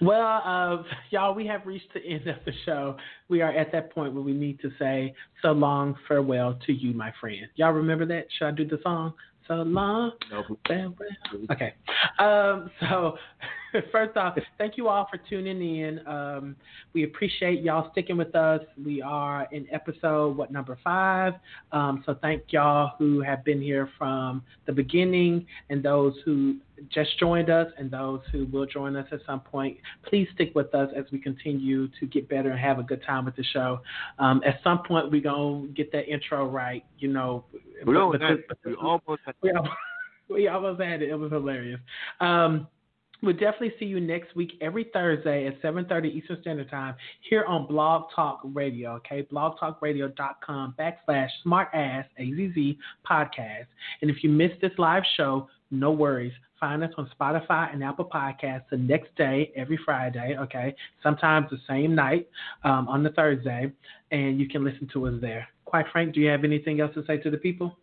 Well, 0.00 0.42
uh, 0.44 0.82
y'all, 1.10 1.34
we 1.34 1.46
have 1.46 1.66
reached 1.66 1.92
the 1.92 2.00
end 2.00 2.26
of 2.26 2.36
the 2.44 2.52
show. 2.64 2.96
We 3.28 3.42
are 3.42 3.50
at 3.50 3.70
that 3.72 3.92
point 3.92 4.14
where 4.14 4.22
we 4.22 4.32
need 4.32 4.60
to 4.60 4.70
say 4.78 5.14
so 5.42 5.52
long, 5.52 5.96
farewell 6.08 6.58
to 6.66 6.72
you, 6.72 6.94
my 6.94 7.12
friend. 7.20 7.46
Y'all 7.56 7.72
remember 7.72 8.06
that? 8.06 8.26
Should 8.38 8.46
I 8.46 8.50
do 8.52 8.66
the 8.66 8.80
song? 8.82 9.12
So 9.46 9.54
long, 9.54 10.12
farewell. 10.66 10.94
Okay. 11.52 11.74
Um, 12.18 12.70
so, 12.80 13.16
first 13.92 14.16
off, 14.16 14.36
thank 14.58 14.76
you 14.76 14.88
all 14.88 15.06
for 15.10 15.18
tuning 15.28 15.78
in. 15.78 16.06
Um, 16.06 16.56
we 16.92 17.04
appreciate 17.04 17.62
y'all 17.62 17.90
sticking 17.92 18.16
with 18.16 18.34
us. 18.34 18.60
We 18.82 19.02
are 19.02 19.48
in 19.52 19.66
episode, 19.72 20.36
what, 20.36 20.52
number 20.52 20.78
five? 20.84 21.34
Um, 21.72 22.02
so, 22.06 22.16
thank 22.20 22.44
y'all 22.48 22.92
who 22.98 23.20
have 23.22 23.44
been 23.44 23.60
here 23.60 23.88
from 23.98 24.42
the 24.66 24.72
beginning 24.72 25.46
and 25.70 25.82
those 25.82 26.14
who 26.24 26.56
just 26.92 27.18
joined 27.18 27.50
us 27.50 27.70
and 27.78 27.90
those 27.90 28.20
who 28.32 28.46
will 28.46 28.66
join 28.66 28.96
us 28.96 29.06
at 29.12 29.20
some 29.26 29.40
point. 29.40 29.78
Please 30.08 30.28
stick 30.34 30.52
with 30.54 30.74
us 30.74 30.90
as 30.96 31.04
we 31.12 31.18
continue 31.18 31.88
to 32.00 32.06
get 32.06 32.28
better 32.28 32.50
and 32.50 32.58
have 32.58 32.78
a 32.78 32.82
good 32.82 33.02
time 33.04 33.24
with 33.24 33.36
the 33.36 33.44
show. 33.44 33.80
Um, 34.18 34.42
at 34.46 34.60
some 34.62 34.82
point, 34.82 35.10
we're 35.10 35.20
going 35.20 35.68
to 35.68 35.72
get 35.72 35.92
that 35.92 36.08
intro 36.08 36.46
right, 36.46 36.84
you 36.98 37.08
know. 37.08 37.44
We, 37.86 37.96
almost 37.96 38.22
had, 38.22 38.44
we 38.64 38.74
almost 38.74 39.22
had 39.24 39.34
we 39.42 39.50
almost, 39.52 39.74
we 40.28 40.48
almost 40.48 40.80
had 40.80 41.02
it. 41.02 41.10
It 41.10 41.16
was 41.16 41.30
hilarious. 41.30 41.80
Um, 42.20 42.66
We'll 43.24 43.32
definitely 43.32 43.72
see 43.78 43.86
you 43.86 44.00
next 44.00 44.36
week 44.36 44.52
every 44.60 44.84
Thursday 44.92 45.46
at 45.46 45.62
7.30 45.62 46.14
Eastern 46.14 46.38
Standard 46.42 46.68
Time 46.68 46.94
here 47.22 47.46
on 47.46 47.66
Blog 47.66 48.10
Talk 48.14 48.40
Radio, 48.44 48.96
okay? 48.96 49.26
blogtalkradio.com 49.32 50.74
backslash 50.78 51.30
smartass, 51.46 52.04
A-Z-Z, 52.18 52.78
podcast. 53.10 53.64
And 54.02 54.10
if 54.10 54.22
you 54.22 54.28
missed 54.28 54.60
this 54.60 54.72
live 54.76 55.04
show, 55.16 55.48
no 55.70 55.90
worries. 55.90 56.34
Find 56.60 56.84
us 56.84 56.90
on 56.98 57.10
Spotify 57.18 57.72
and 57.72 57.82
Apple 57.82 58.04
Podcasts 58.04 58.68
the 58.70 58.76
next 58.76 59.16
day, 59.16 59.50
every 59.56 59.78
Friday, 59.82 60.36
okay? 60.38 60.74
Sometimes 61.02 61.48
the 61.50 61.58
same 61.66 61.94
night 61.94 62.28
um, 62.62 62.88
on 62.88 63.02
the 63.02 63.10
Thursday, 63.10 63.72
and 64.10 64.38
you 64.38 64.50
can 64.50 64.62
listen 64.62 64.86
to 64.92 65.06
us 65.06 65.14
there. 65.22 65.48
Quite 65.64 65.86
frank, 65.92 66.14
do 66.14 66.20
you 66.20 66.28
have 66.28 66.44
anything 66.44 66.80
else 66.80 66.92
to 66.92 67.02
say 67.06 67.16
to 67.16 67.30
the 67.30 67.38
people? 67.38 67.74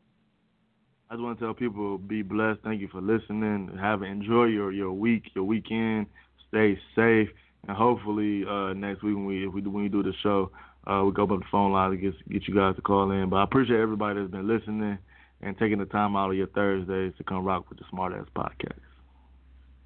I 1.12 1.16
just 1.16 1.24
want 1.24 1.40
to 1.40 1.46
tell 1.46 1.54
people 1.54 1.98
be 1.98 2.22
blessed. 2.22 2.62
Thank 2.64 2.80
you 2.80 2.88
for 2.88 3.02
listening. 3.02 3.70
Have 3.82 4.02
enjoy 4.02 4.46
your 4.46 4.72
your 4.72 4.94
week, 4.94 5.24
your 5.36 5.44
weekend. 5.44 6.06
Stay 6.48 6.80
safe, 6.96 7.28
and 7.68 7.76
hopefully 7.76 8.46
uh, 8.50 8.72
next 8.72 9.04
week 9.04 9.16
when 9.16 9.26
we 9.26 9.46
if 9.46 9.54
we 9.54 9.62
when 9.62 9.84
we 9.84 9.90
do 9.90 10.04
the 10.04 10.14
show, 10.24 10.52
uh, 10.88 11.04
we 11.04 11.12
go 11.12 11.24
up 11.24 11.30
the 11.32 11.42
phone 11.52 11.74
line 11.74 11.92
to 11.92 11.98
get 11.98 12.14
get 12.30 12.48
you 12.48 12.56
guys 12.56 12.78
to 12.78 12.82
call 12.82 13.12
in. 13.12 13.30
But 13.30 13.36
I 13.36 13.44
appreciate 13.44 13.82
everybody 13.82 14.22
that's 14.22 14.32
been 14.32 14.48
listening 14.48 14.98
and 15.42 15.58
taking 15.58 15.80
the 15.80 15.86
time 15.86 16.16
out 16.16 16.30
of 16.30 16.38
your 16.38 16.48
Thursdays 16.48 17.12
to 17.18 17.26
come 17.26 17.44
rock 17.44 17.70
with 17.70 17.80
the 17.80 17.86
Smart 17.90 18.14
Azz 18.14 18.28
Podcast. 18.34 18.80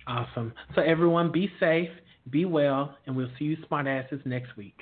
Awesome. 0.05 0.53
So 0.75 0.83
everyone, 0.83 1.31
be 1.31 1.49
safe, 1.59 1.89
be 2.29 2.45
well, 2.45 2.95
and 3.07 3.15
we'll 3.15 3.31
see 3.39 3.45
you 3.45 3.57
smart 3.65 3.87
asses 3.87 4.19
next 4.25 4.55
week. 4.57 4.77